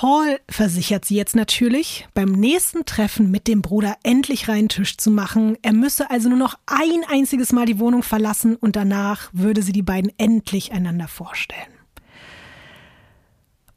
Paul 0.00 0.40
versichert 0.48 1.04
sie 1.04 1.16
jetzt 1.16 1.36
natürlich, 1.36 2.08
beim 2.14 2.32
nächsten 2.32 2.86
Treffen 2.86 3.30
mit 3.30 3.46
dem 3.46 3.60
Bruder 3.60 3.98
endlich 4.02 4.48
reinen 4.48 4.70
Tisch 4.70 4.96
zu 4.96 5.10
machen. 5.10 5.58
Er 5.60 5.74
müsse 5.74 6.10
also 6.10 6.30
nur 6.30 6.38
noch 6.38 6.58
ein 6.64 7.04
einziges 7.06 7.52
Mal 7.52 7.66
die 7.66 7.78
Wohnung 7.78 8.02
verlassen 8.02 8.56
und 8.56 8.76
danach 8.76 9.28
würde 9.34 9.60
sie 9.60 9.72
die 9.72 9.82
beiden 9.82 10.10
endlich 10.16 10.72
einander 10.72 11.06
vorstellen. 11.06 11.74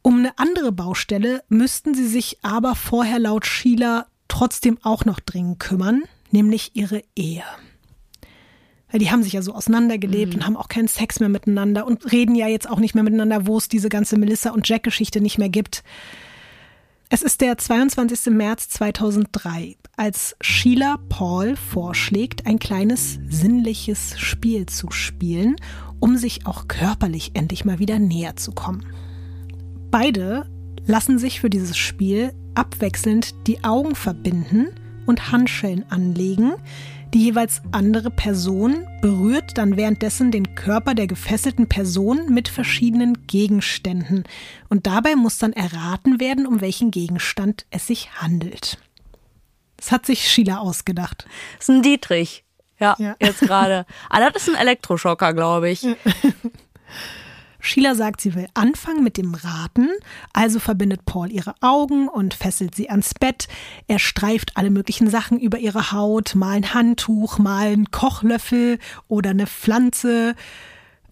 Um 0.01 0.19
eine 0.19 0.38
andere 0.38 0.71
Baustelle 0.71 1.43
müssten 1.49 1.93
sie 1.93 2.07
sich 2.07 2.38
aber 2.41 2.76
vorher 2.76 3.19
laut 3.19 3.45
Sheila 3.45 4.07
trotzdem 4.30 4.78
auch 4.82 5.03
noch 5.03 5.19
dringend 5.19 5.59
kümmern, 5.59 6.03
nämlich 6.32 6.71
ihre 6.74 7.01
Ehe. 7.17 7.43
Weil 8.93 8.99
die 8.99 9.09
haben 9.09 9.23
sich 9.23 9.33
ja 9.33 9.41
so 9.41 9.55
auseinandergelebt 9.55 10.35
und 10.35 10.45
haben 10.45 10.55
auch 10.55 10.67
keinen 10.67 10.87
Sex 10.87 11.19
mehr 11.19 11.27
miteinander 11.27 11.87
und 11.87 12.11
reden 12.11 12.35
ja 12.35 12.47
jetzt 12.47 12.69
auch 12.69 12.79
nicht 12.79 12.93
mehr 12.93 13.03
miteinander, 13.03 13.47
wo 13.47 13.57
es 13.57 13.67
diese 13.67 13.89
ganze 13.89 14.19
Melissa 14.19 14.51
und 14.51 14.69
Jack-Geschichte 14.69 15.19
nicht 15.19 15.39
mehr 15.39 15.49
gibt. 15.49 15.83
Es 17.09 17.23
ist 17.23 17.41
der 17.41 17.57
22. 17.57 18.31
März 18.31 18.69
2003, 18.69 19.77
als 19.97 20.35
Sheila 20.41 20.97
Paul 21.09 21.55
vorschlägt, 21.55 22.45
ein 22.45 22.59
kleines 22.59 23.17
sinnliches 23.27 24.19
Spiel 24.19 24.67
zu 24.67 24.91
spielen, 24.91 25.55
um 25.99 26.15
sich 26.15 26.45
auch 26.45 26.67
körperlich 26.67 27.31
endlich 27.33 27.65
mal 27.65 27.79
wieder 27.79 27.97
näher 27.97 28.35
zu 28.35 28.51
kommen. 28.51 28.85
Beide 29.89 30.47
lassen 30.85 31.17
sich 31.17 31.41
für 31.41 31.49
dieses 31.49 31.77
Spiel 31.77 32.31
abwechselnd 32.53 33.47
die 33.47 33.63
Augen 33.63 33.95
verbinden 33.95 34.67
und 35.07 35.31
Handschellen 35.31 35.83
anlegen. 35.89 36.53
Die 37.14 37.26
jeweils 37.26 37.61
andere 37.72 38.09
Person 38.09 38.88
berührt 39.01 39.57
dann 39.57 39.78
währenddessen 39.78 40.32
den 40.32 40.55
Körper 40.55 40.95
der 40.95 41.05
gefesselten 41.05 41.70
Person 41.70 42.34
mit 42.34 42.47
verschiedenen 42.47 43.28
Gegenständen. 43.28 44.24
Und 44.70 44.88
dabei 44.88 45.16
muss 45.16 45.38
dann 45.38 45.53
erraten 45.53 46.20
werden, 46.20 46.47
um 46.47 46.59
welchen 46.59 46.89
Gegenstand 46.89 47.68
es 47.70 47.86
sich 47.86 48.14
handelt. 48.16 48.80
Das 49.78 49.91
hat 49.91 50.05
sich 50.07 50.28
Sheila 50.28 50.57
ausgedacht. 50.57 51.26
Das 51.57 51.70
ist 51.70 51.76
ein 51.76 51.82
Dietrich. 51.84 52.45
Ja, 52.80 52.95
Ja. 52.97 53.16
jetzt 53.22 53.41
gerade. 53.41 53.86
Ah, 54.09 54.20
das 54.20 54.43
ist 54.47 54.49
ein 54.49 54.59
Elektroschocker, 54.59 55.34
glaube 55.34 55.70
ich. 55.70 55.86
Sheila 57.66 57.95
sagt, 57.95 58.20
sie 58.20 58.36
will 58.36 58.47
anfangen 58.53 59.05
mit 59.05 59.16
dem 59.16 59.34
Raten, 59.34 59.88
also 60.34 60.59
verbindet 60.59 61.05
Paul 61.05 61.32
ihre 61.32 61.55
Augen 61.61 62.09
und 62.09 62.34
fesselt 62.34 62.76
sie 62.76 62.89
ans 62.89 63.14
Bett. 63.14 63.47
Er 63.88 63.99
streift 63.99 64.57
alle 64.57 64.70
möglichen 64.70 65.09
Sachen 65.09 65.39
über 65.39 65.57
ihre 65.57 65.93
Haut, 65.93 66.36
mal 66.36 66.57
ein 66.57 66.74
Handtuch, 66.74 67.39
mal 67.39 67.68
einen 67.68 67.89
Kochlöffel 67.89 68.80
oder 69.07 69.30
eine 69.30 69.47
Pflanze. 69.47 70.36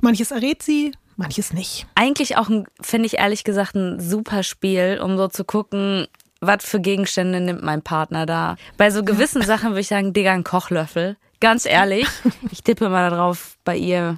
Manches 0.02 0.32
errät 0.32 0.62
sie, 0.62 0.92
manches 1.16 1.54
nicht. 1.54 1.88
Eigentlich 1.96 2.36
auch, 2.36 2.50
finde 2.82 3.06
ich 3.06 3.20
ehrlich 3.20 3.46
gesagt, 3.46 3.76
ein 3.76 4.02
super 4.02 4.44
Spiel, 4.44 5.00
um 5.02 5.16
so 5.16 5.30
zu 5.30 5.46
gucken, 5.46 6.08
was 6.42 6.66
für 6.66 6.82
Gegenstände 6.82 7.40
nimmt 7.40 7.64
mein 7.64 7.82
Partner 7.82 8.26
da. 8.26 8.58
Bei 8.76 8.92
so 8.92 9.06
gewissen 9.06 9.42
Sachen 9.46 9.70
würde 9.70 9.80
ich 9.80 9.88
sagen, 9.88 10.12
Digga, 10.12 10.34
ein 10.34 10.44
Kochlöffel. 10.44 11.16
Ganz 11.40 11.66
ehrlich, 11.66 12.08
ich 12.52 12.62
tippe 12.62 12.90
mal 12.90 13.10
darauf, 13.10 13.58
bei 13.64 13.78
ihr 13.78 14.18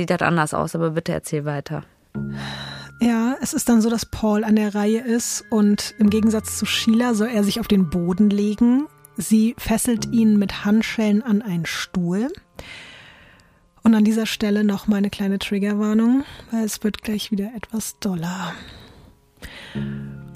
sieht 0.00 0.10
das 0.10 0.22
anders 0.22 0.52
aus, 0.54 0.74
aber 0.74 0.90
bitte 0.90 1.12
erzähl 1.12 1.44
weiter. 1.44 1.84
Ja, 3.00 3.36
es 3.40 3.54
ist 3.54 3.68
dann 3.68 3.80
so, 3.80 3.90
dass 3.90 4.06
Paul 4.06 4.44
an 4.44 4.56
der 4.56 4.74
Reihe 4.74 5.00
ist 5.00 5.44
und 5.50 5.94
im 5.98 6.10
Gegensatz 6.10 6.58
zu 6.58 6.66
Sheila 6.66 7.14
soll 7.14 7.28
er 7.28 7.44
sich 7.44 7.60
auf 7.60 7.68
den 7.68 7.90
Boden 7.90 8.30
legen. 8.30 8.86
Sie 9.16 9.54
fesselt 9.58 10.12
ihn 10.12 10.38
mit 10.38 10.64
Handschellen 10.64 11.22
an 11.22 11.42
einen 11.42 11.66
Stuhl. 11.66 12.28
Und 13.82 13.94
an 13.94 14.04
dieser 14.04 14.26
Stelle 14.26 14.64
noch 14.64 14.86
mal 14.86 14.96
eine 14.96 15.10
kleine 15.10 15.38
Triggerwarnung, 15.38 16.24
weil 16.50 16.64
es 16.64 16.82
wird 16.82 17.02
gleich 17.02 17.30
wieder 17.30 17.50
etwas 17.54 17.98
doller. 17.98 18.54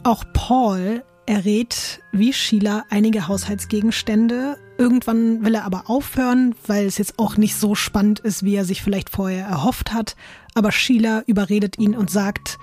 Auch 0.03 0.25
Paul 0.35 1.03
errät 1.27 2.01
wie 2.13 2.33
Sheila 2.33 2.85
einige 2.91 3.27
Haushaltsgegenstände. 3.27 4.59
Irgendwann 4.79 5.45
will 5.45 5.57
er 5.57 5.64
aber 5.64 5.91
aufhören, 5.91 6.55
weil 6.66 6.87
es 6.87 6.99
jetzt 6.99 7.18
auch 7.18 7.37
nicht 7.37 7.57
so 7.57 7.74
spannend 7.74 8.20
ist, 8.20 8.45
wie 8.45 8.55
er 8.55 8.64
sich 8.64 8.81
vielleicht 8.81 9.11
vorher 9.11 9.45
erhofft 9.45 9.93
hat. 9.93 10.14
Aber 10.55 10.70
Sheila 10.70 11.24
überredet 11.26 11.79
ihn 11.79 11.97
und 11.97 12.11
sagt, 12.11 12.59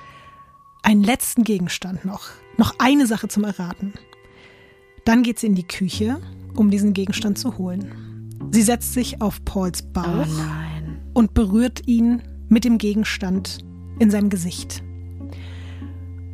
einen 0.81 1.03
letzten 1.03 1.43
Gegenstand 1.43 2.05
noch. 2.05 2.29
Noch 2.57 2.75
eine 2.79 3.05
Sache 3.05 3.27
zum 3.27 3.43
Erraten. 3.43 3.93
Dann 5.03 5.23
geht 5.23 5.39
sie 5.39 5.47
in 5.47 5.55
die 5.55 5.67
Küche, 5.67 6.21
um 6.55 6.71
diesen 6.71 6.93
Gegenstand 6.93 7.37
zu 7.37 7.57
holen. 7.57 8.31
Sie 8.49 8.61
setzt 8.61 8.93
sich 8.93 9.21
auf 9.21 9.43
Pauls 9.43 9.81
Bauch 9.81 10.25
Oh 10.25 11.19
und 11.19 11.33
berührt 11.33 11.85
ihn 11.85 12.21
mit 12.47 12.63
dem 12.63 12.77
Gegenstand 12.77 13.59
in 13.99 14.09
seinem 14.09 14.29
Gesicht. 14.29 14.83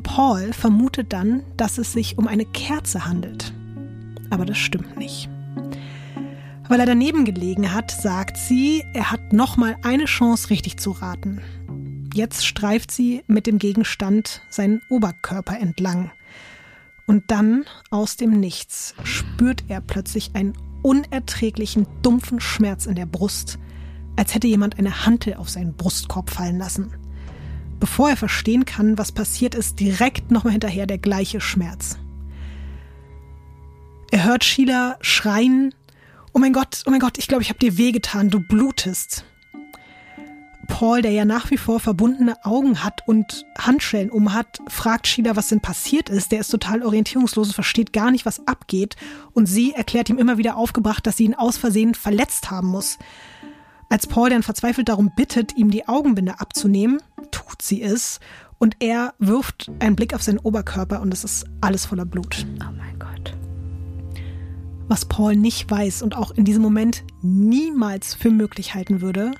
Paul 0.04 0.52
vermutet 0.52 1.12
dann, 1.12 1.42
dass 1.56 1.78
es 1.78 1.92
sich 1.92 2.18
um 2.18 2.28
eine 2.28 2.44
Kerze 2.44 3.04
handelt. 3.04 3.52
Aber 4.30 4.44
das 4.44 4.58
stimmt 4.58 4.96
nicht. 4.96 5.28
Weil 6.68 6.80
er 6.80 6.86
daneben 6.86 7.24
gelegen 7.24 7.72
hat, 7.74 7.90
sagt 7.90 8.36
sie, 8.36 8.84
er 8.94 9.10
hat 9.10 9.32
nochmal 9.32 9.76
eine 9.82 10.04
Chance 10.04 10.50
richtig 10.50 10.78
zu 10.78 10.92
raten. 10.92 11.40
Jetzt 12.14 12.46
streift 12.46 12.90
sie 12.90 13.22
mit 13.26 13.46
dem 13.46 13.58
Gegenstand 13.58 14.42
seinen 14.48 14.80
Oberkörper 14.88 15.58
entlang. 15.58 16.10
Und 17.06 17.30
dann, 17.30 17.64
aus 17.90 18.16
dem 18.16 18.38
Nichts, 18.38 18.94
spürt 19.02 19.64
er 19.68 19.80
plötzlich 19.80 20.34
einen 20.34 20.54
unerträglichen, 20.82 21.86
dumpfen 22.02 22.40
Schmerz 22.40 22.86
in 22.86 22.94
der 22.94 23.06
Brust, 23.06 23.58
als 24.16 24.34
hätte 24.34 24.46
jemand 24.46 24.78
eine 24.78 25.06
Hantel 25.06 25.34
auf 25.34 25.48
seinen 25.48 25.74
Brustkorb 25.74 26.30
fallen 26.30 26.58
lassen. 26.58 26.92
Bevor 27.80 28.10
er 28.10 28.16
verstehen 28.16 28.64
kann, 28.64 28.98
was 28.98 29.10
passiert 29.10 29.54
ist, 29.54 29.80
direkt 29.80 30.30
nochmal 30.30 30.52
hinterher 30.52 30.86
der 30.86 30.98
gleiche 30.98 31.40
Schmerz. 31.40 31.98
Er 34.10 34.24
hört 34.24 34.44
Sheila 34.44 34.98
schreien, 35.00 35.74
Oh 36.34 36.38
mein 36.38 36.52
Gott, 36.52 36.82
oh 36.86 36.90
mein 36.90 37.00
Gott, 37.00 37.18
ich 37.18 37.28
glaube, 37.28 37.42
ich 37.42 37.50
habe 37.50 37.58
dir 37.58 37.76
wehgetan, 37.76 38.30
du 38.30 38.40
blutest. 38.40 39.24
Paul, 40.68 41.02
der 41.02 41.10
ja 41.10 41.24
nach 41.24 41.50
wie 41.50 41.58
vor 41.58 41.80
verbundene 41.80 42.44
Augen 42.44 42.82
hat 42.82 43.06
und 43.06 43.44
Handschellen 43.58 44.10
umhat, 44.10 44.60
fragt 44.68 45.06
Sheila, 45.06 45.36
was 45.36 45.48
denn 45.48 45.60
passiert 45.60 46.08
ist. 46.08 46.32
Der 46.32 46.40
ist 46.40 46.48
total 46.48 46.82
orientierungslos 46.82 47.48
und 47.48 47.54
versteht 47.54 47.92
gar 47.92 48.10
nicht, 48.10 48.24
was 48.24 48.46
abgeht. 48.46 48.96
Und 49.32 49.46
sie 49.46 49.72
erklärt 49.72 50.08
ihm 50.08 50.18
immer 50.18 50.38
wieder 50.38 50.56
aufgebracht, 50.56 51.06
dass 51.06 51.18
sie 51.18 51.24
ihn 51.24 51.34
aus 51.34 51.58
Versehen 51.58 51.94
verletzt 51.94 52.50
haben 52.50 52.68
muss. 52.68 52.98
Als 53.90 54.06
Paul 54.06 54.30
dann 54.30 54.42
verzweifelt 54.42 54.88
darum 54.88 55.12
bittet, 55.14 55.54
ihm 55.56 55.70
die 55.70 55.86
Augenbinde 55.86 56.40
abzunehmen, 56.40 57.02
tut 57.30 57.60
sie 57.60 57.82
es. 57.82 58.20
Und 58.58 58.76
er 58.78 59.12
wirft 59.18 59.70
einen 59.80 59.96
Blick 59.96 60.14
auf 60.14 60.22
seinen 60.22 60.38
Oberkörper 60.38 61.02
und 61.02 61.12
es 61.12 61.24
ist 61.24 61.44
alles 61.60 61.84
voller 61.84 62.06
Blut. 62.06 62.46
Oh 62.60 62.72
mein 62.74 62.98
Gott. 62.98 63.36
Was 64.92 65.06
Paul 65.06 65.36
nicht 65.36 65.70
weiß 65.70 66.02
und 66.02 66.14
auch 66.14 66.32
in 66.32 66.44
diesem 66.44 66.60
Moment 66.60 67.02
niemals 67.22 68.12
für 68.12 68.28
möglich 68.28 68.74
halten 68.74 69.00
würde, 69.00 69.30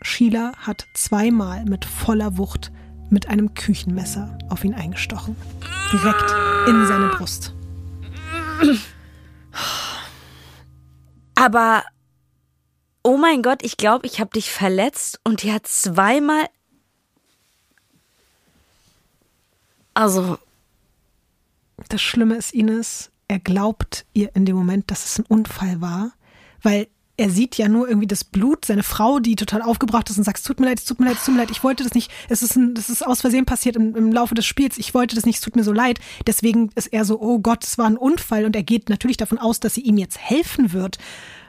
Sheila 0.00 0.54
hat 0.56 0.86
zweimal 0.94 1.66
mit 1.66 1.84
voller 1.84 2.38
Wucht 2.38 2.72
mit 3.10 3.28
einem 3.28 3.52
Küchenmesser 3.52 4.38
auf 4.48 4.64
ihn 4.64 4.72
eingestochen. 4.72 5.36
Direkt 5.92 6.30
in 6.66 6.86
seine 6.86 7.08
Brust. 7.08 7.52
Aber, 11.34 11.84
oh 13.02 13.18
mein 13.18 13.42
Gott, 13.42 13.62
ich 13.62 13.76
glaube, 13.76 14.06
ich 14.06 14.20
habe 14.20 14.30
dich 14.30 14.50
verletzt 14.50 15.20
und 15.22 15.42
die 15.42 15.52
hat 15.52 15.66
zweimal. 15.66 16.48
Also, 19.92 20.38
Das 21.90 22.00
Schlimme 22.00 22.36
ist, 22.36 22.54
Ines, 22.54 23.10
er 23.28 23.38
glaubt 23.38 24.06
ihr 24.12 24.34
in 24.34 24.44
dem 24.44 24.56
Moment, 24.56 24.90
dass 24.90 25.04
es 25.04 25.18
ein 25.18 25.26
Unfall 25.26 25.80
war, 25.80 26.12
weil 26.62 26.88
er 27.16 27.30
sieht 27.30 27.56
ja 27.56 27.68
nur 27.68 27.86
irgendwie 27.86 28.08
das 28.08 28.24
Blut, 28.24 28.64
seine 28.64 28.82
Frau, 28.82 29.20
die 29.20 29.36
total 29.36 29.62
aufgebracht 29.62 30.10
ist 30.10 30.18
und 30.18 30.24
sagt, 30.24 30.38
es 30.38 30.44
tut 30.44 30.58
mir 30.58 30.66
leid, 30.66 30.80
es 30.80 30.84
tut 30.84 30.98
mir 30.98 31.06
leid, 31.06 31.16
es 31.16 31.24
tut 31.24 31.34
mir 31.34 31.40
leid, 31.40 31.50
ich 31.52 31.62
wollte 31.62 31.84
das 31.84 31.94
nicht, 31.94 32.10
es 32.28 32.42
ist, 32.42 32.56
ein, 32.56 32.74
das 32.74 32.90
ist 32.90 33.06
aus 33.06 33.20
Versehen 33.20 33.44
passiert 33.44 33.76
im, 33.76 33.94
im 33.94 34.12
Laufe 34.12 34.34
des 34.34 34.46
Spiels, 34.46 34.78
ich 34.78 34.94
wollte 34.94 35.14
das 35.14 35.24
nicht, 35.24 35.36
es 35.36 35.40
tut 35.40 35.54
mir 35.54 35.62
so 35.62 35.72
leid. 35.72 36.00
Deswegen 36.26 36.70
ist 36.74 36.88
er 36.88 37.04
so, 37.04 37.20
oh 37.20 37.38
Gott, 37.38 37.62
es 37.64 37.78
war 37.78 37.86
ein 37.86 37.96
Unfall 37.96 38.44
und 38.44 38.56
er 38.56 38.64
geht 38.64 38.88
natürlich 38.88 39.16
davon 39.16 39.38
aus, 39.38 39.60
dass 39.60 39.74
sie 39.74 39.82
ihm 39.82 39.96
jetzt 39.96 40.18
helfen 40.18 40.72
wird. 40.72 40.98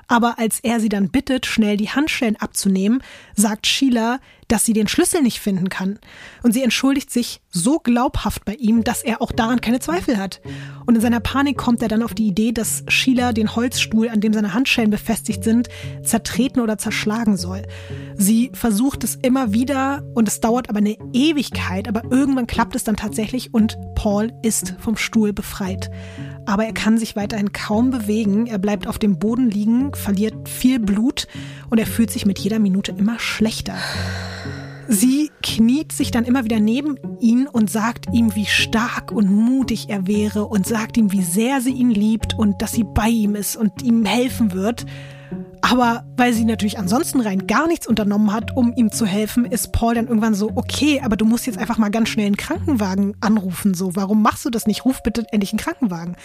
Aber 0.08 0.38
als 0.38 0.60
er 0.60 0.80
sie 0.80 0.90
dann 0.90 1.10
bittet, 1.10 1.48
schnell 1.48 1.78
die 1.78 1.90
Handschellen 1.90 2.36
abzunehmen, 2.36 3.02
sagt 3.34 3.66
Sheila, 3.66 4.20
dass 4.48 4.66
sie 4.66 4.74
den 4.74 4.88
Schlüssel 4.88 5.22
nicht 5.22 5.40
finden 5.40 5.70
kann. 5.70 6.00
Und 6.44 6.54
sie 6.54 6.64
entschuldigt 6.64 7.12
sich 7.12 7.42
so 7.50 7.80
glaubhaft 7.80 8.46
bei 8.46 8.54
ihm, 8.56 8.84
dass 8.84 9.02
er 9.02 9.22
auch 9.22 9.32
daran 9.32 9.62
keine 9.62 9.80
Zweifel 9.80 10.18
hat. 10.18 10.42
Und 10.86 10.96
in 10.96 11.02
seiner 11.02 11.20
Panik 11.20 11.58
kommt 11.58 11.82
er 11.82 11.88
dann 11.88 12.04
auf 12.04 12.14
die 12.14 12.28
Idee, 12.28 12.52
dass 12.52 12.84
Sheila 12.88 13.32
den 13.32 13.56
Holzstuhl, 13.56 14.10
an 14.10 14.22
dem 14.22 14.34
seine 14.34 14.54
Handschellen 14.54 14.92
befestigt 14.92 15.44
sind, 15.44 15.70
zertreten 16.04 16.62
oder 16.62 16.78
zerschlagen 16.78 17.38
soll. 17.38 17.64
Sie 18.16 18.52
versucht 18.54 19.04
es 19.04 19.16
immer 19.16 19.54
wieder 19.54 20.04
und 20.14 20.28
es 20.28 20.40
dauert 20.40 20.70
aber 20.70 20.80
eine 20.80 20.98
Ewigkeit, 21.14 21.88
aber 21.88 22.04
irgendwann 22.12 22.48
klappt 22.48 22.76
es 22.76 22.84
dann 22.84 22.96
tatsächlich 22.96 23.54
und 23.54 23.78
Paul 23.96 24.32
ist 24.44 24.76
vom 24.80 24.98
Stuhl 24.98 25.34
befreit. 25.34 25.90
Aber 26.46 26.66
er 26.66 26.74
kann 26.74 26.98
sich 26.98 27.16
weiterhin 27.16 27.52
kaum 27.54 27.90
bewegen, 27.90 28.46
er 28.46 28.60
bleibt 28.60 28.88
auf 28.88 29.00
dem 29.00 29.18
Boden 29.18 29.50
liegen, 29.50 29.94
verliert 29.96 30.48
viel 30.48 30.80
Blut 30.80 31.28
und 31.70 31.80
er 31.80 31.88
fühlt 31.88 32.12
sich 32.12 32.26
mit 32.26 32.38
jeder 32.38 32.60
Minute 32.60 32.94
immer 32.96 33.18
schlechter. 33.18 33.76
Sie 34.88 35.32
kniet 35.42 35.92
sich 35.92 36.12
dann 36.12 36.26
immer 36.26 36.44
wieder 36.44 36.60
neben 36.60 36.98
ihn 37.20 37.48
und 37.48 37.70
sagt 37.70 38.08
ihm, 38.14 38.36
wie 38.36 38.46
stark 38.46 39.12
und 39.12 39.30
mutig 39.30 39.90
er 39.90 40.08
wäre 40.08 40.46
und 40.46 40.68
sagt 40.68 40.98
ihm, 40.98 41.12
wie 41.12 41.24
sehr 41.24 41.62
sie 41.62 41.72
ihn 41.72 41.92
liebt 41.92 42.38
und 42.38 42.62
dass 42.62 42.74
sie 42.74 42.84
bei 42.84 43.10
ihm 43.10 43.36
ist 43.36 43.56
und 43.56 43.82
ihm 43.82 44.06
helfen 44.06 44.54
wird. 44.54 44.86
Aber 45.62 46.06
weil 46.16 46.32
sie 46.34 46.46
natürlich 46.46 46.78
ansonsten 46.78 47.22
rein 47.22 47.48
gar 47.48 47.68
nichts 47.68 47.88
unternommen 47.88 48.32
hat, 48.32 48.56
um 48.56 48.74
ihm 48.76 48.92
zu 48.92 49.08
helfen, 49.08 49.46
ist 49.46 49.72
Paul 49.72 49.96
dann 49.96 50.08
irgendwann 50.08 50.36
so, 50.36 50.52
okay, 50.54 51.02
aber 51.04 51.18
du 51.18 51.26
musst 51.26 51.48
jetzt 51.48 51.58
einfach 51.58 51.80
mal 51.80 51.90
ganz 51.90 52.10
schnell 52.10 52.28
einen 52.28 52.38
Krankenwagen 52.38 53.16
anrufen. 53.20 53.74
So, 53.74 53.96
warum 53.96 54.22
machst 54.22 54.46
du 54.46 54.52
das 54.52 54.68
nicht? 54.68 54.86
Ruf 54.86 55.02
bitte 55.02 55.26
endlich 55.32 55.52
einen 55.54 55.60
Krankenwagen. 55.60 56.18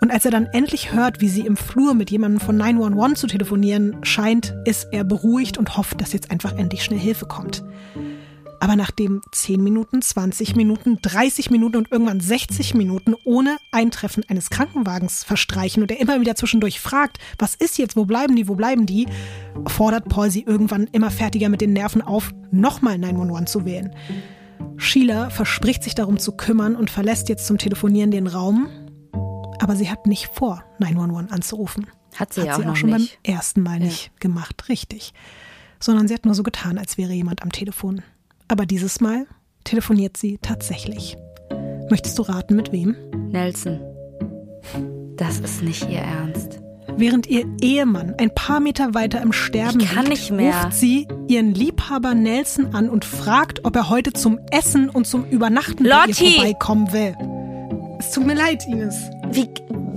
Und 0.00 0.10
als 0.10 0.24
er 0.24 0.30
dann 0.30 0.46
endlich 0.46 0.92
hört, 0.92 1.20
wie 1.20 1.28
sie 1.28 1.46
im 1.46 1.56
Flur 1.56 1.94
mit 1.94 2.10
jemandem 2.10 2.40
von 2.40 2.56
911 2.56 3.18
zu 3.18 3.26
telefonieren 3.26 3.96
scheint, 4.02 4.54
ist 4.64 4.88
er 4.92 5.04
beruhigt 5.04 5.58
und 5.58 5.76
hofft, 5.76 6.00
dass 6.00 6.12
jetzt 6.12 6.30
einfach 6.30 6.56
endlich 6.56 6.84
schnell 6.84 6.98
Hilfe 6.98 7.26
kommt. 7.26 7.64
Aber 8.60 8.76
nachdem 8.76 9.20
10 9.32 9.62
Minuten, 9.62 10.00
20 10.02 10.56
Minuten, 10.56 10.98
30 11.02 11.50
Minuten 11.50 11.76
und 11.76 11.92
irgendwann 11.92 12.20
60 12.20 12.74
Minuten 12.74 13.14
ohne 13.24 13.56
Eintreffen 13.70 14.24
eines 14.28 14.50
Krankenwagens 14.50 15.24
verstreichen 15.24 15.82
und 15.82 15.90
er 15.90 16.00
immer 16.00 16.20
wieder 16.20 16.34
zwischendurch 16.34 16.80
fragt, 16.80 17.18
was 17.38 17.54
ist 17.54 17.78
jetzt, 17.78 17.96
wo 17.96 18.06
bleiben 18.06 18.34
die, 18.34 18.48
wo 18.48 18.54
bleiben 18.54 18.86
die, 18.86 19.06
fordert 19.66 20.08
Paul 20.08 20.30
sie 20.30 20.42
irgendwann 20.42 20.88
immer 20.92 21.10
fertiger 21.10 21.48
mit 21.48 21.60
den 21.60 21.72
Nerven 21.72 22.02
auf, 22.02 22.32
nochmal 22.50 22.98
911 22.98 23.50
zu 23.50 23.64
wählen. 23.64 23.94
Sheila 24.78 25.30
verspricht 25.30 25.82
sich 25.82 25.94
darum 25.94 26.18
zu 26.18 26.32
kümmern 26.32 26.76
und 26.76 26.90
verlässt 26.90 27.28
jetzt 27.28 27.46
zum 27.46 27.58
Telefonieren 27.58 28.10
den 28.10 28.26
Raum, 28.26 28.68
aber 29.60 29.76
sie 29.76 29.90
hat 29.90 30.06
nicht 30.06 30.28
vor, 30.32 30.64
911 30.78 31.32
anzurufen. 31.32 31.86
Hat 32.14 32.32
sie 32.32 32.42
hat 32.42 32.46
ja 32.48 32.54
sie 32.54 32.62
auch 32.62 32.64
auch 32.64 32.70
noch 32.70 32.76
schon 32.76 32.90
nicht. 32.90 33.18
beim 33.22 33.34
ersten 33.34 33.62
Mal 33.62 33.78
nicht 33.78 34.18
gemacht, 34.20 34.68
richtig. 34.68 35.12
Sondern 35.80 36.08
sie 36.08 36.14
hat 36.14 36.24
nur 36.24 36.34
so 36.34 36.42
getan, 36.42 36.78
als 36.78 36.96
wäre 36.98 37.12
jemand 37.12 37.42
am 37.42 37.52
Telefon. 37.52 38.02
Aber 38.48 38.64
dieses 38.66 39.00
Mal 39.00 39.26
telefoniert 39.64 40.16
sie 40.16 40.38
tatsächlich. 40.40 41.16
Möchtest 41.90 42.18
du 42.18 42.22
raten, 42.22 42.56
mit 42.56 42.72
wem? 42.72 42.96
Nelson. 43.30 43.80
Das 45.16 45.38
ist 45.38 45.62
nicht 45.62 45.88
ihr 45.88 46.00
Ernst. 46.00 46.60
Während 46.96 47.26
ihr 47.26 47.44
Ehemann 47.60 48.14
ein 48.18 48.34
paar 48.34 48.60
Meter 48.60 48.94
weiter 48.94 49.20
im 49.20 49.32
Sterben 49.32 49.80
liegt, 49.80 50.30
ruft 50.30 50.72
sie 50.72 51.06
ihren 51.28 51.52
Liebhaber 51.52 52.14
Nelson 52.14 52.74
an 52.74 52.88
und 52.88 53.04
fragt, 53.04 53.64
ob 53.64 53.76
er 53.76 53.90
heute 53.90 54.12
zum 54.12 54.38
Essen 54.50 54.88
und 54.88 55.06
zum 55.06 55.24
Übernachten 55.26 55.84
bei 55.84 56.06
ihr 56.06 56.14
vorbeikommen 56.14 56.92
will. 56.92 57.14
Es 57.98 58.12
tut 58.12 58.26
mir 58.26 58.34
leid, 58.34 58.66
Ines. 58.66 59.10
Wie? 59.30 59.48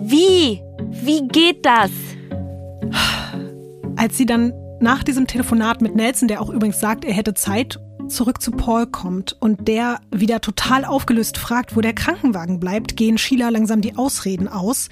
Wie? 0.01 0.61
Wie 0.91 1.27
geht 1.27 1.65
das? 1.65 1.91
Als 3.95 4.17
sie 4.17 4.25
dann 4.25 4.53
nach 4.79 5.03
diesem 5.03 5.27
Telefonat 5.27 5.81
mit 5.81 5.95
Nelson, 5.95 6.27
der 6.27 6.41
auch 6.41 6.49
übrigens 6.49 6.79
sagt, 6.79 7.05
er 7.05 7.13
hätte 7.13 7.33
Zeit, 7.33 7.79
zurück 8.07 8.41
zu 8.41 8.51
Paul 8.51 8.87
kommt 8.87 9.35
und 9.39 9.67
der 9.67 9.99
wieder 10.11 10.41
total 10.41 10.85
aufgelöst 10.85 11.37
fragt, 11.37 11.75
wo 11.75 11.81
der 11.81 11.93
Krankenwagen 11.93 12.59
bleibt, 12.59 12.97
gehen 12.97 13.17
Sheila 13.17 13.49
langsam 13.49 13.81
die 13.81 13.97
Ausreden 13.97 14.47
aus. 14.47 14.89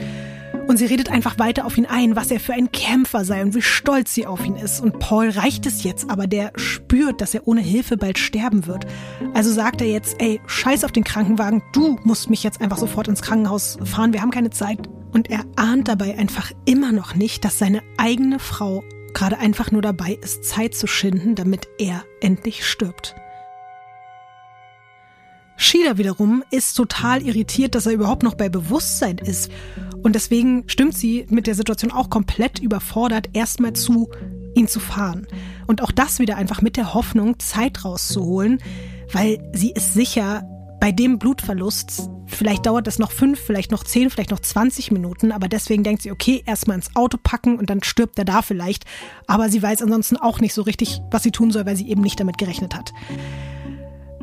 Und 0.68 0.78
sie 0.78 0.86
redet 0.86 1.10
einfach 1.10 1.40
weiter 1.40 1.66
auf 1.66 1.78
ihn 1.78 1.86
ein, 1.86 2.16
was 2.16 2.30
er 2.30 2.40
für 2.40 2.54
ein 2.54 2.72
Kämpfer 2.72 3.24
sei 3.24 3.42
und 3.42 3.56
wie 3.56 3.62
stolz 3.62 4.14
sie 4.14 4.28
auf 4.28 4.46
ihn 4.46 4.56
ist. 4.56 4.82
Und 4.82 5.00
Paul 5.00 5.30
reicht 5.30 5.66
es 5.66 5.84
jetzt, 5.84 6.10
aber 6.10 6.28
der 6.28 6.52
spürt, 6.56 7.22
dass 7.22 7.34
er 7.34 7.48
ohne 7.48 7.62
Hilfe 7.62 7.96
bald 7.96 8.20
sterben 8.20 8.68
wird. 8.68 8.86
Also 9.34 9.52
sagt 9.52 9.82
er 9.82 9.88
jetzt, 9.88 10.18
ey, 10.20 10.42
scheiß 10.46 10.84
auf 10.84 10.92
den 10.92 11.06
Krankenwagen, 11.06 11.64
du 11.74 11.98
musst 12.04 12.30
mich 12.30 12.44
jetzt 12.44 12.60
einfach 12.60 12.78
sofort 12.78 13.08
ins 13.08 13.22
Krankenhaus 13.22 13.78
fahren, 13.86 14.14
wir 14.14 14.22
haben 14.22 14.32
keine 14.32 14.50
Zeit. 14.50 14.90
Und 15.14 15.30
er 15.30 15.46
ahnt 15.56 15.88
dabei 15.88 16.18
einfach 16.18 16.52
immer 16.66 16.92
noch 16.92 17.16
nicht, 17.16 17.46
dass 17.46 17.58
seine 17.58 17.82
eigene 17.98 18.40
Frau 18.40 18.84
gerade 19.14 19.40
einfach 19.40 19.72
nur 19.72 19.82
dabei 19.82 20.18
ist, 20.22 20.44
Zeit 20.44 20.76
zu 20.76 20.86
schinden, 20.86 21.36
damit 21.36 21.68
er 21.80 22.04
endlich 22.22 22.66
stirbt. 22.68 23.16
Sheila 25.58 25.98
wiederum 25.98 26.44
ist 26.52 26.76
total 26.76 27.24
irritiert, 27.24 27.76
dass 27.76 27.88
er 27.88 27.94
überhaupt 27.94 28.24
noch 28.24 28.36
bei 28.36 28.48
Bewusstsein 28.48 29.18
ist. 29.18 29.52
Und 30.04 30.14
deswegen 30.14 30.64
stimmt 30.68 30.96
sie 30.96 31.26
mit 31.30 31.48
der 31.48 31.56
Situation 31.56 31.92
auch 31.92 32.10
komplett 32.10 32.60
überfordert, 32.60 33.30
erstmal 33.34 33.74
zu, 33.74 34.10
ihn 34.56 34.68
zu 34.68 34.80
fahren. 34.80 35.28
Und 35.66 35.82
auch 35.82 35.92
das 35.92 36.20
wieder 36.20 36.38
einfach 36.38 36.62
mit 36.62 36.78
der 36.78 36.94
Hoffnung, 36.94 37.40
Zeit 37.40 37.84
rauszuholen, 37.84 38.60
weil 39.12 39.40
sie 39.54 39.72
ist 39.72 39.96
sicher, 39.96 40.44
bei 40.80 40.92
dem 40.92 41.18
Blutverlust, 41.18 42.10
vielleicht 42.28 42.68
dauert 42.68 42.86
das 42.86 43.00
noch 43.00 43.12
fünf, 43.12 43.40
vielleicht 43.40 43.72
noch 43.72 43.84
zehn, 43.84 44.12
vielleicht 44.12 44.30
noch 44.30 44.40
20 44.40 44.92
Minuten, 44.92 45.32
aber 45.32 45.48
deswegen 45.48 45.84
denkt 45.84 46.04
sie, 46.04 46.12
okay, 46.12 46.44
erstmal 46.46 46.78
ins 46.78 46.96
Auto 46.96 47.18
packen 47.22 47.58
und 47.58 47.70
dann 47.70 47.84
stirbt 47.84 48.20
er 48.20 48.26
da 48.26 48.44
vielleicht. 48.44 48.86
Aber 49.26 49.50
sie 49.50 49.62
weiß 49.62 49.82
ansonsten 49.82 50.18
auch 50.18 50.40
nicht 50.40 50.54
so 50.54 50.62
richtig, 50.62 51.02
was 51.10 51.24
sie 51.24 51.32
tun 51.32 51.52
soll, 51.52 51.66
weil 51.66 51.76
sie 51.76 51.90
eben 51.90 52.02
nicht 52.02 52.20
damit 52.20 52.38
gerechnet 52.38 52.76
hat. 52.76 52.94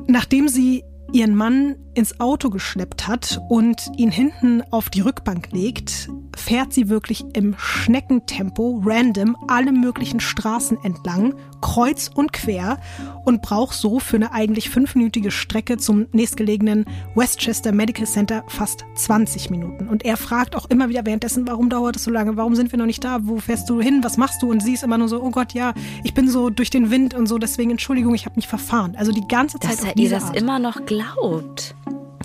Nachdem 0.06 0.48
sie 0.48 0.85
ihren 1.15 1.36
Mann 1.36 1.77
ins 1.95 2.19
Auto 2.19 2.51
geschleppt 2.51 3.07
hat 3.07 3.41
und 3.49 3.89
ihn 3.97 4.11
hinten 4.11 4.62
auf 4.73 4.91
die 4.91 5.01
Rückbank 5.01 5.53
legt, 5.53 6.11
fährt 6.36 6.73
sie 6.73 6.89
wirklich 6.89 7.24
im 7.35 7.55
Schneckentempo 7.59 8.82
random 8.85 9.36
alle 9.48 9.73
möglichen 9.73 10.20
Straßen 10.20 10.78
entlang, 10.82 11.35
kreuz 11.61 12.11
und 12.15 12.32
quer 12.32 12.78
und 13.24 13.43
braucht 13.43 13.74
so 13.74 13.98
für 13.98 14.16
eine 14.16 14.32
eigentlich 14.32 14.70
fünfminütige 14.70 15.31
Strecke 15.31 15.77
zum 15.78 16.06
nächstgelegenen 16.12 16.85
Westchester 17.15 17.73
Medical 17.73 18.06
Center 18.06 18.44
fast 18.48 18.85
20 18.97 19.51
Minuten. 19.51 19.89
Und 19.89 20.05
er 20.05 20.16
fragt 20.16 20.56
auch 20.56 20.66
immer 20.70 20.89
wieder 20.89 21.06
währenddessen, 21.06 21.47
warum 21.47 21.70
dauert 21.70 21.97
es 21.97 22.05
so 22.05 22.11
lange? 22.11 22.36
Warum 22.36 22.55
sind 22.55 22.73
wir 22.73 22.78
noch 22.78 22.86
nicht 22.86 23.05
da? 23.05 23.19
Wo 23.23 23.39
fährst 23.39 23.70
du 23.70 23.81
hin? 23.81 24.01
Was 24.02 24.16
machst 24.16 24.43
du? 24.43 24.51
Und 24.51 24.62
sie 24.62 24.74
ist 24.74 24.82
immer 24.82 24.98
nur 24.98 25.09
so, 25.09 25.23
oh 25.23 25.31
Gott, 25.31 25.52
ja, 25.55 25.74
ich 26.02 26.15
bin 26.15 26.28
so 26.28 26.51
durch 26.51 26.70
den 26.70 26.90
Wind 26.90 27.15
und 27.15 27.27
so, 27.27 27.39
deswegen 27.39 27.70
Entschuldigung, 27.70 28.15
ich 28.15 28.27
habe 28.27 28.36
mich 28.36 28.48
verfahren. 28.48 28.94
Also 28.97 29.12
die 29.12 29.27
ganze 29.28 29.59
Zeit 29.59 29.73
Dass 29.73 29.82
auf 29.82 29.89
er 29.89 29.97
ihr 29.97 30.11
das 30.11 30.24
Art. 30.24 30.36
immer 30.36 30.59
noch 30.59 30.85
glaubt. 30.86 31.74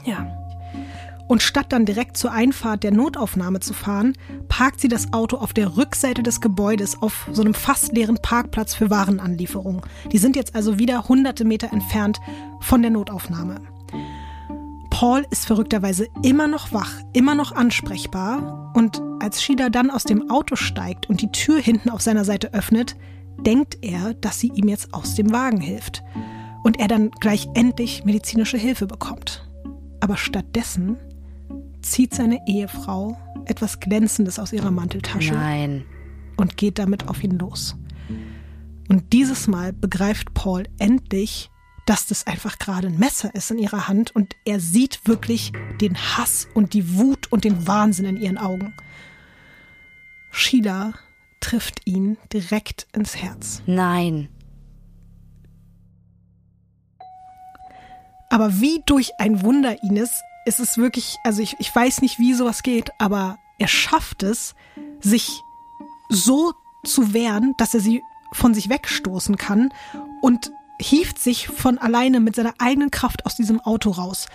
Ja. 0.06 0.39
Und 1.30 1.44
statt 1.44 1.68
dann 1.70 1.86
direkt 1.86 2.18
zur 2.18 2.32
Einfahrt 2.32 2.82
der 2.82 2.92
Notaufnahme 2.92 3.60
zu 3.60 3.76
fahren, 3.76 4.14
parkt 4.48 4.82
sie 4.82 4.88
das 4.88 5.14
Auto 5.14 5.38
auf 5.38 5.54
der 5.54 5.78
Rückseite 5.78 6.24
des 6.24 6.42
Gebäudes 6.42 7.00
auf 7.04 7.30
so 7.32 7.44
einem 7.44 7.54
fast 7.54 7.94
leeren 7.94 8.18
Parkplatz 8.20 8.74
für 8.74 8.90
Warenanlieferung. 8.90 9.86
Die 10.12 10.18
sind 10.18 10.36
jetzt 10.36 10.56
also 10.56 10.80
wieder 10.80 11.08
hunderte 11.08 11.46
Meter 11.46 11.72
entfernt 11.72 12.20
von 12.62 12.82
der 12.82 12.90
Notaufnahme. 12.90 13.62
Paul 14.90 15.24
ist 15.30 15.46
verrückterweise 15.46 16.08
immer 16.24 16.48
noch 16.48 16.74
wach, 16.74 16.94
immer 17.14 17.36
noch 17.36 17.52
ansprechbar 17.52 18.74
und 18.74 19.00
als 19.20 19.44
Sheila 19.44 19.70
dann 19.70 19.92
aus 19.92 20.06
dem 20.06 20.32
Auto 20.32 20.56
steigt 20.56 21.10
und 21.10 21.22
die 21.22 21.32
Tür 21.32 21.60
hinten 21.60 21.92
auf 21.92 22.02
seiner 22.02 22.26
Seite 22.26 22.56
öffnet, 22.56 22.96
denkt 23.38 23.78
er, 23.84 24.16
dass 24.16 24.40
sie 24.40 24.52
ihm 24.56 24.68
jetzt 24.68 24.96
aus 24.96 25.14
dem 25.14 25.32
Wagen 25.32 25.62
hilft 25.62 26.02
und 26.64 26.80
er 26.80 26.88
dann 26.88 27.12
gleich 27.12 27.48
endlich 27.54 28.04
medizinische 28.04 28.58
Hilfe 28.58 28.88
bekommt. 28.88 29.48
Aber 30.00 30.18
stattdessen 30.18 30.98
zieht 31.82 32.14
seine 32.14 32.40
Ehefrau 32.48 33.18
etwas 33.46 33.80
Glänzendes 33.80 34.40
aus 34.40 34.54
ihrer 34.54 34.72
Manteltasche 34.72 35.34
Nein. 35.34 35.86
und 36.38 36.58
geht 36.58 36.80
damit 36.80 37.08
auf 37.08 37.24
ihn 37.24 37.38
los. 37.38 37.76
Und 38.90 39.14
dieses 39.14 39.48
Mal 39.48 39.72
begreift 39.74 40.34
Paul 40.34 40.64
endlich, 40.80 41.50
dass 41.86 42.08
das 42.08 42.28
einfach 42.28 42.60
gerade 42.60 42.88
ein 42.88 43.00
Messer 43.00 43.34
ist 43.34 43.52
in 43.52 43.58
ihrer 43.58 43.88
Hand 43.88 44.16
und 44.16 44.36
er 44.46 44.60
sieht 44.60 45.08
wirklich 45.08 45.52
den 45.82 45.96
Hass 45.98 46.48
und 46.54 46.74
die 46.74 46.98
Wut 46.98 47.32
und 47.32 47.44
den 47.44 47.68
Wahnsinn 47.68 48.06
in 48.06 48.18
ihren 48.18 48.38
Augen. 48.38 48.74
Sheila 50.32 50.94
trifft 51.40 51.82
ihn 51.86 52.18
direkt 52.32 52.88
ins 52.94 53.16
Herz. 53.16 53.64
Nein. 53.66 54.30
Aber 58.30 58.62
wie 58.62 58.82
durch 58.86 59.12
ein 59.18 59.42
Wunder, 59.42 59.82
Ines, 59.82 60.12
ist 60.50 60.60
es 60.60 60.78
wirklich, 60.78 61.16
also 61.24 61.42
ich, 61.42 61.56
ich 61.60 61.74
weiß 61.74 62.02
nicht, 62.02 62.20
wie 62.20 62.34
sowas 62.34 62.64
geht, 62.64 62.92
aber 63.00 63.38
er 63.60 63.68
schafft 63.68 64.24
es, 64.24 64.56
sich 65.00 65.42
so 66.10 66.54
zu 66.84 67.14
wehren, 67.14 67.54
dass 67.58 67.74
er 67.74 67.80
sie 67.80 68.04
von 68.34 68.54
sich 68.54 68.70
wegstoßen 68.70 69.38
kann 69.38 69.72
und 70.22 70.52
hieft 70.82 71.20
sich 71.20 71.48
von 71.48 71.78
alleine 71.78 72.20
mit 72.20 72.36
seiner 72.36 72.54
eigenen 72.58 72.90
Kraft 72.92 73.26
aus 73.26 73.36
diesem 73.36 73.60
Auto 73.62 73.92
raus. 73.92 74.28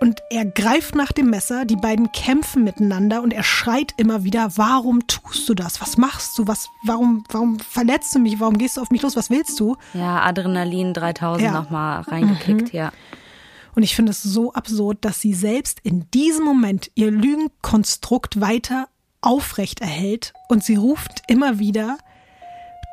Und 0.00 0.20
er 0.30 0.44
greift 0.44 0.94
nach 0.94 1.12
dem 1.12 1.30
Messer, 1.30 1.64
die 1.64 1.76
beiden 1.76 2.12
kämpfen 2.12 2.62
miteinander 2.62 3.22
und 3.22 3.32
er 3.32 3.42
schreit 3.42 3.92
immer 3.96 4.22
wieder, 4.22 4.56
warum 4.56 5.06
tust 5.06 5.48
du 5.48 5.54
das? 5.54 5.80
Was 5.80 5.96
machst 5.96 6.36
du? 6.38 6.46
Was, 6.46 6.68
warum, 6.84 7.24
warum 7.30 7.58
verletzt 7.58 8.14
du 8.14 8.18
mich? 8.18 8.38
Warum 8.38 8.58
gehst 8.58 8.76
du 8.76 8.80
auf 8.82 8.90
mich 8.90 9.02
los? 9.02 9.16
Was 9.16 9.30
willst 9.30 9.58
du? 9.60 9.76
Ja, 9.94 10.20
Adrenalin 10.22 10.92
3000 10.94 11.44
Ja. 11.46 11.52
nochmal 11.52 12.02
reingekickt, 12.02 12.72
ja. 12.72 12.92
Und 13.74 13.82
ich 13.82 13.96
finde 13.96 14.10
es 14.10 14.22
so 14.22 14.52
absurd, 14.52 15.04
dass 15.04 15.20
sie 15.20 15.34
selbst 15.34 15.80
in 15.82 16.08
diesem 16.12 16.44
Moment 16.44 16.90
ihr 16.94 17.10
Lügenkonstrukt 17.10 18.40
weiter 18.40 18.88
aufrecht 19.20 19.80
erhält 19.80 20.32
und 20.48 20.62
sie 20.62 20.76
ruft 20.76 21.22
immer 21.28 21.58
wieder, 21.58 21.98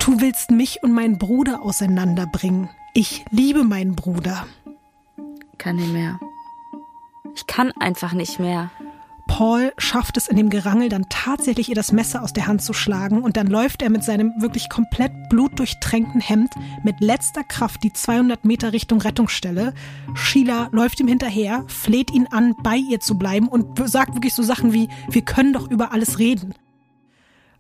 du 0.04 0.22
willst 0.22 0.50
mich 0.50 0.82
und 0.82 0.94
meinen 0.94 1.18
Bruder 1.18 1.62
auseinanderbringen. 1.62 2.70
Ich 2.94 3.24
liebe 3.32 3.64
meinen 3.64 3.96
Bruder. 3.96 4.48
Kann 5.58 5.76
nicht 5.76 5.94
mehr. 5.94 6.20
Ich 7.36 7.48
kann 7.48 7.72
einfach 7.74 8.14
nicht 8.14 8.40
mehr. 8.40 8.72
Paul 9.32 9.72
schafft 9.78 10.18
es 10.18 10.28
in 10.28 10.36
dem 10.36 10.50
Gerangel 10.50 10.90
dann 10.90 11.06
tatsächlich 11.08 11.70
ihr 11.70 11.76
das 11.76 11.94
Messer 11.94 12.22
aus 12.22 12.34
der 12.34 12.48
Hand 12.48 12.62
zu 12.62 12.74
schlagen 12.74 13.24
und 13.24 13.38
dann 13.38 13.48
läuft 13.48 13.82
er 13.82 13.90
mit 13.90 14.04
seinem 14.04 14.34
wirklich 14.42 14.70
komplett 14.70 15.14
blutdurchtränkten 15.30 16.20
Hemd 16.20 16.54
mit 16.84 17.00
letzter 17.00 17.46
Kraft 17.46 17.82
die 17.84 17.94
200 17.94 18.44
Meter 18.44 18.74
Richtung 18.74 19.00
Rettungsstelle. 19.00 19.74
Sheila 20.16 20.68
läuft 20.74 21.00
ihm 21.00 21.08
hinterher, 21.08 21.64
fleht 21.68 22.12
ihn 22.12 22.28
an, 22.30 22.56
bei 22.62 22.76
ihr 22.76 23.00
zu 23.00 23.18
bleiben 23.18 23.48
und 23.48 23.80
sagt 23.90 24.16
wirklich 24.16 24.34
so 24.34 24.44
Sachen 24.44 24.74
wie, 24.74 24.90
wir 25.10 25.22
können 25.22 25.54
doch 25.54 25.72
über 25.72 25.94
alles 25.94 26.20
reden. 26.20 26.54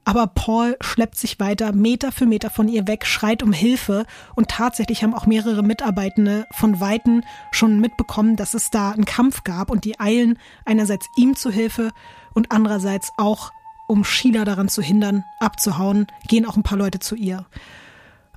Aber 0.03 0.27
Paul 0.27 0.77
schleppt 0.81 1.17
sich 1.17 1.39
weiter 1.39 1.73
Meter 1.73 2.11
für 2.11 2.25
Meter 2.25 2.49
von 2.49 2.67
ihr 2.67 2.87
weg, 2.87 3.05
schreit 3.05 3.43
um 3.43 3.53
Hilfe 3.53 4.05
und 4.35 4.49
tatsächlich 4.49 5.03
haben 5.03 5.13
auch 5.13 5.27
mehrere 5.27 5.61
Mitarbeitende 5.61 6.47
von 6.51 6.79
Weitem 6.79 7.23
schon 7.51 7.79
mitbekommen, 7.79 8.35
dass 8.35 8.55
es 8.55 8.71
da 8.71 8.91
einen 8.91 9.05
Kampf 9.05 9.43
gab 9.43 9.69
und 9.69 9.85
die 9.85 9.99
eilen 9.99 10.39
einerseits 10.65 11.07
ihm 11.15 11.35
zu 11.35 11.51
Hilfe 11.51 11.91
und 12.33 12.51
andererseits 12.51 13.11
auch, 13.17 13.51
um 13.87 14.03
Sheila 14.03 14.43
daran 14.43 14.69
zu 14.69 14.81
hindern, 14.81 15.23
abzuhauen, 15.39 16.07
gehen 16.27 16.47
auch 16.47 16.57
ein 16.57 16.63
paar 16.63 16.79
Leute 16.79 16.99
zu 16.99 17.15
ihr. 17.15 17.45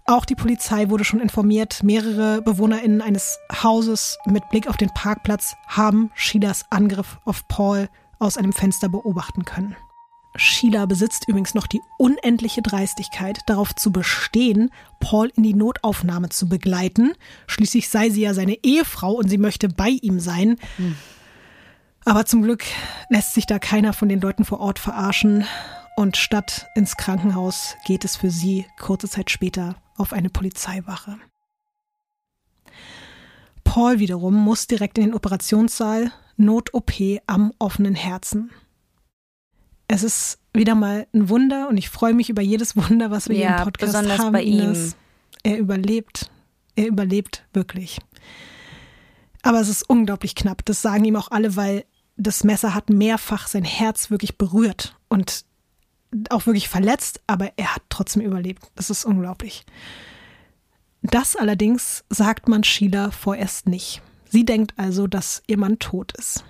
Auch 0.06 0.26
die 0.26 0.34
Polizei 0.34 0.90
wurde 0.90 1.04
schon 1.04 1.20
informiert. 1.20 1.82
Mehrere 1.82 2.42
BewohnerInnen 2.42 3.00
eines 3.00 3.38
Hauses 3.62 4.18
mit 4.26 4.46
Blick 4.50 4.68
auf 4.68 4.76
den 4.76 4.90
Parkplatz 4.92 5.56
haben 5.66 6.10
Sheilas 6.14 6.66
Angriff 6.68 7.18
auf 7.24 7.48
Paul 7.48 7.88
aus 8.18 8.36
einem 8.36 8.52
Fenster 8.52 8.90
beobachten 8.90 9.46
können. 9.46 9.76
Sheila 10.36 10.86
besitzt 10.86 11.28
übrigens 11.28 11.54
noch 11.54 11.66
die 11.66 11.80
unendliche 11.96 12.60
Dreistigkeit, 12.60 13.40
darauf 13.46 13.74
zu 13.74 13.92
bestehen, 13.92 14.70
Paul 14.98 15.30
in 15.36 15.44
die 15.44 15.54
Notaufnahme 15.54 16.28
zu 16.28 16.48
begleiten. 16.48 17.12
Schließlich 17.46 17.88
sei 17.88 18.10
sie 18.10 18.22
ja 18.22 18.34
seine 18.34 18.58
Ehefrau 18.64 19.12
und 19.12 19.28
sie 19.28 19.38
möchte 19.38 19.68
bei 19.68 19.90
ihm 19.90 20.18
sein. 20.18 20.56
Hm. 20.76 20.96
Aber 22.04 22.26
zum 22.26 22.42
Glück 22.42 22.64
lässt 23.08 23.34
sich 23.34 23.46
da 23.46 23.58
keiner 23.58 23.92
von 23.92 24.08
den 24.08 24.20
Leuten 24.20 24.44
vor 24.44 24.60
Ort 24.60 24.78
verarschen. 24.78 25.44
Und 25.96 26.16
statt 26.16 26.66
ins 26.74 26.96
Krankenhaus 26.96 27.76
geht 27.86 28.04
es 28.04 28.16
für 28.16 28.30
sie 28.30 28.66
kurze 28.78 29.08
Zeit 29.08 29.30
später 29.30 29.76
auf 29.96 30.12
eine 30.12 30.30
Polizeiwache. 30.30 31.18
Paul 33.62 34.00
wiederum 34.00 34.34
muss 34.34 34.66
direkt 34.66 34.98
in 34.98 35.04
den 35.04 35.14
Operationssaal, 35.14 36.12
Not-OP 36.36 36.92
am 37.26 37.52
offenen 37.58 37.94
Herzen. 37.94 38.50
Es 39.88 40.02
ist 40.02 40.38
wieder 40.52 40.74
mal 40.74 41.06
ein 41.12 41.28
Wunder 41.28 41.68
und 41.68 41.76
ich 41.76 41.90
freue 41.90 42.14
mich 42.14 42.30
über 42.30 42.42
jedes 42.42 42.76
Wunder, 42.76 43.10
was 43.10 43.28
wir 43.28 43.36
Ja, 43.36 43.48
hier 43.48 43.58
im 43.58 43.64
Podcast 43.64 43.92
besonders 43.92 44.18
haben. 44.18 44.32
bei 44.32 44.42
ihm. 44.42 44.74
Er 45.42 45.58
überlebt. 45.58 46.30
Er 46.76 46.86
überlebt 46.86 47.44
wirklich. 47.52 47.98
Aber 49.42 49.60
es 49.60 49.68
ist 49.68 49.88
unglaublich 49.88 50.34
knapp. 50.34 50.64
Das 50.64 50.80
sagen 50.80 51.04
ihm 51.04 51.16
auch 51.16 51.30
alle, 51.30 51.54
weil 51.56 51.84
das 52.16 52.44
Messer 52.44 52.74
hat 52.74 52.88
mehrfach 52.90 53.46
sein 53.46 53.64
Herz 53.64 54.10
wirklich 54.10 54.38
berührt 54.38 54.96
und 55.08 55.44
auch 56.30 56.46
wirklich 56.46 56.68
verletzt, 56.68 57.20
aber 57.26 57.52
er 57.56 57.74
hat 57.74 57.82
trotzdem 57.88 58.22
überlebt. 58.22 58.62
Das 58.76 58.88
ist 58.88 59.04
unglaublich. 59.04 59.64
Das 61.02 61.36
allerdings 61.36 62.04
sagt 62.08 62.48
man 62.48 62.64
Sheila 62.64 63.10
vorerst 63.10 63.66
nicht. 63.68 64.00
Sie 64.30 64.44
denkt 64.44 64.72
also, 64.76 65.06
dass 65.06 65.42
ihr 65.46 65.58
Mann 65.58 65.78
tot 65.78 66.12
ist. 66.16 66.44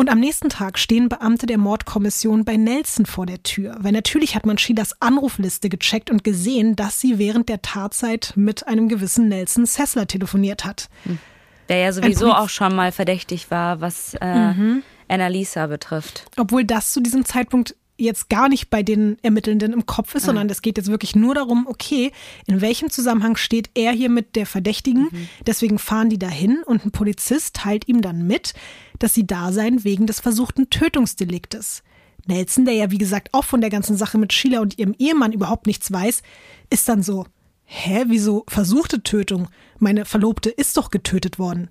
Und 0.00 0.08
am 0.08 0.18
nächsten 0.18 0.48
Tag 0.48 0.78
stehen 0.78 1.10
Beamte 1.10 1.44
der 1.44 1.58
Mordkommission 1.58 2.46
bei 2.46 2.56
Nelson 2.56 3.04
vor 3.04 3.26
der 3.26 3.42
Tür, 3.42 3.76
weil 3.80 3.92
natürlich 3.92 4.34
hat 4.34 4.46
man 4.46 4.56
Sheilas 4.56 4.96
Anrufliste 5.02 5.68
gecheckt 5.68 6.08
und 6.08 6.24
gesehen, 6.24 6.74
dass 6.74 7.02
sie 7.02 7.18
während 7.18 7.50
der 7.50 7.60
Tatzeit 7.60 8.32
mit 8.34 8.66
einem 8.66 8.88
gewissen 8.88 9.28
Nelson 9.28 9.66
Sessler 9.66 10.06
telefoniert 10.06 10.64
hat. 10.64 10.88
Der 11.68 11.76
ja 11.76 11.92
sowieso 11.92 12.32
auch 12.32 12.48
schon 12.48 12.74
mal 12.74 12.92
verdächtig 12.92 13.50
war, 13.50 13.82
was 13.82 14.14
äh, 14.22 14.54
Mhm. 14.54 14.82
Annalisa 15.06 15.66
betrifft. 15.66 16.24
Obwohl 16.38 16.64
das 16.64 16.94
zu 16.94 17.02
diesem 17.02 17.26
Zeitpunkt 17.26 17.76
jetzt 17.98 18.30
gar 18.30 18.48
nicht 18.48 18.70
bei 18.70 18.82
den 18.82 19.18
Ermittelnden 19.20 19.74
im 19.74 19.84
Kopf 19.84 20.14
ist, 20.14 20.24
sondern 20.24 20.48
es 20.48 20.62
geht 20.62 20.78
jetzt 20.78 20.90
wirklich 20.90 21.14
nur 21.14 21.34
darum, 21.34 21.66
okay, 21.68 22.12
in 22.46 22.62
welchem 22.62 22.88
Zusammenhang 22.88 23.36
steht 23.36 23.68
er 23.74 23.92
hier 23.92 24.08
mit 24.08 24.36
der 24.36 24.46
Verdächtigen? 24.46 25.10
Deswegen 25.46 25.78
fahren 25.78 26.08
die 26.08 26.18
dahin 26.18 26.62
und 26.64 26.86
ein 26.86 26.90
Polizist 26.92 27.56
teilt 27.56 27.86
ihm 27.88 28.00
dann 28.00 28.26
mit, 28.26 28.54
dass 29.00 29.14
sie 29.14 29.26
da 29.26 29.50
seien 29.50 29.82
wegen 29.82 30.06
des 30.06 30.20
versuchten 30.20 30.70
Tötungsdeliktes. 30.70 31.82
Nelson, 32.26 32.64
der 32.64 32.74
ja 32.74 32.90
wie 32.92 32.98
gesagt 32.98 33.30
auch 33.32 33.44
von 33.44 33.60
der 33.60 33.70
ganzen 33.70 33.96
Sache 33.96 34.18
mit 34.18 34.32
Sheila 34.32 34.60
und 34.60 34.78
ihrem 34.78 34.94
Ehemann 34.98 35.32
überhaupt 35.32 35.66
nichts 35.66 35.90
weiß, 35.90 36.22
ist 36.68 36.88
dann 36.88 37.02
so, 37.02 37.26
hä, 37.64 38.04
wieso 38.06 38.44
versuchte 38.46 39.02
Tötung? 39.02 39.48
Meine 39.78 40.04
Verlobte 40.04 40.50
ist 40.50 40.76
doch 40.76 40.90
getötet 40.90 41.38
worden. 41.38 41.70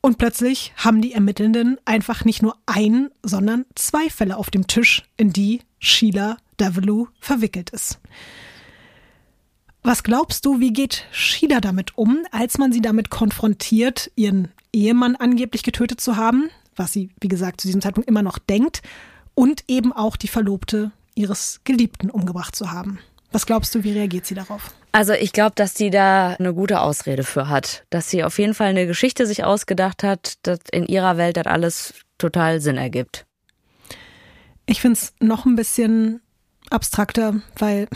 Und 0.00 0.18
plötzlich 0.18 0.74
haben 0.76 1.00
die 1.00 1.14
Ermittelnden 1.14 1.78
einfach 1.86 2.26
nicht 2.26 2.42
nur 2.42 2.56
ein, 2.66 3.08
sondern 3.22 3.64
zwei 3.74 4.10
Fälle 4.10 4.36
auf 4.36 4.50
dem 4.50 4.66
Tisch, 4.66 5.04
in 5.16 5.32
die 5.32 5.60
Sheila 5.78 6.36
Davelu 6.58 7.06
verwickelt 7.20 7.70
ist. 7.70 8.00
Was 9.86 10.02
glaubst 10.02 10.46
du, 10.46 10.60
wie 10.60 10.72
geht 10.72 11.04
Sheila 11.12 11.60
damit 11.60 11.98
um, 11.98 12.24
als 12.32 12.56
man 12.56 12.72
sie 12.72 12.80
damit 12.80 13.10
konfrontiert, 13.10 14.10
ihren 14.16 14.48
Ehemann 14.72 15.14
angeblich 15.14 15.62
getötet 15.62 16.00
zu 16.00 16.16
haben, 16.16 16.48
was 16.74 16.94
sie, 16.94 17.10
wie 17.20 17.28
gesagt, 17.28 17.60
zu 17.60 17.68
diesem 17.68 17.82
Zeitpunkt 17.82 18.08
immer 18.08 18.22
noch 18.22 18.38
denkt, 18.38 18.80
und 19.34 19.62
eben 19.68 19.92
auch 19.92 20.16
die 20.16 20.28
Verlobte 20.28 20.90
ihres 21.14 21.60
Geliebten 21.64 22.08
umgebracht 22.08 22.56
zu 22.56 22.72
haben? 22.72 22.98
Was 23.30 23.44
glaubst 23.44 23.74
du, 23.74 23.84
wie 23.84 23.92
reagiert 23.92 24.24
sie 24.24 24.34
darauf? 24.34 24.72
Also 24.92 25.12
ich 25.12 25.32
glaube, 25.32 25.52
dass 25.54 25.74
die 25.74 25.90
da 25.90 26.30
eine 26.30 26.54
gute 26.54 26.80
Ausrede 26.80 27.22
für 27.22 27.50
hat. 27.50 27.84
Dass 27.90 28.08
sie 28.08 28.24
auf 28.24 28.38
jeden 28.38 28.54
Fall 28.54 28.68
eine 28.68 28.86
Geschichte 28.86 29.26
sich 29.26 29.44
ausgedacht 29.44 30.02
hat, 30.02 30.38
dass 30.44 30.60
in 30.72 30.86
ihrer 30.86 31.18
Welt 31.18 31.36
das 31.36 31.46
alles 31.46 31.92
total 32.16 32.62
Sinn 32.62 32.78
ergibt. 32.78 33.26
Ich 34.64 34.80
finde 34.80 34.98
es 34.98 35.12
noch 35.20 35.44
ein 35.44 35.56
bisschen 35.56 36.22
abstrakter, 36.70 37.42
weil 37.58 37.86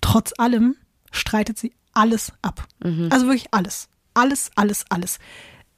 trotz 0.00 0.32
allem 0.38 0.76
streitet 1.12 1.58
sie 1.58 1.72
alles 1.94 2.32
ab. 2.42 2.66
Also 3.12 3.26
wirklich 3.26 3.46
alles. 3.52 3.88
Alles, 4.14 4.50
alles, 4.56 4.84
alles. 4.88 5.18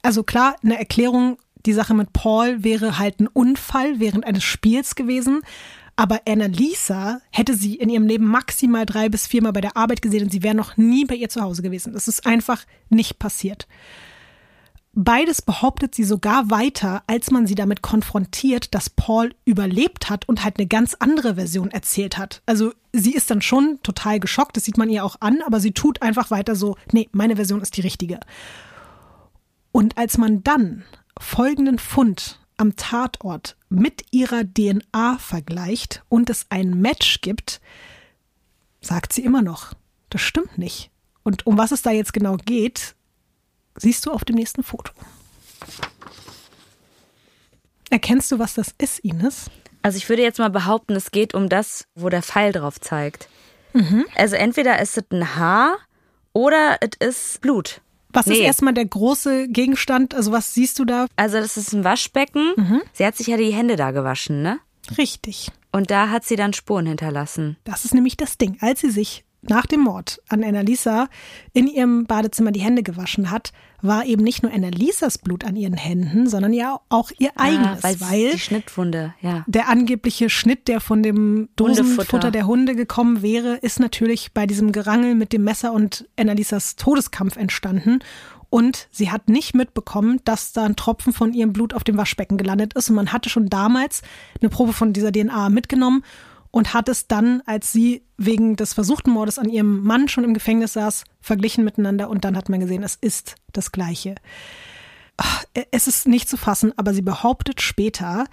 Also 0.02 0.22
klar, 0.22 0.56
eine 0.62 0.78
Erklärung, 0.78 1.38
die 1.66 1.72
Sache 1.72 1.94
mit 1.94 2.12
Paul 2.12 2.64
wäre 2.64 2.98
halt 2.98 3.20
ein 3.20 3.26
Unfall 3.26 4.00
während 4.00 4.24
eines 4.24 4.44
Spiels 4.44 4.94
gewesen. 4.94 5.42
Aber 5.96 6.22
Annalisa 6.28 7.20
hätte 7.30 7.54
sie 7.54 7.76
in 7.76 7.88
ihrem 7.88 8.06
Leben 8.06 8.26
maximal 8.26 8.84
drei 8.84 9.08
bis 9.08 9.26
viermal 9.26 9.52
bei 9.52 9.60
der 9.60 9.76
Arbeit 9.76 10.02
gesehen 10.02 10.24
und 10.24 10.30
sie 10.30 10.42
wäre 10.42 10.54
noch 10.54 10.76
nie 10.76 11.04
bei 11.04 11.14
ihr 11.14 11.28
zu 11.28 11.40
Hause 11.40 11.62
gewesen. 11.62 11.92
Das 11.92 12.08
ist 12.08 12.26
einfach 12.26 12.64
nicht 12.90 13.18
passiert. 13.18 13.68
Beides 14.96 15.42
behauptet 15.42 15.94
sie 15.94 16.04
sogar 16.04 16.50
weiter, 16.50 17.02
als 17.08 17.32
man 17.32 17.48
sie 17.48 17.56
damit 17.56 17.82
konfrontiert, 17.82 18.74
dass 18.74 18.88
Paul 18.88 19.34
überlebt 19.44 20.08
hat 20.08 20.28
und 20.28 20.44
halt 20.44 20.58
eine 20.58 20.68
ganz 20.68 20.94
andere 20.94 21.34
Version 21.34 21.72
erzählt 21.72 22.16
hat. 22.16 22.42
Also 22.46 22.72
sie 22.92 23.12
ist 23.12 23.28
dann 23.28 23.42
schon 23.42 23.80
total 23.82 24.20
geschockt, 24.20 24.56
das 24.56 24.64
sieht 24.64 24.78
man 24.78 24.88
ihr 24.88 25.04
auch 25.04 25.16
an, 25.18 25.42
aber 25.44 25.58
sie 25.58 25.72
tut 25.72 26.00
einfach 26.00 26.30
weiter 26.30 26.54
so, 26.54 26.76
nee, 26.92 27.08
meine 27.10 27.34
Version 27.34 27.60
ist 27.60 27.76
die 27.76 27.80
richtige. 27.80 28.20
Und 29.72 29.98
als 29.98 30.16
man 30.16 30.44
dann 30.44 30.84
folgenden 31.18 31.80
Fund 31.80 32.38
am 32.56 32.76
Tatort 32.76 33.56
mit 33.68 34.04
ihrer 34.12 34.44
DNA 34.44 35.18
vergleicht 35.18 36.04
und 36.08 36.30
es 36.30 36.46
ein 36.50 36.80
Match 36.80 37.20
gibt, 37.20 37.60
sagt 38.80 39.12
sie 39.12 39.24
immer 39.24 39.42
noch, 39.42 39.74
das 40.10 40.20
stimmt 40.20 40.56
nicht. 40.56 40.92
Und 41.24 41.46
um 41.48 41.58
was 41.58 41.72
es 41.72 41.82
da 41.82 41.90
jetzt 41.90 42.12
genau 42.12 42.36
geht, 42.36 42.94
siehst 43.78 44.06
du 44.06 44.10
auf 44.12 44.24
dem 44.24 44.36
nächsten 44.36 44.62
Foto. 44.62 44.92
Erkennst 47.90 48.32
du, 48.32 48.38
was 48.38 48.54
das 48.54 48.74
ist, 48.78 48.98
Ines? 49.00 49.50
Also 49.82 49.98
ich 49.98 50.08
würde 50.08 50.22
jetzt 50.22 50.38
mal 50.38 50.50
behaupten, 50.50 50.94
es 50.96 51.10
geht 51.10 51.34
um 51.34 51.48
das, 51.48 51.86
wo 51.94 52.08
der 52.08 52.22
Pfeil 52.22 52.52
drauf 52.52 52.80
zeigt. 52.80 53.28
Also 54.14 54.36
entweder 54.36 54.80
ist 54.80 54.96
es 54.96 55.04
ein 55.10 55.34
Haar 55.36 55.76
oder 56.32 56.78
es 56.80 57.08
ist 57.08 57.40
Blut. 57.40 57.80
Was 58.10 58.26
ist 58.28 58.38
Nee. 58.38 58.44
erstmal 58.44 58.72
der 58.72 58.84
große 58.86 59.48
Gegenstand? 59.48 60.14
Also 60.14 60.30
was 60.30 60.54
siehst 60.54 60.78
du 60.78 60.84
da? 60.84 61.06
Also 61.16 61.38
das 61.38 61.56
ist 61.56 61.72
ein 61.72 61.82
Waschbecken. 61.82 62.82
Sie 62.92 63.04
hat 63.04 63.16
sich 63.16 63.26
ja 63.26 63.36
die 63.36 63.52
Hände 63.52 63.74
da 63.74 63.90
gewaschen, 63.90 64.42
ne? 64.42 64.60
Richtig. 64.96 65.50
Und 65.72 65.90
da 65.90 66.10
hat 66.10 66.24
sie 66.24 66.36
dann 66.36 66.52
Spuren 66.52 66.86
hinterlassen. 66.86 67.56
Das 67.64 67.84
ist 67.84 67.94
nämlich 67.94 68.16
das 68.16 68.38
Ding. 68.38 68.56
Als 68.60 68.80
sie 68.80 68.90
sich 68.90 69.24
nach 69.48 69.66
dem 69.66 69.80
Mord 69.80 70.20
an 70.28 70.42
Annalisa 70.42 71.08
in 71.52 71.66
ihrem 71.66 72.06
Badezimmer 72.06 72.52
die 72.52 72.60
Hände 72.60 72.82
gewaschen 72.82 73.30
hat, 73.30 73.52
war 73.82 74.06
eben 74.06 74.22
nicht 74.22 74.42
nur 74.42 74.52
Annalisas 74.52 75.18
Blut 75.18 75.44
an 75.44 75.56
ihren 75.56 75.76
Händen, 75.76 76.26
sondern 76.26 76.54
ja 76.54 76.80
auch 76.88 77.10
ihr 77.18 77.32
eigenes, 77.36 77.78
ah, 77.78 77.88
weil, 77.88 78.00
weil 78.00 78.32
die 78.32 78.38
Schnittwunde, 78.38 79.14
ja. 79.20 79.44
der 79.46 79.68
angebliche 79.68 80.30
Schnitt, 80.30 80.68
der 80.68 80.80
von 80.80 81.02
dem 81.02 81.50
Dosenfutter 81.56 82.30
der 82.30 82.46
Hunde 82.46 82.74
gekommen 82.74 83.20
wäre, 83.20 83.56
ist 83.56 83.80
natürlich 83.80 84.32
bei 84.32 84.46
diesem 84.46 84.72
Gerangel 84.72 85.14
mit 85.14 85.34
dem 85.34 85.44
Messer 85.44 85.72
und 85.72 86.08
Annalisas 86.18 86.76
Todeskampf 86.76 87.36
entstanden. 87.36 87.98
Und 88.48 88.88
sie 88.92 89.10
hat 89.10 89.28
nicht 89.28 89.54
mitbekommen, 89.54 90.20
dass 90.24 90.52
da 90.52 90.64
ein 90.64 90.76
Tropfen 90.76 91.12
von 91.12 91.34
ihrem 91.34 91.52
Blut 91.52 91.74
auf 91.74 91.82
dem 91.82 91.96
Waschbecken 91.96 92.38
gelandet 92.38 92.74
ist. 92.74 92.88
Und 92.88 92.96
man 92.96 93.12
hatte 93.12 93.28
schon 93.28 93.50
damals 93.50 94.02
eine 94.40 94.48
Probe 94.48 94.72
von 94.72 94.92
dieser 94.92 95.10
DNA 95.10 95.48
mitgenommen 95.48 96.04
und 96.54 96.72
hat 96.72 96.88
es 96.88 97.08
dann, 97.08 97.42
als 97.46 97.72
sie 97.72 98.04
wegen 98.16 98.54
des 98.54 98.74
versuchten 98.74 99.10
Mordes 99.10 99.40
an 99.40 99.48
ihrem 99.48 99.82
Mann 99.82 100.08
schon 100.08 100.22
im 100.22 100.34
Gefängnis 100.34 100.74
saß, 100.74 101.02
verglichen 101.20 101.64
miteinander. 101.64 102.08
Und 102.08 102.24
dann 102.24 102.36
hat 102.36 102.48
man 102.48 102.60
gesehen, 102.60 102.84
es 102.84 102.94
ist 102.94 103.34
das 103.52 103.72
Gleiche. 103.72 104.14
Ach, 105.16 105.42
Es 105.72 105.88
ist 105.88 106.06
nicht 106.06 106.28
zu 106.28 106.36
fassen, 106.36 106.72
aber 106.76 106.94
sie 106.94 107.02
behauptet 107.02 107.60
später, 107.60 108.26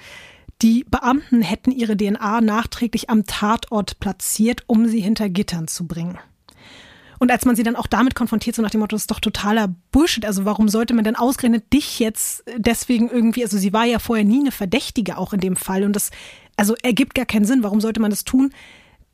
die 0.62 0.84
Beamten 0.84 1.42
hätten 1.42 1.72
ihre 1.72 1.98
DNA 1.98 2.42
nachträglich 2.42 3.10
am 3.10 3.26
Tatort 3.26 4.00
platziert, 4.00 4.66
um 4.68 4.88
sie 4.88 5.00
hinter 5.02 5.28
Gittern 5.28 5.68
zu 5.68 5.88
bringen. 5.88 6.20
Und 7.22 7.32
als 7.32 7.46
man 7.46 7.56
sie 7.56 7.62
dann 7.62 7.76
auch 7.76 7.86
damit 7.86 8.16
konfrontiert, 8.16 8.56
so 8.56 8.64
nach 8.64 8.72
dem 8.72 8.80
Motto, 8.80 8.96
das 8.96 9.04
ist 9.04 9.12
doch 9.12 9.20
totaler 9.20 9.74
Bullshit, 9.92 10.26
also 10.26 10.44
warum 10.46 10.70
sollte 10.70 10.96
man 10.96 11.04
denn 11.04 11.16
ausgerechnet 11.16 11.72
dich 11.72 12.00
jetzt 12.00 12.44
deswegen 12.58 13.10
irgendwie, 13.10 13.44
also 13.44 13.60
sie 13.60 13.74
war 13.74 13.86
ja 13.86 14.00
vorher 14.00 14.26
nie 14.26 14.40
eine 14.40 14.52
Verdächtige 14.52 15.20
auch 15.20 15.32
in 15.32 15.40
dem 15.40 15.56
Fall 15.56 15.84
und 15.84 15.96
das, 15.96 16.10
also 16.62 16.76
ergibt 16.84 17.16
gar 17.16 17.26
keinen 17.26 17.46
Sinn, 17.46 17.64
warum 17.64 17.82
sollte 17.82 18.00
man 18.00 18.12
das 18.12 18.24
tun? 18.24 18.54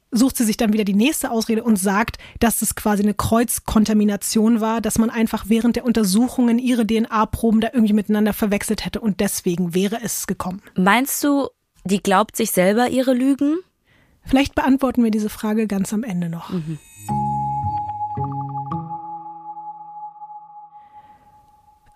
sucht 0.10 0.38
sie 0.38 0.46
sich 0.46 0.56
dann 0.56 0.72
wieder 0.72 0.86
die 0.86 0.94
nächste 0.94 1.32
Ausrede 1.32 1.64
und 1.64 1.76
sagt, 1.76 2.18
dass 2.40 2.62
es 2.62 2.76
quasi 2.76 3.04
eine 3.04 3.14
Kreuzkontamination 3.14 4.62
war, 4.62 4.80
dass 4.80 4.98
man 5.00 5.10
einfach 5.10 5.46
während 5.50 5.76
der 5.76 5.84
Untersuchungen 5.84 6.60
ihre 6.60 6.88
DNA-Proben 6.88 7.60
da 7.60 7.70
irgendwie 7.74 7.94
miteinander 7.94 8.32
verwechselt 8.32 8.86
hätte 8.86 9.02
und 9.02 9.20
deswegen 9.20 9.76
wäre 9.76 10.00
es 10.02 10.26
gekommen. 10.26 10.62
Meinst 10.76 11.22
du, 11.26 11.50
die 11.84 12.02
glaubt 12.02 12.38
sich 12.38 12.52
selber 12.52 12.88
ihre 12.88 13.14
Lügen? 13.14 13.58
Vielleicht 14.24 14.56
beantworten 14.56 15.04
wir 15.04 15.12
diese 15.12 15.30
Frage 15.30 15.68
ganz 15.68 15.92
am 15.92 16.04
Ende 16.04 16.30
noch. 16.30 16.52
Mhm. 16.52 16.80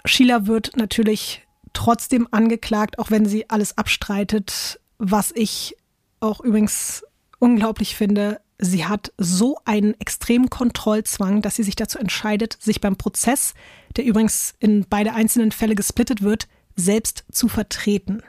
Sheila 0.03 0.47
wird 0.47 0.75
natürlich 0.75 1.47
trotzdem 1.73 2.27
angeklagt, 2.31 2.99
auch 2.99 3.11
wenn 3.11 3.25
sie 3.25 3.49
alles 3.49 3.77
abstreitet, 3.77 4.80
was 5.01 5.31
ich 5.35 5.75
auch 6.19 6.41
übrigens 6.41 7.03
unglaublich 7.39 7.95
finde. 7.95 8.39
Sie 8.59 8.85
hat 8.85 9.11
so 9.17 9.57
einen 9.65 9.99
extremen 9.99 10.51
Kontrollzwang, 10.51 11.41
dass 11.41 11.55
sie 11.55 11.63
sich 11.63 11.75
dazu 11.75 11.97
entscheidet, 11.97 12.57
sich 12.61 12.79
beim 12.79 12.95
Prozess, 12.95 13.55
der 13.97 14.05
übrigens 14.05 14.53
in 14.59 14.85
beide 14.87 15.13
einzelnen 15.13 15.51
Fälle 15.51 15.73
gesplittet 15.73 16.21
wird, 16.21 16.47
selbst 16.75 17.25
zu 17.31 17.47
vertreten. 17.47 18.21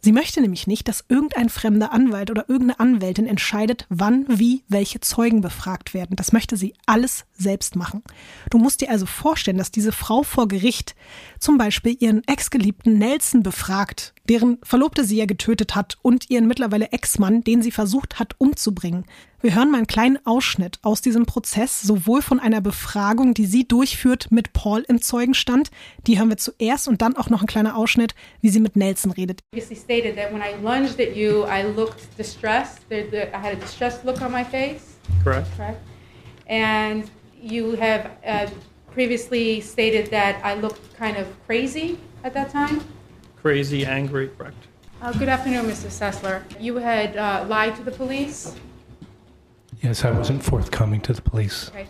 Sie 0.00 0.12
möchte 0.12 0.40
nämlich 0.40 0.66
nicht, 0.66 0.88
dass 0.88 1.04
irgendein 1.08 1.50
fremder 1.50 1.92
Anwalt 1.92 2.30
oder 2.30 2.48
irgendeine 2.48 2.80
Anwältin 2.80 3.26
entscheidet, 3.26 3.86
wann, 3.90 4.24
wie, 4.28 4.62
welche 4.68 5.00
Zeugen 5.00 5.42
befragt 5.42 5.92
werden. 5.92 6.16
Das 6.16 6.32
möchte 6.32 6.56
sie 6.56 6.74
alles 6.86 7.26
selbst 7.36 7.76
machen. 7.76 8.02
Du 8.50 8.58
musst 8.58 8.80
dir 8.80 8.90
also 8.90 9.04
vorstellen, 9.04 9.58
dass 9.58 9.72
diese 9.72 9.92
Frau 9.92 10.22
vor 10.22 10.48
Gericht 10.48 10.94
zum 11.38 11.58
Beispiel 11.58 11.96
ihren 11.98 12.22
ex-geliebten 12.26 12.96
Nelson 12.98 13.42
befragt, 13.42 14.14
deren 14.28 14.58
Verlobte 14.62 15.04
sie 15.04 15.16
ja 15.16 15.26
getötet 15.26 15.74
hat, 15.74 15.96
und 16.02 16.30
ihren 16.30 16.46
mittlerweile 16.46 16.92
Ex-Mann, 16.92 17.42
den 17.42 17.62
sie 17.62 17.70
versucht 17.70 18.18
hat 18.18 18.34
umzubringen. 18.38 19.04
Wir 19.40 19.54
hören 19.54 19.70
mal 19.70 19.78
einen 19.78 19.86
kleinen 19.86 20.18
Ausschnitt 20.26 20.78
aus 20.82 21.00
diesem 21.02 21.26
Prozess, 21.26 21.82
sowohl 21.82 22.22
von 22.22 22.40
einer 22.40 22.60
Befragung, 22.60 23.34
die 23.34 23.46
sie 23.46 23.66
durchführt 23.68 24.28
mit 24.30 24.52
Paul 24.52 24.84
im 24.88 25.00
Zeugenstand, 25.00 25.70
die 26.06 26.18
hören 26.18 26.28
wir 26.30 26.36
zuerst, 26.36 26.88
und 26.88 27.02
dann 27.02 27.16
auch 27.16 27.30
noch 27.30 27.42
ein 27.42 27.46
kleiner 27.46 27.76
Ausschnitt, 27.76 28.14
wie 28.40 28.48
sie 28.48 28.60
mit 28.60 28.76
Nelson 28.76 29.12
redet. 29.12 29.40
stated 29.54 30.16
that 30.16 30.32
when 30.32 30.42
I 30.42 30.54
lunged 30.62 31.00
at 31.00 31.14
you, 31.16 31.44
I 31.44 31.62
looked 31.76 32.16
distressed. 32.18 32.80
I 32.90 33.04
had 33.32 33.52
a 33.52 33.60
distressed 33.60 34.04
look 34.04 34.20
on 34.22 34.32
my 34.32 34.44
face, 34.44 34.96
Correct. 35.22 35.46
correct? 35.56 35.80
And 36.48 37.04
you 37.40 37.76
have 37.80 38.10
uh, 38.26 38.50
previously 38.92 39.60
stated 39.60 40.10
that 40.10 40.36
I 40.42 40.54
looked 40.60 40.96
kind 40.98 41.16
of 41.16 41.26
crazy 41.46 41.98
at 42.24 42.32
that 42.34 42.50
time. 42.50 42.80
Crazy, 43.46 43.86
angry, 43.86 44.28
correct. 44.36 44.56
Uh, 45.00 45.12
good 45.12 45.28
afternoon, 45.28 45.66
Mr. 45.66 45.86
Sessler. 45.86 46.42
You 46.60 46.78
had 46.78 47.16
uh, 47.16 47.44
lied 47.46 47.76
to 47.76 47.84
the 47.84 47.92
police. 47.92 48.56
Yes, 49.80 50.04
I 50.04 50.10
wasn't 50.10 50.42
forthcoming 50.42 51.00
to 51.02 51.12
the 51.12 51.22
police. 51.22 51.68
Okay. 51.68 51.86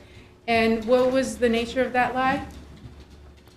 And 0.47 0.85
what 0.85 1.11
was 1.13 1.39
the 1.39 1.49
nature 1.49 1.81
of 1.83 1.95
that 1.95 2.15
lie? 2.15 2.47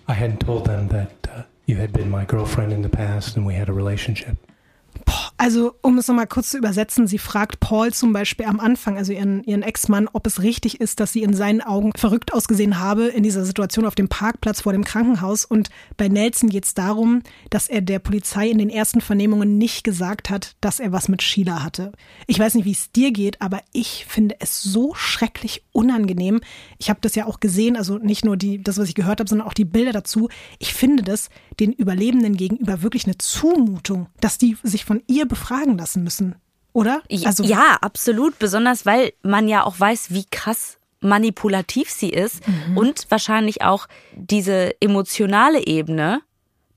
I 0.08 0.14
hadn't 0.14 0.40
told 0.40 0.64
them 0.64 0.88
that 0.88 1.12
uh, 1.30 1.42
you 1.66 1.76
had 1.76 1.92
been 1.92 2.08
my 2.08 2.24
girlfriend 2.24 2.72
in 2.72 2.80
the 2.80 2.88
past 2.88 3.36
and 3.36 3.44
we 3.44 3.52
had 3.52 3.68
a 3.68 3.74
relationship. 3.74 4.38
Also, 5.42 5.72
um 5.80 5.96
es 5.96 6.06
nochmal 6.06 6.26
kurz 6.26 6.50
zu 6.50 6.58
übersetzen, 6.58 7.06
sie 7.06 7.16
fragt 7.16 7.60
Paul 7.60 7.94
zum 7.94 8.12
Beispiel 8.12 8.44
am 8.44 8.60
Anfang, 8.60 8.98
also 8.98 9.10
ihren, 9.14 9.42
ihren 9.44 9.62
Ex-Mann, 9.62 10.06
ob 10.12 10.26
es 10.26 10.42
richtig 10.42 10.82
ist, 10.82 11.00
dass 11.00 11.14
sie 11.14 11.22
in 11.22 11.32
seinen 11.32 11.62
Augen 11.62 11.92
verrückt 11.96 12.34
ausgesehen 12.34 12.78
habe 12.78 13.06
in 13.06 13.22
dieser 13.22 13.46
Situation 13.46 13.86
auf 13.86 13.94
dem 13.94 14.10
Parkplatz 14.10 14.60
vor 14.60 14.74
dem 14.74 14.84
Krankenhaus. 14.84 15.46
Und 15.46 15.70
bei 15.96 16.08
Nelson 16.08 16.50
geht 16.50 16.66
es 16.66 16.74
darum, 16.74 17.22
dass 17.48 17.68
er 17.68 17.80
der 17.80 18.00
Polizei 18.00 18.50
in 18.50 18.58
den 18.58 18.68
ersten 18.68 19.00
Vernehmungen 19.00 19.56
nicht 19.56 19.82
gesagt 19.82 20.28
hat, 20.28 20.56
dass 20.60 20.78
er 20.78 20.92
was 20.92 21.08
mit 21.08 21.22
Sheila 21.22 21.62
hatte. 21.62 21.92
Ich 22.26 22.38
weiß 22.38 22.54
nicht, 22.54 22.66
wie 22.66 22.72
es 22.72 22.92
dir 22.92 23.10
geht, 23.10 23.40
aber 23.40 23.62
ich 23.72 24.04
finde 24.06 24.36
es 24.40 24.62
so 24.62 24.92
schrecklich 24.92 25.64
unangenehm. 25.72 26.42
Ich 26.76 26.90
habe 26.90 27.00
das 27.00 27.14
ja 27.14 27.24
auch 27.24 27.40
gesehen, 27.40 27.78
also 27.78 27.96
nicht 27.96 28.26
nur 28.26 28.36
die, 28.36 28.62
das, 28.62 28.76
was 28.76 28.90
ich 28.90 28.94
gehört 28.94 29.20
habe, 29.20 29.30
sondern 29.30 29.48
auch 29.48 29.54
die 29.54 29.64
Bilder 29.64 29.92
dazu. 29.92 30.28
Ich 30.58 30.74
finde 30.74 31.02
das 31.02 31.30
den 31.60 31.72
Überlebenden 31.72 32.36
gegenüber 32.36 32.82
wirklich 32.82 33.06
eine 33.06 33.16
Zumutung, 33.16 34.08
dass 34.20 34.36
die 34.36 34.58
sich 34.62 34.84
von 34.84 35.02
ihr 35.06 35.29
befragen 35.30 35.78
lassen 35.78 36.04
müssen. 36.04 36.34
Oder? 36.74 37.02
Also, 37.24 37.42
ja, 37.42 37.78
absolut. 37.80 38.38
Besonders 38.38 38.84
weil 38.84 39.12
man 39.22 39.48
ja 39.48 39.64
auch 39.64 39.80
weiß, 39.80 40.10
wie 40.10 40.26
krass 40.30 40.76
manipulativ 41.00 41.90
sie 41.90 42.10
ist 42.10 42.42
und 42.74 43.06
wahrscheinlich 43.08 43.62
auch 43.62 43.86
diese 44.14 44.78
emotionale 44.82 45.66
Ebene, 45.66 46.20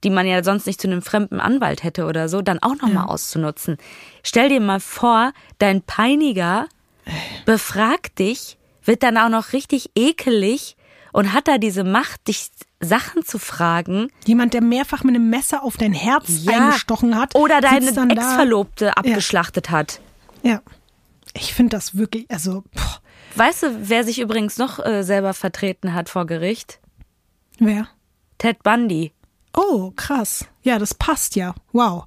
die 0.06 0.10
man 0.10 0.26
ja 0.26 0.44
sonst 0.44 0.66
nicht 0.66 0.80
zu 0.80 0.88
einem 0.88 1.02
fremden 1.02 1.42
Anwalt 1.42 1.84
hätte 1.84 2.06
oder 2.06 2.30
so, 2.30 2.42
dann 2.42 2.60
auch 2.60 2.76
nochmal 2.82 3.08
auszunutzen. 3.08 3.78
Stell 4.24 4.48
dir 4.48 4.62
mal 4.62 4.80
vor, 4.80 5.34
dein 5.60 5.82
Peiniger 5.82 6.68
befragt 7.46 8.20
dich, 8.20 8.58
wird 8.84 9.04
dann 9.04 9.18
auch 9.18 9.30
noch 9.30 9.52
richtig 9.52 9.92
ekelig 9.96 10.78
und 11.12 11.34
hat 11.34 11.48
da 11.48 11.58
diese 11.58 11.84
Macht, 11.84 12.28
dich 12.28 12.50
Sachen 12.84 13.24
zu 13.24 13.40
fragen. 13.40 14.10
Jemand, 14.26 14.54
der 14.54 14.62
mehrfach 14.62 15.04
mit 15.04 15.16
einem 15.16 15.30
Messer 15.30 15.64
auf 15.64 15.78
dein 15.78 15.94
Herz 15.94 16.26
Ja. 16.44 16.68
eingestochen 16.68 17.16
hat. 17.18 17.36
Oder 17.36 17.62
deine. 17.62 17.88
Ex-Verlobte 17.88 18.96
abgeschlachtet 18.98 19.70
hat. 19.70 20.00
Ja. 20.44 20.62
Ich 21.36 21.54
finde 21.54 21.76
das 21.76 21.96
wirklich, 21.98 22.30
also, 22.30 22.64
boah, 22.74 23.00
Weißt 23.36 23.64
du, 23.64 23.90
wer 23.90 24.04
sich 24.04 24.20
übrigens 24.20 24.58
noch 24.60 24.78
äh, 24.86 25.02
selber 25.04 25.34
vertreten 25.34 25.94
hat 25.96 26.10
vor 26.10 26.26
Gericht? 26.28 26.80
wer? 27.58 27.88
Ted 28.38 28.62
Bundy. 28.64 29.12
Oh, 29.56 29.92
krass. 29.96 30.46
Ja, 30.64 30.78
das 30.80 30.94
passt 30.94 31.36
ja. 31.36 31.56
Wow. 31.72 32.06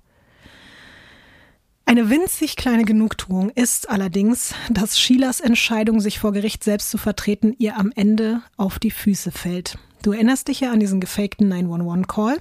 Eine 1.85 2.11
winzig 2.11 2.57
kleine 2.57 2.85
Genugtuung 2.85 3.51
ist 3.51 3.89
allerdings, 3.89 4.55
dass 4.71 4.99
Sheilas 4.99 5.41
Entscheidung, 5.41 6.01
sich 6.01 6.19
vor 6.19 6.33
Gericht 6.33 6.65
selbst 6.65 6.91
zu 6.91 6.99
vertreten, 6.99 7.55
ihr 7.59 7.77
am 7.77 7.93
Ende 7.95 8.43
auf 8.57 8.79
die 8.81 8.91
Füße 8.91 9.31
fällt. 9.31 9.79
Du 10.03 10.13
erinnerst 10.13 10.49
dich 10.49 10.61
ja 10.61 10.71
an 10.73 10.81
diesen 10.81 11.01
gefakten 11.01 11.53
911-Call. 11.53 12.39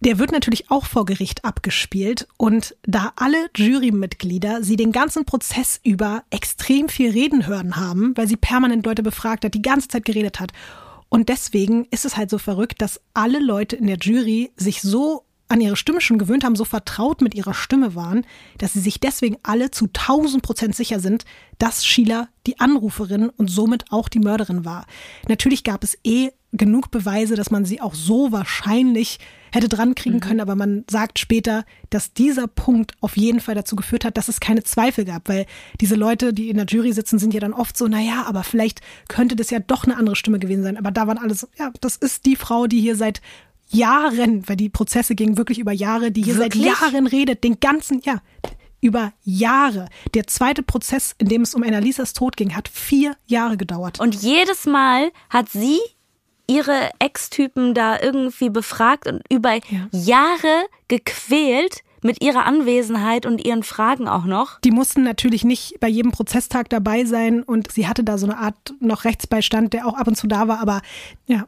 Der 0.00 0.18
wird 0.18 0.32
natürlich 0.32 0.68
auch 0.68 0.86
vor 0.86 1.04
Gericht 1.04 1.44
abgespielt 1.44 2.26
und 2.36 2.74
da 2.82 3.12
alle 3.14 3.48
Jurymitglieder 3.56 4.64
sie 4.64 4.74
den 4.74 4.90
ganzen 4.90 5.24
Prozess 5.24 5.78
über 5.84 6.24
extrem 6.30 6.88
viel 6.88 7.12
reden 7.12 7.46
hören 7.46 7.76
haben, 7.76 8.12
weil 8.16 8.26
sie 8.26 8.36
permanent 8.36 8.84
Leute 8.84 9.04
befragt 9.04 9.44
hat, 9.44 9.54
die 9.54 9.62
ganze 9.62 9.86
Zeit 9.86 10.04
geredet 10.04 10.40
hat. 10.40 10.50
Und 11.08 11.28
deswegen 11.28 11.84
ist 11.92 12.04
es 12.04 12.16
halt 12.16 12.30
so 12.30 12.38
verrückt, 12.38 12.82
dass 12.82 13.00
alle 13.14 13.38
Leute 13.38 13.76
in 13.76 13.86
der 13.86 13.98
Jury 13.98 14.50
sich 14.56 14.82
so 14.82 15.24
an 15.52 15.60
ihre 15.60 15.76
Stimme 15.76 16.00
schon 16.00 16.18
gewöhnt 16.18 16.44
haben, 16.44 16.56
so 16.56 16.64
vertraut 16.64 17.20
mit 17.20 17.34
ihrer 17.34 17.54
Stimme 17.54 17.94
waren, 17.94 18.24
dass 18.58 18.72
sie 18.72 18.80
sich 18.80 19.00
deswegen 19.00 19.36
alle 19.42 19.70
zu 19.70 19.86
1000 19.86 20.42
Prozent 20.42 20.74
sicher 20.74 20.98
sind, 20.98 21.24
dass 21.58 21.84
Sheila 21.84 22.28
die 22.46 22.58
Anruferin 22.58 23.28
und 23.28 23.48
somit 23.48 23.84
auch 23.90 24.08
die 24.08 24.18
Mörderin 24.18 24.64
war. 24.64 24.86
Natürlich 25.28 25.62
gab 25.62 25.84
es 25.84 25.98
eh 26.04 26.30
genug 26.52 26.90
Beweise, 26.90 27.34
dass 27.34 27.50
man 27.50 27.64
sie 27.64 27.80
auch 27.80 27.94
so 27.94 28.30
wahrscheinlich 28.30 29.18
hätte 29.52 29.68
dran 29.68 29.94
kriegen 29.94 30.20
können, 30.20 30.40
aber 30.40 30.54
man 30.54 30.84
sagt 30.90 31.18
später, 31.18 31.64
dass 31.90 32.12
dieser 32.12 32.46
Punkt 32.46 32.92
auf 33.00 33.16
jeden 33.16 33.40
Fall 33.40 33.54
dazu 33.54 33.76
geführt 33.76 34.04
hat, 34.04 34.16
dass 34.16 34.28
es 34.28 34.40
keine 34.40 34.62
Zweifel 34.62 35.04
gab, 35.04 35.28
weil 35.28 35.46
diese 35.80 35.94
Leute, 35.94 36.32
die 36.32 36.48
in 36.48 36.56
der 36.56 36.66
Jury 36.66 36.92
sitzen, 36.92 37.18
sind 37.18 37.34
ja 37.34 37.40
dann 37.40 37.52
oft 37.52 37.76
so, 37.76 37.88
naja, 37.88 38.24
aber 38.26 38.44
vielleicht 38.44 38.80
könnte 39.08 39.36
das 39.36 39.50
ja 39.50 39.60
doch 39.60 39.84
eine 39.84 39.96
andere 39.96 40.16
Stimme 40.16 40.38
gewesen 40.38 40.62
sein. 40.62 40.78
Aber 40.78 40.90
da 40.90 41.06
waren 41.06 41.18
alle 41.18 41.34
so, 41.34 41.46
ja, 41.58 41.70
das 41.80 41.96
ist 41.96 42.24
die 42.24 42.36
Frau, 42.36 42.66
die 42.66 42.80
hier 42.80 42.96
seit 42.96 43.20
Jahren, 43.72 44.48
weil 44.48 44.56
die 44.56 44.68
Prozesse 44.68 45.14
gingen 45.14 45.36
wirklich 45.36 45.58
über 45.58 45.72
Jahre, 45.72 46.10
die 46.10 46.22
hier 46.22 46.36
Wirklich? 46.36 46.64
seit 46.64 46.80
Jahren 46.80 47.06
redet, 47.06 47.44
den 47.44 47.60
ganzen, 47.60 48.00
ja, 48.04 48.20
über 48.80 49.12
Jahre. 49.22 49.88
Der 50.14 50.26
zweite 50.26 50.62
Prozess, 50.62 51.14
in 51.18 51.28
dem 51.28 51.42
es 51.42 51.54
um 51.54 51.62
Annalisas 51.62 52.12
Tod 52.12 52.36
ging, 52.36 52.54
hat 52.54 52.68
vier 52.68 53.16
Jahre 53.26 53.56
gedauert. 53.56 54.00
Und 54.00 54.14
jedes 54.16 54.66
Mal 54.66 55.10
hat 55.30 55.48
sie 55.48 55.78
ihre 56.48 56.90
Ex-Typen 56.98 57.72
da 57.74 58.00
irgendwie 58.00 58.50
befragt 58.50 59.06
und 59.06 59.22
über 59.30 59.58
Jahre 59.92 60.66
gequält 60.88 61.82
mit 62.02 62.22
ihrer 62.22 62.44
Anwesenheit 62.44 63.26
und 63.26 63.44
ihren 63.44 63.62
Fragen 63.62 64.08
auch 64.08 64.24
noch. 64.24 64.60
Die 64.60 64.72
mussten 64.72 65.04
natürlich 65.04 65.44
nicht 65.44 65.78
bei 65.78 65.88
jedem 65.88 66.10
Prozesstag 66.10 66.68
dabei 66.68 67.04
sein 67.04 67.44
und 67.44 67.70
sie 67.70 67.86
hatte 67.86 68.02
da 68.02 68.18
so 68.18 68.26
eine 68.26 68.38
Art 68.38 68.74
noch 68.80 69.04
Rechtsbeistand, 69.04 69.72
der 69.72 69.86
auch 69.86 69.94
ab 69.94 70.08
und 70.08 70.16
zu 70.16 70.26
da 70.26 70.48
war, 70.48 70.58
aber 70.58 70.82
ja. 71.26 71.46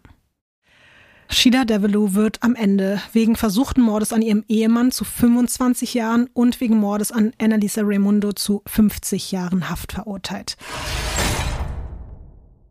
Sheila 1.28 1.64
Devereaux 1.64 2.14
wird 2.14 2.42
am 2.42 2.54
Ende 2.54 3.00
wegen 3.12 3.36
versuchten 3.36 3.80
Mordes 3.80 4.12
an 4.12 4.22
ihrem 4.22 4.44
Ehemann 4.48 4.92
zu 4.92 5.04
25 5.04 5.94
Jahren 5.94 6.28
und 6.32 6.60
wegen 6.60 6.76
Mordes 6.76 7.12
an 7.12 7.32
Annalisa 7.40 7.82
Raimundo 7.84 8.32
zu 8.32 8.62
50 8.66 9.32
Jahren 9.32 9.68
Haft 9.70 9.92
verurteilt. 9.92 10.56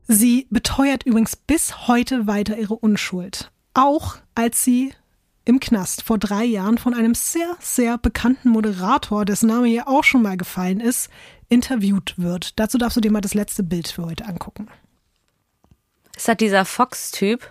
Sie 0.08 0.48
beteuert 0.50 1.04
übrigens 1.04 1.36
bis 1.36 1.88
heute 1.88 2.28
weiter 2.28 2.58
ihre 2.58 2.76
Unschuld. 2.76 3.52
Auch 3.74 4.18
als 4.36 4.64
sie 4.64 4.94
im 5.46 5.60
Knast 5.60 6.04
vor 6.04 6.18
drei 6.18 6.44
Jahren 6.46 6.78
von 6.78 6.94
einem 6.94 7.16
sehr, 7.16 7.58
sehr 7.60 7.98
bekannten 7.98 8.50
Moderator, 8.50 9.26
dessen 9.26 9.48
Name 9.48 9.68
hier 9.68 9.88
auch 9.88 10.04
schon 10.04 10.22
mal 10.22 10.38
gefallen 10.38 10.80
ist, 10.80 11.10
interviewt 11.50 12.16
wird. 12.18 12.60
Dazu 12.60 12.78
darfst 12.78 12.98
du 12.98 13.02
dir 13.02 13.12
mal 13.12 13.22
das 13.22 13.34
letzte 13.34 13.64
Bild 13.64 13.88
für 13.88 14.06
heute 14.06 14.26
angucken. 14.26 14.68
Ist 16.16 16.28
das 16.28 16.38
dieser 16.38 16.66
Fox-Typ? 16.66 17.50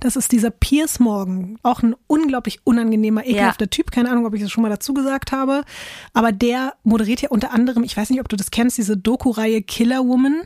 Das 0.00 0.16
ist 0.16 0.32
dieser 0.32 0.50
Piers 0.50 0.98
Morgan, 0.98 1.58
auch 1.62 1.82
ein 1.82 1.94
unglaublich 2.06 2.60
unangenehmer, 2.64 3.26
ekelhafter 3.26 3.70
Typ. 3.70 3.90
Keine 3.90 4.10
Ahnung, 4.10 4.26
ob 4.26 4.34
ich 4.34 4.42
das 4.42 4.50
schon 4.50 4.62
mal 4.62 4.68
dazu 4.68 4.94
gesagt 4.94 5.32
habe. 5.32 5.64
Aber 6.12 6.32
der 6.32 6.74
moderiert 6.82 7.22
ja 7.22 7.30
unter 7.30 7.52
anderem, 7.52 7.82
ich 7.84 7.96
weiß 7.96 8.10
nicht, 8.10 8.20
ob 8.20 8.28
du 8.28 8.36
das 8.36 8.50
kennst, 8.50 8.78
diese 8.78 8.96
Doku-Reihe 8.96 9.62
Killer 9.62 10.06
Woman. 10.06 10.42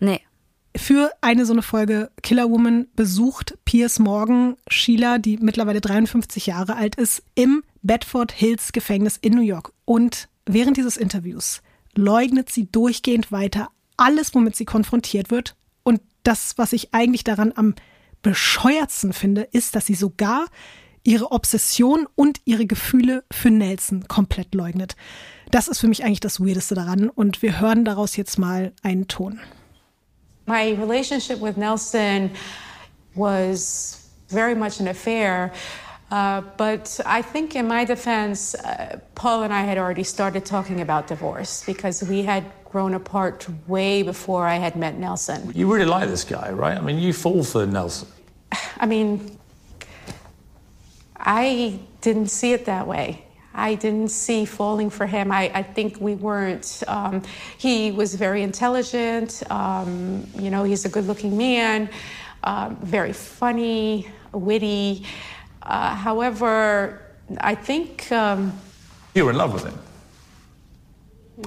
Nee. 0.00 0.20
Für 0.76 1.12
eine 1.20 1.46
so 1.46 1.52
eine 1.52 1.62
Folge 1.62 2.10
Killer 2.22 2.50
Woman 2.50 2.88
besucht 2.96 3.56
Piers 3.64 3.98
Morgan 4.00 4.56
Sheila, 4.68 5.18
die 5.18 5.36
mittlerweile 5.36 5.80
53 5.80 6.46
Jahre 6.46 6.76
alt 6.76 6.96
ist, 6.96 7.22
im 7.36 7.62
Bedford 7.82 8.32
Hills 8.32 8.72
Gefängnis 8.72 9.16
in 9.20 9.34
New 9.34 9.42
York. 9.42 9.72
Und 9.84 10.28
während 10.46 10.76
dieses 10.76 10.96
Interviews 10.96 11.62
leugnet 11.94 12.50
sie 12.50 12.66
durchgehend 12.66 13.30
weiter 13.30 13.68
alles, 13.96 14.34
womit 14.34 14.56
sie 14.56 14.64
konfrontiert 14.64 15.30
wird. 15.30 15.54
Und 15.82 16.00
das, 16.22 16.58
was 16.58 16.72
ich 16.72 16.92
eigentlich 16.92 17.24
daran 17.24 17.52
am 17.54 17.74
bescheuertsten 18.24 19.12
finde, 19.12 19.42
ist, 19.42 19.76
dass 19.76 19.86
sie 19.86 19.94
sogar 19.94 20.46
ihre 21.04 21.30
Obsession 21.30 22.08
und 22.16 22.40
ihre 22.44 22.66
Gefühle 22.66 23.22
für 23.30 23.50
Nelson 23.50 24.08
komplett 24.08 24.54
leugnet. 24.54 24.96
Das 25.50 25.68
ist 25.68 25.78
für 25.78 25.86
mich 25.86 26.02
eigentlich 26.02 26.20
das 26.20 26.40
Weirdeste 26.40 26.74
daran. 26.74 27.10
Und 27.10 27.42
wir 27.42 27.60
hören 27.60 27.84
daraus 27.84 28.16
jetzt 28.16 28.38
mal 28.38 28.72
einen 28.82 29.06
Ton. 29.06 29.38
My 30.46 30.72
relationship 30.72 31.40
with 31.40 31.56
Nelson 31.56 32.30
was 33.14 34.10
very 34.28 34.54
much 34.54 34.80
an 34.80 34.88
affair. 34.88 35.52
Uh, 36.14 36.42
but 36.56 37.00
I 37.04 37.22
think, 37.22 37.56
in 37.56 37.66
my 37.66 37.84
defense, 37.84 38.54
uh, 38.54 39.00
Paul 39.16 39.42
and 39.42 39.52
I 39.52 39.62
had 39.62 39.78
already 39.78 40.04
started 40.04 40.46
talking 40.46 40.80
about 40.80 41.08
divorce 41.08 41.64
because 41.66 42.04
we 42.04 42.22
had 42.22 42.44
grown 42.64 42.94
apart 42.94 43.48
way 43.66 44.04
before 44.04 44.46
I 44.46 44.54
had 44.54 44.76
met 44.76 44.96
Nelson. 44.96 45.50
You 45.56 45.72
really 45.72 45.86
like 45.86 46.08
this 46.08 46.22
guy, 46.22 46.52
right? 46.52 46.78
I 46.78 46.80
mean, 46.80 47.00
you 47.00 47.12
fall 47.12 47.42
for 47.42 47.66
Nelson. 47.66 48.06
I 48.78 48.86
mean, 48.86 49.36
I 51.16 51.80
didn't 52.00 52.28
see 52.28 52.52
it 52.52 52.64
that 52.66 52.86
way. 52.86 53.24
I 53.52 53.74
didn't 53.74 54.10
see 54.10 54.44
falling 54.44 54.90
for 54.90 55.06
him. 55.06 55.32
I, 55.32 55.50
I 55.52 55.64
think 55.64 56.00
we 56.00 56.14
weren't. 56.14 56.84
Um, 56.86 57.22
he 57.58 57.90
was 57.90 58.14
very 58.14 58.42
intelligent. 58.42 59.42
Um, 59.50 60.28
you 60.38 60.50
know, 60.50 60.62
he's 60.62 60.84
a 60.84 60.88
good 60.88 61.08
looking 61.08 61.36
man, 61.36 61.90
um, 62.44 62.76
very 62.76 63.12
funny, 63.12 64.06
witty. 64.32 65.04
Uh, 65.64 65.94
however, 65.94 67.00
I 67.40 67.54
think. 67.54 68.12
Um, 68.12 68.52
You 69.14 69.24
were 69.24 69.30
in 69.30 69.36
love 69.38 69.52
with 69.54 69.64
him. 69.64 69.78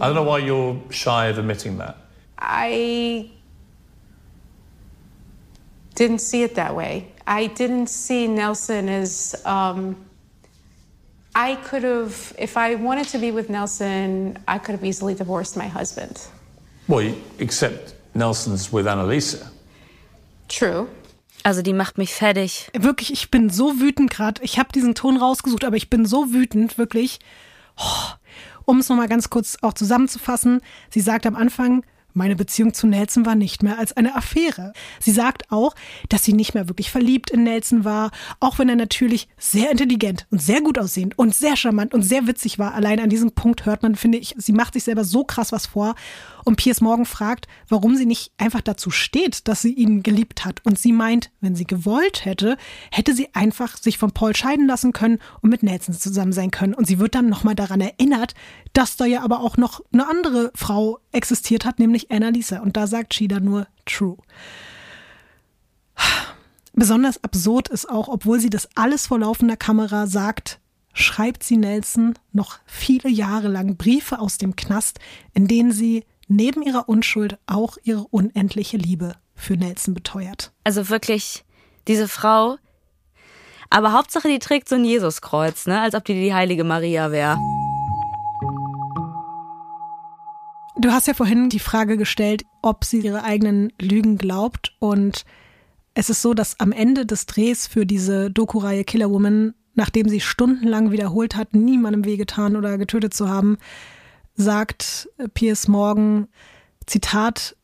I 0.01 0.07
don't 0.07 0.15
know 0.15 0.23
why 0.23 0.39
you're 0.39 0.81
shy 0.89 1.27
of 1.27 1.37
admitting 1.37 1.77
that. 1.77 1.95
I 2.39 3.31
didn't 5.95 6.19
see 6.19 6.43
it 6.43 6.55
that 6.55 6.75
way. 6.75 7.11
I 7.25 7.47
didn't 7.47 7.87
see 7.87 8.27
Nelson 8.27 8.89
as. 8.89 9.41
Um, 9.45 10.03
I 11.35 11.53
could 11.55 11.83
have, 11.83 12.35
if 12.39 12.57
I 12.57 12.73
wanted 12.75 13.07
to 13.09 13.19
be 13.19 13.29
with 13.29 13.47
Nelson, 13.47 14.39
I 14.47 14.57
could 14.57 14.71
have 14.71 14.83
easily 14.83 15.13
divorced 15.13 15.55
my 15.55 15.67
husband. 15.67 16.19
Well, 16.87 17.13
except 17.37 17.93
Nelson's 18.15 18.71
with 18.73 18.87
Annalisa. 18.87 19.47
True. 20.47 20.89
Also 21.47 21.61
die 21.61 21.71
macht 21.71 21.97
mich 21.97 22.13
fertig. 22.13 22.69
Wirklich, 22.77 23.13
ich 23.13 23.31
bin 23.31 23.49
so 23.49 23.79
wütend 23.79 24.11
gerade. 24.11 24.43
Ich 24.43 24.59
habe 24.59 24.67
diesen 24.75 24.95
Ton 24.95 25.15
rausgesucht, 25.15 25.63
aber 25.63 25.77
ich 25.77 25.89
bin 25.89 26.05
so 26.05 26.33
wütend, 26.33 26.77
wirklich. 26.77 27.19
Oh, 27.77 28.11
um 28.65 28.79
es 28.79 28.89
nochmal 28.89 29.07
ganz 29.07 29.29
kurz 29.29 29.57
auch 29.61 29.71
zusammenzufassen. 29.71 30.59
Sie 30.89 30.99
sagt 30.99 31.25
am 31.25 31.37
Anfang, 31.37 31.85
meine 32.17 32.35
Beziehung 32.35 32.73
zu 32.73 32.85
Nelson 32.85 33.25
war 33.25 33.35
nicht 33.35 33.63
mehr 33.63 33.79
als 33.79 33.95
eine 33.95 34.15
Affäre. 34.15 34.73
Sie 34.99 35.11
sagt 35.11 35.49
auch, 35.49 35.73
dass 36.09 36.25
sie 36.25 36.33
nicht 36.33 36.53
mehr 36.53 36.67
wirklich 36.67 36.91
verliebt 36.91 37.29
in 37.29 37.43
Nelson 37.43 37.85
war, 37.85 38.11
auch 38.41 38.59
wenn 38.59 38.67
er 38.67 38.75
natürlich 38.75 39.29
sehr 39.37 39.71
intelligent 39.71 40.27
und 40.31 40.41
sehr 40.41 40.59
gut 40.59 40.77
aussehend 40.77 41.17
und 41.17 41.33
sehr 41.33 41.55
charmant 41.55 41.93
und 41.93 42.01
sehr 42.01 42.27
witzig 42.27 42.59
war. 42.59 42.73
Allein 42.73 42.99
an 42.99 43.09
diesem 43.09 43.31
Punkt 43.31 43.65
hört 43.65 43.83
man, 43.83 43.95
finde 43.95 44.17
ich, 44.17 44.35
sie 44.37 44.51
macht 44.51 44.73
sich 44.73 44.83
selber 44.83 45.05
so 45.05 45.23
krass 45.23 45.53
was 45.53 45.67
vor. 45.67 45.95
Und 46.47 46.55
Piers 46.55 46.79
Morgan 46.79 47.05
fragt, 47.05 47.45
warum 47.67 47.97
sie 47.97 48.05
nicht 48.05 48.31
einfach 48.37 48.61
dazu 48.61 48.89
steht, 48.89 49.49
dass 49.49 49.61
sie 49.61 49.73
ihn 49.73 50.01
geliebt 50.01 50.45
hat. 50.45 50.65
Und 50.65 50.79
sie 50.79 50.93
meint, 50.93 51.29
wenn 51.41 51.57
sie 51.57 51.67
gewollt 51.67 52.23
hätte, 52.23 52.55
hätte 52.89 53.13
sie 53.13 53.35
einfach 53.35 53.75
sich 53.75 53.97
von 53.97 54.13
Paul 54.13 54.33
scheiden 54.33 54.65
lassen 54.65 54.93
können 54.93 55.19
und 55.41 55.49
mit 55.49 55.61
Nelson 55.61 55.93
zusammen 55.93 56.31
sein 56.31 56.49
können. 56.49 56.73
Und 56.73 56.87
sie 56.87 56.99
wird 56.99 57.15
dann 57.15 57.27
nochmal 57.27 57.55
daran 57.55 57.81
erinnert, 57.81 58.33
dass 58.71 58.95
da 58.95 59.03
ja 59.03 59.23
aber 59.23 59.41
auch 59.41 59.57
noch 59.57 59.81
eine 59.91 60.07
andere 60.07 60.53
Frau 60.55 60.99
existiert 61.11 61.65
hat, 61.65 61.79
nämlich 61.79 62.11
Annalisa. 62.11 62.59
Und 62.59 62.77
da 62.77 62.87
sagt 62.87 63.13
Shida 63.13 63.41
nur 63.41 63.67
true. 63.85 64.15
Besonders 66.71 67.21
absurd 67.25 67.67
ist 67.67 67.89
auch, 67.89 68.07
obwohl 68.07 68.39
sie 68.39 68.49
das 68.49 68.69
alles 68.73 69.07
vor 69.07 69.19
laufender 69.19 69.57
Kamera 69.57 70.07
sagt, 70.07 70.61
schreibt 70.93 71.43
sie 71.43 71.57
Nelson 71.57 72.13
noch 72.31 72.59
viele 72.65 73.09
Jahre 73.09 73.49
lang 73.49 73.75
Briefe 73.75 74.19
aus 74.19 74.37
dem 74.37 74.55
Knast, 74.55 74.99
in 75.33 75.49
denen 75.49 75.73
sie 75.73 76.05
neben 76.27 76.61
ihrer 76.61 76.89
Unschuld 76.89 77.37
auch 77.47 77.77
ihre 77.83 78.05
unendliche 78.07 78.77
Liebe 78.77 79.13
für 79.35 79.55
Nelson 79.55 79.93
beteuert. 79.93 80.51
Also 80.63 80.89
wirklich, 80.89 81.45
diese 81.87 82.07
Frau. 82.07 82.57
Aber 83.69 83.93
Hauptsache, 83.93 84.27
die 84.27 84.39
trägt 84.39 84.69
so 84.69 84.75
ein 84.75 84.85
Jesuskreuz, 84.85 85.67
ne? 85.67 85.81
Als 85.81 85.95
ob 85.95 86.05
die 86.05 86.13
die 86.13 86.33
heilige 86.33 86.63
Maria 86.63 87.11
wäre. 87.11 87.37
Du 90.79 90.91
hast 90.91 91.07
ja 91.07 91.13
vorhin 91.13 91.49
die 91.49 91.59
Frage 91.59 91.97
gestellt, 91.97 92.43
ob 92.61 92.85
sie 92.85 92.99
ihre 92.99 93.23
eigenen 93.23 93.73
Lügen 93.81 94.17
glaubt. 94.17 94.75
Und 94.79 95.25
es 95.95 96.09
ist 96.09 96.21
so, 96.21 96.33
dass 96.33 96.59
am 96.59 96.71
Ende 96.71 97.05
des 97.05 97.25
Drehs 97.25 97.67
für 97.67 97.85
diese 97.85 98.29
Doku-Reihe 98.29 98.83
Killer 98.83 99.09
Woman, 99.09 99.55
nachdem 99.73 100.07
sie 100.07 100.21
stundenlang 100.21 100.91
wiederholt 100.91 101.35
hat, 101.35 101.53
niemandem 101.53 102.05
wehgetan 102.05 102.55
oder 102.55 102.77
getötet 102.77 103.13
zu 103.13 103.27
haben, 103.27 103.57
sagt 104.37 105.09
Piers 105.33 105.67
Morgan, 105.67 106.27
Zitat, 106.85 107.57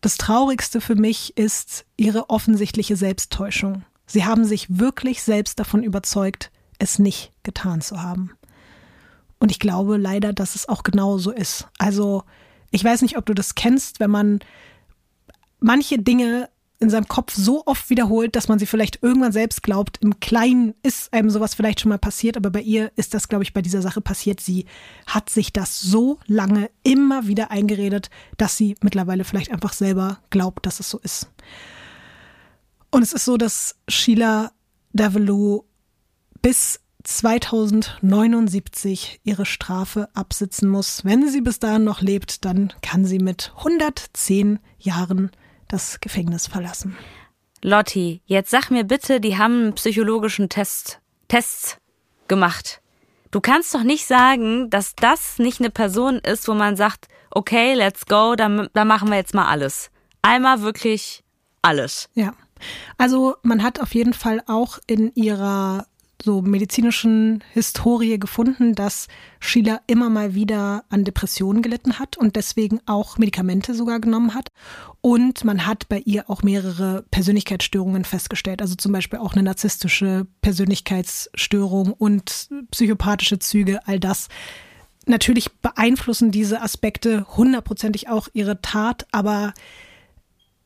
das 0.00 0.16
Traurigste 0.16 0.80
für 0.80 0.94
mich 0.94 1.36
ist 1.36 1.84
ihre 1.96 2.30
offensichtliche 2.30 2.96
Selbsttäuschung. 2.96 3.84
Sie 4.06 4.24
haben 4.24 4.44
sich 4.44 4.78
wirklich 4.78 5.22
selbst 5.22 5.58
davon 5.58 5.82
überzeugt, 5.82 6.50
es 6.78 6.98
nicht 6.98 7.32
getan 7.42 7.80
zu 7.80 8.02
haben. 8.02 8.30
Und 9.38 9.50
ich 9.50 9.58
glaube 9.58 9.96
leider, 9.96 10.32
dass 10.32 10.54
es 10.54 10.68
auch 10.68 10.82
genau 10.82 11.18
so 11.18 11.30
ist. 11.30 11.68
Also, 11.78 12.22
ich 12.70 12.82
weiß 12.82 13.02
nicht, 13.02 13.18
ob 13.18 13.26
du 13.26 13.34
das 13.34 13.54
kennst, 13.54 14.00
wenn 14.00 14.10
man 14.10 14.40
manche 15.58 15.98
Dinge 15.98 16.48
in 16.82 16.90
seinem 16.90 17.08
Kopf 17.08 17.32
so 17.34 17.62
oft 17.64 17.88
wiederholt, 17.90 18.36
dass 18.36 18.48
man 18.48 18.58
sie 18.58 18.66
vielleicht 18.66 19.02
irgendwann 19.02 19.32
selbst 19.32 19.62
glaubt. 19.62 19.98
Im 20.02 20.18
Kleinen 20.18 20.74
ist 20.82 21.12
einem 21.12 21.30
sowas 21.30 21.54
vielleicht 21.54 21.80
schon 21.80 21.90
mal 21.90 21.98
passiert, 21.98 22.36
aber 22.36 22.50
bei 22.50 22.60
ihr 22.60 22.90
ist 22.96 23.14
das, 23.14 23.28
glaube 23.28 23.44
ich, 23.44 23.54
bei 23.54 23.62
dieser 23.62 23.80
Sache 23.80 24.00
passiert. 24.00 24.40
Sie 24.40 24.66
hat 25.06 25.30
sich 25.30 25.52
das 25.52 25.80
so 25.80 26.18
lange 26.26 26.70
immer 26.82 27.28
wieder 27.28 27.52
eingeredet, 27.52 28.10
dass 28.36 28.56
sie 28.56 28.74
mittlerweile 28.82 29.22
vielleicht 29.24 29.52
einfach 29.52 29.72
selber 29.72 30.18
glaubt, 30.30 30.66
dass 30.66 30.80
es 30.80 30.90
so 30.90 30.98
ist. 30.98 31.28
Und 32.90 33.02
es 33.02 33.12
ist 33.12 33.24
so, 33.24 33.36
dass 33.36 33.76
Sheila 33.88 34.50
Davilo 34.92 35.64
bis 36.42 36.80
2079 37.04 39.20
ihre 39.22 39.46
Strafe 39.46 40.08
absitzen 40.14 40.68
muss. 40.68 41.04
Wenn 41.04 41.28
sie 41.28 41.40
bis 41.40 41.60
dahin 41.60 41.84
noch 41.84 42.00
lebt, 42.00 42.44
dann 42.44 42.72
kann 42.82 43.04
sie 43.04 43.20
mit 43.20 43.52
110 43.56 44.58
Jahren 44.78 45.30
das 45.72 46.00
Gefängnis 46.00 46.46
verlassen. 46.46 46.96
Lotti, 47.62 48.22
jetzt 48.26 48.50
sag 48.50 48.70
mir 48.70 48.84
bitte, 48.84 49.20
die 49.20 49.38
haben 49.38 49.62
einen 49.62 49.74
psychologischen 49.74 50.48
Test, 50.48 51.00
Tests 51.28 51.78
gemacht. 52.28 52.80
Du 53.30 53.40
kannst 53.40 53.74
doch 53.74 53.82
nicht 53.82 54.06
sagen, 54.06 54.68
dass 54.68 54.94
das 54.94 55.38
nicht 55.38 55.60
eine 55.60 55.70
Person 55.70 56.16
ist, 56.18 56.48
wo 56.48 56.54
man 56.54 56.76
sagt, 56.76 57.08
okay, 57.30 57.74
let's 57.74 58.06
go, 58.06 58.34
dann, 58.36 58.68
dann 58.74 58.86
machen 58.86 59.08
wir 59.08 59.16
jetzt 59.16 59.34
mal 59.34 59.48
alles. 59.48 59.90
Einmal 60.20 60.60
wirklich 60.60 61.24
alles. 61.62 62.10
Ja. 62.14 62.34
Also 62.98 63.36
man 63.42 63.62
hat 63.62 63.80
auf 63.80 63.94
jeden 63.94 64.12
Fall 64.12 64.42
auch 64.46 64.78
in 64.86 65.14
ihrer 65.14 65.86
so 66.22 66.40
medizinischen 66.40 67.42
Historie 67.52 68.18
gefunden, 68.18 68.74
dass 68.74 69.08
Sheila 69.40 69.80
immer 69.86 70.08
mal 70.08 70.34
wieder 70.34 70.84
an 70.88 71.04
Depressionen 71.04 71.62
gelitten 71.62 71.98
hat 71.98 72.16
und 72.16 72.36
deswegen 72.36 72.80
auch 72.86 73.18
Medikamente 73.18 73.74
sogar 73.74 73.98
genommen 73.98 74.34
hat. 74.34 74.48
Und 75.00 75.44
man 75.44 75.66
hat 75.66 75.88
bei 75.88 75.98
ihr 75.98 76.30
auch 76.30 76.42
mehrere 76.42 77.04
Persönlichkeitsstörungen 77.10 78.04
festgestellt, 78.04 78.62
also 78.62 78.76
zum 78.76 78.92
Beispiel 78.92 79.18
auch 79.18 79.32
eine 79.32 79.42
narzisstische 79.42 80.26
Persönlichkeitsstörung 80.42 81.92
und 81.92 82.48
psychopathische 82.70 83.38
Züge, 83.40 83.80
all 83.86 83.98
das. 83.98 84.28
Natürlich 85.06 85.50
beeinflussen 85.60 86.30
diese 86.30 86.62
Aspekte 86.62 87.26
hundertprozentig 87.36 88.08
auch 88.08 88.28
ihre 88.32 88.62
Tat, 88.62 89.06
aber 89.10 89.52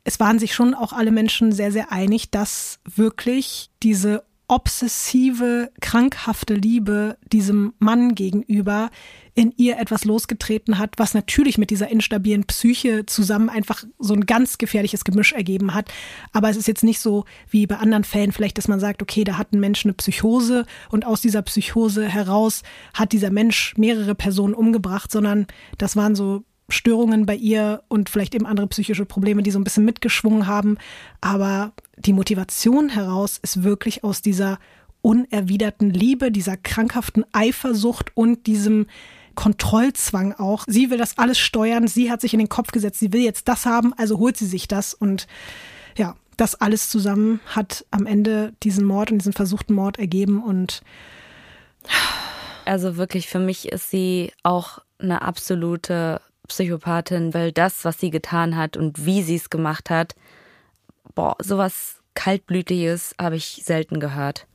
es 0.05 0.21
waren 0.21 0.39
sich 0.39 0.55
schon 0.55 0.75
auch 0.75 0.93
alle 0.93 1.11
Menschen 1.11 1.51
sehr, 1.51 1.73
sehr 1.73 1.91
einig, 1.91 2.31
dass 2.31 2.79
wirklich 2.85 3.71
diese 3.83 4.23
obsessive, 4.49 5.71
krankhafte 5.81 6.55
Liebe 6.55 7.19
diesem 7.33 7.73
Mann 7.79 8.15
gegenüber 8.15 8.91
in 9.35 9.53
ihr 9.57 9.79
etwas 9.79 10.05
losgetreten 10.05 10.79
hat, 10.79 10.95
was 10.99 11.15
natürlich 11.15 11.59
mit 11.59 11.71
dieser 11.71 11.89
instabilen 11.89 12.45
Psyche 12.45 13.05
zusammen 13.07 13.49
einfach 13.49 13.85
so 13.99 14.15
ein 14.15 14.25
ganz 14.25 14.57
gefährliches 14.59 15.05
Gemisch 15.05 15.33
ergeben 15.33 15.75
hat. 15.75 15.93
Aber 16.33 16.49
es 16.49 16.57
ist 16.57 16.69
jetzt 16.69 16.85
nicht 16.85 17.01
so 17.01 17.25
wie 17.51 17.67
bei 17.67 17.77
anderen 17.77 18.05
Fällen 18.05 18.33
vielleicht, 18.33 18.57
dass 18.57 18.69
man 18.69 18.81
sagt, 18.81 19.03
okay, 19.03 19.25
da 19.25 19.37
hat 19.37 19.53
ein 19.53 19.61
Mensch 19.61 19.85
eine 19.85 19.95
Psychose 19.95 20.65
und 20.91 21.05
aus 21.05 21.21
dieser 21.21 21.43
Psychose 21.43 22.09
heraus 22.09 22.63
hat 22.95 23.13
dieser 23.13 23.31
Mensch 23.31 23.75
mehrere 23.77 24.15
Personen 24.15 24.55
umgebracht, 24.55 25.11
sondern 25.11 25.47
das 25.77 25.97
waren 25.97 26.15
so 26.15 26.45
Störungen 26.69 27.27
bei 27.27 27.37
ihr 27.37 27.83
und 27.89 28.09
vielleicht 28.09 28.35
eben 28.35 28.47
andere 28.47 28.67
psychische 28.69 29.05
Probleme, 29.05 29.43
die 29.43 29.51
so 29.51 29.59
ein 29.59 29.65
bisschen 29.65 29.85
mitgeschwungen 29.85 30.47
haben. 30.47 30.79
Aber 31.21 31.73
die 31.97 32.13
Motivation 32.13 32.89
heraus 32.89 33.39
ist 33.43 33.63
wirklich 33.63 34.05
aus 34.05 34.23
dieser 34.23 34.59
unerwiderten 35.03 35.91
Liebe, 35.91 36.31
dieser 36.31 36.57
krankhaften 36.57 37.25
Eifersucht 37.33 38.11
und 38.15 38.47
diesem 38.47 38.87
Kontrollzwang 39.35 40.33
auch. 40.33 40.65
Sie 40.67 40.91
will 40.91 40.99
das 40.99 41.19
alles 41.19 41.39
steuern. 41.39 41.87
Sie 41.87 42.11
hat 42.11 42.21
sich 42.21 42.33
in 42.33 42.41
den 42.41 42.49
Kopf 42.49 42.73
gesetzt, 42.73 42.99
sie 42.99 43.13
will 43.13 43.23
jetzt 43.23 43.47
das 43.49 43.67
haben, 43.67 43.93
also 43.95 44.19
holt 44.19 44.37
sie 44.37 44.47
sich 44.47 44.67
das. 44.67 44.95
Und 44.95 45.27
ja, 45.97 46.17
das 46.37 46.55
alles 46.57 46.91
zusammen 46.91 47.41
hat 47.47 47.87
am 47.91 48.07
Ende 48.07 48.53
diesen 48.63 48.85
Mord 48.85 49.13
und 49.13 49.19
diesen 49.19 49.33
versuchten 49.33 49.75
Mord 49.75 49.99
ergeben. 49.99 50.43
Und 50.43 50.83
also 52.65 52.97
wirklich, 52.97 53.29
für 53.29 53.39
mich 53.39 53.69
ist 53.69 53.91
sie 53.91 54.33
auch 54.43 54.81
eine 54.99 55.23
absolute 55.23 56.21
Psychopathin, 56.49 57.35
weil 57.35 57.53
das, 57.53 57.85
was 57.85 58.01
sie 58.01 58.11
getan 58.11 58.57
hat 58.57 58.77
und 58.77 59.05
wie 59.05 59.23
sie 59.23 59.37
es 59.37 59.51
gemacht 59.51 59.91
hat, 59.91 60.15
boah, 61.17 61.35
sowas 61.43 61.97
kaltblütiges 62.15 63.17
habe 63.21 63.35
ich 63.35 63.63
selten 63.65 63.99
gehört. 63.99 64.47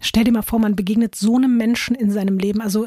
Stell 0.00 0.22
dir 0.22 0.32
mal 0.32 0.42
vor, 0.42 0.60
man 0.60 0.76
begegnet 0.76 1.16
so 1.16 1.36
einem 1.36 1.56
Menschen 1.56 1.96
in 1.96 2.12
seinem 2.12 2.38
Leben. 2.38 2.60
Also 2.60 2.86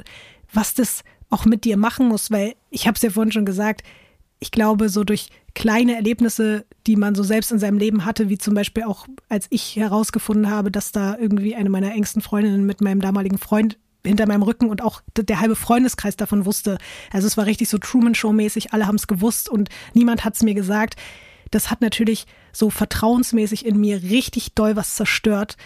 was 0.53 0.73
das 0.73 1.03
auch 1.29 1.45
mit 1.45 1.65
dir 1.65 1.75
machen 1.75 2.07
muss, 2.07 2.31
weil 2.31 2.55
ich 2.69 2.87
habe 2.87 2.95
es 2.95 3.01
ja 3.01 3.09
vorhin 3.09 3.31
schon 3.31 3.45
gesagt, 3.45 3.83
ich 4.39 4.51
glaube, 4.51 4.89
so 4.89 5.03
durch 5.03 5.29
kleine 5.53 5.95
Erlebnisse, 5.95 6.65
die 6.87 6.95
man 6.95 7.13
so 7.13 7.23
selbst 7.23 7.51
in 7.51 7.59
seinem 7.59 7.77
Leben 7.77 8.05
hatte, 8.05 8.29
wie 8.29 8.37
zum 8.37 8.53
Beispiel 8.53 8.83
auch, 8.83 9.05
als 9.27 9.47
ich 9.49 9.75
herausgefunden 9.75 10.49
habe, 10.49 10.71
dass 10.71 10.91
da 10.91 11.17
irgendwie 11.17 11.55
eine 11.55 11.69
meiner 11.69 11.91
engsten 11.91 12.21
Freundinnen 12.21 12.65
mit 12.65 12.79
meinem 12.81 13.01
damaligen 13.01 13.37
Freund 13.37 13.77
hinter 14.05 14.27
meinem 14.27 14.43
Rücken 14.43 14.69
und 14.69 14.81
auch 14.81 15.01
der 15.17 15.41
halbe 15.41 15.57
Freundeskreis 15.57 16.15
davon 16.15 16.45
wusste. 16.45 16.77
Also 17.11 17.27
es 17.27 17.35
war 17.35 17.45
richtig 17.45 17.67
so 17.67 17.77
Truman 17.77 18.15
Show 18.15 18.31
mäßig, 18.31 18.71
alle 18.71 18.87
haben 18.87 18.95
es 18.95 19.07
gewusst 19.07 19.49
und 19.49 19.69
niemand 19.93 20.23
hat 20.23 20.35
es 20.35 20.43
mir 20.43 20.53
gesagt. 20.53 20.95
Das 21.51 21.71
hat 21.71 21.81
natürlich 21.81 22.26
so 22.51 22.69
vertrauensmäßig 22.69 23.65
in 23.65 23.80
mir 23.80 24.01
richtig 24.03 24.53
doll 24.53 24.76
was 24.76 24.95
zerstört. 24.95 25.57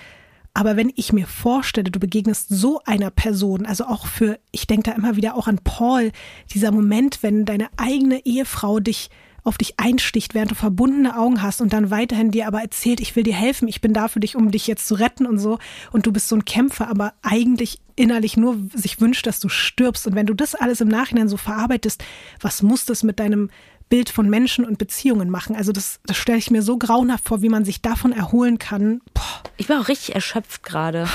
Aber 0.53 0.77
wenn 0.77 0.91
ich 0.95 1.13
mir 1.13 1.25
vorstelle, 1.25 1.89
du 1.89 1.99
begegnest 1.99 2.47
so 2.49 2.79
einer 2.85 3.09
Person, 3.09 3.65
also 3.65 3.85
auch 3.85 4.05
für, 4.05 4.39
ich 4.51 4.67
denke 4.67 4.91
da 4.91 4.95
immer 4.95 5.15
wieder 5.15 5.35
auch 5.35 5.47
an 5.47 5.59
Paul, 5.63 6.11
dieser 6.53 6.71
Moment, 6.71 7.23
wenn 7.23 7.45
deine 7.45 7.69
eigene 7.77 8.23
Ehefrau 8.25 8.79
dich 8.79 9.09
auf 9.43 9.57
dich 9.57 9.77
einsticht, 9.77 10.33
während 10.33 10.51
du 10.51 10.55
verbundene 10.55 11.17
Augen 11.17 11.41
hast 11.41 11.59
und 11.59 11.73
dann 11.73 11.91
weiterhin 11.91 12.31
dir 12.31 12.47
aber 12.47 12.61
erzählt, 12.61 13.01
ich 13.01 13.15
will 13.15 13.23
dir 13.23 13.33
helfen, 13.33 13.67
ich 13.67 13.81
bin 13.81 13.93
da 13.93 14.07
für 14.07 14.21
dich, 14.21 14.35
um 14.35 14.51
dich 14.51 14.67
jetzt 14.67 14.87
zu 14.87 14.95
retten 14.95 15.25
und 15.25 15.37
so. 15.37 15.59
Und 15.91 16.05
du 16.05 16.13
bist 16.13 16.29
so 16.29 16.35
ein 16.35 16.45
Kämpfer, 16.45 16.87
aber 16.87 17.13
eigentlich 17.21 17.79
innerlich 17.95 18.37
nur 18.37 18.57
sich 18.73 19.01
wünscht, 19.01 19.27
dass 19.27 19.39
du 19.39 19.49
stirbst. 19.49 20.07
Und 20.07 20.15
wenn 20.15 20.25
du 20.25 20.33
das 20.33 20.55
alles 20.55 20.81
im 20.81 20.87
Nachhinein 20.87 21.27
so 21.27 21.37
verarbeitest, 21.37 22.03
was 22.39 22.61
muss 22.61 22.85
das 22.85 23.03
mit 23.03 23.19
deinem 23.19 23.49
Bild 23.93 24.09
von 24.09 24.27
Menschen 24.27 24.65
und 24.65 24.79
Beziehungen 24.79 25.29
machen. 25.29 25.55
Also 25.55 25.71
das, 25.71 25.99
das 26.07 26.17
stelle 26.17 26.39
ich 26.39 26.49
mir 26.49 26.63
so 26.63 26.79
grauenhaft 26.79 27.27
vor, 27.27 27.43
wie 27.43 27.49
man 27.49 27.63
sich 27.63 27.83
davon 27.83 28.11
erholen 28.11 28.57
kann. 28.57 29.01
Boah. 29.13 29.43
Ich 29.55 29.67
bin 29.67 29.77
auch 29.77 29.87
richtig 29.87 30.15
erschöpft 30.15 30.63
gerade. 30.63 31.07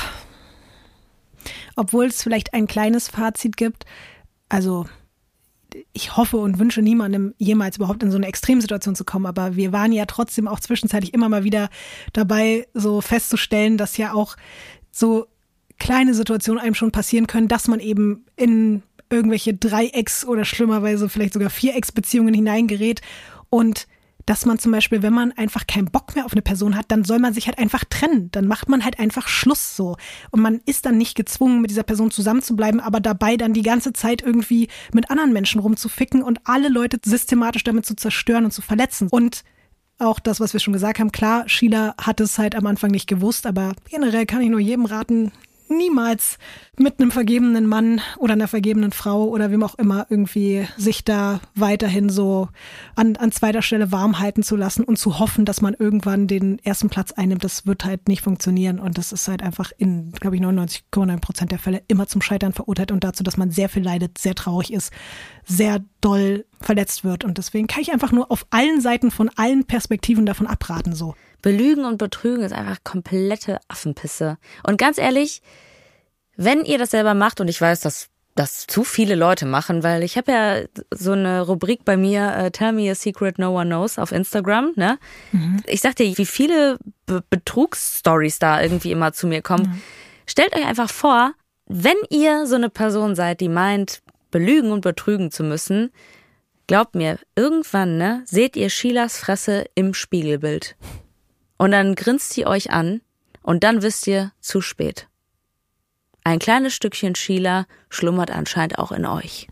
Obwohl 1.74 2.04
es 2.04 2.22
vielleicht 2.22 2.54
ein 2.54 2.68
kleines 2.68 3.08
Fazit 3.08 3.56
gibt. 3.56 3.84
Also 4.48 4.86
ich 5.92 6.16
hoffe 6.16 6.36
und 6.36 6.60
wünsche 6.60 6.80
niemandem 6.80 7.34
jemals 7.36 7.78
überhaupt 7.78 8.04
in 8.04 8.12
so 8.12 8.16
eine 8.16 8.28
Extremsituation 8.28 8.94
zu 8.94 9.04
kommen, 9.04 9.26
aber 9.26 9.56
wir 9.56 9.72
waren 9.72 9.90
ja 9.90 10.06
trotzdem 10.06 10.46
auch 10.46 10.60
zwischenzeitlich 10.60 11.12
immer 11.14 11.28
mal 11.28 11.42
wieder 11.42 11.70
dabei, 12.12 12.68
so 12.74 13.00
festzustellen, 13.00 13.76
dass 13.76 13.96
ja 13.96 14.12
auch 14.12 14.36
so 14.92 15.26
kleine 15.80 16.14
Situationen 16.14 16.62
einem 16.62 16.76
schon 16.76 16.92
passieren 16.92 17.26
können, 17.26 17.48
dass 17.48 17.66
man 17.66 17.80
eben 17.80 18.24
in 18.36 18.84
irgendwelche 19.10 19.54
Dreiecks- 19.54 20.24
oder 20.24 20.44
schlimmerweise 20.44 21.08
vielleicht 21.08 21.32
sogar 21.32 21.50
Vierecks-Beziehungen 21.50 22.34
hineingerät 22.34 23.00
und 23.50 23.86
dass 24.28 24.44
man 24.44 24.58
zum 24.58 24.72
Beispiel, 24.72 25.02
wenn 25.02 25.14
man 25.14 25.32
einfach 25.32 25.66
keinen 25.66 25.86
Bock 25.86 26.14
mehr 26.14 26.26
auf 26.26 26.32
eine 26.32 26.42
Person 26.42 26.76
hat, 26.76 26.86
dann 26.88 27.02
soll 27.02 27.18
man 27.18 27.32
sich 27.32 27.46
halt 27.46 27.58
einfach 27.58 27.84
trennen. 27.86 28.30
Dann 28.30 28.46
macht 28.46 28.68
man 28.68 28.84
halt 28.84 28.98
einfach 28.98 29.26
Schluss 29.26 29.74
so. 29.74 29.96
Und 30.30 30.42
man 30.42 30.60
ist 30.66 30.84
dann 30.84 30.98
nicht 30.98 31.14
gezwungen, 31.14 31.62
mit 31.62 31.70
dieser 31.70 31.82
Person 31.82 32.10
zusammenzubleiben, 32.10 32.78
aber 32.78 33.00
dabei 33.00 33.38
dann 33.38 33.54
die 33.54 33.62
ganze 33.62 33.94
Zeit 33.94 34.20
irgendwie 34.20 34.68
mit 34.92 35.10
anderen 35.10 35.32
Menschen 35.32 35.62
rumzuficken 35.62 36.22
und 36.22 36.40
alle 36.44 36.68
Leute 36.68 36.98
systematisch 37.02 37.64
damit 37.64 37.86
zu 37.86 37.96
zerstören 37.96 38.44
und 38.44 38.50
zu 38.50 38.60
verletzen. 38.60 39.08
Und 39.08 39.44
auch 39.98 40.20
das, 40.20 40.40
was 40.40 40.52
wir 40.52 40.60
schon 40.60 40.74
gesagt 40.74 40.98
haben, 40.98 41.10
klar, 41.10 41.48
Sheila 41.48 41.94
hat 41.98 42.20
es 42.20 42.36
halt 42.36 42.54
am 42.54 42.66
Anfang 42.66 42.90
nicht 42.90 43.06
gewusst, 43.06 43.46
aber 43.46 43.72
generell 43.88 44.26
kann 44.26 44.42
ich 44.42 44.50
nur 44.50 44.60
jedem 44.60 44.84
raten, 44.84 45.32
niemals 45.70 46.38
mit 46.78 47.00
einem 47.00 47.10
vergebenen 47.10 47.66
Mann 47.66 48.00
oder 48.18 48.34
einer 48.34 48.48
vergebenen 48.48 48.92
Frau 48.92 49.24
oder 49.24 49.50
wem 49.50 49.62
auch 49.62 49.76
immer 49.76 50.06
irgendwie 50.08 50.66
sich 50.76 51.04
da 51.04 51.40
weiterhin 51.54 52.08
so 52.08 52.48
an, 52.94 53.16
an 53.16 53.32
zweiter 53.32 53.62
Stelle 53.62 53.92
warm 53.92 54.18
halten 54.18 54.42
zu 54.42 54.56
lassen 54.56 54.84
und 54.84 54.98
zu 54.98 55.18
hoffen, 55.18 55.44
dass 55.44 55.60
man 55.60 55.74
irgendwann 55.74 56.26
den 56.26 56.58
ersten 56.60 56.88
Platz 56.88 57.12
einnimmt. 57.12 57.44
Das 57.44 57.66
wird 57.66 57.84
halt 57.84 58.08
nicht 58.08 58.22
funktionieren 58.22 58.78
und 58.78 58.98
das 58.98 59.12
ist 59.12 59.28
halt 59.28 59.42
einfach 59.42 59.72
in, 59.76 60.12
glaube 60.12 60.36
ich, 60.36 60.42
99,9 60.42 61.20
Prozent 61.20 61.52
der 61.52 61.58
Fälle 61.58 61.82
immer 61.88 62.06
zum 62.06 62.22
Scheitern 62.22 62.52
verurteilt 62.52 62.92
und 62.92 63.04
dazu, 63.04 63.22
dass 63.22 63.36
man 63.36 63.50
sehr 63.50 63.68
viel 63.68 63.82
leidet, 63.82 64.18
sehr 64.18 64.34
traurig 64.34 64.72
ist, 64.72 64.92
sehr 65.44 65.84
doll 66.00 66.44
verletzt 66.60 67.04
wird 67.04 67.24
und 67.24 67.38
deswegen 67.38 67.66
kann 67.66 67.82
ich 67.82 67.92
einfach 67.92 68.12
nur 68.12 68.30
auf 68.30 68.46
allen 68.50 68.80
Seiten 68.80 69.10
von 69.10 69.30
allen 69.36 69.64
Perspektiven 69.64 70.26
davon 70.26 70.46
abraten 70.46 70.94
so. 70.94 71.14
Belügen 71.42 71.84
und 71.84 71.98
Betrügen 71.98 72.42
ist 72.42 72.52
einfach 72.52 72.82
komplette 72.84 73.60
Affenpisse. 73.68 74.38
Und 74.64 74.78
ganz 74.78 74.98
ehrlich, 74.98 75.42
wenn 76.36 76.64
ihr 76.64 76.78
das 76.78 76.90
selber 76.90 77.14
macht, 77.14 77.40
und 77.40 77.48
ich 77.48 77.60
weiß, 77.60 77.80
dass 77.80 78.08
das 78.38 78.68
zu 78.68 78.84
viele 78.84 79.16
Leute 79.16 79.46
machen, 79.46 79.82
weil 79.82 80.04
ich 80.04 80.16
habe 80.16 80.30
ja 80.30 80.84
so 80.90 81.12
eine 81.12 81.42
Rubrik 81.42 81.84
bei 81.84 81.96
mir, 81.96 82.40
uh, 82.40 82.50
Tell 82.50 82.72
Me 82.72 82.90
a 82.90 82.94
Secret 82.94 83.38
No 83.38 83.58
One 83.58 83.66
Knows 83.66 83.98
auf 83.98 84.12
Instagram, 84.12 84.72
ne? 84.76 84.98
Mhm. 85.32 85.62
Ich 85.66 85.80
sag 85.80 85.96
dir, 85.96 86.16
wie 86.16 86.26
viele 86.26 86.78
Be 87.06 87.22
Betrugsstories 87.28 88.38
da 88.38 88.62
irgendwie 88.62 88.92
immer 88.92 89.12
zu 89.12 89.26
mir 89.26 89.42
kommen. 89.42 89.66
Mhm. 89.66 89.82
Stellt 90.26 90.54
euch 90.54 90.64
einfach 90.64 90.90
vor, 90.90 91.32
wenn 91.66 91.96
ihr 92.10 92.46
so 92.46 92.54
eine 92.54 92.70
Person 92.70 93.16
seid, 93.16 93.40
die 93.40 93.48
meint, 93.48 94.02
belügen 94.30 94.70
und 94.70 94.82
betrügen 94.82 95.32
zu 95.32 95.42
müssen, 95.42 95.90
glaubt 96.68 96.94
mir, 96.94 97.18
irgendwann, 97.34 97.98
ne, 97.98 98.22
seht 98.24 98.56
ihr 98.56 98.70
Sheilas 98.70 99.18
Fresse 99.18 99.64
im 99.74 99.94
Spiegelbild. 99.94 100.76
Und 101.58 101.72
dann 101.72 101.94
grinst 101.94 102.32
sie 102.32 102.46
euch 102.46 102.70
an 102.70 103.02
und 103.42 103.64
dann 103.64 103.82
wisst 103.82 104.06
ihr, 104.06 104.32
zu 104.40 104.60
spät. 104.60 105.08
Ein 106.24 106.38
kleines 106.38 106.74
Stückchen 106.74 107.14
Sheila 107.14 107.66
schlummert 107.90 108.30
anscheinend 108.30 108.78
auch 108.78 108.92
in 108.92 109.04
euch. 109.06 109.48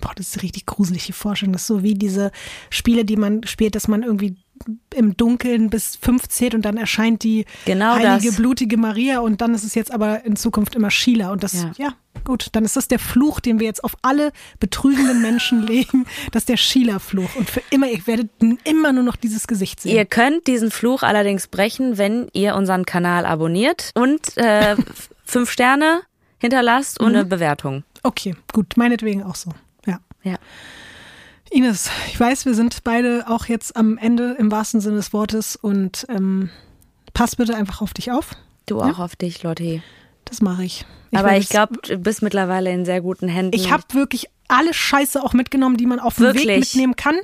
Boah, 0.00 0.12
das 0.16 0.28
ist 0.28 0.42
richtig 0.42 0.66
gruselige 0.66 1.12
Vorstellung. 1.12 1.52
Das 1.52 1.62
ist 1.62 1.68
so 1.68 1.82
wie 1.82 1.94
diese 1.94 2.32
Spiele, 2.70 3.04
die 3.04 3.16
man 3.16 3.44
spielt, 3.44 3.74
dass 3.74 3.88
man 3.88 4.02
irgendwie 4.02 4.36
im 4.94 5.16
Dunkeln 5.16 5.70
bis 5.70 5.96
fünf 5.96 6.28
zählt 6.28 6.54
und 6.54 6.62
dann 6.62 6.76
erscheint 6.76 7.22
die 7.22 7.44
genau 7.64 7.94
heilige, 7.94 8.28
das. 8.28 8.36
blutige 8.36 8.76
Maria 8.76 9.20
und 9.20 9.40
dann 9.40 9.54
ist 9.54 9.64
es 9.64 9.74
jetzt 9.74 9.92
aber 9.92 10.24
in 10.24 10.36
Zukunft 10.36 10.74
immer 10.74 10.90
Sheila. 10.90 11.32
Und 11.32 11.42
das, 11.42 11.54
ja. 11.54 11.72
ja. 11.78 11.94
gut, 12.24 12.48
dann 12.52 12.64
ist 12.64 12.76
das 12.76 12.88
der 12.88 12.98
Fluch, 12.98 13.40
den 13.40 13.60
wir 13.60 13.66
jetzt 13.66 13.84
auf 13.84 13.96
alle 14.02 14.32
betrügenden 14.60 15.22
Menschen 15.22 15.62
legen. 15.66 16.06
Das 16.30 16.42
ist 16.42 16.48
der 16.48 16.56
Sheila-Fluch. 16.56 17.36
Und 17.36 17.50
für 17.50 17.62
immer, 17.70 17.88
ihr 17.88 18.06
werdet 18.06 18.30
immer 18.64 18.92
nur 18.92 19.04
noch 19.04 19.16
dieses 19.16 19.46
Gesicht 19.46 19.80
sehen. 19.80 19.96
Ihr 19.96 20.04
könnt 20.04 20.46
diesen 20.46 20.70
Fluch 20.70 21.02
allerdings 21.02 21.48
brechen, 21.48 21.98
wenn 21.98 22.28
ihr 22.32 22.54
unseren 22.54 22.86
Kanal 22.86 23.26
abonniert 23.26 23.90
und 23.94 24.36
äh, 24.36 24.76
fünf 25.24 25.50
Sterne 25.50 26.02
hinterlasst 26.38 27.00
und 27.00 27.10
mhm. 27.10 27.18
eine 27.18 27.24
Bewertung. 27.24 27.84
Okay, 28.02 28.34
gut, 28.52 28.76
meinetwegen 28.76 29.22
auch 29.22 29.36
so. 29.36 29.50
Ja. 29.86 30.00
Ja. 30.24 30.36
Ines, 31.52 31.90
ich 32.08 32.18
weiß, 32.18 32.46
wir 32.46 32.54
sind 32.54 32.82
beide 32.84 33.26
auch 33.28 33.46
jetzt 33.46 33.76
am 33.76 33.98
Ende 33.98 34.36
im 34.38 34.50
wahrsten 34.50 34.80
Sinne 34.80 34.96
des 34.96 35.12
Wortes 35.12 35.56
und 35.56 36.06
ähm, 36.08 36.50
pass 37.12 37.36
bitte 37.36 37.54
einfach 37.54 37.82
auf 37.82 37.92
dich 37.92 38.10
auf. 38.10 38.30
Du 38.66 38.78
ja? 38.78 38.90
auch 38.90 38.98
auf 38.98 39.16
dich, 39.16 39.42
Lotti. 39.42 39.82
Das 40.24 40.40
mache 40.40 40.64
ich. 40.64 40.86
ich. 41.10 41.18
Aber 41.18 41.36
ich 41.36 41.48
glaube, 41.48 41.76
du 41.82 41.98
bist 41.98 42.22
mittlerweile 42.22 42.70
in 42.72 42.84
sehr 42.84 43.00
guten 43.00 43.28
Händen. 43.28 43.54
Ich 43.54 43.70
habe 43.70 43.84
wirklich 43.92 44.28
alle 44.48 44.72
Scheiße 44.72 45.22
auch 45.22 45.32
mitgenommen, 45.32 45.76
die 45.76 45.86
man 45.86 45.98
auf 45.98 46.16
dem 46.16 46.34
Weg 46.34 46.46
mitnehmen 46.46 46.96
kann. 46.96 47.16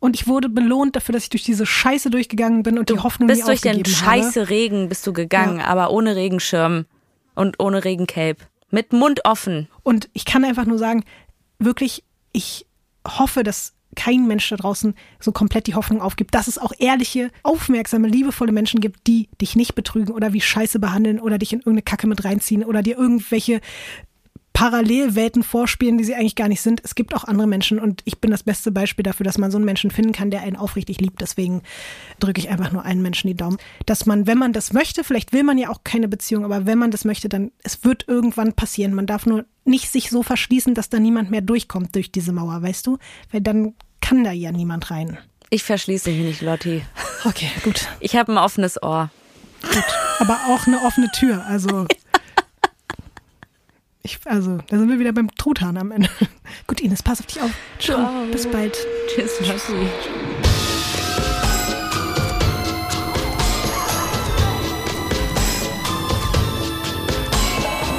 Und 0.00 0.16
ich 0.16 0.26
wurde 0.26 0.48
belohnt 0.48 0.96
dafür, 0.96 1.12
dass 1.12 1.24
ich 1.24 1.30
durch 1.30 1.44
diese 1.44 1.64
Scheiße 1.64 2.10
durchgegangen 2.10 2.62
bin 2.62 2.78
und 2.78 2.90
du 2.90 2.94
die 2.94 3.00
Hoffnung 3.00 3.28
bist 3.28 3.42
nie 3.42 3.46
durch 3.46 3.60
den 3.60 3.78
habe. 3.78 3.88
scheiße 3.88 4.48
Regen 4.48 4.88
bist 4.88 5.06
du 5.06 5.12
gegangen, 5.12 5.58
ja. 5.58 5.66
aber 5.66 5.90
ohne 5.90 6.16
Regenschirm 6.16 6.86
und 7.34 7.60
ohne 7.60 7.84
Regencape. 7.84 8.38
Mit 8.70 8.92
Mund 8.92 9.24
offen. 9.24 9.68
Und 9.82 10.08
ich 10.12 10.24
kann 10.24 10.44
einfach 10.44 10.64
nur 10.64 10.78
sagen, 10.78 11.04
wirklich, 11.58 12.02
ich 12.32 12.66
hoffe, 13.06 13.42
dass 13.42 13.74
kein 13.94 14.26
Mensch 14.26 14.48
da 14.48 14.56
draußen 14.56 14.94
so 15.20 15.32
komplett 15.32 15.66
die 15.66 15.74
Hoffnung 15.74 16.00
aufgibt, 16.00 16.34
dass 16.34 16.48
es 16.48 16.58
auch 16.58 16.72
ehrliche, 16.78 17.30
aufmerksame, 17.42 18.08
liebevolle 18.08 18.52
Menschen 18.52 18.80
gibt, 18.80 19.06
die 19.06 19.28
dich 19.40 19.54
nicht 19.54 19.74
betrügen 19.74 20.14
oder 20.14 20.32
wie 20.32 20.40
Scheiße 20.40 20.78
behandeln 20.78 21.20
oder 21.20 21.38
dich 21.38 21.52
in 21.52 21.60
irgendeine 21.60 21.82
Kacke 21.82 22.06
mit 22.06 22.24
reinziehen 22.24 22.64
oder 22.64 22.82
dir 22.82 22.96
irgendwelche 22.96 23.60
Parallelwelten 24.52 25.42
vorspielen, 25.42 25.98
die 25.98 26.04
sie 26.04 26.14
eigentlich 26.14 26.36
gar 26.36 26.48
nicht 26.48 26.60
sind. 26.60 26.82
Es 26.84 26.94
gibt 26.94 27.14
auch 27.14 27.24
andere 27.24 27.46
Menschen 27.46 27.78
und 27.78 28.02
ich 28.04 28.20
bin 28.20 28.30
das 28.30 28.42
beste 28.42 28.70
Beispiel 28.70 29.02
dafür, 29.02 29.24
dass 29.24 29.38
man 29.38 29.50
so 29.50 29.56
einen 29.58 29.64
Menschen 29.64 29.90
finden 29.90 30.12
kann, 30.12 30.30
der 30.30 30.42
einen 30.42 30.56
aufrichtig 30.56 31.00
liebt. 31.00 31.20
Deswegen 31.20 31.62
drücke 32.20 32.40
ich 32.40 32.50
einfach 32.50 32.70
nur 32.70 32.84
einen 32.84 33.02
Menschen 33.02 33.28
die 33.28 33.36
Daumen. 33.36 33.56
Dass 33.86 34.06
man, 34.06 34.26
wenn 34.26 34.38
man 34.38 34.52
das 34.52 34.72
möchte, 34.72 35.04
vielleicht 35.04 35.32
will 35.32 35.42
man 35.42 35.58
ja 35.58 35.70
auch 35.70 35.84
keine 35.84 36.08
Beziehung, 36.08 36.44
aber 36.44 36.66
wenn 36.66 36.78
man 36.78 36.90
das 36.90 37.04
möchte, 37.04 37.28
dann 37.28 37.50
es 37.62 37.84
wird 37.84 38.06
irgendwann 38.08 38.52
passieren. 38.52 38.94
Man 38.94 39.06
darf 39.06 39.26
nur 39.26 39.44
nicht 39.64 39.90
sich 39.90 40.10
so 40.10 40.22
verschließen, 40.22 40.74
dass 40.74 40.90
da 40.90 40.98
niemand 40.98 41.30
mehr 41.30 41.40
durchkommt 41.40 41.94
durch 41.94 42.12
diese 42.12 42.32
Mauer, 42.32 42.62
weißt 42.62 42.86
du? 42.86 42.98
Weil 43.30 43.40
dann 43.40 43.74
kann 44.00 44.24
da 44.24 44.32
ja 44.32 44.52
niemand 44.52 44.90
rein. 44.90 45.18
Ich 45.48 45.62
verschließe 45.62 46.10
mich 46.10 46.20
nicht, 46.20 46.42
Lotti. 46.42 46.82
Okay, 47.24 47.50
gut. 47.62 47.88
Ich 48.00 48.16
habe 48.16 48.32
ein 48.32 48.38
offenes 48.38 48.82
Ohr. 48.82 49.10
Gut. 49.62 49.84
Aber 50.18 50.38
auch 50.48 50.66
eine 50.66 50.82
offene 50.82 51.10
Tür. 51.12 51.44
Also 51.46 51.86
Ich, 54.04 54.18
also, 54.24 54.58
da 54.68 54.78
sind 54.78 54.88
wir 54.88 54.98
wieder 54.98 55.12
beim 55.12 55.30
Truthahn 55.36 55.76
am 55.76 55.92
Ende. 55.92 56.08
Gut, 56.66 56.80
Ines, 56.80 57.02
pass 57.02 57.20
auf 57.20 57.26
dich 57.26 57.40
auf. 57.40 57.50
Ciao. 57.78 57.98
Ciao. 57.98 58.26
Bis 58.32 58.46
bald. 58.46 58.76
Tschüss, 59.08 59.40
Lotti. 59.40 59.72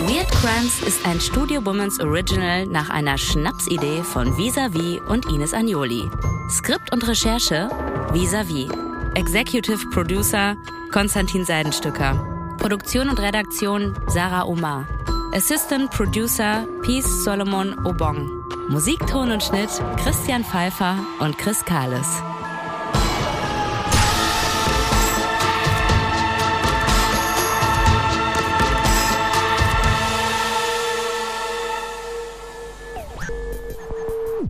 Weird 0.07 0.29
Crimes 0.31 0.81
ist 0.85 1.05
ein 1.07 1.21
Studio 1.21 1.65
Womans 1.65 2.01
Original 2.01 2.65
nach 2.67 2.89
einer 2.89 3.17
Schnapsidee 3.17 4.03
von 4.03 4.37
Visavi 4.37 4.99
und 5.07 5.25
Ines 5.27 5.53
Agnoli. 5.53 6.09
Skript 6.49 6.91
und 6.91 7.07
Recherche 7.07 7.69
Visavi. 8.11 8.67
Executive 9.15 9.87
Producer 9.91 10.57
Konstantin 10.91 11.45
Seidenstücker. 11.45 12.57
Produktion 12.57 13.07
und 13.07 13.19
Redaktion 13.19 13.97
Sarah 14.07 14.43
Omar. 14.43 14.85
Assistant 15.33 15.89
Producer 15.89 16.67
Peace 16.83 17.23
Solomon 17.23 17.73
Obong. 17.87 18.29
Musik, 18.69 18.99
Ton 19.07 19.31
und 19.31 19.41
Schnitt 19.41 19.69
Christian 19.97 20.43
Pfeiffer 20.43 20.95
und 21.19 21.35
Chris 21.39 21.65
Kahles. 21.65 22.21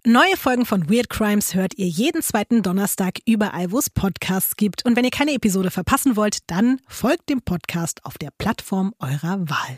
Neue 0.05 0.35
Folgen 0.35 0.65
von 0.65 0.89
Weird 0.89 1.09
Crimes 1.09 1.55
hört 1.55 1.77
ihr 1.77 1.87
jeden 1.87 2.21
zweiten 2.21 2.61
Donnerstag 2.61 3.19
überall, 3.25 3.71
wo 3.71 3.79
es 3.79 3.89
Podcasts 3.89 4.57
gibt. 4.57 4.85
Und 4.85 4.97
wenn 4.97 5.05
ihr 5.05 5.11
keine 5.11 5.31
Episode 5.31 5.71
verpassen 5.71 6.17
wollt, 6.17 6.39
dann 6.47 6.81
folgt 6.89 7.29
dem 7.29 7.41
Podcast 7.41 8.03
auf 8.03 8.17
der 8.17 8.31
Plattform 8.37 8.93
eurer 8.99 9.49
Wahl. 9.49 9.77